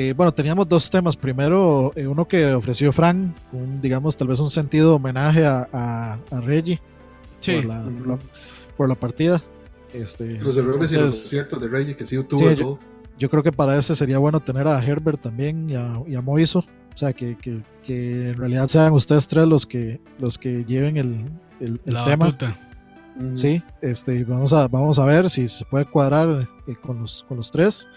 eh, 0.00 0.12
bueno, 0.12 0.32
teníamos 0.32 0.68
dos 0.68 0.88
temas. 0.88 1.16
Primero, 1.16 1.92
eh, 1.96 2.06
uno 2.06 2.28
que 2.28 2.54
ofreció 2.54 2.92
Frank, 2.92 3.34
un, 3.50 3.80
digamos, 3.80 4.16
tal 4.16 4.28
vez 4.28 4.38
un 4.38 4.48
sentido 4.48 4.94
homenaje 4.94 5.44
a, 5.44 5.68
a, 6.30 6.40
Reggie 6.40 6.80
por, 7.44 7.64
la, 7.64 8.18
por, 8.76 8.88
la, 8.88 8.94
partida. 8.94 9.42
Este, 9.92 10.38
los 10.38 10.56
errores 10.56 10.92
y 10.92 10.98
los 10.98 11.08
aciertos 11.08 11.60
de 11.60 11.66
Reggie, 11.66 11.96
que 11.96 12.06
sí 12.06 12.16
tuvo 12.22 12.54
todo. 12.54 12.78
Yo, 13.18 13.28
creo 13.28 13.42
que 13.42 13.50
para 13.50 13.76
ese 13.76 13.96
sería 13.96 14.18
bueno 14.18 14.38
tener 14.38 14.68
a 14.68 14.80
Herbert 14.80 15.20
también 15.20 15.68
y 15.68 15.74
a, 15.74 16.00
y 16.06 16.14
a 16.14 16.20
Moiso. 16.20 16.60
O 16.60 16.96
sea, 16.96 17.12
que, 17.12 17.36
que, 17.36 17.60
que, 17.82 18.30
en 18.30 18.36
realidad 18.36 18.68
sean 18.68 18.92
ustedes 18.92 19.26
tres 19.26 19.48
los 19.48 19.66
que, 19.66 20.00
los 20.20 20.38
que 20.38 20.64
lleven 20.64 20.96
el, 20.96 21.28
el, 21.58 21.80
el 21.86 22.04
tema. 22.04 22.36
Sí, 23.34 23.62
este, 23.82 24.24
vamos 24.24 24.52
a, 24.52 24.68
vamos 24.68 24.98
a 24.98 25.04
ver 25.04 25.28
si 25.28 25.48
se 25.48 25.64
puede 25.64 25.84
cuadrar 25.84 26.48
eh, 26.66 26.76
con, 26.80 27.00
los, 27.00 27.24
con 27.24 27.38
los 27.38 27.50
tres. 27.50 27.88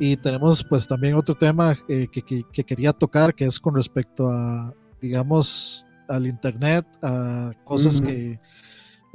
Y 0.00 0.16
tenemos 0.16 0.64
pues 0.64 0.86
también 0.86 1.14
otro 1.14 1.34
tema 1.34 1.76
eh, 1.88 2.08
que, 2.10 2.22
que, 2.22 2.64
quería 2.64 2.92
tocar, 2.92 3.34
que 3.34 3.44
es 3.44 3.60
con 3.60 3.74
respecto 3.74 4.30
a, 4.30 4.74
digamos, 5.00 5.86
al 6.08 6.26
Internet, 6.26 6.86
a 7.02 7.52
cosas 7.64 8.00
que, 8.00 8.40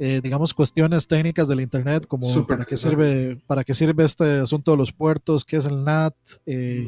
eh, 0.02 0.22
digamos, 0.22 0.54
cuestiones 0.54 1.06
técnicas 1.06 1.46
del 1.46 1.60
Internet, 1.60 2.06
como 2.06 2.46
para 2.46 2.64
qué 2.64 2.74
sirve, 2.74 3.38
para 3.46 3.62
qué 3.64 3.74
sirve 3.74 4.02
este 4.04 4.38
asunto 4.38 4.70
de 4.70 4.78
los 4.78 4.92
puertos, 4.92 5.44
qué 5.44 5.58
es 5.58 5.66
el 5.66 5.84
NAT, 5.84 6.14
eh, 6.46 6.86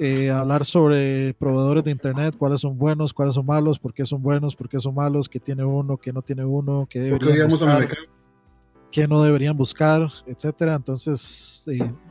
eh, 0.00 0.28
hablar 0.28 0.64
sobre 0.64 1.34
proveedores 1.34 1.84
de 1.84 1.92
Internet, 1.92 2.34
cuáles 2.36 2.60
son 2.60 2.76
buenos, 2.76 3.14
cuáles 3.14 3.36
son 3.36 3.46
malos, 3.46 3.78
por 3.78 3.94
qué 3.94 4.04
son 4.04 4.24
buenos, 4.24 4.56
por 4.56 4.68
qué 4.68 4.80
son 4.80 4.92
malos, 4.92 5.28
qué 5.28 5.38
tiene 5.38 5.62
uno, 5.62 5.96
qué 5.96 6.12
no 6.12 6.20
tiene 6.20 6.44
uno, 6.44 6.88
qué 6.90 6.98
deberían 6.98 7.48
buscar, 7.48 7.88
qué 8.90 9.06
no 9.06 9.22
deberían 9.22 9.56
buscar, 9.56 10.10
etcétera. 10.26 10.74
Entonces, 10.74 11.64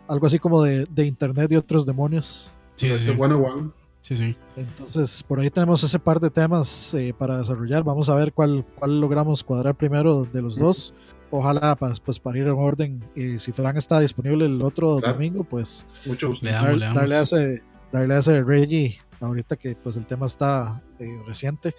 algo 0.07 0.27
así 0.27 0.39
como 0.39 0.63
de, 0.63 0.85
Internet 0.95 1.51
y 1.51 1.57
otros 1.57 1.85
demonios. 1.85 2.53
Sí, 2.77 2.93
sí. 2.93 3.11
Bueno, 3.11 3.73
Sí, 4.01 4.15
sí. 4.15 4.35
Entonces, 4.55 5.23
por 5.23 5.39
ahí 5.39 5.49
tenemos 5.49 5.83
ese 5.83 5.99
par 5.99 6.19
de 6.19 6.29
temas 6.29 6.93
eh, 6.93 7.13
para 7.17 7.37
desarrollar. 7.37 7.83
Vamos 7.83 8.09
a 8.09 8.15
ver 8.15 8.33
cuál, 8.33 8.65
cuál 8.75 8.99
logramos 8.99 9.43
cuadrar 9.43 9.75
primero 9.75 10.25
de 10.25 10.41
los 10.41 10.57
dos. 10.57 10.93
Ojalá 11.29 11.75
para, 11.75 11.93
pues, 11.95 12.19
para 12.19 12.39
ir 12.39 12.47
en 12.47 12.53
orden. 12.53 13.03
Y 13.15 13.37
si 13.39 13.51
Frank 13.51 13.77
está 13.77 13.99
disponible 13.99 14.45
el 14.45 14.61
otro 14.61 14.99
domingo, 14.99 15.43
pues 15.43 15.85
Mucho 16.05 16.29
gusto. 16.29 16.45
Le 16.45 16.51
damos, 16.51 16.77
le 16.77 16.85
damos. 16.85 16.95
Darle, 16.95 17.15
a 17.15 17.21
ese, 17.21 17.63
darle 17.91 18.15
a 18.15 18.17
ese 18.17 18.43
Reggie, 18.43 18.97
ahorita 19.21 19.55
que 19.55 19.75
pues 19.75 19.95
el 19.97 20.05
tema 20.05 20.25
está 20.25 20.81
eh, 20.99 21.21
reciente. 21.25 21.73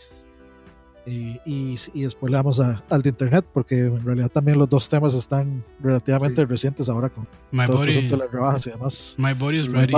Y, 1.05 1.41
y, 1.45 1.75
y, 1.95 2.03
después 2.05 2.31
le 2.31 2.37
damos 2.37 2.61
a, 2.61 2.81
al 2.89 3.03
de 3.03 3.09
internet, 3.09 3.45
porque 3.53 3.81
en 3.81 4.05
realidad 4.05 4.31
también 4.31 4.57
los 4.57 4.69
dos 4.69 4.89
temas 4.89 5.15
están 5.15 5.65
relativamente 5.81 6.43
sí. 6.43 6.47
recientes 6.47 6.89
ahora 6.89 7.09
con 7.09 7.27
My 7.51 7.67
todo 7.67 7.79
body, 7.79 7.89
este 7.89 7.99
asunto 7.99 8.17
de 8.17 8.23
las 8.23 8.33
rebajas 8.33 8.67
y 8.69 8.71
demás. 8.71 9.15
My 9.19 9.33
body 9.35 9.59
is 9.59 9.69
ready. 9.69 9.93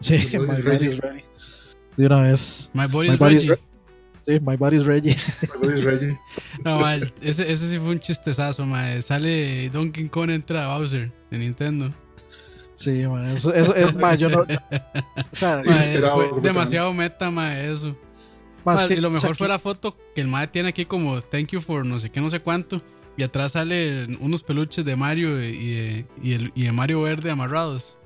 Sí, 0.00 0.28
my, 0.32 0.38
my 0.38 0.62
body 0.62 0.86
is 0.86 0.98
ready. 0.98 1.24
De 1.96 2.06
una 2.06 2.22
vez. 2.22 2.70
My 2.74 2.86
body 2.86 3.08
is 3.08 3.18
ready. 3.18 3.48
Sí, 4.26 4.40
my 4.40 4.56
body 4.56 4.76
is 4.76 4.84
ready. 4.84 5.16
My 5.42 5.68
body 5.68 5.78
is 5.78 5.84
ready. 5.84 6.18
no, 6.64 6.80
man, 6.80 7.12
ese, 7.22 7.50
ese 7.50 7.68
sí 7.68 7.78
fue 7.78 7.90
un 7.90 8.00
chistezazo, 8.00 8.66
man. 8.66 9.00
Sale 9.00 9.70
Donkey 9.70 10.08
Kong 10.08 10.30
entra 10.30 10.66
Bowser 10.66 11.12
de 11.30 11.38
Nintendo. 11.38 11.94
Sí, 12.74 13.06
man, 13.06 13.26
eso, 13.28 13.54
eso 13.54 13.74
es 13.74 13.94
más, 13.94 14.18
yo 14.18 14.28
no. 14.28 14.40
O 14.40 14.46
sea, 15.32 15.62
man, 15.64 15.82
fue 15.82 16.40
demasiado 16.42 16.92
meta, 16.92 17.30
man, 17.30 17.52
eso. 17.52 17.96
Más 18.64 18.80
man, 18.80 18.88
que, 18.88 18.94
y 18.94 19.00
lo 19.00 19.10
mejor 19.10 19.30
o 19.30 19.34
sea, 19.34 19.38
fue 19.38 19.46
que, 19.46 19.52
la 19.52 19.58
foto 19.60 19.96
que 20.14 20.20
el 20.20 20.28
mae 20.28 20.48
tiene 20.48 20.70
aquí 20.70 20.84
como 20.84 21.22
thank 21.22 21.52
you 21.52 21.60
for 21.60 21.86
no 21.86 22.00
sé 22.00 22.10
qué, 22.10 22.20
no 22.20 22.28
sé 22.28 22.40
cuánto. 22.40 22.82
Y 23.16 23.22
atrás 23.22 23.52
salen 23.52 24.18
unos 24.20 24.42
peluches 24.42 24.84
de 24.84 24.96
Mario 24.96 25.40
y 25.40 25.70
de, 25.70 26.06
y 26.20 26.32
el, 26.32 26.52
y 26.54 26.64
de 26.64 26.72
Mario 26.72 27.00
Verde 27.00 27.30
amarrados. 27.30 27.96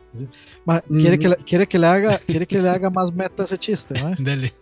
Ma, 0.65 0.81
quiere, 0.81 1.17
mm. 1.17 1.21
que, 1.21 1.37
quiere, 1.45 1.67
que 1.67 1.79
le 1.79 1.87
haga, 1.87 2.19
quiere 2.19 2.47
que 2.47 2.61
le 2.61 2.69
haga 2.69 2.91
más 2.91 3.13
meta 3.13 3.45
ese 3.45 3.59
chiste, 3.59 3.95
¿no? 4.01 4.15
Dele. 4.19 4.53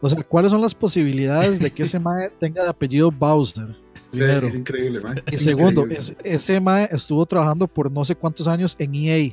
O 0.00 0.08
sea, 0.08 0.22
¿cuáles 0.22 0.50
son 0.50 0.60
las 0.60 0.74
posibilidades 0.74 1.58
de 1.58 1.70
que 1.70 1.84
ese 1.84 1.98
mae 2.00 2.30
tenga 2.38 2.62
de 2.62 2.70
apellido 2.70 3.10
Bowser? 3.10 3.76
Primero. 4.10 4.40
Sí, 4.42 4.46
es 4.46 4.54
increíble, 4.56 5.00
mae. 5.00 5.22
Y 5.30 5.36
segundo, 5.36 5.86
es, 5.86 6.14
ese 6.24 6.60
mae 6.60 6.88
estuvo 6.90 7.24
trabajando 7.26 7.68
por 7.68 7.90
no 7.90 8.04
sé 8.04 8.14
cuántos 8.14 8.48
años 8.48 8.74
en 8.78 8.94
EA. 8.94 9.32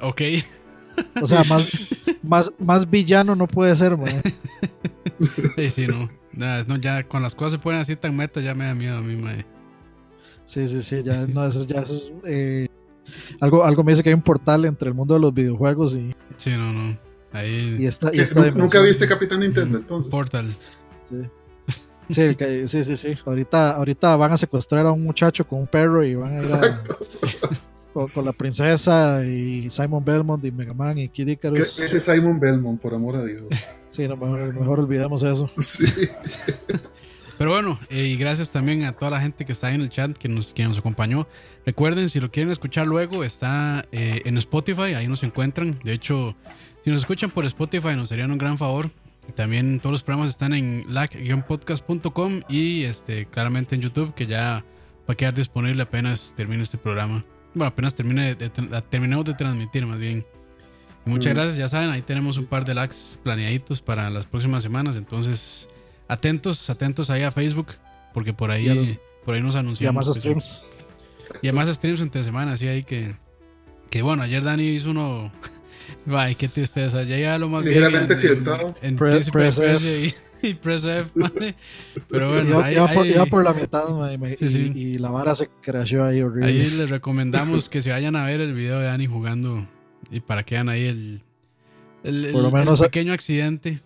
Ok. 0.00 0.22
O 1.20 1.26
sea, 1.26 1.42
más, 1.44 1.68
más, 2.22 2.52
más 2.58 2.88
villano 2.88 3.34
no 3.34 3.46
puede 3.46 3.74
ser, 3.74 3.96
mae. 3.96 4.22
Sí, 5.56 5.70
sí, 5.70 5.86
no. 5.86 6.08
Ya, 6.32 6.64
no. 6.64 6.76
Ya 6.76 7.02
con 7.04 7.22
las 7.22 7.34
cosas 7.34 7.52
se 7.52 7.58
ponen 7.58 7.80
así 7.80 7.96
tan 7.96 8.16
meta, 8.16 8.40
ya 8.40 8.54
me 8.54 8.64
da 8.66 8.74
miedo 8.74 8.98
a 8.98 9.02
mí, 9.02 9.16
mae. 9.16 9.44
Sí, 10.44 10.68
sí, 10.68 10.82
sí, 10.82 11.02
ya, 11.02 11.26
no, 11.26 11.46
eso 11.46 11.66
ya 11.66 11.80
es. 11.80 12.12
Eh, 12.24 12.68
algo, 13.40 13.64
algo 13.64 13.84
me 13.84 13.92
dice 13.92 14.02
que 14.02 14.10
hay 14.10 14.14
un 14.14 14.22
portal 14.22 14.64
entre 14.64 14.88
el 14.88 14.94
mundo 14.94 15.14
de 15.14 15.20
los 15.20 15.32
videojuegos 15.32 15.96
y. 15.96 16.14
Sí, 16.36 16.50
no, 16.50 16.72
no. 16.72 16.98
Ahí. 17.32 17.76
Y 17.80 17.86
esta, 17.86 18.14
y 18.14 18.20
esta 18.20 18.50
¿Nunca 18.50 18.80
viste 18.80 19.08
Capitán 19.08 19.40
Nintendo 19.40 19.78
entonces? 19.78 20.10
Portal. 20.10 20.54
Sí. 21.08 21.16
Sí, 22.10 22.36
sí, 22.66 22.84
sí, 22.84 22.96
sí. 22.96 23.18
Ahorita, 23.24 23.72
ahorita 23.72 24.14
van 24.16 24.32
a 24.32 24.36
secuestrar 24.36 24.84
a 24.86 24.92
un 24.92 25.02
muchacho 25.02 25.46
con 25.46 25.60
un 25.60 25.66
perro 25.66 26.04
y 26.04 26.14
van 26.14 26.38
a 26.38 26.42
ir 26.42 26.52
a, 26.52 26.84
con, 27.92 28.08
con, 28.08 28.24
la 28.24 28.32
princesa 28.32 29.24
y 29.24 29.70
Simon 29.70 30.04
Belmont 30.04 30.44
y 30.44 30.52
Mega 30.52 30.74
Man 30.74 30.98
y 30.98 31.08
Kid 31.08 31.28
Icarus. 31.28 31.78
Ese 31.78 32.00
Simon 32.00 32.38
Belmont, 32.38 32.80
por 32.80 32.94
amor 32.94 33.16
a 33.16 33.24
Dios. 33.24 33.46
Sí, 33.90 34.06
no, 34.06 34.16
mejor, 34.16 34.52
mejor 34.52 34.80
olvidemos 34.80 35.22
eso. 35.22 35.50
Sí. 35.62 35.86
Pero 37.36 37.50
bueno, 37.50 37.78
eh, 37.90 38.04
y 38.06 38.16
gracias 38.16 38.52
también 38.52 38.84
a 38.84 38.92
toda 38.92 39.10
la 39.10 39.20
gente 39.20 39.44
que 39.44 39.52
está 39.52 39.66
ahí 39.68 39.74
en 39.74 39.80
el 39.80 39.88
chat, 39.88 40.16
que 40.16 40.28
nos, 40.28 40.52
que 40.52 40.64
nos 40.64 40.78
acompañó. 40.78 41.26
Recuerden, 41.66 42.08
si 42.08 42.20
lo 42.20 42.30
quieren 42.30 42.52
escuchar 42.52 42.86
luego, 42.86 43.24
está 43.24 43.84
eh, 43.90 44.22
en 44.24 44.38
Spotify, 44.38 44.94
ahí 44.94 45.08
nos 45.08 45.22
encuentran. 45.24 45.78
De 45.82 45.92
hecho, 45.92 46.36
si 46.84 46.90
nos 46.90 47.00
escuchan 47.00 47.30
por 47.30 47.44
Spotify, 47.46 47.96
nos 47.96 48.08
serían 48.08 48.30
un 48.30 48.38
gran 48.38 48.56
favor. 48.56 48.90
También 49.34 49.80
todos 49.80 49.92
los 49.92 50.02
programas 50.02 50.30
están 50.30 50.52
en 50.52 50.84
lag-podcast.com 50.88 52.42
y 52.48 52.82
este, 52.82 53.26
claramente 53.26 53.74
en 53.74 53.80
YouTube, 53.80 54.14
que 54.14 54.26
ya 54.26 54.64
va 55.08 55.14
a 55.14 55.14
quedar 55.14 55.34
disponible 55.34 55.82
apenas 55.82 56.34
termine 56.36 56.62
este 56.62 56.78
programa. 56.78 57.24
Bueno, 57.54 57.68
apenas 57.68 57.94
termine 57.94 58.34
de, 58.34 58.48
de, 58.48 58.82
terminemos 58.82 59.24
de 59.24 59.34
transmitir, 59.34 59.86
más 59.86 59.98
bien. 59.98 60.24
Y 61.06 61.10
muchas 61.10 61.32
mm. 61.32 61.36
gracias, 61.36 61.56
ya 61.56 61.68
saben, 61.68 61.90
ahí 61.90 62.02
tenemos 62.02 62.36
un 62.36 62.46
par 62.46 62.64
de 62.64 62.74
lags 62.74 63.18
planeaditos 63.22 63.80
para 63.80 64.10
las 64.10 64.26
próximas 64.26 64.62
semanas, 64.62 64.96
entonces 64.96 65.68
atentos, 66.14 66.70
atentos 66.70 67.10
ahí 67.10 67.22
a 67.22 67.30
Facebook, 67.30 67.68
porque 68.12 68.32
por 68.32 68.50
ahí, 68.50 68.66
los, 68.72 68.88
por 69.24 69.34
ahí 69.34 69.42
nos 69.42 69.54
anunciamos. 69.56 70.04
Y 70.04 70.08
a 70.08 70.08
más 70.08 70.16
streams. 70.16 70.66
Y 71.42 71.48
a 71.48 71.52
más 71.52 71.68
streams 71.68 72.00
entre 72.00 72.22
semanas, 72.24 72.58
sí, 72.60 72.66
ahí 72.68 72.82
que, 72.84 73.14
que 73.90 74.02
bueno, 74.02 74.22
ayer 74.22 74.42
Dani 74.42 74.66
hizo 74.68 74.90
uno, 74.90 75.30
Ay, 76.08 76.34
qué 76.34 76.48
tristeza. 76.48 77.02
Ya 77.02 77.18
iba 77.18 77.36
lo 77.38 77.48
más 77.48 77.64
Ligeramente 77.64 78.14
bien. 78.16 78.44
en- 78.82 78.96
press 78.96 79.30
de 79.56 79.74
F. 79.74 79.84
Y, 80.06 80.14
y 80.48 80.54
Press 80.54 80.84
F, 80.84 81.10
mae. 81.14 81.54
Pero 82.08 82.28
bueno, 82.30 82.50
iba, 82.50 82.64
ahí, 82.64 82.74
iba 82.74 82.88
por, 82.88 83.02
ahí- 83.04 83.10
iba 83.12 83.26
por 83.26 83.44
la 83.44 83.52
mitad 83.54 83.88
ma, 83.90 84.12
y, 84.12 84.18
me- 84.18 84.36
Sí, 84.36 84.44
y- 84.44 84.48
sí. 84.48 84.72
y 84.74 84.98
la 84.98 85.10
vara 85.10 85.34
se 85.34 85.48
crasheó 85.62 86.04
ahí 86.04 86.20
horrible. 86.22 86.46
ahí 86.46 86.70
les 86.70 86.90
recomendamos 86.90 87.68
que 87.68 87.82
se 87.82 87.90
vayan 87.90 88.16
a 88.16 88.24
ver 88.26 88.40
el 88.40 88.52
video 88.54 88.78
de 88.78 88.86
Dani 88.86 89.06
jugando 89.06 89.66
y 90.10 90.20
para 90.20 90.42
que 90.42 90.54
vean 90.56 90.68
ahí 90.68 90.86
el, 90.86 91.22
el, 92.02 92.32
Por 92.32 92.42
lo 92.42 92.48
el- 92.48 92.54
menos- 92.54 92.80
el 92.80 92.86
pequeño 92.86 93.12
accidente. 93.14 93.80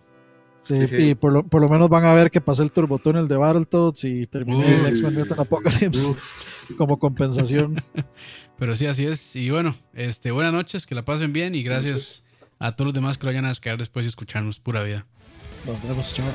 Sí, 0.61 0.87
Sí. 0.87 0.95
y 0.97 1.15
por 1.15 1.31
lo, 1.33 1.43
por 1.43 1.61
lo 1.61 1.69
menos 1.69 1.89
van 1.89 2.05
a 2.05 2.13
ver 2.13 2.29
que 2.31 2.41
pasé 2.41 2.63
el 2.63 2.71
turbotúnel 2.71 3.27
de 3.27 3.37
Battletoads 3.37 4.03
y 4.03 4.27
terminé 4.27 4.75
el. 4.75 4.85
X-Men 4.87 5.15
Mutant 5.15 5.39
Apocalypse 5.39 6.09
Uf, 6.09 6.21
como 6.77 6.99
compensación. 6.99 7.81
Pero 8.59 8.75
sí, 8.75 8.85
así 8.85 9.05
es. 9.05 9.35
Y 9.35 9.49
bueno, 9.49 9.73
este, 9.93 10.31
buenas 10.31 10.53
noches, 10.53 10.85
que 10.85 10.95
la 10.95 11.05
pasen 11.05 11.31
bien 11.33 11.55
y 11.55 11.63
gracias 11.63 12.23
a 12.59 12.75
todos 12.75 12.87
los 12.87 12.93
demás 12.93 13.17
que 13.17 13.25
lo 13.25 13.29
vayan 13.29 13.45
a 13.45 13.49
descargar 13.49 13.79
después 13.79 14.03
y 14.05 14.09
escucharnos. 14.09 14.59
Pura 14.59 14.83
vida. 14.83 15.05
Nos 15.65 15.81
vemos, 15.83 16.13
chao. 16.13 16.25